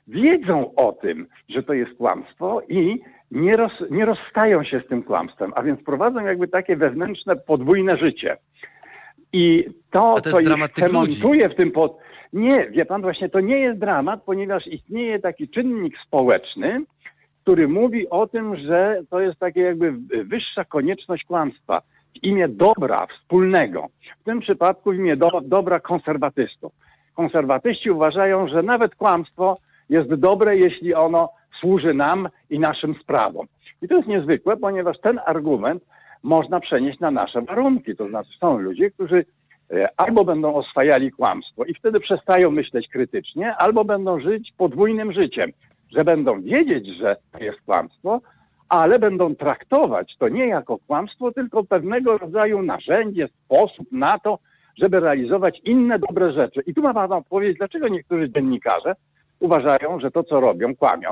wiedzą 0.07 0.75
o 0.75 0.91
tym, 0.91 1.27
że 1.49 1.63
to 1.63 1.73
jest 1.73 1.97
kłamstwo 1.97 2.61
i 2.69 3.01
nie, 3.31 3.53
roz, 3.53 3.71
nie 3.91 4.05
rozstają 4.05 4.63
się 4.63 4.81
z 4.85 4.87
tym 4.87 5.03
kłamstwem, 5.03 5.51
a 5.55 5.63
więc 5.63 5.83
prowadzą 5.83 6.19
jakby 6.19 6.47
takie 6.47 6.75
wewnętrzne, 6.75 7.35
podwójne 7.35 7.97
życie. 7.97 8.37
I 9.33 9.65
to, 9.91 10.13
to 10.21 10.31
co 10.31 10.39
ich 10.39 10.71
cementuje 10.75 11.49
w 11.49 11.55
tym 11.55 11.71
pod... 11.71 11.97
Nie, 12.33 12.69
wie 12.69 12.85
pan, 12.85 13.01
właśnie 13.01 13.29
to 13.29 13.39
nie 13.39 13.59
jest 13.59 13.79
dramat, 13.79 14.23
ponieważ 14.23 14.67
istnieje 14.67 15.19
taki 15.19 15.49
czynnik 15.49 15.93
społeczny, 16.07 16.81
który 17.43 17.67
mówi 17.67 18.09
o 18.09 18.27
tym, 18.27 18.55
że 18.55 19.01
to 19.09 19.19
jest 19.19 19.39
takie 19.39 19.61
jakby 19.61 19.91
wyższa 20.23 20.65
konieczność 20.65 21.23
kłamstwa. 21.23 21.81
w 22.13 22.23
imię 22.23 22.47
dobra 22.47 23.07
wspólnego, 23.07 23.87
w 24.21 24.23
tym 24.23 24.39
przypadku 24.39 24.91
w 24.91 24.95
imię 24.95 25.17
do, 25.17 25.41
dobra 25.41 25.79
konserwatystów. 25.79 26.73
Konserwatyści 27.15 27.91
uważają, 27.91 28.47
że 28.47 28.63
nawet 28.63 28.95
kłamstwo 28.95 29.53
jest 29.89 30.13
dobre, 30.13 30.57
jeśli 30.57 30.93
ono 30.93 31.29
służy 31.59 31.93
nam 31.93 32.29
i 32.49 32.59
naszym 32.59 32.95
sprawom. 33.01 33.47
I 33.81 33.87
to 33.87 33.95
jest 33.95 34.07
niezwykłe, 34.07 34.57
ponieważ 34.57 34.99
ten 34.99 35.19
argument 35.25 35.83
można 36.23 36.59
przenieść 36.59 36.99
na 36.99 37.11
nasze 37.11 37.41
warunki. 37.41 37.95
To 37.95 38.09
znaczy 38.09 38.29
są 38.39 38.57
ludzie, 38.57 38.91
którzy 38.91 39.25
e, 39.71 39.87
albo 39.97 40.25
będą 40.25 40.55
oswajali 40.55 41.11
kłamstwo 41.11 41.65
i 41.65 41.73
wtedy 41.73 41.99
przestają 41.99 42.51
myśleć 42.51 42.87
krytycznie, 42.87 43.55
albo 43.55 43.85
będą 43.85 44.19
żyć 44.19 44.53
podwójnym 44.57 45.13
życiem, 45.13 45.51
że 45.97 46.03
będą 46.03 46.41
wiedzieć, 46.41 46.87
że 46.97 47.15
to 47.31 47.43
jest 47.43 47.61
kłamstwo, 47.61 48.21
ale 48.69 48.99
będą 48.99 49.35
traktować 49.35 50.15
to 50.19 50.29
nie 50.29 50.47
jako 50.47 50.77
kłamstwo, 50.87 51.31
tylko 51.31 51.63
pewnego 51.63 52.17
rodzaju 52.17 52.61
narzędzie, 52.61 53.27
sposób 53.27 53.91
na 53.91 54.19
to, 54.19 54.39
żeby 54.81 54.99
realizować 54.99 55.61
inne 55.63 55.99
dobre 55.99 56.31
rzeczy. 56.31 56.61
I 56.65 56.73
tu 56.73 56.81
ma 56.81 56.93
Pan 56.93 57.11
odpowiedź, 57.11 57.57
dlaczego 57.57 57.87
niektórzy 57.87 58.29
dziennikarze 58.29 58.95
uważają, 59.39 59.99
że 59.99 60.11
to, 60.11 60.23
co 60.23 60.39
robią, 60.39 60.75
kłamią, 60.75 61.09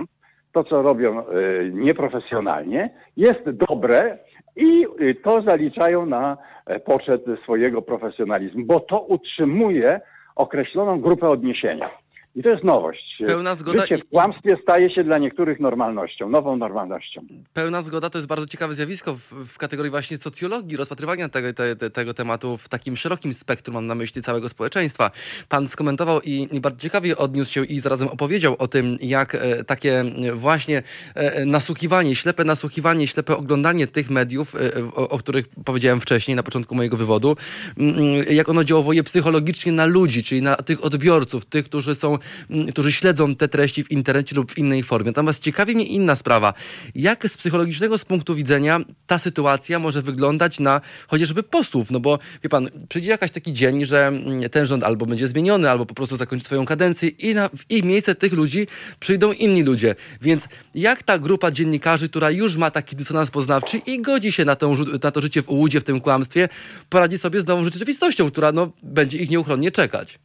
to, 0.52 0.64
co 0.64 0.82
robią 0.82 1.20
y, 1.20 1.72
nieprofesjonalnie, 1.74 2.90
jest 3.18 3.50
dobre 3.50 4.18
i 4.56 4.86
y, 5.02 5.16
to 5.16 5.42
zaliczają 5.42 6.06
na 6.06 6.38
e, 6.66 6.80
poczet 6.80 7.26
swojego 7.44 7.82
profesjonalizmu, 7.82 8.66
bo 8.66 8.80
to 8.80 9.02
utrzymuje 9.02 10.02
określoną 10.36 11.02
grupę 11.02 11.30
odniesienia. 11.30 11.90
I 12.36 12.44
to 12.44 12.50
jest 12.50 12.64
nowość. 12.64 13.24
Pełna 13.28 13.56
zgoda 13.56 13.82
Życie 13.82 13.98
w 13.98 14.10
kłamstwie 14.10 14.58
staje 14.64 14.96
się 14.96 15.04
dla 15.04 15.18
niektórych 15.18 15.60
normalnością, 15.60 16.30
nową 16.30 16.58
normalnością. 16.58 17.22
Pełna 17.54 17.82
zgoda 17.82 18.10
to 18.10 18.18
jest 18.18 18.28
bardzo 18.28 18.46
ciekawe 18.46 18.74
zjawisko 18.74 19.16
w, 19.16 19.46
w 19.48 19.58
kategorii 19.58 19.92
właśnie 19.92 20.18
socjologii, 20.18 20.78
rozpatrywania 20.78 21.30
tego, 21.30 21.54
te, 21.54 21.76
te, 21.76 21.90
tego 21.90 22.14
tematu 22.14 22.58
w 22.58 22.70
takim 22.70 22.98
szerokim 22.98 23.34
spektrum, 23.34 23.74
mam 23.74 23.88
na 23.88 23.96
myśli 23.96 24.22
całego 24.22 24.50
społeczeństwa. 24.50 25.12
Pan 25.50 25.68
skomentował 25.68 26.22
i, 26.22 26.48
i 26.52 26.62
bardzo 26.62 26.80
ciekawie 26.80 27.18
odniósł 27.18 27.54
się 27.54 27.66
i 27.66 27.80
zarazem 27.80 28.08
opowiedział 28.08 28.56
o 28.60 28.68
tym, 28.68 28.98
jak 29.02 29.36
e, 29.36 29.64
takie 29.64 30.00
e, 30.00 30.34
właśnie 30.34 30.84
e, 31.16 31.46
nasłuchiwanie, 31.46 32.16
ślepe 32.16 32.44
nasłuchiwanie, 32.44 33.08
ślepe 33.08 33.38
oglądanie 33.38 33.88
tych 33.88 34.10
mediów, 34.10 34.56
e, 34.56 34.60
o, 34.96 35.10
o 35.10 35.18
których 35.18 35.46
powiedziałem 35.66 36.02
wcześniej 36.02 36.36
na 36.36 36.44
początku 36.44 36.76
mojego 36.76 36.98
wywodu, 36.98 37.38
mm, 37.78 37.96
jak 38.30 38.50
ono 38.50 38.64
działuje 38.64 39.04
psychologicznie 39.04 39.72
na 39.72 39.86
ludzi, 39.86 40.24
czyli 40.24 40.42
na 40.42 40.56
tych 40.56 40.86
odbiorców, 40.86 41.46
tych, 41.46 41.66
którzy 41.66 41.96
są, 41.96 42.08
mm, 42.08 42.21
którzy 42.70 42.92
śledzą 42.92 43.36
te 43.36 43.48
treści 43.48 43.84
w 43.84 43.92
internecie 43.92 44.36
lub 44.36 44.52
w 44.52 44.58
innej 44.58 44.84
formie. 44.84 45.06
Natomiast 45.06 45.44
ciekawi 45.44 45.76
mnie 45.76 45.86
inna 45.86 46.16
sprawa. 46.16 46.54
Jak 46.96 47.28
z 47.30 47.38
psychologicznego 47.38 47.98
z 47.98 48.06
punktu 48.06 48.36
widzenia 48.36 48.80
ta 49.08 49.20
sytuacja 49.20 49.80
może 49.80 50.02
wyglądać 50.02 50.60
na 50.60 50.82
chociażby 51.08 51.44
posłów? 51.44 51.92
No 51.92 52.00
bo 52.00 52.20
wie 52.44 52.50
pan, 52.50 52.70
przyjdzie 52.90 53.10
jakaś 53.10 53.32
taki 53.32 53.54
dzień, 53.54 53.86
że 53.86 54.12
ten 54.52 54.66
rząd 54.66 54.84
albo 54.84 55.06
będzie 55.06 55.28
zmieniony, 55.28 55.70
albo 55.70 55.86
po 55.86 55.94
prostu 55.94 56.18
zakończy 56.18 56.46
swoją 56.46 56.66
kadencję 56.66 57.10
i 57.10 57.36
na, 57.36 57.50
w 57.50 57.72
ich 57.72 57.84
miejsce 57.84 58.16
tych 58.16 58.34
ludzi 58.34 58.68
przyjdą 59.00 59.32
inni 59.32 59.64
ludzie. 59.64 59.96
Więc 60.22 60.44
jak 60.76 61.04
ta 61.04 61.20
grupa 61.20 61.52
dziennikarzy, 61.52 62.10
która 62.10 62.32
już 62.32 62.58
ma 62.58 62.72
taki 62.72 62.96
dysonans 62.96 63.32
poznawczy 63.32 63.78
i 63.78 64.02
godzi 64.02 64.32
się 64.32 64.46
na, 64.46 64.56
tą, 64.56 64.76
na 65.04 65.12
to 65.12 65.22
życie 65.22 65.42
w 65.42 65.50
ułudzie, 65.50 65.82
w 65.82 65.84
tym 65.84 66.02
kłamstwie, 66.02 66.50
poradzi 66.90 67.18
sobie 67.18 67.42
z 67.42 67.46
nową 67.46 67.64
rzeczywistością, 67.64 68.32
która 68.32 68.52
no, 68.52 68.72
będzie 68.84 69.18
ich 69.18 69.30
nieuchronnie 69.30 69.72
czekać? 69.72 70.20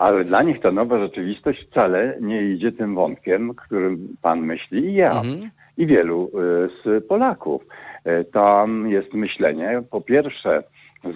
Ale 0.00 0.24
dla 0.24 0.42
nich 0.42 0.60
ta 0.60 0.70
nowa 0.72 0.98
rzeczywistość 0.98 1.66
wcale 1.66 2.16
nie 2.20 2.42
idzie 2.42 2.72
tym 2.72 2.94
wątkiem, 2.94 3.54
którym 3.54 4.16
pan 4.22 4.40
myśli 4.40 4.84
i 4.84 4.94
ja. 4.94 5.10
Mhm. 5.10 5.50
I 5.76 5.86
wielu 5.86 6.26
y, 6.28 6.68
z 6.84 7.06
Polaków. 7.06 7.62
Y, 8.06 8.24
Tam 8.32 8.90
jest 8.90 9.14
myślenie, 9.14 9.82
po 9.90 10.00
pierwsze, 10.00 10.62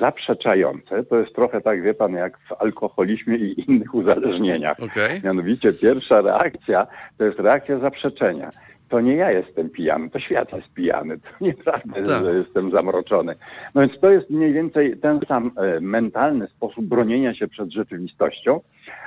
zaprzeczające. 0.00 1.04
To 1.04 1.18
jest 1.18 1.34
trochę 1.34 1.60
tak, 1.60 1.82
wie 1.82 1.94
pan, 1.94 2.12
jak 2.12 2.38
w 2.38 2.52
alkoholizmie 2.52 3.36
i 3.36 3.70
innych 3.70 3.94
uzależnieniach. 3.94 4.76
Okej. 4.80 5.20
Mianowicie 5.24 5.72
pierwsza 5.72 6.20
reakcja 6.20 6.86
to 7.18 7.24
jest 7.24 7.38
reakcja 7.38 7.78
zaprzeczenia. 7.78 8.50
To 8.88 9.00
nie 9.00 9.14
ja 9.16 9.30
jestem 9.30 9.70
pijany, 9.70 10.10
to 10.10 10.18
świat 10.18 10.52
jest 10.52 10.72
pijany. 10.74 11.18
To 11.38 11.44
nieprawda, 11.44 11.94
Tak. 11.94 12.24
że 12.24 12.34
jestem 12.34 12.70
zamroczony. 12.70 13.34
No 13.74 13.80
więc 13.80 14.00
to 14.00 14.10
jest 14.10 14.30
mniej 14.30 14.52
więcej 14.52 14.96
ten 14.96 15.20
sam 15.28 15.50
e, 15.56 15.80
mentalny 15.80 16.46
sposób 16.46 16.84
bronienia 16.84 17.34
się 17.34 17.48
przed 17.48 17.72
rzeczywistością. 17.72 18.60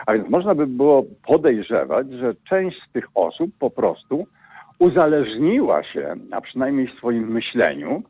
A 0.06 0.14
więc 0.14 0.30
można 0.30 0.56
by 0.56 0.68
było 0.68 1.04
podejrzewać, 1.28 2.12
że 2.12 2.34
część 2.49 2.78
z 2.90 2.91
tych 2.91 3.06
osób 3.16 3.52
po 3.60 3.70
prostu 3.70 4.28
uzależniła 4.80 5.84
się, 5.84 6.16
a 6.32 6.41
przynajmniej 6.41 6.88
w 6.88 6.98
swoim 6.98 7.28
myśleniu, 7.28 8.04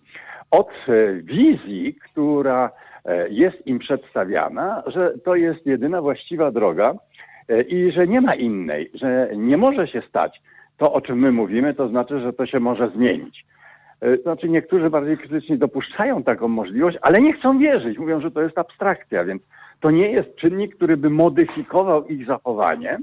od 0.51 0.69
e, 0.87 1.13
wizji, 1.13 1.93
która 1.93 2.71
e, 3.05 3.29
jest 3.29 3.67
im 3.67 3.79
przedstawiana, 3.79 4.83
że 4.87 5.13
to 5.23 5.35
jest 5.35 5.65
jedyna 5.65 6.01
właściwa 6.01 6.51
droga 6.51 6.93
i 7.67 7.91
że 7.91 8.07
nie 8.07 8.21
ma 8.21 8.35
innej, 8.35 8.91
że 8.93 9.29
nie 9.35 9.57
może 9.57 9.87
się 9.87 10.01
stać 10.09 10.41
to, 10.77 10.93
o 10.93 11.01
czym 11.01 11.19
my 11.19 11.31
mówimy, 11.31 11.73
to 11.73 11.89
znaczy, 11.89 12.19
że 12.19 12.33
to 12.33 12.45
się 12.45 12.59
może 12.59 12.89
zmienić. 12.89 13.45
E, 14.01 14.17
Znaczy 14.17 14.49
niektórzy 14.49 14.89
bardziej 14.89 15.17
krytycznie 15.17 15.57
dopuszczają 15.57 16.23
taką 16.23 16.47
możliwość, 16.47 16.97
ale 17.01 17.21
nie 17.21 17.33
chcą 17.33 17.59
wierzyć. 17.59 17.97
Mówią, 17.97 18.21
że 18.21 18.31
to 18.31 18.41
jest 18.41 18.57
abstrakcja, 18.57 19.25
więc 19.25 19.41
to 19.79 19.91
nie 19.91 20.11
jest 20.11 20.35
czynnik, 20.35 20.75
który 20.75 20.97
by 20.97 21.09
modyfikował 21.09 22.05
ich 22.07 22.25
zachowanie. 22.25 22.97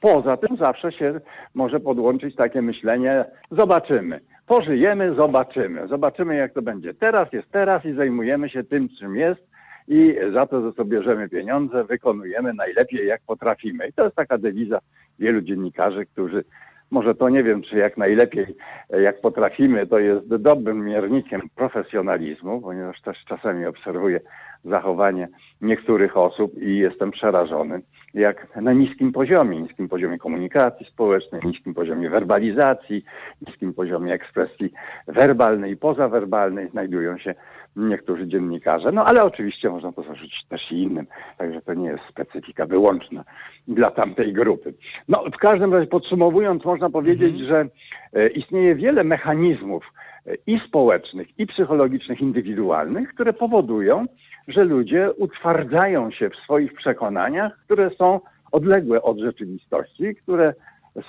Poza 0.00 0.36
tym 0.36 0.56
zawsze 0.56 0.92
się 0.92 1.20
może 1.54 1.80
podłączyć 1.80 2.36
takie 2.36 2.62
myślenie, 2.62 3.24
zobaczymy. 3.50 4.20
Pożyjemy, 4.46 5.14
zobaczymy. 5.14 5.88
Zobaczymy, 5.88 6.36
jak 6.36 6.52
to 6.52 6.62
będzie. 6.62 6.94
Teraz 6.94 7.32
jest 7.32 7.50
teraz 7.52 7.84
i 7.84 7.92
zajmujemy 7.92 8.48
się 8.48 8.64
tym, 8.64 8.88
czym 8.98 9.16
jest 9.16 9.40
i 9.88 10.16
za 10.32 10.46
to, 10.46 10.62
że 10.62 10.72
sobie 10.72 10.90
bierzemy 10.90 11.28
pieniądze, 11.28 11.84
wykonujemy 11.84 12.54
najlepiej, 12.54 13.06
jak 13.06 13.20
potrafimy. 13.26 13.88
I 13.88 13.92
to 13.92 14.04
jest 14.04 14.16
taka 14.16 14.38
dewiza 14.38 14.78
wielu 15.18 15.40
dziennikarzy, 15.40 16.06
którzy 16.06 16.44
może 16.90 17.14
to 17.14 17.28
nie 17.28 17.42
wiem, 17.42 17.62
czy 17.62 17.76
jak 17.76 17.96
najlepiej, 17.96 18.46
e, 18.90 19.02
jak 19.02 19.20
potrafimy, 19.20 19.86
to 19.86 19.98
jest 19.98 20.36
dobrym 20.36 20.84
miernikiem 20.84 21.40
profesjonalizmu, 21.54 22.60
ponieważ 22.60 23.02
też 23.02 23.24
czasami 23.24 23.66
obserwuję 23.66 24.20
zachowanie 24.64 25.28
niektórych 25.60 26.16
osób 26.16 26.62
i 26.62 26.76
jestem 26.76 27.10
przerażony, 27.10 27.80
jak 28.14 28.56
na 28.56 28.72
niskim 28.72 29.12
poziomie, 29.12 29.60
niskim 29.60 29.88
poziomie 29.88 30.18
komunikacji 30.18 30.86
społecznej, 30.86 31.40
niskim 31.44 31.74
poziomie 31.74 32.10
werbalizacji, 32.10 33.04
niskim 33.46 33.74
poziomie 33.74 34.14
ekspresji 34.14 34.72
werbalnej 35.06 35.72
i 35.72 35.76
pozawerbalnej 35.76 36.68
znajdują 36.68 37.18
się 37.18 37.34
niektórzy 37.76 38.26
dziennikarze. 38.26 38.92
No 38.92 39.04
ale 39.04 39.24
oczywiście 39.24 39.70
można 39.70 39.92
to 39.92 40.02
zarzucić 40.02 40.44
też 40.48 40.72
i 40.72 40.82
innym, 40.82 41.06
także 41.38 41.62
to 41.62 41.74
nie 41.74 41.88
jest 41.88 42.02
specyfika 42.10 42.66
wyłączna 42.66 43.24
dla 43.68 43.90
tamtej 43.90 44.32
grupy. 44.32 44.74
No 45.08 45.24
w 45.34 45.36
każdym 45.36 45.74
razie 45.74 45.86
podsumowując, 45.86 46.64
można 46.64 46.90
powiedzieć, 46.90 47.38
że 47.38 47.66
e, 48.12 48.28
istnieje 48.28 48.74
wiele 48.74 49.04
mechanizmów 49.04 49.84
e, 50.26 50.34
i 50.46 50.60
społecznych, 50.68 51.38
i 51.38 51.46
psychologicznych, 51.46 52.20
indywidualnych, 52.20 53.08
które 53.14 53.32
powodują, 53.32 54.06
że 54.48 54.64
ludzie 54.64 55.12
utwardzają 55.12 56.10
się 56.10 56.30
w 56.30 56.36
swoich 56.36 56.74
przekonaniach, 56.74 57.52
które 57.64 57.90
są 57.90 58.20
odległe 58.52 59.02
od 59.02 59.18
rzeczywistości, 59.18 60.14
które 60.14 60.54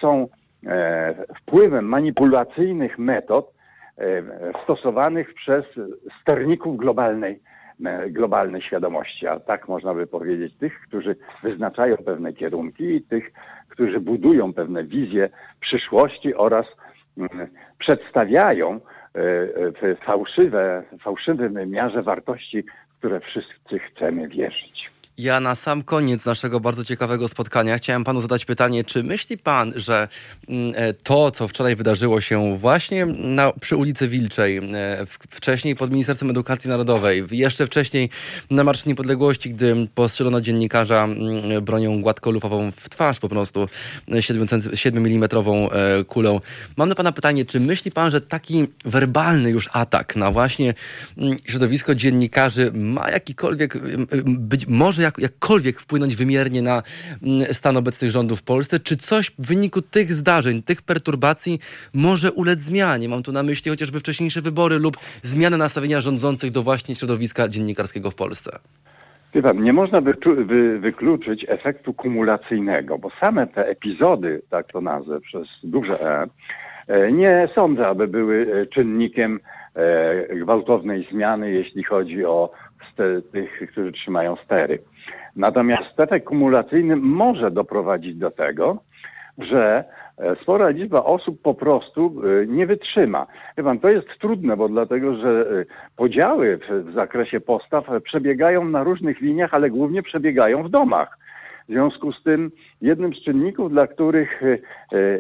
są 0.02 0.28
e, 0.66 1.26
wpływem 1.42 1.86
manipulacyjnych 1.86 3.00
metod 3.00 3.61
stosowanych 4.64 5.34
przez 5.34 5.66
sterników 6.22 6.78
globalnej, 6.78 7.40
globalnej 8.10 8.62
świadomości, 8.62 9.28
a 9.28 9.40
tak 9.40 9.68
można 9.68 9.94
by 9.94 10.08
powiedzieć, 10.08 10.58
tych, 10.58 10.82
którzy 10.88 11.16
wyznaczają 11.44 11.98
pewne 11.98 12.34
kierunki 12.34 12.84
i 12.84 13.02
tych, 13.02 13.32
którzy 13.70 14.00
budują 14.00 14.54
pewne 14.54 14.84
wizje 14.84 15.30
przyszłości 15.60 16.36
oraz 16.36 16.66
przedstawiają 17.80 18.74
e, 18.74 18.80
w 19.72 19.98
fałszywe, 20.06 20.84
fałszywym 21.04 21.54
wymiarze 21.54 22.04
wartości, 22.04 22.64
które 23.00 23.20
wszyscy 23.20 23.80
chcemy 23.80 24.28
wierzyć. 24.28 24.92
Ja 25.22 25.40
na 25.40 25.56
sam 25.56 25.84
koniec 25.84 26.26
naszego 26.26 26.60
bardzo 26.60 26.86
ciekawego 26.86 27.28
spotkania 27.28 27.78
chciałem 27.78 28.04
panu 28.04 28.22
zadać 28.22 28.46
pytanie, 28.46 28.84
czy 28.84 29.04
myśli 29.04 29.38
pan, 29.38 29.74
że 29.76 30.08
mm, 30.50 30.74
e, 30.76 30.94
to, 30.94 31.32
co 31.32 31.48
wczoraj 31.48 31.76
wydarzyło 31.76 32.22
się 32.22 32.58
właśnie 32.58 33.06
na, 33.06 33.54
przy 33.62 33.76
ulicy 33.76 34.08
Wilczej, 34.08 34.58
e, 34.58 34.62
wcześniej 35.30 35.76
pod 35.76 35.92
Ministerstwem 35.92 36.30
Edukacji 36.30 36.70
Narodowej, 36.70 37.24
jeszcze 37.32 37.68
wcześniej 37.68 38.10
na 38.52 38.64
Marszu 38.64 38.90
Niepodległości, 38.90 39.50
gdy 39.50 39.88
postrzelono 39.96 40.42
dziennikarza 40.42 41.04
mm, 41.04 41.64
bronią 41.64 42.02
gładkolupową 42.02 42.72
w 42.72 42.90
twarz 42.90 43.20
po 43.20 43.30
prostu, 43.30 43.68
e, 44.14 44.22
7, 44.22 44.48
7 44.74 45.06
mm 45.06 45.30
e, 45.34 46.04
kulą. 46.04 46.40
Mam 46.78 46.90
do 46.90 46.96
pana 46.96 47.12
pytanie, 47.12 47.46
czy 47.46 47.60
myśli 47.60 47.92
pan, 47.92 48.12
że 48.12 48.22
taki 48.22 48.68
werbalny 48.86 49.50
już 49.50 49.70
atak 49.72 50.16
na 50.16 50.32
właśnie 50.32 50.74
mm, 51.18 51.38
środowisko 51.46 51.96
dziennikarzy 51.96 52.72
ma 52.74 53.10
jakikolwiek, 53.10 53.78
być 54.26 54.68
może 54.68 55.02
jak, 55.02 55.11
jakkolwiek 55.20 55.80
wpłynąć 55.80 56.16
wymiernie 56.16 56.62
na 56.62 56.84
mm, 57.24 57.54
stan 57.54 57.78
obecnych 57.78 58.12
rządów 58.12 58.40
w 58.40 58.44
Polsce? 58.44 58.80
Czy 58.80 58.98
coś 58.98 59.32
w 59.40 59.48
wyniku 59.48 59.82
tych 59.82 60.14
zdarzeń, 60.14 60.64
tych 60.64 60.82
perturbacji 60.82 61.60
może 61.94 62.32
ulec 62.32 62.60
zmianie? 62.60 63.10
Mam 63.10 63.24
tu 63.24 63.32
na 63.32 63.44
myśli 63.44 63.72
chociażby 63.72 64.00
wcześniejsze 64.00 64.42
wybory 64.42 64.80
lub 64.80 64.98
zmianę 65.22 65.58
nastawienia 65.58 66.02
rządzących 66.02 66.52
do 66.52 66.64
właśnie 66.64 66.96
środowiska 66.96 67.48
dziennikarskiego 67.48 68.12
w 68.12 68.16
Polsce. 68.16 68.52
Pan, 69.44 69.64
nie 69.64 69.74
można 69.74 70.02
wykluczyć 70.80 71.46
efektu 71.48 71.94
kumulacyjnego, 71.94 72.98
bo 72.98 73.10
same 73.22 73.48
te 73.48 73.66
epizody, 73.68 74.42
tak 74.50 74.72
to 74.72 74.82
nazwę, 74.82 75.22
przez 75.22 75.48
duże 75.64 76.28
E, 76.90 76.94
e, 76.94 77.12
nie 77.12 77.50
sądzę, 77.56 77.88
aby 77.88 78.08
były 78.08 78.48
e, 78.54 78.66
czynnikiem 78.66 79.40
e, 79.76 80.36
gwałtownej 80.36 81.08
zmiany, 81.12 81.52
jeśli 81.52 81.84
chodzi 81.84 82.26
o 82.26 82.52
tych, 83.32 83.72
którzy 83.72 83.92
trzymają 83.92 84.36
stery. 84.46 84.80
Natomiast 85.36 86.00
efekt 86.00 86.26
kumulacyjny 86.26 86.96
może 86.96 87.52
doprowadzić 87.52 88.16
do 88.16 88.32
tego, 88.32 88.78
że 89.38 89.84
e, 90.18 90.36
spora 90.36 90.70
liczba 90.70 91.04
osób 91.04 91.42
po 91.42 91.54
prostu 91.54 92.22
e, 92.42 92.48
nie 92.48 92.68
wytrzyma. 92.68 93.28
Wie 93.58 93.64
pan, 93.64 93.80
to 93.80 93.90
jest 93.90 94.08
trudne, 94.20 94.58
bo 94.58 94.70
dlatego, 94.70 95.16
że 95.16 95.30
e, 95.30 95.66
podziały 95.98 96.58
w, 96.58 96.94
zakresie 96.94 97.40
postaw 97.40 97.86
przebiegają 98.04 98.66
na 98.66 98.84
różnych 98.84 99.22
liniach, 99.22 99.54
ale 99.54 99.70
głównie 99.70 100.04
przebiegają 100.04 100.64
w 100.64 100.70
domach. 100.70 101.18
W 101.70 101.74
związku 101.74 102.14
z 102.14 102.24
tym 102.24 102.52
jednym 102.82 103.14
z 103.14 103.24
czynników, 103.24 103.72
dla 103.72 103.88
których 103.88 104.42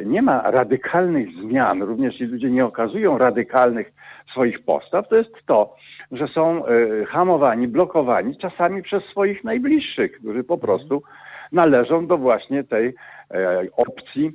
nie 0.06 0.22
ma 0.22 0.52
radykalnych 0.52 1.30
zmian, 1.42 1.84
również 1.84 2.16
ci 2.16 2.26
ludzie 2.26 2.50
nie 2.50 2.66
okazują 2.66 3.18
radykalnych 3.18 3.94
swoich 4.32 4.66
postaw, 4.66 5.08
to 5.08 5.16
jest 5.16 5.32
to, 5.46 5.76
że 6.12 6.28
są 6.28 6.66
e, 6.66 7.06
hamowani, 7.06 7.68
blokowani 7.68 8.38
czasami 8.38 8.84
przez 8.84 9.04
swoich 9.04 9.44
najbliższych, 9.44 10.12
którzy 10.20 10.44
po 10.44 10.58
prostu 10.58 11.04
należą 11.52 12.08
do 12.08 12.18
właśnie 12.18 12.64
tej 12.64 12.94
e, 13.32 13.62
opcji, 13.78 14.32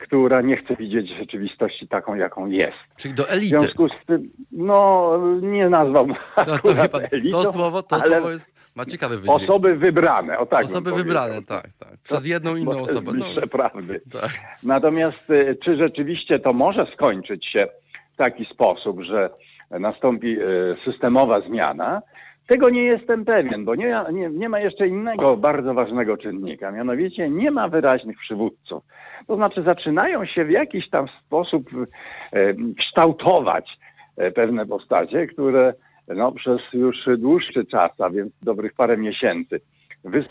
która 0.00 0.40
nie 0.42 0.56
chce 0.56 0.76
widzieć 0.76 1.08
rzeczywistości 1.18 1.88
taką, 1.88 2.14
jaką 2.14 2.46
jest. 2.46 2.76
Czyli 2.96 3.14
do 3.14 3.22
W 3.22 3.30
elity. 3.32 3.48
związku 3.58 3.88
z 3.88 4.06
tym, 4.06 4.30
no 4.52 5.12
nie 5.42 5.68
nazwałbym 5.68 6.16
No, 6.36 6.58
to, 6.58 6.70
elitą, 7.12 7.42
to 7.42 7.52
słowo, 7.52 7.82
to 7.82 8.00
słowo 8.00 8.30
jest, 8.30 8.54
ma 8.76 8.84
ciekawy 8.86 9.16
wydźwięk. 9.18 9.42
osoby 9.50 9.76
wybrane, 9.76 10.38
o 10.38 10.46
tak 10.46 10.64
Osoby 10.64 10.92
wybrane, 10.92 11.42
tak, 11.42 11.68
tak. 11.78 11.98
Przez 12.02 12.26
jedną 12.26 12.56
inną 12.56 12.80
osobę. 12.82 13.12
No, 13.14 13.24
bliższe 13.24 13.46
prawdy. 13.46 14.00
tak. 14.12 14.30
Natomiast 14.62 15.30
y, 15.30 15.58
czy 15.64 15.76
rzeczywiście 15.76 16.38
to 16.38 16.52
może 16.52 16.86
skończyć 16.94 17.46
się 17.46 17.66
w 18.14 18.16
taki 18.16 18.44
sposób, 18.44 19.02
że 19.02 19.30
nastąpi 19.70 20.40
y, 20.40 20.76
systemowa 20.84 21.40
zmiana? 21.40 22.02
Tego 22.46 22.70
nie 22.70 22.82
jestem 22.82 23.24
pewien, 23.24 23.64
bo 23.64 23.74
nie, 23.74 24.04
nie, 24.12 24.30
nie 24.30 24.48
ma 24.48 24.58
jeszcze 24.58 24.88
innego 24.88 25.36
bardzo 25.36 25.74
ważnego 25.74 26.16
czynnika, 26.16 26.70
mianowicie 26.72 27.30
nie 27.30 27.50
ma 27.50 27.68
wyraźnych 27.68 28.16
przywódców. 28.18 28.84
To 29.26 29.36
znaczy 29.36 29.62
zaczynają 29.62 30.26
się 30.26 30.44
w 30.44 30.50
jakiś 30.50 30.90
tam 30.90 31.06
sposób 31.26 31.70
y, 31.72 32.56
kształtować 32.78 33.78
y, 34.22 34.30
pewne 34.30 34.66
postacie, 34.66 35.26
które 35.26 35.74
no, 36.08 36.32
przez 36.32 36.60
już 36.72 36.96
dłuższy 37.18 37.66
czas, 37.66 38.00
a 38.00 38.10
więc 38.10 38.32
dobrych 38.42 38.74
parę 38.74 38.96
miesięcy, 38.96 39.60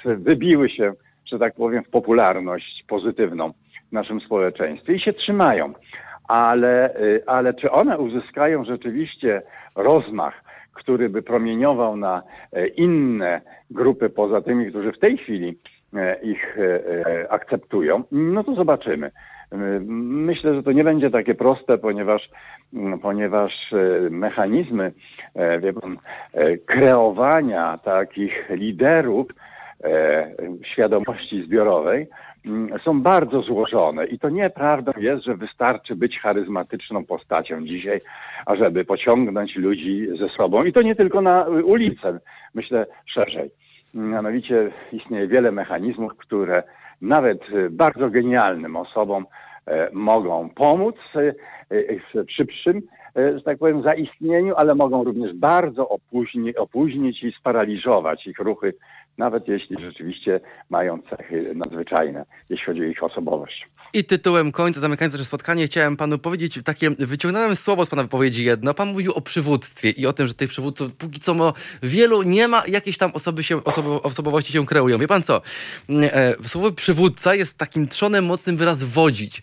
wybiły 0.03 0.69
się, 0.69 0.93
że 1.25 1.39
tak 1.39 1.55
powiem, 1.55 1.83
w 1.83 1.89
popularność 1.89 2.83
pozytywną 2.87 3.51
w 3.89 3.91
naszym 3.91 4.21
społeczeństwie 4.21 4.93
i 4.93 4.99
się 4.99 5.13
trzymają. 5.13 5.73
Ale, 6.29 6.95
y, 7.01 7.23
ale 7.25 7.53
czy 7.53 7.71
one 7.71 7.97
uzyskają 7.97 8.65
rzeczywiście 8.65 9.41
rozmach, 9.75 10.43
który 10.73 11.09
by 11.09 11.21
promieniował 11.21 11.97
na 11.97 12.23
e, 12.53 12.67
inne 12.67 13.41
grupy 13.71 14.09
poza 14.09 14.41
tymi, 14.41 14.69
którzy 14.69 14.91
w 14.91 14.99
tej 14.99 15.17
chwili 15.17 15.57
e, 15.93 16.21
ich 16.21 16.57
e, 16.59 17.31
akceptują, 17.31 18.03
no 18.11 18.43
to 18.43 18.55
zobaczymy. 18.55 19.11
Myślę, 19.87 20.55
że 20.55 20.63
to 20.63 20.71
nie 20.71 20.83
będzie 20.83 21.09
takie 21.09 21.35
proste, 21.35 21.77
ponieważ, 21.77 22.29
ponieważ 23.01 23.73
mechanizmy 24.09 24.91
wie 25.59 25.73
pan, 25.73 25.97
kreowania 26.65 27.77
takich 27.77 28.49
liderów 28.49 29.27
świadomości 30.73 31.43
zbiorowej 31.43 32.07
są 32.83 33.01
bardzo 33.01 33.41
złożone 33.41 34.05
i 34.05 34.19
to 34.19 34.29
nieprawdą 34.29 34.91
jest, 34.97 35.23
że 35.23 35.37
wystarczy 35.37 35.95
być 35.95 36.19
charyzmatyczną 36.19 37.05
postacią 37.05 37.65
dzisiaj, 37.65 38.01
ażeby 38.45 38.85
pociągnąć 38.85 39.55
ludzi 39.55 40.07
ze 40.19 40.29
sobą 40.29 40.63
i 40.63 40.73
to 40.73 40.81
nie 40.81 40.95
tylko 40.95 41.21
na 41.21 41.43
ulicę, 41.43 42.19
myślę 42.53 42.85
szerzej. 43.05 43.51
Mianowicie 43.93 44.71
istnieje 44.91 45.27
wiele 45.27 45.51
mechanizmów, 45.51 46.17
które 46.17 46.63
nawet 47.01 47.41
bardzo 47.71 48.09
genialnym 48.09 48.75
osobom 48.75 49.25
e, 49.67 49.89
mogą 49.93 50.49
pomóc 50.49 50.95
e, 51.15 51.19
e, 51.19 52.23
w 52.25 52.31
szybszym, 52.31 52.81
e, 53.17 53.37
że 53.37 53.41
tak 53.41 53.57
powiem, 53.57 53.83
zaistnieniu, 53.83 54.55
ale 54.55 54.75
mogą 54.75 55.03
również 55.03 55.33
bardzo 55.33 55.89
opóźni, 55.89 56.55
opóźnić 56.55 57.23
i 57.23 57.31
sparaliżować 57.31 58.27
ich 58.27 58.39
ruchy, 58.39 58.73
nawet 59.19 59.47
jeśli 59.47 59.75
rzeczywiście 59.81 60.39
mają 60.69 61.01
cechy 61.01 61.55
nadzwyczajne, 61.55 62.25
jeśli 62.49 62.65
chodzi 62.65 62.81
o 62.81 62.85
ich 62.85 63.03
osobowość. 63.03 63.67
I 63.93 64.03
tytułem 64.03 64.51
końca, 64.51 64.79
zamykając 64.79 65.13
nasze 65.13 65.25
spotkanie, 65.25 65.65
chciałem 65.67 65.97
panu 65.97 66.17
powiedzieć 66.17 66.59
takie, 66.63 66.89
wyciągnąłem 66.89 67.55
słowo 67.55 67.85
z 67.85 67.89
pana 67.89 68.03
wypowiedzi 68.03 68.45
jedno. 68.45 68.73
Pan 68.73 68.87
mówił 68.87 69.11
o 69.13 69.21
przywództwie 69.21 69.89
i 69.89 70.05
o 70.05 70.13
tym, 70.13 70.27
że 70.27 70.33
tych 70.33 70.49
przywódców 70.49 70.95
póki 70.95 71.19
co 71.19 71.53
wielu 71.83 72.23
nie 72.23 72.47
ma, 72.47 72.63
jakieś 72.67 72.97
tam 72.97 73.11
osoby 73.13 73.43
się, 73.43 73.63
osobo, 73.63 74.01
osobowości 74.01 74.53
się 74.53 74.65
kreują. 74.65 74.97
Wie 74.97 75.07
pan 75.07 75.23
co? 75.23 75.41
E, 75.89 76.35
słowo 76.47 76.71
przywódca 76.71 77.35
jest 77.35 77.57
takim 77.57 77.87
trzonem 77.87 78.25
mocnym 78.25 78.57
wyraz 78.57 78.83
wodzić. 78.83 79.41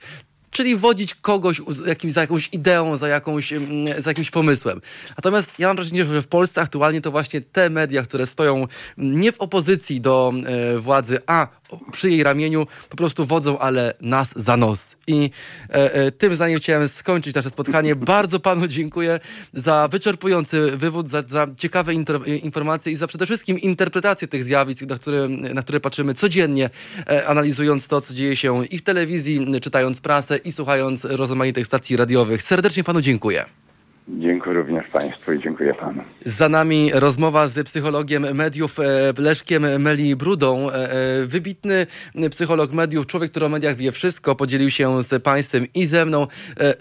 Czyli 0.57 0.77
wodzić 0.77 1.15
kogoś 1.15 1.62
jakimś, 1.87 2.12
za 2.12 2.20
jakąś 2.20 2.49
ideą, 2.53 2.97
za, 2.97 3.09
jakąś, 3.09 3.53
mm, 3.53 4.03
za 4.03 4.11
jakimś 4.11 4.31
pomysłem. 4.31 4.81
Natomiast 5.16 5.59
ja 5.59 5.66
mam 5.66 5.77
wrażenie, 5.77 6.05
że 6.05 6.23
w 6.23 6.27
Polsce 6.27 6.61
aktualnie 6.61 7.01
to 7.01 7.11
właśnie 7.11 7.41
te 7.41 7.70
media, 7.70 8.03
które 8.03 8.27
stoją 8.27 8.55
mm, 8.55 9.20
nie 9.20 9.33
w 9.33 9.41
opozycji 9.41 10.01
do 10.01 10.33
e, 10.47 10.78
władzy, 10.78 11.19
a 11.27 11.49
przy 11.93 12.10
jej 12.10 12.22
ramieniu 12.22 12.66
po 12.90 12.97
prostu 12.97 13.26
wodzą, 13.26 13.59
ale 13.59 13.94
nas 14.01 14.32
za 14.36 14.56
nos. 14.56 14.97
I 15.06 15.30
e, 15.70 15.94
e, 15.94 16.12
tym 16.12 16.34
zdaniem 16.34 16.59
chciałem 16.59 16.88
skończyć 16.88 17.34
nasze 17.34 17.51
spotkanie. 17.51 17.97
Bardzo 18.16 18.40
panu 18.40 18.68
dziękuję 18.68 19.20
za 19.55 19.88
wyczerpujący 19.88 20.76
wywód, 20.76 21.09
za, 21.09 21.22
za 21.26 21.47
ciekawe 21.59 21.94
informacje 22.43 22.93
i 22.93 22.97
za 22.97 23.06
przede 23.06 23.26
wszystkim 23.26 23.59
interpretację 23.59 24.28
tych 24.28 24.44
zjawisk, 24.44 24.82
na 24.82 24.98
które, 24.98 25.28
na 25.28 25.62
które 25.62 25.80
patrzymy 25.80 26.14
codziennie, 26.14 26.70
e, 27.09 27.26
analizując 27.26 27.88
to, 27.88 28.01
co 28.01 28.14
dzieje 28.14 28.36
się 28.36 28.66
i 28.66 28.78
w 28.78 28.82
telewizji, 28.82 29.47
czytając 29.60 30.01
prasę 30.01 30.36
i 30.36 30.52
słuchając 30.52 31.05
rozmaitych 31.05 31.66
stacji 31.66 31.97
radiowych. 31.97 32.43
Serdecznie 32.43 32.84
panu 32.84 33.01
dziękuję. 33.01 33.65
Dziękuję 34.09 34.55
również 34.55 34.89
Państwu 34.93 35.33
i 35.33 35.43
dziękuję 35.43 35.74
Panu. 35.74 36.03
Za 36.24 36.49
nami 36.49 36.91
rozmowa 36.95 37.49
z 37.49 37.66
psychologiem 37.66 38.35
mediów 38.35 38.81
e, 38.81 38.83
Leszkiem 39.19 39.83
Meli 39.83 40.16
Brudą. 40.16 40.70
E, 40.70 40.93
e, 40.93 41.27
Wybitny 41.27 41.87
psycholog 42.31 42.73
mediów, 42.73 43.07
człowiek, 43.07 43.31
który 43.31 43.47
o 43.47 43.49
mediach 43.49 43.77
wie 43.77 43.93
wszystko, 43.93 44.35
podzielił 44.35 44.70
się 44.70 45.03
z 45.03 45.23
Państwem 45.23 45.66
i 45.74 45.87
ze 45.87 46.05
mną 46.05 46.27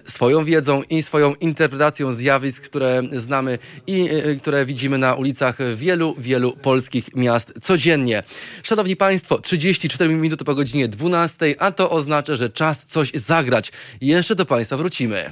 swoją 0.06 0.46
wiedzą 0.46 0.82
i 0.90 1.04
swoją 1.04 1.34
interpretacją 1.34 2.12
zjawisk, 2.12 2.64
które 2.64 3.02
znamy 3.12 3.58
i 3.88 4.10
które 4.42 4.66
widzimy 4.66 4.98
na 4.98 5.16
ulicach 5.16 5.58
wielu, 5.76 6.16
wielu 6.18 6.52
polskich 6.52 7.16
miast 7.16 7.54
codziennie. 7.62 8.24
Szanowni 8.64 8.96
Państwo, 8.96 9.40
34 9.40 10.16
minuty 10.16 10.46
po 10.46 10.56
godzinie 10.56 10.88
12, 10.88 11.56
a 11.60 11.72
to 11.72 11.90
oznacza, 11.90 12.36
że 12.36 12.50
czas 12.50 12.86
coś 12.86 13.12
zagrać. 13.12 13.72
Jeszcze 14.02 14.36
do 14.36 14.46
Państwa 14.46 14.78
wrócimy. 14.78 15.32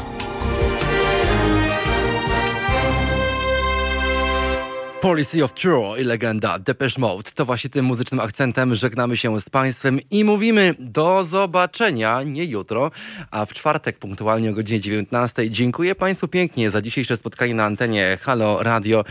Policy 5.01 5.43
of 5.43 5.53
True 5.53 5.99
i 5.99 6.03
legenda 6.03 6.59
Depeche 6.59 7.01
Mode. 7.01 7.31
To 7.35 7.45
właśnie 7.45 7.69
tym 7.69 7.85
muzycznym 7.85 8.19
akcentem 8.19 8.75
żegnamy 8.75 9.17
się 9.17 9.39
z 9.39 9.49
Państwem 9.49 9.99
i 10.11 10.23
mówimy 10.23 10.75
do 10.79 11.23
zobaczenia, 11.23 12.23
nie 12.23 12.45
jutro, 12.45 12.91
a 13.31 13.45
w 13.45 13.53
czwartek 13.53 13.97
punktualnie 13.97 14.49
o 14.49 14.53
godzinie 14.53 14.79
19. 14.79 15.51
Dziękuję 15.51 15.95
Państwu 15.95 16.27
pięknie 16.27 16.71
za 16.71 16.81
dzisiejsze 16.81 17.17
spotkanie 17.17 17.55
na 17.55 17.63
antenie 17.63 18.17
Halo 18.21 18.63
Radio. 18.63 19.03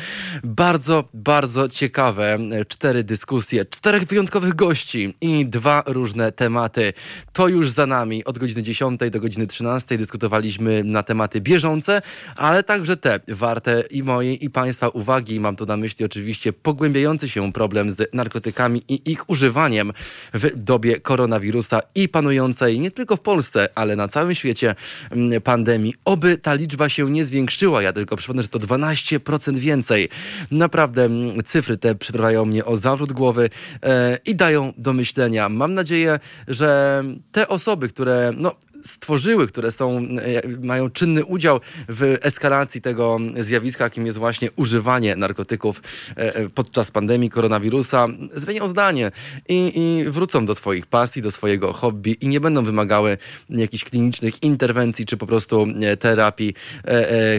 Bardzo, 0.45 1.05
bardzo 1.15 1.69
ciekawe 1.69 2.39
cztery 2.69 3.05
dyskusje, 3.05 3.65
czterech 3.65 4.05
wyjątkowych 4.05 4.55
gości 4.55 5.15
i 5.21 5.47
dwa 5.47 5.83
różne 5.87 6.33
tematy. 6.33 6.93
To 7.33 7.49
już 7.49 7.71
za 7.71 7.87
nami. 7.87 8.25
Od 8.25 8.39
godziny 8.39 8.63
10 8.63 9.01
do 9.11 9.21
godziny 9.21 9.47
13 9.47 9.99
dyskutowaliśmy 9.99 10.85
na 10.85 11.03
tematy 11.03 11.41
bieżące, 11.41 12.03
ale 12.37 12.63
także 12.63 12.97
te 12.97 13.21
warte 13.29 13.85
i 13.91 14.03
mojej 14.03 14.45
i 14.45 14.51
Państwa 14.51 14.89
uwagi. 14.89 15.41
Mam 15.41 15.57
tu 15.57 15.67
na 15.67 15.80
myśli 15.81 16.05
oczywiście 16.05 16.53
pogłębiający 16.53 17.29
się 17.29 17.53
problem 17.53 17.91
z 17.91 18.15
narkotykami 18.15 18.83
i 18.89 19.11
ich 19.11 19.31
używaniem 19.31 19.93
w 20.35 20.51
dobie 20.57 21.01
koronawirusa 21.01 21.81
i 21.95 22.09
panującej 22.09 22.81
nie 22.81 22.91
tylko 22.91 23.17
w 23.17 23.21
Polsce, 23.21 23.69
ale 23.75 23.97
na 23.97 24.09
całym 24.09 24.35
świecie 24.35 24.75
mm, 25.11 25.43
pandemii. 25.43 25.95
Oby 26.05 26.37
ta 26.37 26.55
liczba 26.55 26.89
się 26.89 27.11
nie 27.11 27.25
zwiększyła. 27.25 27.83
Ja 27.83 27.93
tylko 27.93 28.17
przypomnę, 28.17 28.43
że 28.43 28.49
to 28.49 28.59
12% 28.59 29.57
więcej. 29.57 30.09
Naprawdę 30.51 31.05
mm, 31.05 31.45
cyfry 31.45 31.79
te 31.79 31.95
przyprawiają 31.95 32.45
mnie 32.45 32.65
o 32.65 32.77
zawrót 32.77 33.13
głowy 33.13 33.51
e, 33.83 34.19
i 34.25 34.37
dają 34.37 34.73
do 34.79 34.93
myślenia. 34.93 35.49
Mam 35.49 35.75
nadzieję, 35.75 36.21
że 36.49 37.03
te 37.33 37.49
osoby, 37.49 37.89
które 37.89 38.33
no, 38.37 38.55
stworzyły, 38.85 39.47
które 39.47 39.73
są, 39.73 39.99
e, 39.99 40.49
mają 40.63 40.91
czynny 40.91 41.25
udział 41.25 41.61
w 41.89 42.19
eskalacji 42.23 42.81
tego 42.81 43.19
zjawiska, 43.41 43.85
jakim 43.85 44.07
jest 44.07 44.19
właśnie 44.19 44.49
używanie 44.57 45.17
narkotyków 45.17 45.83
e, 46.17 46.35
e, 46.35 46.49
podczas 46.49 46.91
pandemii 46.91 47.31
koronawirusa, 47.31 48.07
zmienią 48.35 48.69
zdanie 48.69 49.13
i, 49.49 49.73
i 49.75 50.11
wrócą 50.11 50.47
do 50.47 50.55
swoich 50.55 50.87
pasji, 50.87 51.23
do 51.23 51.31
swojego 51.31 51.73
hobby 51.73 52.13
i 52.21 52.29
nie 52.29 52.41
będą 52.41 52.65
wymagały 52.65 53.19
jakichś 53.51 53.85
klinicznych 53.85 54.43
interwencji 54.43 55.07
czy 55.07 55.17
po 55.17 55.27
prostu 55.27 55.67
terapii. 56.01 56.55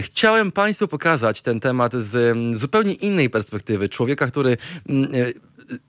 Chciałem 0.02 0.52
Państwu 0.52 0.88
pokazać 0.88 1.42
ten 1.42 1.60
temat 1.60 1.92
z 1.94 2.14
mm, 2.14 2.56
zupełnie 2.56 2.92
innej 2.92 3.30
perspektywy. 3.30 3.88
Człowieka, 3.88 4.26
który 4.26 4.56
mm, 4.88 5.12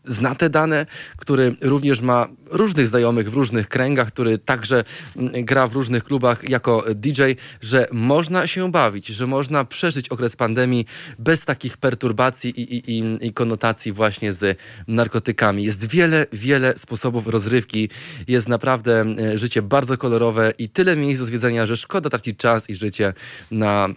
zna 0.05 0.35
te 0.35 0.49
dane, 0.49 0.85
który 1.17 1.55
również 1.61 2.01
ma 2.01 2.27
różnych 2.45 2.87
znajomych 2.87 3.31
w 3.31 3.33
różnych 3.33 3.67
kręgach, 3.67 4.07
który 4.07 4.37
także 4.37 4.83
mm, 5.15 5.45
gra 5.45 5.67
w 5.67 5.73
różnych 5.73 6.03
klubach 6.03 6.49
jako 6.49 6.83
DJ, 6.95 7.21
że 7.61 7.87
można 7.91 8.47
się 8.47 8.71
bawić, 8.71 9.07
że 9.07 9.27
można 9.27 9.65
przeżyć 9.65 10.09
okres 10.09 10.35
pandemii 10.35 10.85
bez 11.19 11.45
takich 11.45 11.77
perturbacji 11.77 12.61
i, 12.61 12.75
i, 12.75 12.99
i, 12.99 13.27
i 13.27 13.33
konotacji 13.33 13.91
właśnie 13.91 14.33
z 14.33 14.57
narkotykami. 14.87 15.63
Jest 15.63 15.85
wiele, 15.85 16.25
wiele 16.33 16.73
sposobów 16.77 17.27
rozrywki. 17.27 17.89
Jest 18.27 18.47
naprawdę 18.47 19.05
e, 19.19 19.37
życie 19.37 19.61
bardzo 19.61 19.97
kolorowe 19.97 20.53
i 20.57 20.69
tyle 20.69 20.95
miejsc 20.95 21.21
do 21.21 21.25
zwiedzenia, 21.25 21.65
że 21.65 21.77
szkoda 21.77 22.09
tracić 22.09 22.37
czas 22.37 22.69
i 22.69 22.75
życie 22.75 23.13
na 23.51 23.89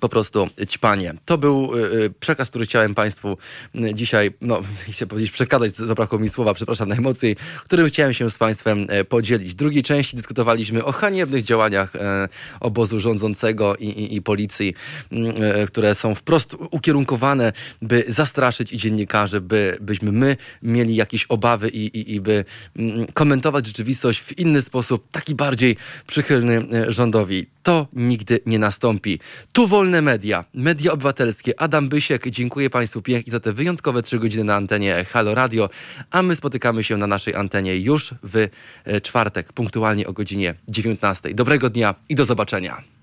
po 0.00 0.08
prostu 0.08 0.48
ćpanie. 0.68 1.14
To 1.24 1.38
był 1.38 1.74
y, 1.74 2.04
y, 2.04 2.10
przekaz, 2.10 2.50
który 2.50 2.66
chciałem 2.66 2.94
Państwu 2.94 3.38
y, 3.74 3.94
dzisiaj, 3.94 4.30
no, 4.40 4.62
chcę 4.92 5.06
powiedzieć 5.06 5.30
przekazać, 5.30 5.76
zabrakło 5.76 6.18
mi 6.18 6.28
słowa, 6.28 6.54
przepraszam 6.54 6.88
najmocniej, 6.88 7.36
którym 7.64 7.88
chciałem 7.88 8.14
się 8.14 8.30
z 8.30 8.38
Państwem 8.38 8.86
e, 8.88 9.04
podzielić. 9.04 9.52
W 9.52 9.54
drugiej 9.54 9.82
części 9.82 10.16
dyskutowaliśmy 10.16 10.84
o 10.84 10.92
haniebnych 10.92 11.44
działaniach 11.44 11.96
e, 11.96 12.28
obozu 12.60 13.00
rządzącego 13.00 13.76
i, 13.76 13.86
i, 13.86 14.16
i 14.16 14.22
policji, 14.22 14.74
mm, 15.12 15.34
e, 15.42 15.66
które 15.66 15.94
są 15.94 16.14
wprost 16.14 16.56
ukierunkowane, 16.70 17.52
by 17.82 18.04
zastraszyć 18.08 18.72
i 18.72 18.78
dziennikarzy, 18.78 19.40
by, 19.40 19.78
byśmy 19.80 20.12
my 20.12 20.36
mieli 20.62 20.96
jakieś 20.96 21.26
obawy 21.28 21.68
i, 21.68 21.98
i, 21.98 22.14
i 22.14 22.20
by 22.20 22.44
mm, 22.76 23.06
komentować 23.14 23.66
rzeczywistość 23.66 24.20
w 24.20 24.38
inny 24.38 24.62
sposób, 24.62 25.10
taki 25.12 25.34
bardziej 25.34 25.76
przychylny 26.06 26.66
rządowi. 26.88 27.55
To 27.66 27.86
nigdy 27.92 28.40
nie 28.46 28.58
nastąpi. 28.58 29.18
Tu 29.52 29.66
wolne 29.66 30.02
media, 30.02 30.44
media 30.54 30.92
obywatelskie. 30.92 31.60
Adam 31.60 31.88
Bysiek, 31.88 32.30
dziękuję 32.30 32.70
Państwu 32.70 33.02
pięknie 33.02 33.32
za 33.32 33.40
te 33.40 33.52
wyjątkowe 33.52 34.02
trzy 34.02 34.18
godziny 34.18 34.44
na 34.44 34.54
antenie 34.54 35.04
Halo 35.10 35.34
Radio, 35.34 35.70
a 36.10 36.22
my 36.22 36.36
spotykamy 36.36 36.84
się 36.84 36.96
na 36.96 37.06
naszej 37.06 37.34
antenie 37.34 37.76
już 37.76 38.14
w 38.22 38.48
e, 38.84 39.00
czwartek, 39.00 39.52
punktualnie 39.52 40.06
o 40.06 40.12
godzinie 40.12 40.54
19. 40.68 41.34
Dobrego 41.34 41.70
dnia 41.70 41.94
i 42.08 42.14
do 42.14 42.24
zobaczenia. 42.24 42.95